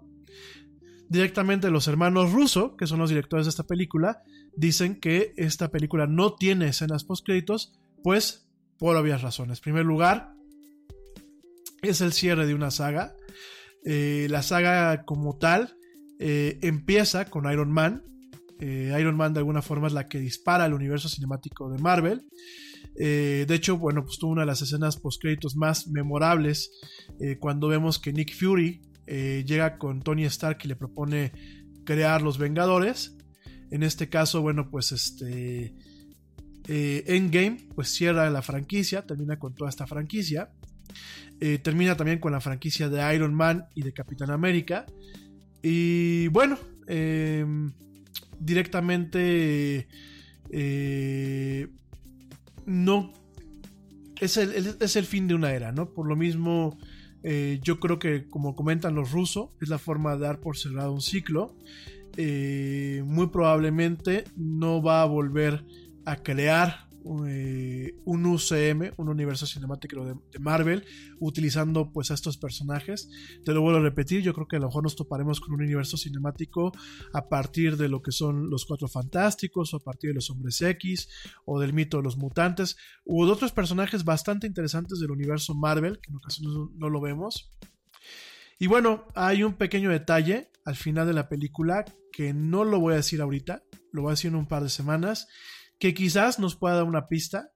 Directamente 1.09 1.69
los 1.69 1.87
hermanos 1.87 2.31
Russo, 2.31 2.75
que 2.75 2.87
son 2.87 2.99
los 2.99 3.09
directores 3.09 3.45
de 3.45 3.51
esta 3.51 3.67
película, 3.67 4.23
dicen 4.59 4.99
que 4.99 5.33
esta 5.37 5.71
película 5.71 6.05
no 6.05 6.35
tiene 6.35 6.67
escenas 6.67 7.05
postcréditos, 7.05 7.79
pues 8.03 8.49
por 8.77 8.97
obvias 8.97 9.21
razones. 9.21 9.59
En 9.59 9.63
primer 9.63 9.85
lugar, 9.85 10.33
es 11.81 12.01
el 12.01 12.11
cierre 12.11 12.45
de 12.45 12.53
una 12.53 12.69
saga. 12.69 13.15
Eh, 13.85 14.27
la 14.29 14.43
saga 14.43 15.05
como 15.05 15.37
tal 15.37 15.77
eh, 16.19 16.59
empieza 16.61 17.25
con 17.25 17.49
Iron 17.49 17.71
Man. 17.71 18.03
Eh, 18.59 18.93
Iron 18.99 19.15
Man 19.15 19.33
de 19.33 19.39
alguna 19.39 19.61
forma 19.61 19.87
es 19.87 19.93
la 19.93 20.09
que 20.09 20.19
dispara 20.19 20.65
el 20.65 20.73
universo 20.73 21.07
cinemático 21.07 21.71
de 21.71 21.81
Marvel. 21.81 22.25
de 22.95 23.55
hecho, 23.55 23.77
bueno, 23.77 24.03
pues 24.03 24.17
tuvo 24.19 24.31
una 24.31 24.41
de 24.41 24.47
las 24.47 24.61
escenas 24.61 24.97
postcréditos 24.97 25.55
más 25.55 25.87
memorables 25.87 26.69
cuando 27.39 27.69
vemos 27.69 27.97
que 27.97 28.11
Nick 28.11 28.35
Fury 28.35 28.81
llega 29.07 29.77
con 29.77 30.01
Tony 30.01 30.25
Stark 30.25 30.59
y 30.65 30.67
le 30.67 30.75
propone 30.75 31.31
crear 31.85 32.21
los 32.21 32.37
Vengadores. 32.37 33.15
En 33.71 33.83
este 33.83 34.09
caso, 34.09 34.41
bueno, 34.41 34.69
pues 34.69 34.91
este 34.91 35.73
eh, 36.67 37.03
Endgame, 37.07 37.57
pues 37.75 37.89
cierra 37.89 38.29
la 38.29 38.41
franquicia, 38.41 39.05
termina 39.05 39.39
con 39.39 39.53
toda 39.53 39.69
esta 39.69 39.87
franquicia. 39.87 40.49
Eh, 41.39 41.57
termina 41.57 41.95
también 41.95 42.19
con 42.19 42.31
la 42.31 42.41
franquicia 42.41 42.89
de 42.89 43.15
Iron 43.15 43.33
Man 43.33 43.67
y 43.75 43.83
de 43.83 43.93
Capitán 43.93 44.31
América. 44.31 44.85
Y 45.61 46.27
bueno, 46.29 46.57
em, 46.87 47.71
directamente 48.39 49.87
no 52.65 53.13
es 54.19 54.37
el, 54.37 54.75
es 54.79 54.95
el, 54.95 55.05
fin 55.05 55.27
de 55.27 55.33
una 55.33 55.53
era, 55.53 55.71
¿no? 55.71 55.89
Por 55.89 56.07
lo 56.07 56.15
mismo, 56.15 56.77
eh, 57.23 57.59
yo 57.63 57.79
creo 57.79 57.99
que, 57.99 58.27
como 58.29 58.55
comentan 58.55 58.95
los 58.95 59.11
rusos, 59.11 59.49
es 59.61 59.69
la 59.69 59.77
forma 59.77 60.15
de 60.15 60.21
dar 60.21 60.39
por 60.39 60.57
cerrado 60.57 60.93
un 60.93 61.01
ciclo. 61.01 61.55
Eh, 62.21 63.01
muy 63.05 63.27
probablemente 63.27 64.25
no 64.35 64.81
va 64.83 65.01
a 65.01 65.05
volver 65.05 65.65
a 66.05 66.17
crear 66.17 66.89
eh, 67.25 67.95
un 68.03 68.25
UCM, 68.25 68.91
un 68.97 69.07
universo 69.07 69.45
cinemático 69.45 70.03
de, 70.03 70.15
Marvel, 70.37 70.83
utilizando 71.21 71.93
pues 71.93 72.11
a 72.11 72.15
estos 72.15 72.37
personajes. 72.37 73.09
Te 73.45 73.53
lo 73.53 73.61
vuelvo 73.61 73.79
a 73.79 73.83
repetir, 73.83 74.21
yo 74.21 74.33
creo 74.33 74.49
que 74.49 74.57
a 74.57 74.59
lo 74.59 74.65
mejor 74.67 74.83
nos 74.83 74.97
toparemos 74.97 75.39
con 75.39 75.53
un 75.53 75.61
universo 75.61 75.95
cinemático 75.95 76.73
a 77.13 77.29
partir 77.29 77.77
de 77.77 77.87
lo 77.87 78.01
que 78.01 78.11
son 78.11 78.49
los 78.49 78.65
Cuatro 78.65 78.89
Fantásticos, 78.89 79.73
o 79.73 79.77
a 79.77 79.79
partir 79.79 80.09
de 80.09 80.15
los 80.15 80.29
Hombres 80.29 80.61
X, 80.61 81.07
o 81.45 81.57
del 81.57 81.71
mito 81.71 81.97
de 81.97 82.03
los 82.03 82.17
mutantes, 82.17 82.75
u 83.05 83.25
de 83.25 83.31
otros 83.31 83.53
personajes 83.53 84.03
bastante 84.03 84.45
interesantes 84.45 84.99
del 84.99 85.11
universo 85.11 85.55
Marvel, 85.55 86.01
que 86.01 86.11
en 86.11 86.17
ocasiones 86.17 86.53
no 86.75 86.89
lo 86.89 86.99
vemos. 86.99 87.49
Y 88.61 88.67
bueno, 88.67 89.07
hay 89.15 89.43
un 89.43 89.53
pequeño 89.53 89.89
detalle 89.89 90.51
al 90.65 90.75
final 90.75 91.07
de 91.07 91.13
la 91.13 91.29
película 91.29 91.85
que 92.11 92.33
no 92.33 92.65
lo 92.65 92.81
voy 92.81 92.93
a 92.93 92.97
decir 92.97 93.21
ahorita, 93.21 93.63
lo 93.93 94.01
voy 94.01 94.09
a 94.09 94.13
decir 94.13 94.27
en 94.27 94.35
un 94.35 94.47
par 94.47 94.63
de 94.63 94.69
semanas 94.69 95.29
que 95.79 95.93
quizás 95.93 96.39
nos 96.39 96.57
pueda 96.57 96.75
dar 96.75 96.83
una 96.83 97.07
pista 97.07 97.53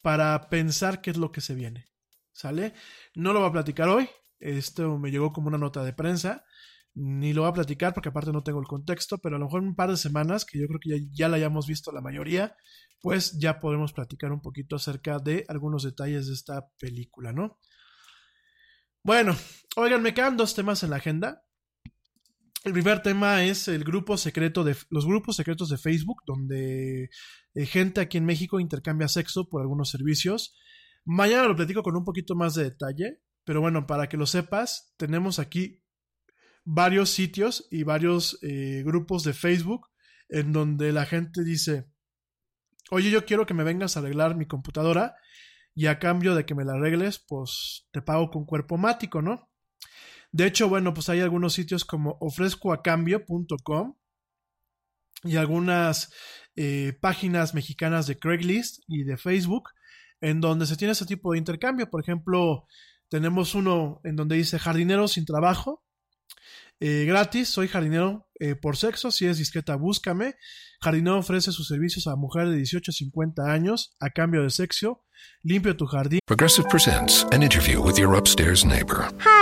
para 0.00 0.48
pensar 0.48 1.00
qué 1.00 1.10
es 1.10 1.16
lo 1.16 1.32
que 1.32 1.40
se 1.40 1.56
viene. 1.56 1.88
¿Sale? 2.30 2.74
No 3.16 3.32
lo 3.32 3.40
voy 3.40 3.48
a 3.48 3.52
platicar 3.52 3.88
hoy. 3.88 4.08
Esto 4.38 4.98
me 4.98 5.10
llegó 5.10 5.32
como 5.32 5.48
una 5.48 5.58
nota 5.58 5.82
de 5.82 5.92
prensa. 5.92 6.44
Ni 6.94 7.32
lo 7.32 7.42
voy 7.42 7.50
a 7.50 7.54
platicar 7.54 7.92
porque 7.92 8.10
aparte 8.10 8.32
no 8.32 8.44
tengo 8.44 8.60
el 8.60 8.66
contexto, 8.68 9.18
pero 9.18 9.34
a 9.34 9.38
lo 9.40 9.46
mejor 9.46 9.62
en 9.62 9.68
un 9.68 9.74
par 9.74 9.90
de 9.90 9.96
semanas, 9.96 10.44
que 10.44 10.60
yo 10.60 10.68
creo 10.68 10.78
que 10.80 10.90
ya, 10.90 11.06
ya 11.12 11.28
la 11.28 11.38
hayamos 11.38 11.66
visto 11.66 11.90
la 11.90 12.00
mayoría, 12.00 12.54
pues 13.00 13.36
ya 13.38 13.58
podemos 13.58 13.92
platicar 13.92 14.30
un 14.30 14.42
poquito 14.42 14.76
acerca 14.76 15.18
de 15.18 15.44
algunos 15.48 15.82
detalles 15.82 16.28
de 16.28 16.34
esta 16.34 16.68
película, 16.78 17.32
¿no? 17.32 17.58
Bueno, 19.04 19.36
oigan, 19.74 20.00
me 20.00 20.14
quedan 20.14 20.36
dos 20.36 20.54
temas 20.54 20.84
en 20.84 20.90
la 20.90 20.96
agenda. 20.96 21.44
El 22.62 22.72
primer 22.72 23.02
tema 23.02 23.42
es 23.42 23.66
el 23.66 23.82
grupo 23.82 24.16
secreto 24.16 24.62
de 24.62 24.76
los 24.90 25.06
grupos 25.06 25.34
secretos 25.34 25.68
de 25.70 25.76
Facebook, 25.76 26.22
donde 26.24 27.10
eh, 27.54 27.66
gente 27.66 28.00
aquí 28.00 28.18
en 28.18 28.24
México 28.24 28.60
intercambia 28.60 29.08
sexo 29.08 29.48
por 29.48 29.60
algunos 29.60 29.90
servicios. 29.90 30.56
Mañana 31.04 31.48
lo 31.48 31.56
platico 31.56 31.82
con 31.82 31.96
un 31.96 32.04
poquito 32.04 32.36
más 32.36 32.54
de 32.54 32.62
detalle, 32.62 33.20
pero 33.42 33.60
bueno, 33.60 33.88
para 33.88 34.08
que 34.08 34.16
lo 34.16 34.26
sepas, 34.26 34.94
tenemos 34.96 35.40
aquí 35.40 35.82
varios 36.64 37.10
sitios 37.10 37.66
y 37.72 37.82
varios 37.82 38.38
eh, 38.42 38.84
grupos 38.86 39.24
de 39.24 39.32
Facebook 39.32 39.88
en 40.28 40.52
donde 40.52 40.92
la 40.92 41.06
gente 41.06 41.42
dice, 41.42 41.90
oye, 42.90 43.10
yo 43.10 43.24
quiero 43.24 43.46
que 43.46 43.54
me 43.54 43.64
vengas 43.64 43.96
a 43.96 44.00
arreglar 44.00 44.36
mi 44.36 44.46
computadora 44.46 45.16
y 45.74 45.86
a 45.86 45.98
cambio 45.98 46.34
de 46.34 46.44
que 46.44 46.54
me 46.54 46.64
la 46.64 46.74
arregles, 46.74 47.18
pues 47.18 47.86
te 47.92 48.02
pago 48.02 48.30
con 48.30 48.44
cuerpo 48.44 48.76
mático, 48.76 49.22
¿no? 49.22 49.48
De 50.30 50.46
hecho, 50.46 50.68
bueno, 50.68 50.94
pues 50.94 51.08
hay 51.08 51.20
algunos 51.20 51.52
sitios 51.52 51.84
como 51.84 52.16
ofrezcoacambio.com 52.20 53.94
y 55.24 55.36
algunas 55.36 56.12
eh, 56.56 56.96
páginas 57.00 57.54
mexicanas 57.54 58.06
de 58.06 58.18
Craigslist 58.18 58.82
y 58.88 59.04
de 59.04 59.16
Facebook 59.16 59.70
en 60.20 60.40
donde 60.40 60.66
se 60.66 60.76
tiene 60.76 60.92
ese 60.92 61.06
tipo 61.06 61.32
de 61.32 61.38
intercambio. 61.38 61.90
Por 61.90 62.02
ejemplo, 62.02 62.66
tenemos 63.08 63.54
uno 63.54 64.00
en 64.04 64.16
donde 64.16 64.36
dice 64.36 64.58
jardinero 64.58 65.08
sin 65.08 65.26
trabajo, 65.26 65.82
eh, 66.80 67.04
gratis, 67.06 67.48
soy 67.48 67.68
jardinero 67.68 68.28
eh, 68.40 68.54
por 68.54 68.76
sexo, 68.76 69.10
si 69.10 69.26
es 69.26 69.38
discreta 69.38 69.76
búscame. 69.76 70.34
Jardinero 70.80 71.18
ofrece 71.18 71.52
sus 71.52 71.68
servicios 71.68 72.06
a 72.06 72.16
mujeres 72.16 72.50
de 72.50 72.56
18 72.56 72.90
a 72.90 72.94
50 72.94 73.52
años 73.52 73.96
a 74.00 74.10
cambio 74.10 74.42
de 74.42 74.50
sexo. 74.50 75.04
Limpio 75.44 75.76
tu 75.76 75.86
jardín. 75.86 76.18
Progressive 76.26 76.68
presents 76.68 77.24
an 77.32 77.42
interview 77.42 77.80
with 77.80 77.98
your 77.98 78.16
upstairs 78.16 78.64
neighbor. 78.64 79.08
Hi, 79.20 79.41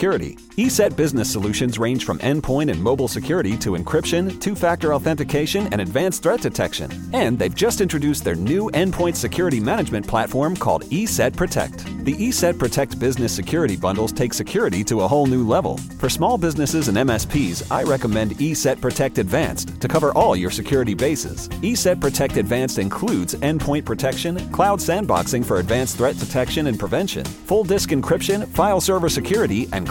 ESET 0.01 0.95
business 0.95 1.31
solutions 1.31 1.77
range 1.77 2.05
from 2.05 2.17
endpoint 2.19 2.71
and 2.71 2.81
mobile 2.81 3.07
security 3.07 3.55
to 3.57 3.73
encryption, 3.73 4.41
two 4.41 4.55
factor 4.55 4.95
authentication, 4.95 5.67
and 5.71 5.79
advanced 5.79 6.23
threat 6.23 6.41
detection. 6.41 6.91
And 7.13 7.37
they've 7.37 7.53
just 7.53 7.81
introduced 7.81 8.23
their 8.23 8.33
new 8.33 8.71
endpoint 8.71 9.15
security 9.15 9.59
management 9.59 10.07
platform 10.07 10.55
called 10.55 10.85
ESET 10.85 11.35
Protect. 11.35 11.85
The 12.03 12.15
ESET 12.15 12.57
Protect 12.57 12.97
business 12.97 13.31
security 13.31 13.75
bundles 13.75 14.11
take 14.11 14.33
security 14.33 14.83
to 14.85 15.01
a 15.01 15.07
whole 15.07 15.27
new 15.27 15.47
level. 15.47 15.77
For 15.99 16.09
small 16.09 16.35
businesses 16.35 16.87
and 16.87 16.97
MSPs, 16.97 17.71
I 17.71 17.83
recommend 17.83 18.31
ESET 18.39 18.81
Protect 18.81 19.19
Advanced 19.19 19.79
to 19.79 19.87
cover 19.87 20.11
all 20.13 20.35
your 20.35 20.49
security 20.49 20.95
bases. 20.95 21.47
ESET 21.61 22.01
Protect 22.01 22.37
Advanced 22.37 22.79
includes 22.79 23.35
endpoint 23.35 23.85
protection, 23.85 24.51
cloud 24.51 24.79
sandboxing 24.79 25.45
for 25.45 25.59
advanced 25.59 25.97
threat 25.97 26.17
detection 26.17 26.65
and 26.65 26.79
prevention, 26.79 27.23
full 27.23 27.63
disk 27.63 27.91
encryption, 27.91 28.47
file 28.47 28.81
server 28.81 29.07
security, 29.07 29.69
and 29.73 29.90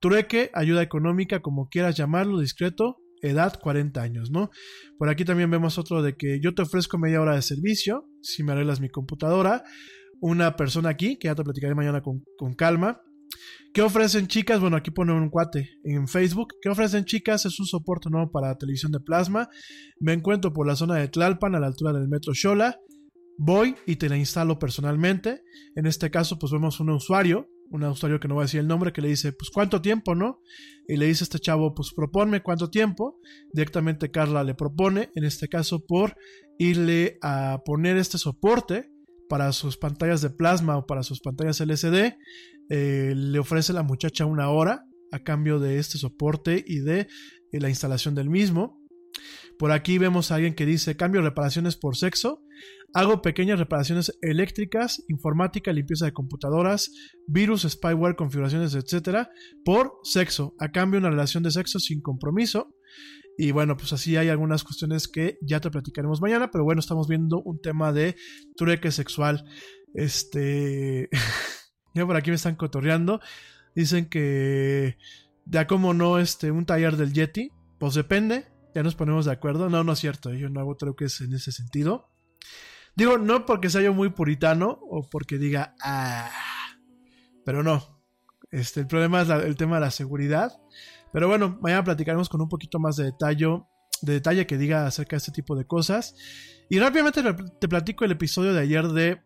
Trueque, 0.00 0.50
ayuda 0.54 0.82
económica, 0.82 1.40
como 1.40 1.68
quieras 1.68 1.96
llamarlo, 1.96 2.40
discreto, 2.40 2.96
edad 3.22 3.58
40 3.60 4.00
años, 4.00 4.30
¿no? 4.30 4.50
Por 4.98 5.08
aquí 5.08 5.24
también 5.24 5.50
vemos 5.50 5.78
otro 5.78 6.02
de 6.02 6.16
que 6.16 6.40
yo 6.40 6.54
te 6.54 6.62
ofrezco 6.62 6.98
media 6.98 7.20
hora 7.20 7.34
de 7.34 7.42
servicio 7.42 8.08
si 8.22 8.42
me 8.42 8.52
arreglas 8.52 8.80
mi 8.80 8.88
computadora. 8.88 9.64
Una 10.20 10.56
persona 10.56 10.90
aquí, 10.90 11.18
que 11.18 11.28
ya 11.28 11.34
te 11.34 11.44
platicaré 11.44 11.74
mañana 11.74 12.00
con, 12.00 12.22
con 12.38 12.54
calma. 12.54 13.00
¿Qué 13.74 13.82
ofrecen 13.82 14.26
chicas? 14.26 14.60
Bueno, 14.60 14.76
aquí 14.76 14.90
pone 14.90 15.12
un 15.12 15.28
cuate 15.28 15.68
en 15.84 16.08
Facebook. 16.08 16.54
¿Qué 16.62 16.70
ofrecen 16.70 17.04
chicas? 17.04 17.44
Es 17.44 17.60
un 17.60 17.66
soporte 17.66 18.08
nuevo 18.08 18.30
para 18.30 18.56
televisión 18.56 18.92
de 18.92 19.00
plasma. 19.00 19.48
Me 20.00 20.14
encuentro 20.14 20.52
por 20.52 20.66
la 20.66 20.76
zona 20.76 20.94
de 20.94 21.08
Tlalpan, 21.08 21.54
a 21.54 21.60
la 21.60 21.66
altura 21.66 21.92
del 21.92 22.08
metro 22.08 22.32
Xola. 22.34 22.78
Voy 23.38 23.74
y 23.86 23.96
te 23.96 24.08
la 24.08 24.16
instalo 24.16 24.58
personalmente. 24.58 25.42
En 25.74 25.84
este 25.84 26.10
caso, 26.10 26.38
pues 26.38 26.52
vemos 26.52 26.80
un 26.80 26.88
usuario, 26.88 27.50
un 27.70 27.84
usuario 27.84 28.20
que 28.20 28.28
no 28.28 28.36
va 28.36 28.42
a 28.42 28.44
decir 28.44 28.60
el 28.60 28.68
nombre, 28.68 28.92
que 28.92 29.02
le 29.02 29.08
dice, 29.08 29.32
pues 29.32 29.50
cuánto 29.50 29.80
tiempo, 29.82 30.14
¿no? 30.14 30.40
Y 30.88 30.96
le 30.96 31.06
dice 31.06 31.22
a 31.22 31.26
este 31.26 31.38
chavo, 31.38 31.74
pues 31.74 31.92
proponme 31.94 32.42
cuánto 32.42 32.70
tiempo. 32.70 33.18
Directamente 33.52 34.10
Carla 34.10 34.44
le 34.44 34.54
propone, 34.54 35.10
en 35.14 35.24
este 35.24 35.48
caso, 35.48 35.84
por 35.84 36.16
irle 36.58 37.18
a 37.22 37.62
poner 37.64 37.96
este 37.96 38.18
soporte 38.18 38.90
para 39.28 39.52
sus 39.52 39.76
pantallas 39.76 40.22
de 40.22 40.30
plasma 40.30 40.76
o 40.78 40.86
para 40.86 41.02
sus 41.02 41.20
pantallas 41.20 41.60
LCD. 41.60 42.16
Eh, 42.68 43.12
le 43.14 43.38
ofrece 43.38 43.72
la 43.72 43.82
muchacha 43.82 44.26
una 44.26 44.50
hora 44.50 44.84
a 45.12 45.20
cambio 45.20 45.58
de 45.58 45.78
este 45.78 45.98
soporte 45.98 46.64
y 46.66 46.80
de 46.80 47.00
eh, 47.00 47.60
la 47.60 47.68
instalación 47.68 48.14
del 48.14 48.30
mismo. 48.30 48.82
Por 49.58 49.72
aquí 49.72 49.98
vemos 49.98 50.30
a 50.30 50.34
alguien 50.36 50.54
que 50.54 50.66
dice 50.66 50.96
cambio 50.96 51.22
reparaciones 51.22 51.76
por 51.76 51.96
sexo. 51.96 52.42
Hago 52.96 53.20
pequeñas 53.20 53.58
reparaciones 53.58 54.18
eléctricas, 54.22 55.04
informática, 55.08 55.70
limpieza 55.70 56.06
de 56.06 56.14
computadoras, 56.14 56.90
virus, 57.26 57.64
spyware, 57.68 58.16
configuraciones, 58.16 58.74
etcétera, 58.74 59.28
por 59.66 59.98
sexo. 60.02 60.54
A 60.58 60.72
cambio 60.72 60.98
una 60.98 61.10
relación 61.10 61.42
de 61.42 61.50
sexo 61.50 61.78
sin 61.78 62.00
compromiso. 62.00 62.74
Y 63.36 63.50
bueno, 63.50 63.76
pues 63.76 63.92
así 63.92 64.16
hay 64.16 64.30
algunas 64.30 64.64
cuestiones 64.64 65.08
que 65.08 65.36
ya 65.42 65.60
te 65.60 65.70
platicaremos 65.70 66.22
mañana, 66.22 66.50
pero 66.50 66.64
bueno, 66.64 66.80
estamos 66.80 67.06
viendo 67.06 67.42
un 67.42 67.60
tema 67.60 67.92
de 67.92 68.16
trueque 68.56 68.90
sexual. 68.90 69.44
Este. 69.92 71.10
ya 71.94 72.06
por 72.06 72.16
aquí 72.16 72.30
me 72.30 72.36
están 72.36 72.56
cotorreando. 72.56 73.20
Dicen 73.74 74.08
que. 74.08 74.96
Ya 75.44 75.66
como 75.66 75.92
no, 75.92 76.18
este, 76.18 76.50
un 76.50 76.64
taller 76.64 76.96
del 76.96 77.12
Yeti. 77.12 77.50
Pues 77.78 77.92
depende. 77.92 78.46
Ya 78.74 78.82
nos 78.82 78.94
ponemos 78.94 79.26
de 79.26 79.32
acuerdo. 79.32 79.68
No, 79.68 79.84
no 79.84 79.92
es 79.92 79.98
cierto. 79.98 80.32
Yo 80.32 80.48
no 80.48 80.60
hago 80.60 80.76
truques 80.76 81.20
en 81.20 81.34
ese 81.34 81.52
sentido. 81.52 82.08
Digo, 82.96 83.18
no 83.18 83.44
porque 83.44 83.68
sea 83.68 83.82
yo 83.82 83.92
muy 83.92 84.08
puritano 84.08 84.78
o 84.90 85.06
porque 85.08 85.36
diga, 85.38 85.74
ah. 85.82 86.30
Pero 87.44 87.62
no. 87.62 88.02
Este, 88.50 88.80
el 88.80 88.86
problema 88.86 89.22
es 89.22 89.28
el 89.28 89.56
tema 89.56 89.76
de 89.76 89.82
la 89.82 89.90
seguridad. 89.90 90.58
Pero 91.12 91.28
bueno, 91.28 91.58
mañana 91.60 91.84
platicaremos 91.84 92.28
con 92.28 92.40
un 92.40 92.48
poquito 92.48 92.78
más 92.78 92.96
de 92.96 93.04
detalle, 93.04 93.62
de 94.00 94.12
detalle 94.14 94.46
que 94.46 94.58
diga 94.58 94.86
acerca 94.86 95.16
de 95.16 95.18
este 95.18 95.32
tipo 95.32 95.54
de 95.54 95.66
cosas. 95.66 96.16
Y 96.68 96.78
rápidamente 96.78 97.22
te 97.60 97.68
platico 97.68 98.04
el 98.04 98.12
episodio 98.12 98.54
de 98.54 98.60
ayer 98.60 98.88
de 98.88 99.22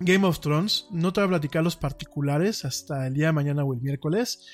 Game 0.00 0.26
of 0.26 0.40
Thrones. 0.40 0.86
No 0.90 1.12
te 1.12 1.20
voy 1.20 1.26
a 1.26 1.30
platicar 1.30 1.64
los 1.64 1.76
particulares 1.76 2.64
hasta 2.64 3.06
el 3.06 3.14
día 3.14 3.28
de 3.28 3.32
mañana 3.32 3.64
o 3.64 3.72
el 3.72 3.80
miércoles. 3.80 4.46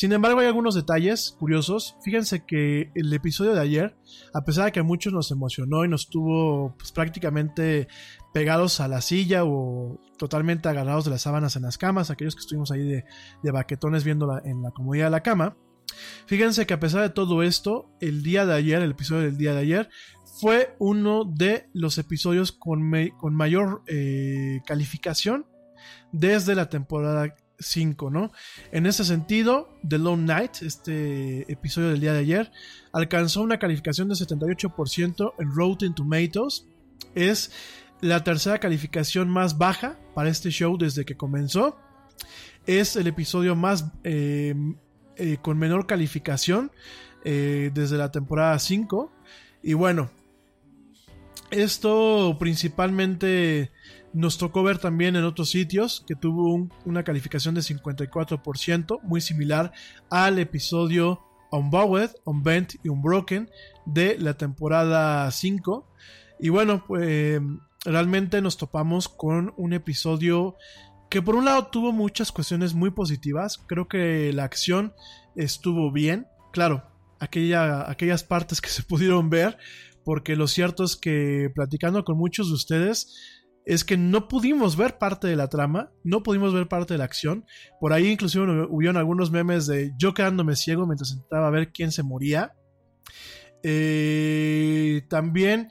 Sin 0.00 0.12
embargo, 0.12 0.40
hay 0.40 0.46
algunos 0.46 0.74
detalles 0.74 1.36
curiosos. 1.38 1.94
Fíjense 2.02 2.46
que 2.46 2.90
el 2.94 3.12
episodio 3.12 3.52
de 3.52 3.60
ayer, 3.60 3.98
a 4.32 4.46
pesar 4.46 4.64
de 4.64 4.72
que 4.72 4.80
a 4.80 4.82
muchos 4.82 5.12
nos 5.12 5.30
emocionó 5.30 5.84
y 5.84 5.88
nos 5.88 6.08
tuvo 6.08 6.74
pues, 6.78 6.90
prácticamente 6.90 7.86
pegados 8.32 8.80
a 8.80 8.88
la 8.88 9.02
silla 9.02 9.44
o 9.44 10.00
totalmente 10.16 10.70
agarrados 10.70 11.04
de 11.04 11.10
las 11.10 11.20
sábanas 11.20 11.54
en 11.56 11.64
las 11.64 11.76
camas, 11.76 12.08
aquellos 12.08 12.34
que 12.34 12.40
estuvimos 12.40 12.70
ahí 12.70 12.82
de, 12.82 13.04
baquetones 13.52 14.02
viéndola 14.02 14.40
en 14.42 14.62
la 14.62 14.70
comodidad 14.70 15.04
de 15.04 15.10
la 15.10 15.22
cama, 15.22 15.58
Fíjense 16.24 16.66
que 16.66 16.72
a 16.72 16.80
pesar 16.80 17.02
de 17.02 17.10
todo 17.10 17.42
esto, 17.42 17.90
el 18.00 18.22
día 18.22 18.46
de 18.46 18.54
ayer, 18.54 18.80
el 18.80 18.92
episodio 18.92 19.24
del 19.24 19.36
día 19.36 19.52
de 19.52 19.60
ayer, 19.60 19.90
fue 20.40 20.74
uno 20.78 21.24
de 21.26 21.68
los 21.74 21.98
episodios 21.98 22.52
con, 22.52 22.90
con 23.18 23.34
mayor 23.34 23.82
eh, 23.86 24.62
calificación 24.64 25.44
desde 26.12 26.54
la 26.54 26.70
temporada 26.70 27.34
5, 27.60 28.10
¿no? 28.10 28.32
En 28.72 28.86
ese 28.86 29.04
sentido, 29.04 29.78
The 29.86 29.98
Lone 29.98 30.24
Night, 30.24 30.62
este 30.62 31.50
episodio 31.52 31.90
del 31.90 32.00
día 32.00 32.12
de 32.12 32.20
ayer, 32.20 32.52
alcanzó 32.92 33.42
una 33.42 33.58
calificación 33.58 34.08
de 34.08 34.14
78% 34.14 35.34
en 35.38 35.54
Rotten 35.54 35.94
Tomatoes. 35.94 36.66
Es 37.14 37.52
la 38.00 38.24
tercera 38.24 38.58
calificación 38.58 39.28
más 39.28 39.58
baja 39.58 39.98
para 40.14 40.30
este 40.30 40.50
show 40.50 40.76
desde 40.76 41.04
que 41.04 41.16
comenzó. 41.16 41.78
Es 42.66 42.96
el 42.96 43.06
episodio 43.06 43.54
más 43.56 43.86
eh, 44.04 44.54
eh, 45.16 45.38
con 45.42 45.58
menor 45.58 45.86
calificación 45.86 46.72
eh, 47.24 47.70
desde 47.74 47.98
la 47.98 48.10
temporada 48.10 48.58
5. 48.58 49.12
Y 49.62 49.74
bueno, 49.74 50.10
esto 51.50 52.36
principalmente 52.38 53.70
nos 54.12 54.38
tocó 54.38 54.62
ver 54.62 54.78
también 54.78 55.16
en 55.16 55.24
otros 55.24 55.50
sitios 55.50 56.04
que 56.06 56.14
tuvo 56.14 56.68
una 56.84 57.04
calificación 57.04 57.54
de 57.54 57.60
54%, 57.60 59.00
muy 59.02 59.20
similar 59.20 59.72
al 60.10 60.38
episodio 60.38 61.20
Unbowed, 61.52 62.10
Unbent 62.24 62.74
y 62.82 62.88
Unbroken 62.88 63.50
de 63.86 64.18
la 64.18 64.34
temporada 64.34 65.30
5. 65.30 65.86
Y 66.40 66.48
bueno, 66.48 66.84
pues 66.86 67.40
realmente 67.84 68.40
nos 68.40 68.56
topamos 68.56 69.08
con 69.08 69.52
un 69.56 69.72
episodio 69.72 70.56
que 71.08 71.22
por 71.22 71.34
un 71.34 71.44
lado 71.44 71.66
tuvo 71.66 71.92
muchas 71.92 72.32
cuestiones 72.32 72.74
muy 72.74 72.90
positivas. 72.90 73.58
Creo 73.66 73.88
que 73.88 74.32
la 74.32 74.44
acción 74.44 74.94
estuvo 75.34 75.90
bien. 75.90 76.26
Claro, 76.52 76.84
aquella, 77.18 77.90
aquellas 77.90 78.24
partes 78.24 78.60
que 78.60 78.70
se 78.70 78.82
pudieron 78.88 79.28
ver, 79.30 79.58
porque 80.04 80.36
lo 80.36 80.46
cierto 80.46 80.84
es 80.84 80.96
que 80.96 81.50
platicando 81.54 82.04
con 82.04 82.16
muchos 82.16 82.48
de 82.48 82.54
ustedes, 82.54 83.39
es 83.64 83.84
que 83.84 83.96
no 83.96 84.28
pudimos 84.28 84.76
ver 84.76 84.98
parte 84.98 85.26
de 85.26 85.36
la 85.36 85.48
trama, 85.48 85.92
no 86.02 86.22
pudimos 86.22 86.54
ver 86.54 86.68
parte 86.68 86.94
de 86.94 86.98
la 86.98 87.04
acción. 87.04 87.44
Por 87.78 87.92
ahí 87.92 88.08
inclusive 88.08 88.66
hubieron 88.68 88.96
algunos 88.96 89.30
memes 89.30 89.66
de 89.66 89.92
yo 89.98 90.14
quedándome 90.14 90.56
ciego 90.56 90.86
mientras 90.86 91.12
intentaba 91.12 91.50
ver 91.50 91.72
quién 91.72 91.92
se 91.92 92.02
moría. 92.02 92.54
Eh, 93.62 95.02
también, 95.08 95.68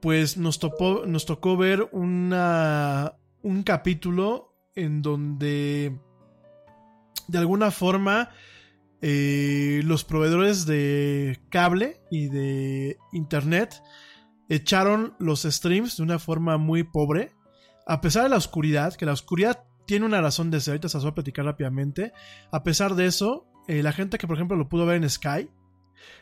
pues 0.00 0.36
nos, 0.36 0.60
nos 1.06 1.26
tocó 1.26 1.56
ver 1.56 1.88
una, 1.92 3.14
un 3.42 3.62
capítulo 3.62 4.54
en 4.74 5.02
donde 5.02 5.98
de 7.28 7.38
alguna 7.38 7.70
forma 7.70 8.30
eh, 9.02 9.80
los 9.84 10.04
proveedores 10.04 10.66
de 10.66 11.40
cable 11.50 12.00
y 12.10 12.28
de 12.28 12.98
internet 13.12 13.82
echaron 14.48 15.14
los 15.18 15.42
streams 15.42 15.96
de 15.96 16.02
una 16.02 16.18
forma 16.18 16.58
muy 16.58 16.84
pobre. 16.84 17.32
A 17.86 18.00
pesar 18.00 18.24
de 18.24 18.28
la 18.28 18.36
oscuridad, 18.36 18.94
que 18.94 19.06
la 19.06 19.12
oscuridad 19.12 19.64
tiene 19.86 20.06
una 20.06 20.20
razón 20.20 20.50
de 20.50 20.60
ser, 20.60 20.72
ahorita 20.72 20.88
se 20.88 20.96
las 20.96 21.04
voy 21.04 21.12
a 21.12 21.14
platicar 21.14 21.44
rápidamente. 21.44 22.12
A 22.50 22.62
pesar 22.62 22.94
de 22.94 23.06
eso, 23.06 23.46
eh, 23.68 23.82
la 23.82 23.92
gente 23.92 24.18
que 24.18 24.26
por 24.26 24.36
ejemplo 24.36 24.56
lo 24.56 24.68
pudo 24.68 24.86
ver 24.86 24.96
en 24.96 25.08
Sky, 25.08 25.48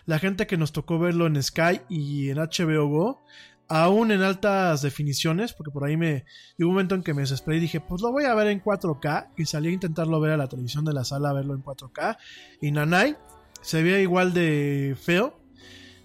la 0.07 0.19
gente 0.19 0.47
que 0.47 0.57
nos 0.57 0.73
tocó 0.73 0.99
verlo 0.99 1.27
en 1.27 1.43
Sky 1.43 1.81
y 1.89 2.31
en 2.31 2.39
HBO 2.39 2.89
Go, 2.89 3.25
aún 3.69 4.13
en 4.13 4.23
altas 4.23 4.83
definiciones, 4.83 5.53
porque 5.53 5.71
por 5.73 5.85
ahí 5.85 5.97
me 5.97 6.25
llegó 6.57 6.69
un 6.69 6.75
momento 6.75 6.95
en 6.95 7.03
que 7.03 7.15
me 7.15 7.23
desesperé 7.23 7.57
y 7.57 7.61
dije, 7.61 7.81
pues 7.81 8.03
lo 8.03 8.13
voy 8.13 8.25
a 8.25 8.35
ver 8.35 8.49
en 8.49 8.63
4K 8.63 9.31
y 9.37 9.47
salí 9.47 9.69
a 9.69 9.73
intentarlo 9.73 10.21
ver 10.21 10.33
a 10.33 10.37
la 10.37 10.49
televisión 10.49 10.85
de 10.85 10.93
la 10.93 11.05
sala 11.05 11.31
a 11.31 11.33
verlo 11.33 11.55
en 11.55 11.63
4K 11.63 12.17
y 12.61 12.71
Nanai 12.71 13.17
se 13.63 13.83
veía 13.83 14.01
igual 14.01 14.35
de 14.35 14.97
feo 15.01 15.41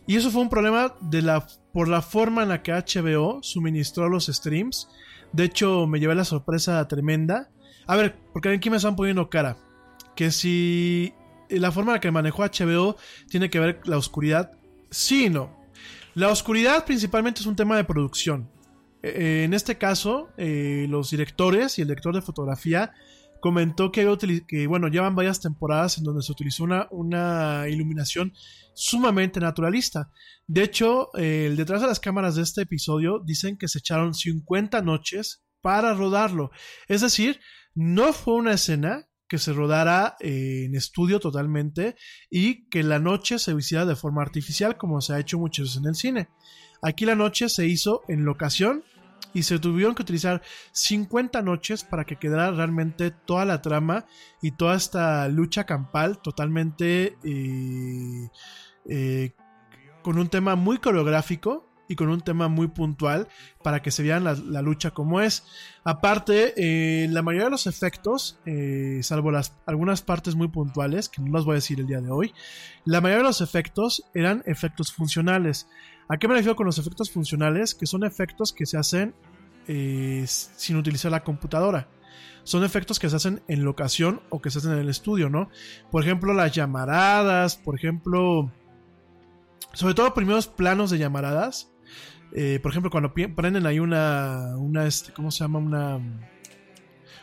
y 0.08 0.16
eso 0.16 0.32
fue 0.32 0.42
un 0.42 0.50
problema 0.50 0.96
de 1.02 1.22
la, 1.22 1.46
por 1.74 1.88
la 1.88 2.02
forma 2.02 2.44
en 2.44 2.50
la 2.50 2.64
que 2.64 2.72
HBO 2.72 3.40
suministró 3.44 4.10
los 4.10 4.28
streams. 4.28 4.90
De 5.34 5.44
hecho, 5.44 5.88
me 5.88 6.00
llevé 6.00 6.16
la 6.16 6.26
sorpresa 6.26 6.88
tremenda. 6.88 7.50
A 7.86 7.96
ver, 7.96 8.16
porque 8.34 8.50
aquí 8.50 8.70
me 8.70 8.78
están 8.78 8.96
poniendo 8.96 9.30
cara. 9.30 9.58
Que 10.16 10.32
si 10.32 11.14
la 11.50 11.72
forma 11.72 11.92
en 11.92 11.96
la 11.96 12.02
que 12.02 12.12
manejó 12.12 12.44
HBO 12.44 12.98
tiene 13.30 13.50
que 13.50 13.60
ver 13.60 13.82
la 13.86 13.98
oscuridad, 13.98 14.52
sí 14.90 15.26
y 15.26 15.30
no. 15.30 15.58
La 16.16 16.30
oscuridad 16.30 16.86
principalmente 16.86 17.42
es 17.42 17.46
un 17.46 17.56
tema 17.56 17.78
de 17.78 17.84
producción. 17.84 18.50
E, 19.02 19.10
e, 19.10 19.44
en 19.44 19.54
este 19.54 19.78
caso, 19.78 20.30
eh, 20.38 20.88
los 20.90 21.12
directores 21.12 21.78
y 21.78 21.84
el 21.84 21.88
director 21.88 22.14
de 22.14 22.22
fotografía 22.22 22.94
comentó 23.40 23.92
que, 23.92 24.43
que, 24.48 24.68
bueno, 24.68 24.88
llevan 24.88 25.16
varias 25.16 25.40
temporadas 25.40 25.98
en 25.98 26.03
donde 26.03 26.24
se 26.24 26.32
utilizó 26.32 26.64
una, 26.64 26.88
una 26.92 27.68
iluminación 27.69 28.34
sumamente 28.74 29.40
naturalista. 29.40 30.11
De 30.48 30.64
hecho, 30.64 31.14
el 31.16 31.56
detrás 31.56 31.82
de 31.82 31.88
las 31.88 32.00
cámaras 32.00 32.35
de 32.35 32.43
este 32.43 32.61
episodio 32.61 33.19
dicen 33.19 33.58
que 33.58 33.68
se 33.68 33.80
echaron 33.80 34.14
50 34.14 34.82
noches 34.82 35.43
para 35.61 35.93
rodarlo. 35.93 36.51
Es 36.88 37.01
decir, 37.01 37.40
no 37.76 38.14
fue 38.14 38.35
una 38.35 38.53
escena 38.53 39.08
que 39.27 39.38
se 39.38 39.53
rodara 39.53 40.18
eh, 40.19 40.66
en 40.66 40.76
estudio 40.76 41.19
totalmente 41.19 41.95
y 42.30 42.68
que 42.69 42.84
la 42.84 43.00
noche 43.00 43.38
se 43.38 43.53
hiciera 43.53 43.85
de 43.85 43.95
forma 43.95 44.24
artificial 44.24 44.76
como 44.76 45.01
se 45.01 45.14
ha 45.14 45.19
hecho 45.19 45.38
muchas 45.38 45.66
veces 45.66 45.82
en 45.82 45.88
el 45.88 45.95
cine. 45.95 46.30
Aquí 46.82 47.06
la 47.06 47.16
noche 47.16 47.48
se 47.48 47.68
hizo 47.68 48.01
en 48.08 48.26
locación 48.26 48.84
y 49.33 49.43
se 49.43 49.59
tuvieron 49.59 49.95
que 49.95 50.01
utilizar 50.01 50.41
50 50.72 51.41
noches 51.41 51.83
para 51.83 52.06
que 52.06 52.17
quedara 52.17 52.51
realmente 52.51 53.11
toda 53.11 53.45
la 53.45 53.61
trama 53.61 54.06
y 54.41 54.51
toda 54.51 54.75
esta 54.75 55.27
lucha 55.27 55.66
campal 55.66 56.19
totalmente 56.19 57.17
eh, 57.24 58.30
eh, 58.85 59.33
con 60.01 60.17
un 60.17 60.30
tema 60.30 60.56
muy 60.56 60.77
coreográfico 60.77 61.69
y 61.90 61.98
con 61.98 62.08
un 62.08 62.22
tema 62.22 62.48
muy 62.48 62.68
puntual 62.68 63.27
para 63.61 63.82
que 63.82 63.92
se 63.92 64.03
vean 64.03 64.24
la, 64.24 64.61
lucha 64.61 64.92
como 64.92 65.19
es. 65.19 65.43
Aparte, 65.84 66.53
eh, 66.56 67.08
la 67.09 67.22
mayoría 67.22 67.45
de 67.45 67.51
los 67.51 67.68
efectos, 67.68 68.40
salvo 69.01 69.32
las, 69.32 69.58
algunas 69.66 70.01
partes 70.01 70.35
muy 70.35 70.48
puntuales, 70.48 71.09
que 71.09 71.22
no 71.22 71.34
las 71.34 71.43
voy 71.43 71.53
a 71.53 71.56
decir 71.56 71.82
el 71.82 71.88
día 71.88 72.00
de 72.00 72.11
hoy, 72.11 72.34
la 72.85 73.01
mayoría 73.01 73.24
de 73.24 73.30
los 73.30 73.42
efectos 73.42 74.06
eran 74.14 74.43
efectos 74.45 74.93
funcionales. 74.93 75.68
¿A 76.08 76.18
qué 76.18 76.27
me 76.27 76.34
refiero 76.34 76.56
con 76.56 76.66
los 76.66 76.80
efectos 76.80 77.11
funcionales? 77.11 77.76
Que 77.76 77.85
son 77.85 78.03
efectos 78.03 78.51
que 78.51 78.66
se 78.66 78.77
hacen 78.77 79.14
eh, 79.68 80.26
sin 80.27 80.77
utilizar 80.77 81.11
la 81.11 81.24
computadora. 81.24 81.88
Son 82.43 82.64
efectos 82.64 82.98
que 82.98 83.08
se 83.08 83.16
hacen 83.16 83.43
en 83.48 83.64
locación 83.64 84.22
o 84.30 84.42
que 84.42 84.50
se 84.50 84.58
hacen 84.58 84.72
en 84.72 84.80
el 84.80 84.90
estudio, 84.90 85.30
¿no? 85.30 85.50
Por 85.92 86.03
ejemplo, 86.03 86.34
las 86.34 86.51
llamaradas, 86.51 87.58
por 87.58 87.76
ejemplo, 87.76 88.51
sobre 89.74 89.93
todo 89.93 90.16
primeros 90.16 90.48
planos 90.48 90.90
de 90.90 90.98
llamaradas. 90.98 91.72
Eh, 92.33 92.59
por 92.61 92.72
ejemplo, 92.72 92.91
cuando 92.91 93.14
prenden 93.14 93.66
ahí 93.66 93.80
una, 93.80 94.56
una 94.58 94.85
este, 94.85 95.11
¿cómo 95.14 95.32
se 95.32 95.40
llama? 95.43 95.59
Una, 95.59 95.99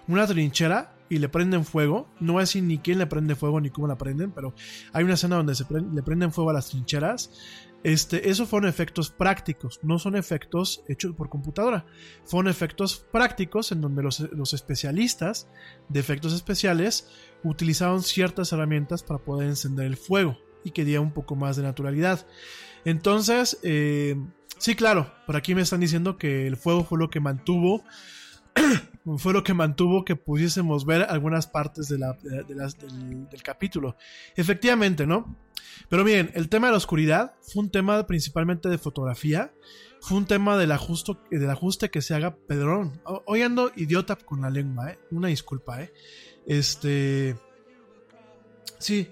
una 0.08 0.26
trinchera 0.26 0.96
y 1.08 1.18
le 1.18 1.28
prenden 1.28 1.64
fuego. 1.64 2.08
No 2.20 2.34
voy 2.34 2.40
a 2.40 2.42
decir 2.42 2.62
ni 2.62 2.78
quién 2.78 2.98
le 2.98 3.06
prende 3.06 3.34
fuego 3.34 3.60
ni 3.60 3.70
cómo 3.70 3.86
la 3.86 3.98
prenden, 3.98 4.32
pero 4.32 4.54
hay 4.92 5.04
una 5.04 5.14
escena 5.14 5.36
donde 5.36 5.54
se 5.54 5.64
le 5.70 6.02
prenden 6.02 6.32
fuego 6.32 6.50
a 6.50 6.54
las 6.54 6.70
trincheras. 6.70 7.30
Este, 7.84 8.30
esos 8.30 8.48
fueron 8.48 8.68
efectos 8.68 9.10
prácticos, 9.10 9.78
no 9.82 10.00
son 10.00 10.16
efectos 10.16 10.82
hechos 10.88 11.14
por 11.14 11.28
computadora. 11.28 11.86
Fueron 12.24 12.50
efectos 12.50 13.06
prácticos 13.12 13.70
en 13.70 13.80
donde 13.80 14.02
los, 14.02 14.52
especialistas 14.52 15.48
de 15.88 16.00
efectos 16.00 16.32
especiales 16.32 17.08
utilizaron 17.44 18.02
ciertas 18.02 18.52
herramientas 18.52 19.04
para 19.04 19.22
poder 19.22 19.48
encender 19.48 19.86
el 19.86 19.96
fuego 19.96 20.36
y 20.64 20.72
que 20.72 20.84
diera 20.84 21.00
un 21.00 21.12
poco 21.12 21.36
más 21.36 21.56
de 21.56 21.62
naturalidad. 21.62 22.26
Entonces, 22.84 23.58
eh, 23.62 24.16
sí, 24.58 24.74
claro, 24.74 25.12
por 25.26 25.36
aquí 25.36 25.54
me 25.54 25.62
están 25.62 25.80
diciendo 25.80 26.16
que 26.16 26.46
el 26.46 26.56
fuego 26.56 26.84
fue 26.84 26.98
lo 26.98 27.10
que 27.10 27.20
mantuvo 27.20 27.84
fue 29.18 29.32
lo 29.32 29.44
que 29.44 29.54
mantuvo 29.54 30.04
que 30.04 30.16
pudiésemos 30.16 30.84
ver 30.84 31.06
algunas 31.08 31.46
partes 31.46 31.88
de 31.88 31.98
del, 31.98 33.42
capítulo. 33.42 33.96
Efectivamente, 34.34 35.06
¿no? 35.06 35.36
Pero 35.88 36.04
bien, 36.04 36.30
el 36.34 36.48
tema 36.48 36.68
de 36.68 36.72
la 36.72 36.78
oscuridad 36.78 37.34
fue 37.42 37.62
un 37.64 37.70
tema 37.70 38.06
principalmente 38.06 38.68
de 38.68 38.78
fotografía. 38.78 39.52
Fue 40.00 40.16
un 40.16 40.26
tema 40.26 40.56
del 40.56 40.72
ajuste, 40.72 41.12
del 41.30 41.50
ajuste 41.50 41.90
que 41.90 42.02
se 42.02 42.14
haga 42.14 42.36
Pedrón. 42.36 43.00
Hoy 43.04 43.42
ando 43.42 43.72
idiota 43.76 44.16
con 44.16 44.42
la 44.42 44.50
lengua, 44.50 44.92
¿eh? 44.92 44.98
Una 45.10 45.28
disculpa, 45.28 45.82
¿eh? 45.82 45.92
Este. 46.46 47.36
Sí. 48.78 49.08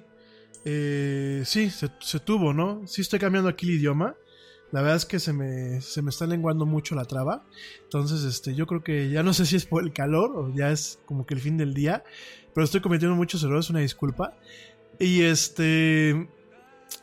Eh, 0.65 1.43
sí, 1.45 1.71
se, 1.71 1.91
se, 2.01 2.21
tuvo, 2.21 2.55
¿no? 2.55 2.87
Sí 2.87 3.03
estoy 3.03 3.19
cambiando 3.19 3.51
aquí 3.51 3.67
el 3.67 3.75
idioma. 3.75 4.17
La 4.73 4.81
verdad 4.81 4.97
es 4.97 5.07
que 5.07 5.21
se 5.21 5.33
me, 5.33 5.81
se 5.81 6.03
me 6.03 6.11
está 6.11 6.27
lenguando 6.27 6.67
mucho 6.67 6.95
la 6.95 7.05
traba. 7.05 7.45
Entonces, 7.85 8.25
este, 8.25 8.55
yo 8.55 8.67
creo 8.67 8.83
que 8.83 9.09
ya 9.11 9.23
no 9.23 9.33
sé 9.35 9.47
si 9.47 9.57
es 9.57 9.67
por 9.67 9.85
el 9.85 9.93
calor 9.93 10.33
o 10.37 10.53
ya 10.55 10.71
es 10.71 10.99
como 11.07 11.27
que 11.27 11.35
el 11.35 11.41
fin 11.41 11.57
del 11.57 11.75
día. 11.75 12.05
Pero 12.55 12.65
estoy 12.65 12.81
cometiendo 12.81 13.17
muchos 13.17 13.43
errores, 13.43 13.71
una 13.71 13.81
disculpa. 13.81 14.35
Y 14.99 15.23
este. 15.23 16.29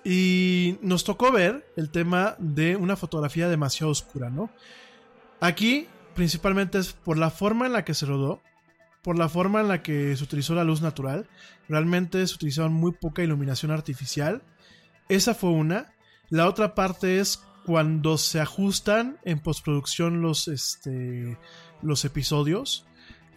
Y 0.04 0.78
nos 0.82 1.04
tocó 1.04 1.32
ver 1.32 1.66
el 1.76 1.92
tema 1.92 2.36
de 2.40 2.76
una 2.76 2.96
fotografía 2.96 3.50
demasiado 3.50 3.92
oscura, 3.92 4.30
¿no? 4.30 4.50
Aquí, 5.40 5.88
principalmente 6.16 6.78
es 6.78 6.94
por 6.94 7.18
la 7.18 7.30
forma 7.30 7.66
en 7.66 7.74
la 7.74 7.84
que 7.84 7.94
se 7.94 8.06
rodó, 8.06 8.42
por 9.02 9.18
la 9.18 9.30
forma 9.30 9.62
en 9.62 9.68
la 9.68 9.84
que 9.84 10.16
se 10.16 10.24
utilizó 10.24 10.56
la 10.56 10.64
luz 10.64 10.82
natural. 10.82 11.28
Realmente 11.68 12.26
se 12.26 12.36
utilizaron 12.36 12.74
muy 12.74 12.94
poca 12.94 13.24
iluminación 13.24 13.72
artificial. 13.72 14.44
Esa 15.10 15.34
fue 15.34 15.52
una. 15.52 15.94
La 16.30 16.48
otra 16.48 16.76
parte 16.76 17.20
es 17.20 17.42
cuando 17.66 18.18
se 18.18 18.40
ajustan 18.40 19.18
en 19.24 19.40
postproducción 19.40 20.22
los, 20.22 20.48
este, 20.48 21.38
los 21.82 22.06
episodios. 22.06 22.86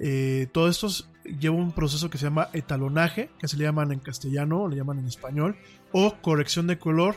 Eh, 0.01 0.49
todos 0.53 0.71
estos 0.71 1.11
lleva 1.25 1.57
un 1.57 1.73
proceso 1.73 2.11
que 2.11 2.19
se 2.19 2.25
llama 2.25 2.49
etalonaje, 2.53 3.31
que 3.39 3.49
se 3.49 3.57
le 3.57 3.65
llaman 3.65 3.93
en 3.93 4.01
castellano, 4.01 4.63
o 4.63 4.69
le 4.69 4.77
llaman 4.77 4.99
en 4.99 5.07
español, 5.07 5.57
o 5.93 6.17
corrección 6.21 6.67
de 6.67 6.79
color, 6.79 7.17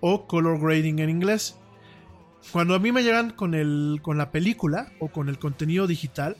o 0.00 0.26
color 0.26 0.60
grading 0.60 0.98
en 0.98 1.10
inglés. 1.10 1.58
Cuando 2.52 2.74
a 2.74 2.78
mí 2.78 2.92
me 2.92 3.02
llegan 3.02 3.30
con, 3.30 3.54
el, 3.54 4.00
con 4.02 4.18
la 4.18 4.30
película 4.30 4.92
o 5.00 5.08
con 5.08 5.28
el 5.28 5.38
contenido 5.38 5.86
digital, 5.86 6.36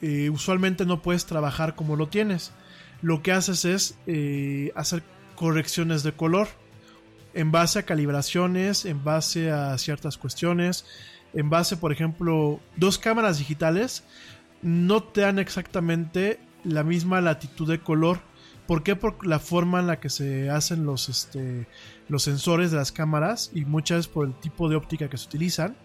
eh, 0.00 0.30
usualmente 0.30 0.84
no 0.84 1.00
puedes 1.00 1.26
trabajar 1.26 1.74
como 1.74 1.96
lo 1.96 2.08
tienes. 2.08 2.52
Lo 3.00 3.22
que 3.22 3.32
haces 3.32 3.64
es 3.64 3.98
eh, 4.06 4.72
hacer 4.74 5.02
correcciones 5.34 6.02
de 6.02 6.12
color 6.12 6.48
en 7.34 7.52
base 7.52 7.78
a 7.78 7.82
calibraciones, 7.84 8.84
en 8.84 9.02
base 9.04 9.50
a 9.50 9.76
ciertas 9.78 10.18
cuestiones, 10.18 10.84
en 11.34 11.48
base, 11.50 11.76
por 11.76 11.92
ejemplo, 11.92 12.60
dos 12.76 12.98
cámaras 12.98 13.38
digitales 13.38 14.04
no 14.60 15.02
te 15.02 15.22
dan 15.22 15.38
exactamente 15.38 16.38
la 16.64 16.84
misma 16.84 17.20
latitud 17.20 17.68
de 17.68 17.80
color. 17.80 18.20
¿Por 18.66 18.82
qué? 18.82 18.94
Por 18.94 19.26
la 19.26 19.38
forma 19.38 19.80
en 19.80 19.88
la 19.88 19.98
que 19.98 20.08
se 20.08 20.50
hacen 20.50 20.84
los, 20.84 21.08
este, 21.08 21.66
los 22.08 22.22
sensores 22.22 22.70
de 22.70 22.76
las 22.76 22.92
cámaras 22.92 23.50
y 23.52 23.64
muchas 23.64 23.98
veces 23.98 24.12
por 24.12 24.26
el 24.26 24.34
tipo 24.34 24.68
de 24.68 24.76
óptica 24.76 25.08
que 25.08 25.18
se 25.18 25.26
utilizan. 25.26 25.76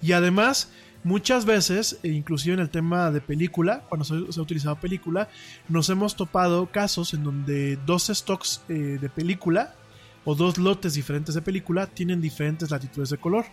Y 0.00 0.12
además, 0.12 0.70
muchas 1.02 1.46
veces, 1.46 1.98
e 2.02 2.08
inclusive 2.08 2.54
en 2.54 2.60
el 2.60 2.70
tema 2.70 3.10
de 3.10 3.20
película, 3.20 3.82
cuando 3.88 4.04
se, 4.04 4.14
ha 4.14 4.42
utilizado 4.42 4.76
película, 4.76 5.28
nos 5.68 5.90
hemos 5.90 6.14
topado 6.14 6.70
casos 6.70 7.12
en 7.12 7.24
donde 7.24 7.76
dos 7.86 8.06
stocks 8.06 8.62
eh, 8.68 8.98
de 9.00 9.08
película 9.08 9.74
o 10.26 10.34
dos 10.34 10.58
lotes 10.58 10.92
diferentes 10.92 11.34
de 11.34 11.40
película 11.40 11.86
tienen 11.86 12.20
diferentes 12.20 12.70
latitudes 12.70 13.08
de 13.08 13.16
color. 13.16 13.46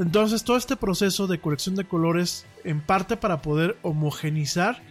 Entonces 0.00 0.42
todo 0.42 0.56
este 0.56 0.76
proceso 0.76 1.26
de 1.26 1.38
corrección 1.38 1.76
de 1.76 1.84
colores 1.84 2.46
en 2.64 2.80
parte 2.80 3.16
para 3.16 3.40
poder 3.42 3.78
homogenizar 3.82 4.82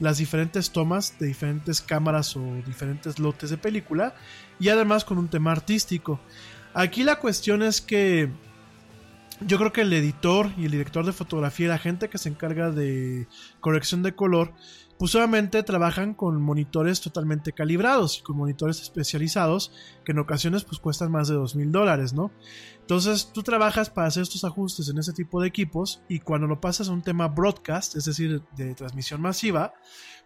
las 0.00 0.18
diferentes 0.18 0.70
tomas 0.70 1.18
de 1.18 1.28
diferentes 1.28 1.80
cámaras 1.80 2.36
o 2.36 2.42
diferentes 2.66 3.18
lotes 3.18 3.50
de 3.50 3.56
película 3.56 4.14
y 4.58 4.68
además 4.68 5.04
con 5.04 5.18
un 5.18 5.28
tema 5.28 5.52
artístico. 5.52 6.20
Aquí 6.74 7.04
la 7.04 7.16
cuestión 7.16 7.62
es 7.62 7.80
que 7.80 8.28
yo 9.46 9.58
creo 9.58 9.72
que 9.72 9.82
el 9.82 9.92
editor 9.92 10.50
y 10.56 10.64
el 10.64 10.72
director 10.72 11.04
de 11.06 11.12
fotografía 11.12 11.68
la 11.68 11.78
gente 11.78 12.08
que 12.08 12.18
se 12.18 12.28
encarga 12.28 12.70
de 12.70 13.26
corrección 13.60 14.02
de 14.02 14.14
color 14.14 14.52
pues 15.02 15.16
obviamente 15.16 15.64
trabajan 15.64 16.14
con 16.14 16.40
monitores 16.40 17.00
totalmente 17.00 17.50
calibrados 17.50 18.20
y 18.20 18.22
con 18.22 18.36
monitores 18.36 18.80
especializados 18.80 19.72
que 20.04 20.12
en 20.12 20.20
ocasiones 20.20 20.62
pues 20.62 20.78
cuestan 20.78 21.10
más 21.10 21.26
de 21.26 21.34
dos 21.34 21.56
mil 21.56 21.72
dólares, 21.72 22.12
¿no? 22.12 22.30
Entonces 22.78 23.32
tú 23.34 23.42
trabajas 23.42 23.90
para 23.90 24.06
hacer 24.06 24.22
estos 24.22 24.44
ajustes 24.44 24.88
en 24.88 24.98
ese 24.98 25.12
tipo 25.12 25.40
de 25.40 25.48
equipos 25.48 26.04
y 26.08 26.20
cuando 26.20 26.46
lo 26.46 26.60
pasas 26.60 26.88
a 26.88 26.92
un 26.92 27.02
tema 27.02 27.26
broadcast, 27.26 27.96
es 27.96 28.04
decir, 28.04 28.44
de 28.54 28.76
transmisión 28.76 29.20
masiva, 29.20 29.74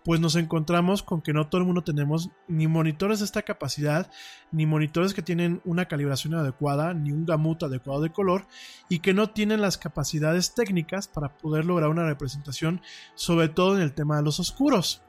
pues 0.07 0.21
nos 0.21 0.37
encontramos 0.37 1.03
con 1.03 1.21
que 1.21 1.33
no 1.33 1.49
todo 1.49 1.61
el 1.61 1.67
mundo 1.67 1.83
tenemos 1.83 2.31
ni 2.47 2.69
monitores 2.69 3.19
de 3.19 3.25
esta 3.25 3.43
capacidad, 3.43 4.09
ni 4.53 4.65
monitores 4.65 5.15
que 5.15 5.21
tienen 5.21 5.61
una 5.65 5.87
calibración 5.87 6.35
adecuada, 6.35 6.95
ni 6.95 7.11
un 7.11 7.27
gamut 7.27 7.65
adecuado 7.65 8.03
de 8.03 8.13
color 8.13 8.47
y 8.89 9.01
que 9.01 9.13
no 9.13 9.31
tienen 9.31 9.61
las 9.61 9.79
capacidades 9.79 10.55
técnicas 10.55 11.09
para 11.09 11.37
poder 11.37 11.65
lograr 11.65 11.91
una 11.91 12.07
representación, 12.07 12.83
sobre 13.17 13.49
todo 13.49 13.75
en 13.75 13.83
el 13.83 13.95
tema 13.95 14.17
de 14.17 14.23
los 14.23 14.39
oscuros. 14.39 15.03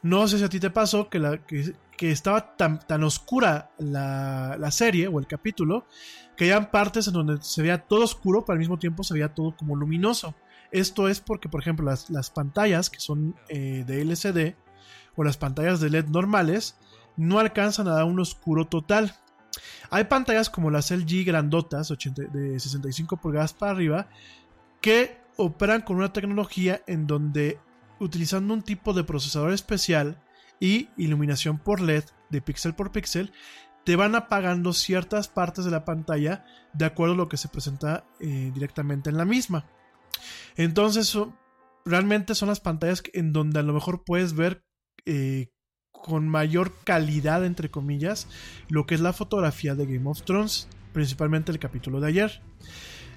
No 0.00 0.26
sé 0.28 0.38
si 0.38 0.44
a 0.44 0.48
ti 0.48 0.60
te 0.60 0.70
pasó 0.70 1.10
que, 1.10 1.18
la, 1.18 1.36
que, 1.44 1.74
estaba 2.10 2.56
tan, 2.56 2.78
tan 2.78 3.04
oscura 3.04 3.70
la, 3.76 4.56
la, 4.58 4.70
serie 4.70 5.08
o 5.08 5.18
el 5.18 5.26
capítulo 5.26 5.84
que 6.38 6.44
hayan 6.44 6.70
partes 6.70 7.06
en 7.08 7.12
donde 7.12 7.42
se 7.42 7.60
veía 7.60 7.86
todo 7.86 8.04
oscuro, 8.04 8.46
pero 8.46 8.54
al 8.54 8.60
mismo 8.60 8.78
tiempo 8.78 9.04
se 9.04 9.12
veía 9.12 9.34
todo 9.34 9.54
como 9.54 9.76
luminoso. 9.76 10.34
Esto 10.70 11.08
es 11.08 11.20
porque, 11.20 11.48
por 11.48 11.60
ejemplo, 11.60 11.86
las, 11.86 12.10
las 12.10 12.30
pantallas 12.30 12.90
que 12.90 13.00
son 13.00 13.34
eh, 13.48 13.84
de 13.86 14.02
LCD 14.02 14.54
o 15.14 15.24
las 15.24 15.36
pantallas 15.36 15.80
de 15.80 15.90
LED 15.90 16.06
normales 16.06 16.76
no 17.16 17.38
alcanzan 17.38 17.88
a 17.88 17.94
dar 17.94 18.04
un 18.04 18.20
oscuro 18.20 18.66
total. 18.66 19.14
Hay 19.90 20.04
pantallas 20.04 20.50
como 20.50 20.70
las 20.70 20.90
LG 20.90 21.24
grandotas, 21.24 21.88
de 21.88 22.60
65 22.60 23.16
pulgadas 23.16 23.54
para 23.54 23.72
arriba, 23.72 24.08
que 24.80 25.18
operan 25.36 25.82
con 25.82 25.96
una 25.96 26.12
tecnología 26.12 26.82
en 26.86 27.06
donde 27.06 27.58
utilizando 27.98 28.52
un 28.52 28.62
tipo 28.62 28.92
de 28.92 29.04
procesador 29.04 29.52
especial 29.52 30.20
y 30.60 30.88
iluminación 30.96 31.58
por 31.58 31.80
LED 31.80 32.04
de 32.30 32.40
píxel 32.40 32.74
por 32.74 32.92
píxel, 32.92 33.32
te 33.84 33.96
van 33.96 34.14
apagando 34.16 34.72
ciertas 34.72 35.28
partes 35.28 35.64
de 35.64 35.70
la 35.70 35.84
pantalla 35.84 36.44
de 36.72 36.84
acuerdo 36.84 37.14
a 37.14 37.16
lo 37.16 37.28
que 37.28 37.36
se 37.36 37.48
presenta 37.48 38.04
eh, 38.20 38.50
directamente 38.52 39.10
en 39.10 39.16
la 39.16 39.24
misma. 39.24 39.64
Entonces, 40.56 41.16
realmente 41.84 42.34
son 42.34 42.48
las 42.48 42.60
pantallas 42.60 43.02
en 43.12 43.32
donde 43.32 43.60
a 43.60 43.62
lo 43.62 43.72
mejor 43.72 44.04
puedes 44.04 44.34
ver 44.34 44.64
eh, 45.04 45.50
con 45.92 46.28
mayor 46.28 46.72
calidad, 46.84 47.44
entre 47.44 47.70
comillas, 47.70 48.28
lo 48.68 48.86
que 48.86 48.94
es 48.94 49.00
la 49.00 49.12
fotografía 49.12 49.74
de 49.74 49.86
Game 49.86 50.08
of 50.08 50.22
Thrones, 50.22 50.68
principalmente 50.92 51.52
el 51.52 51.58
capítulo 51.58 52.00
de 52.00 52.08
ayer. 52.08 52.40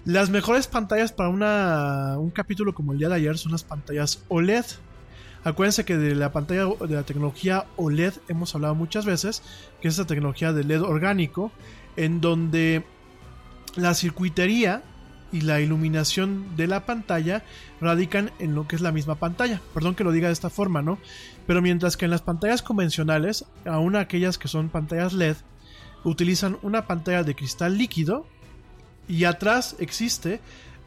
Las 0.05 0.29
mejores 0.29 0.67
pantallas 0.67 1.11
para 1.11 1.29
un 1.29 2.31
capítulo 2.31 2.73
como 2.73 2.93
el 2.93 2.99
día 2.99 3.09
de 3.09 3.15
ayer 3.15 3.37
son 3.37 3.51
las 3.51 3.63
pantallas 3.63 4.23
OLED. 4.29 4.65
Acuérdense 5.43 5.85
que 5.85 5.97
de 5.97 6.15
la 6.15 6.31
pantalla 6.31 6.65
de 6.65 6.95
la 6.95 7.03
tecnología 7.03 7.65
OLED 7.75 8.13
hemos 8.27 8.55
hablado 8.55 8.75
muchas 8.75 9.05
veces, 9.05 9.43
que 9.81 9.87
es 9.87 9.95
esa 9.95 10.07
tecnología 10.07 10.53
de 10.53 10.63
LED 10.63 10.83
orgánico, 10.83 11.51
en 11.95 12.21
donde 12.21 12.85
la 13.75 13.93
circuitería 13.93 14.83
y 15.31 15.41
la 15.41 15.61
iluminación 15.61 16.55
de 16.55 16.67
la 16.67 16.85
pantalla 16.85 17.43
radican 17.81 18.31
en 18.39 18.55
lo 18.55 18.67
que 18.67 18.75
es 18.75 18.81
la 18.81 18.91
misma 18.91 19.15
pantalla. 19.15 19.61
Perdón 19.73 19.95
que 19.95 20.03
lo 20.03 20.11
diga 20.11 20.27
de 20.27 20.33
esta 20.33 20.49
forma, 20.49 20.81
¿no? 20.81 20.97
Pero 21.47 21.61
mientras 21.61 21.97
que 21.97 22.05
en 22.05 22.11
las 22.11 22.21
pantallas 22.21 22.61
convencionales, 22.61 23.45
aún 23.65 23.95
aquellas 23.95 24.37
que 24.37 24.47
son 24.47 24.69
pantallas 24.69 25.13
LED, 25.13 25.37
utilizan 26.03 26.57
una 26.61 26.87
pantalla 26.87 27.23
de 27.23 27.35
cristal 27.35 27.77
líquido 27.77 28.25
y 29.07 29.25
atrás 29.25 29.75
existe 29.79 30.39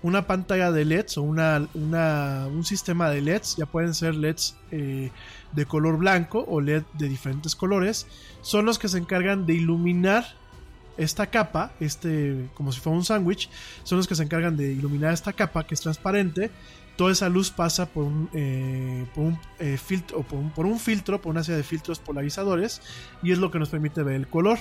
una 0.03 0.27
pantalla 0.27 0.73
de 0.73 0.85
LEDs 0.85 1.19
o 1.19 1.23
una, 1.23 1.69
un 1.75 2.65
sistema 2.65 3.09
de 3.11 3.21
LEDs, 3.21 3.57
ya 3.57 3.67
pueden 3.67 3.95
ser 3.95 4.17
LEDs 4.17 4.57
eh, 4.73 5.11
de 5.53 5.67
color 5.67 5.97
blanco 5.97 6.45
o 6.49 6.61
LED 6.61 6.83
de 6.95 7.09
diferentes 7.09 7.55
colores, 7.55 8.07
son 8.41 8.67
los 8.67 8.79
que 8.79 8.89
se 8.89 8.99
encargan 8.99 9.47
de 9.47 9.55
iluminar 9.55 10.42
esta 10.97 11.27
capa, 11.27 11.73
este 11.81 12.49
como 12.55 12.73
si 12.73 12.81
fuera 12.81 12.97
un 12.97 13.05
sándwich, 13.05 13.49
son 13.85 13.99
los 13.99 14.07
que 14.07 14.15
se 14.15 14.23
encargan 14.23 14.57
de 14.57 14.73
iluminar 14.73 15.13
esta 15.13 15.33
capa 15.33 15.67
que 15.67 15.75
es 15.75 15.81
transparente. 15.81 16.51
Toda 16.97 17.13
esa 17.13 17.29
luz 17.29 17.51
pasa 17.51 17.87
por 17.87 18.05
un, 18.05 18.29
eh, 18.35 19.07
eh, 19.59 19.79
filtro, 19.83 20.23
por 20.23 20.39
un, 20.39 20.51
por 20.51 20.67
un 20.67 20.79
filtro, 20.79 21.21
por 21.21 21.31
una 21.31 21.43
serie 21.43 21.57
de 21.57 21.63
filtros 21.63 21.99
polarizadores 21.99 22.83
y 23.23 23.33
es 23.33 23.39
lo 23.39 23.51
que 23.51 23.59
nos 23.59 23.71
permite 23.71 24.03
ver 24.03 24.17
el 24.17 24.29
color. 24.29 24.59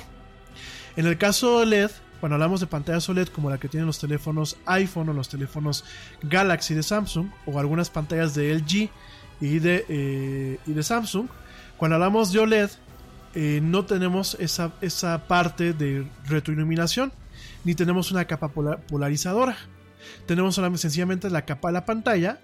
En 0.96 1.08
el 1.08 1.18
caso 1.18 1.64
LED, 1.66 1.92
cuando 2.22 2.36
hablamos 2.36 2.60
de 2.60 2.68
pantallas 2.68 3.10
OLED 3.10 3.30
como 3.30 3.50
la 3.50 3.58
que 3.58 3.68
tienen 3.68 3.88
los 3.88 4.00
teléfonos 4.00 4.56
iPhone 4.68 5.10
o 5.10 5.14
los 5.14 5.28
teléfonos 5.28 5.84
Galaxy 6.22 6.76
de 6.76 6.84
Samsung 6.84 7.28
o 7.48 7.60
algunas 7.60 7.90
pantallas 7.90 8.36
de 8.36 8.54
LG 8.54 8.90
y 9.42 9.60
de, 9.60 9.86
eh, 9.90 10.60
y 10.68 10.74
de 10.74 10.84
Samsung, 10.84 11.28
cuando 11.78 11.96
hablamos 11.96 12.32
de 12.32 12.40
OLED 12.40 12.70
eh, 13.34 13.60
no 13.62 13.86
tenemos 13.86 14.36
esa, 14.40 14.74
esa 14.82 15.28
parte 15.28 15.74
de 15.74 16.08
retroiluminación, 16.26 17.14
ni 17.64 17.76
tenemos 17.76 18.12
una 18.12 18.26
capa 18.26 18.50
polarizadora. 18.50 19.58
Tenemos 20.26 20.56
sencillamente 20.56 21.30
la 21.30 21.46
capa 21.46 21.70
de 21.70 21.74
la 21.74 21.86
pantalla, 21.86 22.40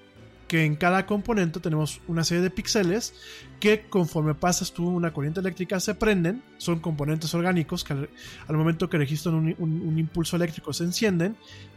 que 0.48 0.64
en 0.64 0.76
cada 0.76 1.06
componente 1.06 1.60
tenemos 1.60 2.00
una 2.08 2.24
serie 2.24 2.42
de 2.42 2.50
píxeles 2.50 3.14
que 3.60 3.82
conforme 3.90 4.34
pasas 4.34 4.72
tú 4.72 4.88
una 4.88 5.12
corriente 5.12 5.42
eléctrica 5.42 5.80
se 5.80 5.94
prenden, 5.94 6.42
son 6.58 6.80
componentes 6.80 7.34
orgánicos 7.34 7.84
que 7.84 7.94
al, 7.94 8.58
momento 8.58 8.90
que 8.90 8.98
registran 8.98 9.36
un, 9.36 9.56
un, 9.58 10.00
impulso 10.00 10.36
eléctrico 10.38 10.72
se 10.72 10.86
encienden 10.86 11.36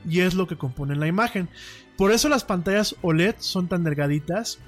y 0.09 0.21
es 0.21 0.35
lo 0.35 0.47
que 0.47 0.57
compone 0.57 0.95
la 0.95 1.09
imagen. 1.09 1.49
Por 1.97 2.13
eso 2.13 2.29
las 2.29 2.45
pantallas 2.45 2.95
OLED 3.03 3.35
son 3.39 3.67
tan 3.67 3.83
delgaditas, 3.83 4.59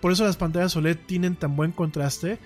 por 0.00 0.12
eso 0.12 0.24
las 0.24 0.36
pantallas 0.36 0.74
OLED 0.76 0.96
tienen 1.06 1.36
tan 1.36 1.54
buen 1.54 1.72
contraste, 1.72 2.38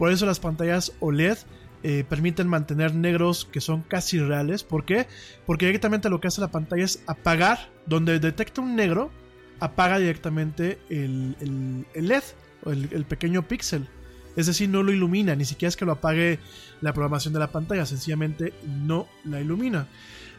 por 0.00 0.10
eso 0.10 0.24
las 0.24 0.40
pantallas 0.40 0.94
OLED 1.00 1.36
eh, 1.82 2.04
permiten 2.08 2.48
mantener 2.48 2.94
negros 2.94 3.44
que 3.44 3.60
son 3.60 3.82
casi 3.82 4.18
reales. 4.18 4.64
¿Por 4.64 4.86
qué? 4.86 5.06
Porque 5.44 5.66
directamente 5.66 6.08
lo 6.08 6.22
que 6.22 6.28
hace 6.28 6.40
la 6.40 6.50
pantalla 6.50 6.84
es 6.84 7.02
apagar, 7.06 7.68
donde 7.84 8.18
detecta 8.18 8.62
un 8.62 8.76
negro, 8.76 9.10
apaga 9.58 9.98
directamente 9.98 10.78
el, 10.88 11.84
LED, 11.92 12.22
o 12.64 12.70
el, 12.70 13.04
pequeño 13.04 13.46
píxel. 13.46 13.90
Es 14.36 14.46
decir, 14.46 14.70
no 14.70 14.82
lo 14.82 14.90
ilumina, 14.90 15.36
ni 15.36 15.44
siquiera 15.44 15.68
es 15.68 15.76
que 15.76 15.84
lo 15.84 15.92
apague 15.92 16.38
la 16.80 16.94
programación 16.94 17.34
de 17.34 17.40
la 17.40 17.52
pantalla, 17.52 17.84
sencillamente 17.84 18.54
no 18.66 19.06
la 19.26 19.42
ilumina. 19.42 19.86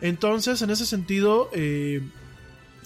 Entonces, 0.01 0.64
en 0.64 0.72
ese 0.72 0.88
sentido, 0.88 1.51
eh, 1.53 2.01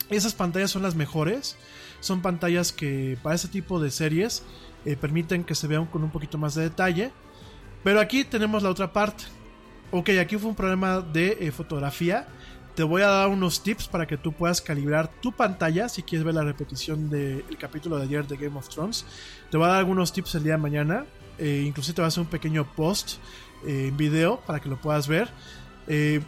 esas 0.10 0.34
pantallas 0.34 0.72
son 0.72 0.84
las 0.84 0.96
mejores. 0.96 1.56
Son 2.02 2.22
pantallas 2.22 2.74
que 2.74 3.18
para 3.24 3.36
ese 3.36 3.48
tipo 3.48 3.80
de 3.80 3.90
series 3.92 4.44
eh, 4.86 4.96
permiten 4.96 5.44
que 5.44 5.56
se 5.56 5.68
vean 5.68 5.86
con 5.86 6.04
un 6.04 6.12
poquito 6.12 6.38
más 6.38 6.56
de 6.56 6.64
detalle. 6.64 7.12
Pero 7.84 8.00
aquí 8.00 8.24
tenemos 8.24 8.64
la 8.64 8.70
otra 8.70 8.92
parte. 8.92 9.26
Ok, 9.92 10.10
aquí 10.20 10.38
fue 10.38 10.50
un 10.50 10.56
problema 10.56 11.02
de 11.02 11.38
eh, 11.40 11.52
fotografía 11.52 12.28
te 12.76 12.84
voy 12.84 13.04
a 13.04 13.08
dar 13.08 13.30
unos 13.30 13.64
tips 13.64 13.88
para 13.88 14.06
que 14.06 14.18
tú 14.18 14.34
puedas 14.34 14.60
calibrar 14.60 15.10
tu 15.22 15.32
pantalla 15.32 15.88
si 15.88 16.04
quieres 16.04 16.26
ver 16.26 16.36
la 16.36 16.44
repetición 16.44 17.10
del 17.10 17.58
capítulo 17.58 17.98
de 17.98 18.04
ayer 18.04 18.28
de 18.28 18.36
Game 18.36 18.58
of 18.58 18.68
Thrones. 18.68 19.06
Te 19.50 19.56
voy 19.56 19.66
a 19.66 19.70
dar 19.70 19.78
algunos 19.80 20.12
tips 20.12 20.36
el 20.36 20.44
día 20.44 20.54
de 20.54 20.58
mañana. 20.58 21.06
Eh, 21.38 21.64
inclusive 21.66 21.96
te 21.96 22.02
voy 22.02 22.06
a 22.06 22.08
hacer 22.10 22.22
un 22.22 22.30
pequeño 22.30 22.66
post 22.76 23.14
eh, 23.66 23.88
en 23.88 23.98
video 23.98 24.42
para 24.42 24.60
que 24.60 24.68
lo 24.68 24.76
puedas 24.76 25.08
ver. 25.08 25.30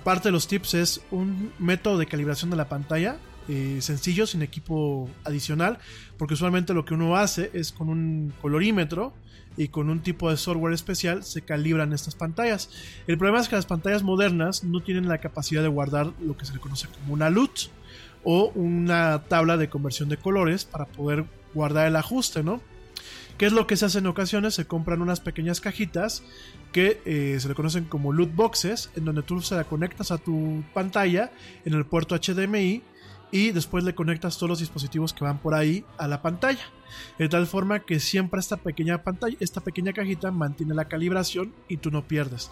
Parte 0.06 0.30
de 0.30 0.32
los 0.32 0.48
tips 0.48 0.74
es 0.76 1.02
un 1.12 1.52
método 1.60 1.98
de 1.98 2.06
calibración 2.06 2.50
de 2.50 2.56
la 2.56 2.70
pantalla 2.70 3.18
eh, 3.48 3.78
sencillo, 3.82 4.28
sin 4.28 4.42
equipo 4.42 5.10
adicional, 5.24 5.80
porque 6.18 6.34
usualmente 6.34 6.74
lo 6.74 6.86
que 6.86 6.94
uno 6.94 7.16
hace 7.16 7.50
es 7.54 7.72
con 7.72 7.90
un 7.90 8.34
colorímetro 8.42 9.14
y 9.58 9.70
con 9.70 9.90
un 9.90 10.02
tipo 10.02 10.30
de 10.30 10.38
software 10.38 10.74
especial 10.74 11.24
se 11.24 11.42
calibran 11.42 11.94
estas 11.94 12.16
pantallas. 12.16 12.70
El 13.08 13.18
problema 13.18 13.42
es 13.42 13.50
que 13.50 13.56
las 13.56 13.66
pantallas 13.66 14.04
modernas 14.04 14.64
no 14.64 14.82
tienen 14.82 15.08
la 15.08 15.18
capacidad 15.20 15.62
de 15.62 15.68
guardar 15.68 16.12
lo 16.22 16.38
que 16.38 16.46
se 16.46 16.54
le 16.54 16.60
conoce 16.60 16.88
como 16.88 17.14
una 17.14 17.30
LUT 17.30 17.70
o 18.24 18.52
una 18.56 19.24
tabla 19.24 19.58
de 19.58 19.70
conversión 19.70 20.10
de 20.10 20.18
colores 20.18 20.66
para 20.66 20.86
poder 20.86 21.26
guardar 21.54 21.88
el 21.88 21.96
ajuste, 21.96 22.44
¿no? 22.44 22.62
¿Qué 23.38 23.46
es 23.46 23.54
lo 23.54 23.68
que 23.68 23.78
se 23.78 23.86
hace 23.86 24.00
en 24.00 24.08
ocasiones? 24.08 24.56
Se 24.56 24.66
compran 24.66 25.02
unas 25.02 25.20
pequeñas 25.20 25.62
cajitas 25.62 26.24
que 26.72 27.00
eh, 27.06 27.38
se 27.40 27.48
le 27.48 27.54
conocen 27.54 27.86
como 27.86 28.12
loot 28.12 28.34
boxes, 28.36 28.90
en 28.96 29.06
donde 29.06 29.22
tú 29.22 29.42
se 29.42 29.56
la 29.56 29.64
conectas 29.64 30.12
a 30.12 30.18
tu 30.18 30.64
pantalla 30.74 31.32
en 31.64 31.74
el 31.74 31.86
puerto 31.86 32.16
HDMI 32.16 32.82
y 33.32 33.52
después 33.52 33.84
le 33.84 33.96
conectas 33.96 34.38
todos 34.38 34.50
los 34.50 34.60
dispositivos 34.60 35.14
que 35.14 35.24
van 35.24 35.40
por 35.40 35.54
ahí 35.54 35.84
a 35.98 36.08
la 36.08 36.22
pantalla. 36.22 36.64
De 37.18 37.28
tal 37.28 37.48
forma 37.48 37.82
que 37.82 38.00
siempre 38.00 38.40
esta 38.40 38.58
pequeña 38.58 39.04
pantalla, 39.04 39.36
esta 39.40 39.62
pequeña 39.62 39.94
cajita 39.94 40.32
mantiene 40.32 40.74
la 40.74 40.86
calibración 40.86 41.54
y 41.68 41.78
tú 41.78 41.92
no 41.92 42.08
pierdes. 42.08 42.50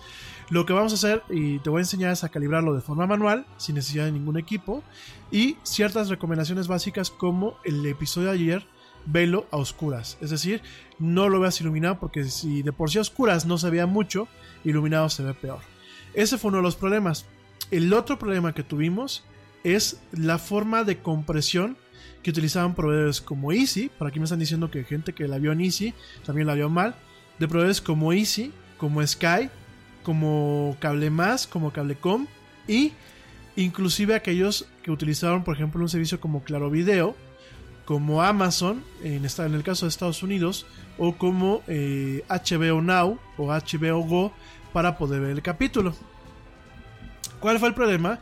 Lo 0.49 0.65
que 0.65 0.73
vamos 0.73 0.91
a 0.91 0.95
hacer 0.95 1.23
y 1.29 1.59
te 1.59 1.69
voy 1.69 1.79
a 1.79 1.83
enseñar 1.83 2.11
es 2.11 2.23
a 2.23 2.29
calibrarlo 2.29 2.73
de 2.73 2.81
forma 2.81 3.07
manual, 3.07 3.45
sin 3.57 3.75
necesidad 3.75 4.05
de 4.05 4.11
ningún 4.11 4.37
equipo, 4.37 4.83
y 5.31 5.57
ciertas 5.63 6.09
recomendaciones 6.09 6.67
básicas 6.67 7.09
como 7.09 7.57
el 7.63 7.85
episodio 7.85 8.27
de 8.27 8.33
ayer, 8.35 8.67
velo 9.05 9.47
a 9.51 9.57
oscuras. 9.57 10.17
Es 10.21 10.31
decir, 10.31 10.61
no 10.99 11.29
lo 11.29 11.39
veas 11.39 11.59
iluminado 11.61 11.99
porque 11.99 12.25
si 12.25 12.61
de 12.61 12.73
por 12.73 12.89
sí 12.89 12.97
a 12.97 13.01
oscuras 13.01 13.45
no 13.45 13.57
se 13.57 13.69
veía 13.69 13.85
mucho, 13.85 14.27
iluminado 14.63 15.09
se 15.09 15.23
ve 15.23 15.33
peor. 15.33 15.59
Ese 16.13 16.37
fue 16.37 16.49
uno 16.49 16.57
de 16.57 16.63
los 16.63 16.75
problemas. 16.75 17.25
El 17.71 17.93
otro 17.93 18.19
problema 18.19 18.53
que 18.53 18.63
tuvimos 18.63 19.23
es 19.65 19.99
la 20.11 20.37
forma 20.37 20.83
de 20.83 20.99
compresión 20.99 21.75
que 22.21 22.29
utilizaban 22.29 22.75
proveedores 22.75 23.19
como 23.19 23.51
Easy. 23.51 23.89
Por 23.89 24.07
aquí 24.07 24.19
me 24.19 24.25
están 24.25 24.39
diciendo 24.39 24.69
que 24.69 24.83
gente 24.83 25.13
que 25.13 25.27
la 25.27 25.39
vio 25.39 25.51
en 25.51 25.61
Easy 25.61 25.93
también 26.25 26.47
la 26.47 26.53
vio 26.53 26.69
mal. 26.69 26.95
De 27.39 27.47
proveedores 27.47 27.81
como 27.81 28.13
Easy, 28.13 28.53
como 28.77 29.05
Sky, 29.05 29.49
como 30.03 30.77
Cable 30.79 31.09
Más, 31.09 31.47
como 31.47 31.71
Cablecom 31.71 32.27
y 32.67 32.93
inclusive 33.55 34.15
aquellos 34.15 34.67
que 34.83 34.91
utilizaron, 34.91 35.43
por 35.43 35.55
ejemplo, 35.55 35.81
un 35.81 35.89
servicio 35.89 36.19
como 36.19 36.43
Claro 36.43 36.69
Video, 36.69 37.15
como 37.85 38.21
Amazon, 38.21 38.83
en, 39.03 39.25
en 39.25 39.53
el 39.53 39.63
caso 39.63 39.85
de 39.85 39.89
Estados 39.89 40.21
Unidos, 40.23 40.65
o 40.97 41.13
como 41.17 41.63
eh, 41.67 42.23
HBO 42.29 42.81
Now 42.81 43.19
o 43.37 43.47
HBO 43.47 43.99
Go 44.01 44.33
para 44.73 44.97
poder 44.97 45.21
ver 45.21 45.31
el 45.31 45.41
capítulo. 45.41 45.95
¿Cuál 47.39 47.59
fue 47.59 47.69
el 47.69 47.75
problema? 47.75 48.19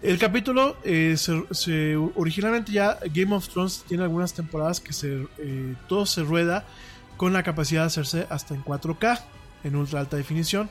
El 0.00 0.16
capítulo 0.18 0.76
eh, 0.84 1.16
se, 1.16 1.96
originalmente 1.96 2.70
ya 2.70 3.00
Game 3.12 3.34
of 3.34 3.48
Thrones 3.48 3.84
tiene 3.88 4.04
algunas 4.04 4.32
temporadas 4.32 4.80
que 4.80 4.92
se 4.92 5.26
eh, 5.38 5.74
todo 5.88 6.06
se 6.06 6.22
rueda 6.22 6.64
con 7.16 7.32
la 7.32 7.42
capacidad 7.42 7.80
de 7.80 7.86
hacerse 7.88 8.26
hasta 8.30 8.54
en 8.54 8.64
4K 8.64 9.20
en 9.64 9.74
ultra 9.74 9.98
alta 9.98 10.16
definición. 10.16 10.70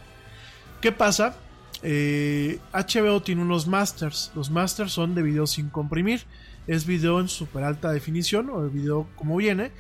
¿Qué 0.80 0.94
pasa? 0.94 1.36
Eh, 1.84 2.60
HBO 2.72 3.22
tiene 3.22 3.42
unos 3.42 3.68
masters. 3.68 4.32
Los 4.34 4.50
masters 4.50 4.94
son 4.94 5.14
de 5.14 5.24
video 5.24 5.46
sin 5.46 5.70
comprimir. 5.70 6.22
Es 6.66 6.86
video 6.86 7.20
en 7.20 7.28
super 7.28 7.66
alta 7.66 7.92
definición 7.92 8.50
o 8.50 8.64
el 8.64 8.70
video 8.70 9.10
como 9.18 9.36
viene. 9.36 9.72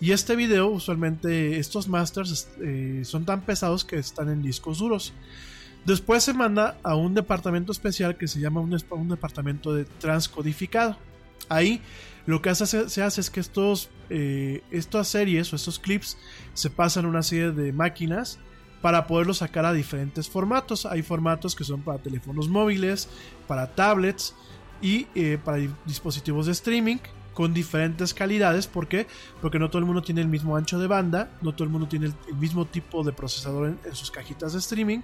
Y 0.00 0.10
este 0.10 0.34
video, 0.34 0.66
usualmente, 0.66 1.58
estos 1.58 1.86
masters 1.86 2.48
son 3.04 3.24
tan 3.24 3.42
pesados 3.42 3.84
que 3.84 3.98
están 3.98 4.28
en 4.30 4.42
discos 4.42 4.78
duros. 4.78 5.12
Después 5.86 6.24
se 6.24 6.34
manda 6.34 6.76
a 6.82 6.96
un 6.96 7.14
departamento 7.14 7.70
especial 7.70 8.16
que 8.16 8.26
se 8.26 8.40
llama 8.40 8.60
un, 8.60 9.08
departamento 9.08 9.72
de 9.72 9.84
transcodificado. 9.84 10.96
Ahí 11.48 11.80
lo 12.26 12.42
que 12.42 12.50
hace, 12.50 12.88
se 12.88 13.02
hace 13.02 13.20
es 13.20 13.30
que 13.30 13.38
estos, 13.38 13.88
eh, 14.10 14.64
estas 14.72 15.06
series 15.06 15.52
o 15.52 15.56
estos 15.56 15.78
clips 15.78 16.18
se 16.54 16.70
pasan 16.70 17.04
a 17.04 17.08
una 17.08 17.22
serie 17.22 17.52
de 17.52 17.72
máquinas 17.72 18.40
para 18.82 19.06
poderlos 19.06 19.38
sacar 19.38 19.64
a 19.64 19.72
diferentes 19.72 20.28
formatos. 20.28 20.86
Hay 20.86 21.02
formatos 21.02 21.54
que 21.54 21.62
son 21.62 21.82
para 21.82 21.98
teléfonos 21.98 22.48
móviles, 22.48 23.08
para 23.46 23.72
tablets 23.72 24.34
y 24.82 25.06
eh, 25.14 25.38
para 25.42 25.58
dispositivos 25.86 26.46
de 26.46 26.52
streaming 26.52 26.98
con 27.36 27.52
diferentes 27.52 28.14
calidades. 28.14 28.66
¿Por 28.66 28.88
qué? 28.88 29.06
Porque 29.42 29.58
no 29.58 29.68
todo 29.68 29.78
el 29.78 29.84
mundo 29.84 30.00
tiene 30.00 30.22
el 30.22 30.26
mismo 30.26 30.56
ancho 30.56 30.78
de 30.78 30.86
banda, 30.86 31.28
no 31.42 31.52
todo 31.52 31.64
el 31.64 31.70
mundo 31.70 31.86
tiene 31.86 32.06
el, 32.06 32.34
mismo 32.36 32.64
tipo 32.64 33.04
de 33.04 33.12
procesador 33.12 33.76
en, 33.84 33.94
sus 33.94 34.10
cajitas 34.10 34.54
de 34.54 34.58
streaming 34.58 35.00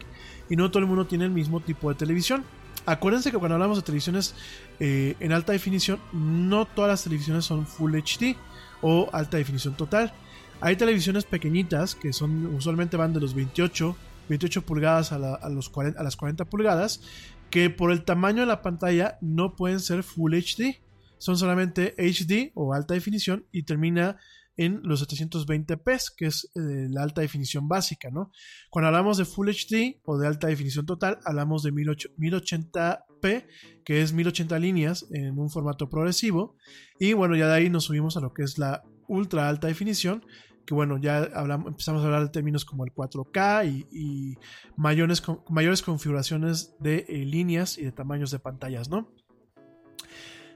y 0.49 0.57
no 0.57 0.71
todo 0.71 0.79
el 0.79 0.87
mundo 0.87 1.07
tiene 1.07 1.27
el 1.27 1.31
mismo 1.31 1.61
tipo 1.61 1.91
de 1.91 1.95
televisión. 1.95 2.43
Acuérdense 2.87 3.31
que 3.31 3.37
cuando 3.37 3.57
hablamos 3.57 3.77
de 3.77 3.83
televisiones 3.83 4.35
eh, 4.81 5.15
en 5.21 5.33
alta 5.33 5.53
definición, 5.53 6.01
no 6.15 6.65
todas 6.65 6.89
las 6.89 7.05
televisiones 7.05 7.45
son 7.45 7.67
Full 7.67 7.95
HD 7.97 8.35
o 8.81 9.11
alta 9.13 9.37
definición 9.37 9.77
total. 9.77 10.15
Hay 10.63 10.77
televisiones 10.77 11.25
pequeñitas 11.25 11.95
que 11.95 12.15
son 12.15 12.47
usualmente 12.47 12.97
van 12.97 13.13
de 13.13 13.21
los 13.21 13.35
28, 13.35 13.95
28 14.31 14.63
pulgadas 14.63 15.13
a, 15.13 15.19
los 15.19 15.71
a 15.77 16.03
las 16.03 16.17
40 16.17 16.47
pulgadas, 16.47 17.03
que 17.51 17.69
por 17.69 17.93
el 17.93 18.05
tamaño 18.05 18.41
de 18.41 18.47
la 18.47 18.63
pantalla 18.63 19.19
no 19.21 19.55
pueden 19.55 19.81
ser 19.81 20.03
Full 20.03 20.33
HD 20.33 20.81
son 21.23 21.39
solamente 21.39 21.95
HD 21.99 22.51
o 22.57 22.75
alta 22.75 22.95
definición 22.95 23.47
y 23.53 23.63
termina 23.63 24.19
en 24.57 24.81
los 24.83 25.09
720p, 25.09 26.15
que 26.17 26.27
es 26.27 26.51
eh, 26.57 26.89
la 26.91 27.05
alta 27.05 27.21
definición 27.21 27.69
básica, 27.69 28.11
¿no? 28.11 28.33
Cuando 28.71 28.89
hablamos 28.89 29.19
de 29.19 29.25
Full 29.25 29.49
HD 29.49 30.01
o 30.05 30.19
de 30.19 30.27
alta 30.27 30.49
definición 30.49 30.85
total, 30.85 31.21
hablamos 31.25 31.63
de 31.63 31.73
1080p, 31.73 33.47
que 33.85 34.03
es 34.03 34.13
1080 34.13 34.59
líneas 34.59 35.07
en 35.13 35.39
un 35.39 35.49
formato 35.49 35.89
progresivo, 35.89 36.57
y 36.99 37.13
bueno, 37.13 37.37
ya 37.37 37.47
de 37.47 37.55
ahí 37.55 37.71
nos 37.71 37.85
subimos 37.85 38.17
a 38.17 38.21
lo 38.21 38.35
que 38.35 38.43
es 38.43 38.59
la 38.59 38.83
ultra 39.07 39.49
alta 39.49 39.69
definición, 39.69 40.25
que 40.67 40.75
bueno, 40.75 40.99
ya 40.99 41.19
hablamos, 41.35 41.69
empezamos 41.69 42.03
a 42.03 42.07
hablar 42.07 42.25
de 42.25 42.31
términos 42.31 42.65
como 42.65 42.85
el 42.85 42.93
4K 42.93 43.87
y, 43.93 44.35
mayores, 44.77 45.23
mayores 45.49 45.83
configuraciones 45.83 46.75
de 46.81 47.07
eh, 47.09 47.25
líneas 47.25 47.79
y 47.79 47.85
de 47.85 47.93
tamaños 47.93 48.33
de 48.33 48.41
pantallas, 48.41 48.89
¿no? 48.89 49.13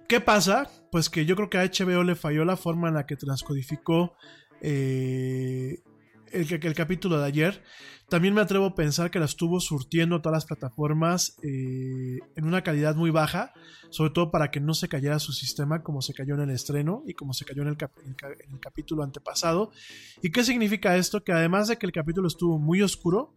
¿Qué 0.08 0.20
pasa? 0.20 0.70
Pues 0.92 1.10
que 1.10 1.26
yo 1.26 1.34
creo 1.34 1.50
que 1.50 1.58
a 1.58 1.64
HBO 1.64 2.04
le 2.04 2.14
falló 2.14 2.44
la 2.44 2.56
forma 2.56 2.88
en 2.88 2.94
la 2.94 3.06
que 3.06 3.16
transcodificó 3.16 4.14
eh, 4.60 5.82
el, 6.30 6.52
el, 6.52 6.74
capítulo 6.74 7.18
de 7.18 7.26
ayer. 7.26 7.64
También 8.08 8.32
me 8.32 8.40
atrevo 8.40 8.66
a 8.66 8.74
pensar 8.76 9.10
que 9.10 9.18
la 9.18 9.24
estuvo 9.24 9.58
surtiendo 9.58 10.20
todas 10.20 10.36
las 10.36 10.44
plataformas 10.46 11.36
eh, 11.42 12.20
en 12.36 12.44
una 12.44 12.62
calidad 12.62 12.94
muy 12.94 13.10
baja, 13.10 13.52
sobre 13.90 14.12
todo 14.12 14.30
para 14.30 14.52
que 14.52 14.60
no 14.60 14.74
se 14.74 14.88
cayera 14.88 15.18
su 15.18 15.32
sistema 15.32 15.82
como 15.82 16.00
se 16.00 16.14
cayó 16.14 16.34
en 16.34 16.42
el 16.42 16.50
estreno 16.50 17.02
y 17.04 17.14
como 17.14 17.32
se 17.32 17.44
cayó 17.44 17.62
en 17.62 17.68
el 17.68 17.76
capítulo 18.60 19.02
antepasado. 19.02 19.72
¿Y 20.22 20.30
qué 20.30 20.44
significa 20.44 20.96
esto? 20.96 21.24
Que 21.24 21.32
además 21.32 21.66
de 21.66 21.78
que 21.78 21.86
el 21.86 21.92
capítulo 21.92 22.28
estuvo 22.28 22.60
muy 22.60 22.80
oscuro, 22.80 23.34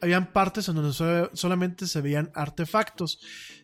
habían 0.00 0.32
partes 0.32 0.68
en 0.68 0.76
donde 0.76 0.92
solamente 1.32 1.86
se 1.86 2.00
veían 2.00 2.30
artefactos. 2.34 3.20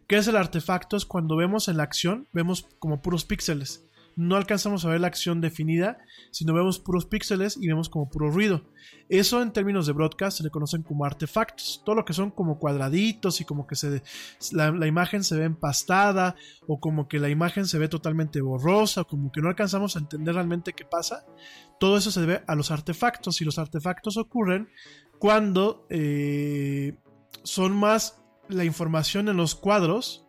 ¿Qué 0.07 0.17
es 0.17 0.29
el 0.29 0.37
artefacto? 0.37 0.97
Es 0.97 1.07
cuando 1.07 1.37
vemos 1.37 1.69
en 1.69 1.79
la 1.79 1.83
acción, 1.83 2.29
vemos 2.33 2.67
como 2.79 3.01
puros 3.01 3.25
píxeles. 3.25 3.85
No 4.17 4.37
alcanzamos 4.37 4.85
a 4.85 4.91
ver 4.91 5.01
la 5.01 5.09
acción 5.09 5.41
definida, 5.41 5.99
sino 6.31 6.55
vemos 6.55 6.79
puros 6.79 7.05
píxeles 7.07 7.57
y 7.61 7.67
vemos 7.67 7.89
como 7.89 8.09
puro 8.09 8.31
ruido. 8.31 8.63
Eso 9.09 9.43
en 9.43 9.53
términos 9.53 9.87
de 9.87 9.93
broadcast 9.93 10.39
se 10.39 10.45
le 10.45 10.51
conocen 10.51 10.83
como 10.83 11.05
artefactos. 11.05 11.83
Todo 11.85 11.97
lo 11.97 12.05
que 12.05 12.13
son 12.13 12.31
como 12.31 12.59
cuadraditos 12.59 13.41
y 13.41 13.45
como 13.45 13.67
que 13.67 13.75
se, 13.75 14.03
la, 14.53 14.87
imagen 14.87 15.25
se 15.25 15.37
ve 15.37 15.45
empastada 15.45 16.37
o 16.69 16.79
como 16.79 17.09
que 17.09 17.19
la 17.19 17.29
imagen 17.29 17.67
se 17.67 17.79
ve 17.79 17.89
totalmente 17.89 18.41
borrosa 18.41 19.01
o 19.01 19.07
como 19.07 19.33
que 19.33 19.41
no 19.41 19.49
alcanzamos 19.49 19.97
a 19.97 20.01
entender 20.01 20.35
realmente 20.35 20.75
qué 20.75 20.85
pasa. 20.85 21.27
Todo 21.81 21.97
eso 21.97 22.13
se 22.13 22.21
debe 22.21 22.45
a 22.47 22.55
los 22.55 22.71
artefactos 22.71 23.41
y 23.41 23.45
los 23.45 23.59
artefactos 23.59 24.17
ocurren 24.17 24.69
cuando 25.19 25.87
eh, 25.91 26.97
son 27.43 27.75
más 27.75 28.24
la 28.49 28.65
información 28.65 29.29
en 29.29 29.37
los 29.37 29.55
cuadros 29.55 30.27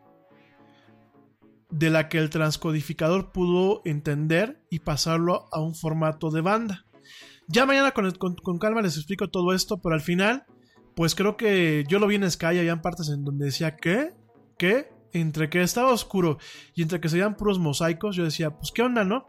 de 1.69 1.89
la 1.89 2.07
que 2.09 2.17
el 2.17 2.29
transcodificador 2.29 3.31
pudo 3.31 3.81
entender 3.85 4.61
y 4.69 4.79
pasarlo 4.79 5.47
a 5.51 5.59
un 5.59 5.75
formato 5.75 6.29
de 6.31 6.41
banda. 6.41 6.85
Ya 7.47 7.65
mañana 7.65 7.91
con, 7.91 8.59
calma 8.59 8.81
les 8.81 8.97
explico 8.97 9.29
todo 9.29 9.53
esto, 9.53 9.79
pero 9.81 9.93
al 9.93 10.01
final, 10.01 10.45
pues 10.95 11.15
creo 11.15 11.37
que 11.37 11.83
yo 11.87 11.99
lo 11.99 12.07
vi 12.07 12.15
en 12.15 12.29
Sky, 12.29 12.45
había 12.45 12.81
partes 12.81 13.09
en 13.09 13.23
donde 13.23 13.45
decía 13.45 13.75
que, 13.75 14.13
que, 14.57 14.89
entre 15.11 15.49
que 15.49 15.61
estaba 15.61 15.91
oscuro 15.91 16.37
y 16.73 16.81
entre 16.81 16.99
que 16.99 17.09
se 17.09 17.17
veían 17.17 17.35
puros 17.35 17.59
mosaicos, 17.59 18.15
yo 18.15 18.23
decía, 18.23 18.51
pues 18.51 18.71
qué 18.71 18.81
onda, 18.81 19.03
¿no? 19.03 19.27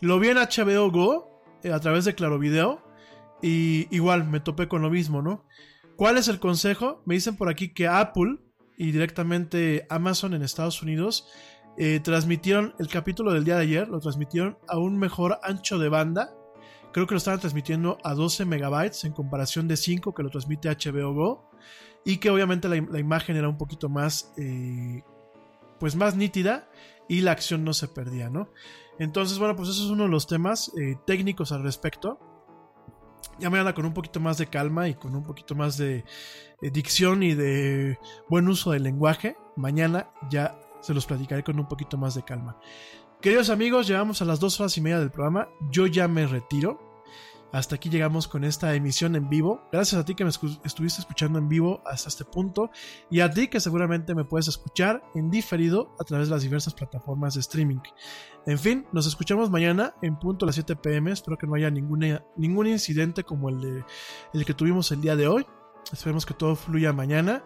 Lo 0.00 0.18
vi 0.18 0.28
en 0.28 0.36
HBO 0.36 0.90
Go, 0.90 1.42
eh, 1.62 1.72
a 1.72 1.80
través 1.80 2.04
de 2.04 2.14
Claro 2.14 2.38
Video, 2.38 2.82
y 3.42 3.88
igual 3.94 4.28
me 4.28 4.40
topé 4.40 4.68
con 4.68 4.82
lo 4.82 4.90
mismo, 4.90 5.22
¿no? 5.22 5.44
¿Cuál 6.02 6.18
es 6.18 6.26
el 6.26 6.40
consejo? 6.40 7.00
Me 7.06 7.14
dicen 7.14 7.36
por 7.36 7.48
aquí 7.48 7.68
que 7.68 7.86
Apple 7.86 8.38
y 8.76 8.90
directamente 8.90 9.86
Amazon 9.88 10.34
en 10.34 10.42
Estados 10.42 10.82
Unidos 10.82 11.28
eh, 11.78 12.00
transmitieron 12.00 12.74
el 12.80 12.88
capítulo 12.88 13.32
del 13.32 13.44
día 13.44 13.54
de 13.54 13.62
ayer, 13.62 13.86
lo 13.86 14.00
transmitieron 14.00 14.58
a 14.66 14.78
un 14.78 14.98
mejor 14.98 15.38
ancho 15.44 15.78
de 15.78 15.88
banda. 15.88 16.34
Creo 16.92 17.06
que 17.06 17.14
lo 17.14 17.18
estaban 17.18 17.38
transmitiendo 17.38 17.98
a 18.02 18.14
12 18.14 18.44
megabytes 18.46 19.04
en 19.04 19.12
comparación 19.12 19.68
de 19.68 19.76
5 19.76 20.12
que 20.12 20.24
lo 20.24 20.30
transmite 20.30 20.70
HBO 20.70 21.14
Go. 21.14 21.50
Y 22.04 22.16
que 22.16 22.30
obviamente 22.30 22.68
la, 22.68 22.98
imagen 22.98 23.36
era 23.36 23.48
un 23.48 23.56
poquito 23.56 23.88
más, 23.88 24.32
eh, 24.36 25.04
pues 25.78 25.94
más 25.94 26.16
nítida 26.16 26.68
y 27.08 27.20
la 27.20 27.30
acción 27.30 27.62
no 27.62 27.74
se 27.74 27.86
perdía, 27.86 28.28
¿no? 28.28 28.50
Entonces, 28.98 29.38
bueno, 29.38 29.54
pues 29.54 29.68
eso 29.68 29.84
es 29.84 29.90
uno 29.90 30.02
de 30.02 30.10
los 30.10 30.26
temas 30.26 30.72
eh, 30.76 30.96
técnicos 31.06 31.52
al 31.52 31.62
respecto. 31.62 32.31
Ya 33.38 33.50
mañana 33.50 33.74
con 33.74 33.84
un 33.84 33.94
poquito 33.94 34.20
más 34.20 34.38
de 34.38 34.46
calma 34.46 34.88
y 34.88 34.94
con 34.94 35.14
un 35.14 35.22
poquito 35.22 35.54
más 35.54 35.76
de 35.76 36.04
eh, 36.60 36.70
dicción 36.70 37.22
y 37.22 37.34
de 37.34 37.98
buen 38.28 38.48
uso 38.48 38.72
del 38.72 38.82
lenguaje. 38.82 39.36
Mañana 39.56 40.10
ya 40.30 40.58
se 40.80 40.94
los 40.94 41.06
platicaré 41.06 41.42
con 41.42 41.58
un 41.58 41.66
poquito 41.66 41.96
más 41.96 42.14
de 42.14 42.22
calma. 42.22 42.56
Queridos 43.20 43.50
amigos, 43.50 43.86
llegamos 43.86 44.20
a 44.20 44.24
las 44.24 44.40
dos 44.40 44.58
horas 44.60 44.76
y 44.76 44.80
media 44.80 44.98
del 44.98 45.10
programa. 45.10 45.48
Yo 45.70 45.86
ya 45.86 46.08
me 46.08 46.26
retiro. 46.26 46.91
Hasta 47.52 47.76
aquí 47.76 47.90
llegamos 47.90 48.28
con 48.28 48.44
esta 48.44 48.74
emisión 48.74 49.14
en 49.14 49.28
vivo. 49.28 49.68
Gracias 49.70 50.00
a 50.00 50.04
ti 50.04 50.14
que 50.14 50.24
me 50.24 50.30
estuviste 50.30 51.00
escuchando 51.00 51.38
en 51.38 51.48
vivo 51.48 51.82
hasta 51.84 52.08
este 52.08 52.24
punto 52.24 52.70
y 53.10 53.20
a 53.20 53.30
ti 53.30 53.48
que 53.48 53.60
seguramente 53.60 54.14
me 54.14 54.24
puedes 54.24 54.48
escuchar 54.48 55.02
en 55.14 55.30
diferido 55.30 55.94
a 56.00 56.04
través 56.04 56.28
de 56.28 56.34
las 56.34 56.42
diversas 56.42 56.72
plataformas 56.72 57.34
de 57.34 57.40
streaming. 57.40 57.80
En 58.46 58.58
fin, 58.58 58.86
nos 58.92 59.06
escuchamos 59.06 59.50
mañana 59.50 59.94
en 60.00 60.18
punto 60.18 60.44
a 60.44 60.46
las 60.46 60.56
7 60.56 60.76
pm. 60.76 61.12
Espero 61.12 61.36
que 61.36 61.46
no 61.46 61.54
haya 61.54 61.70
ningún 61.70 62.66
incidente 62.66 63.22
como 63.22 63.50
el, 63.50 63.60
de, 63.60 63.84
el 64.32 64.44
que 64.46 64.54
tuvimos 64.54 64.90
el 64.90 65.02
día 65.02 65.14
de 65.14 65.28
hoy. 65.28 65.46
Esperemos 65.90 66.26
que 66.26 66.34
todo 66.34 66.56
fluya 66.56 66.92
mañana. 66.92 67.44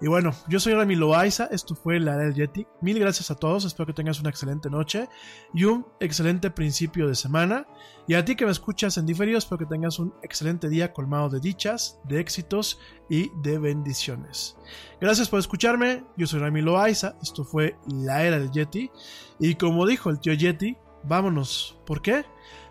Y 0.00 0.06
bueno, 0.06 0.32
yo 0.48 0.60
soy 0.60 0.74
Rami 0.74 0.94
Loaiza, 0.94 1.48
esto 1.50 1.74
fue 1.74 1.98
la 1.98 2.16
del 2.16 2.32
Yeti. 2.32 2.66
Mil 2.80 3.00
gracias 3.00 3.32
a 3.32 3.34
todos, 3.34 3.64
espero 3.64 3.86
que 3.86 3.92
tengas 3.92 4.20
una 4.20 4.30
excelente 4.30 4.70
noche 4.70 5.08
y 5.52 5.64
un 5.64 5.86
excelente 5.98 6.50
principio 6.52 7.08
de 7.08 7.16
semana. 7.16 7.66
Y 8.06 8.14
a 8.14 8.24
ti 8.24 8.36
que 8.36 8.44
me 8.44 8.52
escuchas 8.52 8.96
en 8.96 9.06
diferido, 9.06 9.38
espero 9.38 9.58
que 9.58 9.66
tengas 9.66 9.98
un 9.98 10.14
excelente 10.22 10.68
día 10.68 10.92
colmado 10.92 11.28
de 11.28 11.40
dichas, 11.40 11.98
de 12.04 12.20
éxitos 12.20 12.78
y 13.10 13.32
de 13.42 13.58
bendiciones. 13.58 14.56
Gracias 15.00 15.28
por 15.28 15.40
escucharme, 15.40 16.04
yo 16.16 16.28
soy 16.28 16.38
Rami 16.38 16.62
Loaiza, 16.62 17.16
esto 17.20 17.44
fue 17.44 17.76
la 17.86 18.22
era 18.24 18.38
del 18.38 18.52
Yeti. 18.52 18.92
Y 19.40 19.56
como 19.56 19.84
dijo 19.84 20.10
el 20.10 20.20
tío 20.20 20.32
Yeti, 20.32 20.76
vámonos. 21.02 21.80
¿Por 21.84 22.02
qué? 22.02 22.24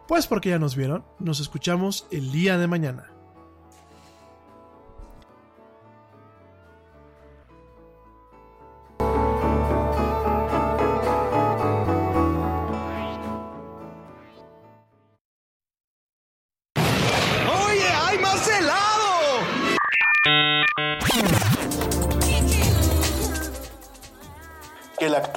Pues 0.08 0.28
porque 0.28 0.50
ya 0.50 0.60
nos 0.60 0.78
vieron. 0.78 1.04
Nos 1.20 1.42
escuchamos 1.42 2.08
el 2.12 2.32
día 2.32 2.58
de 2.58 2.68
mañana. 2.68 3.17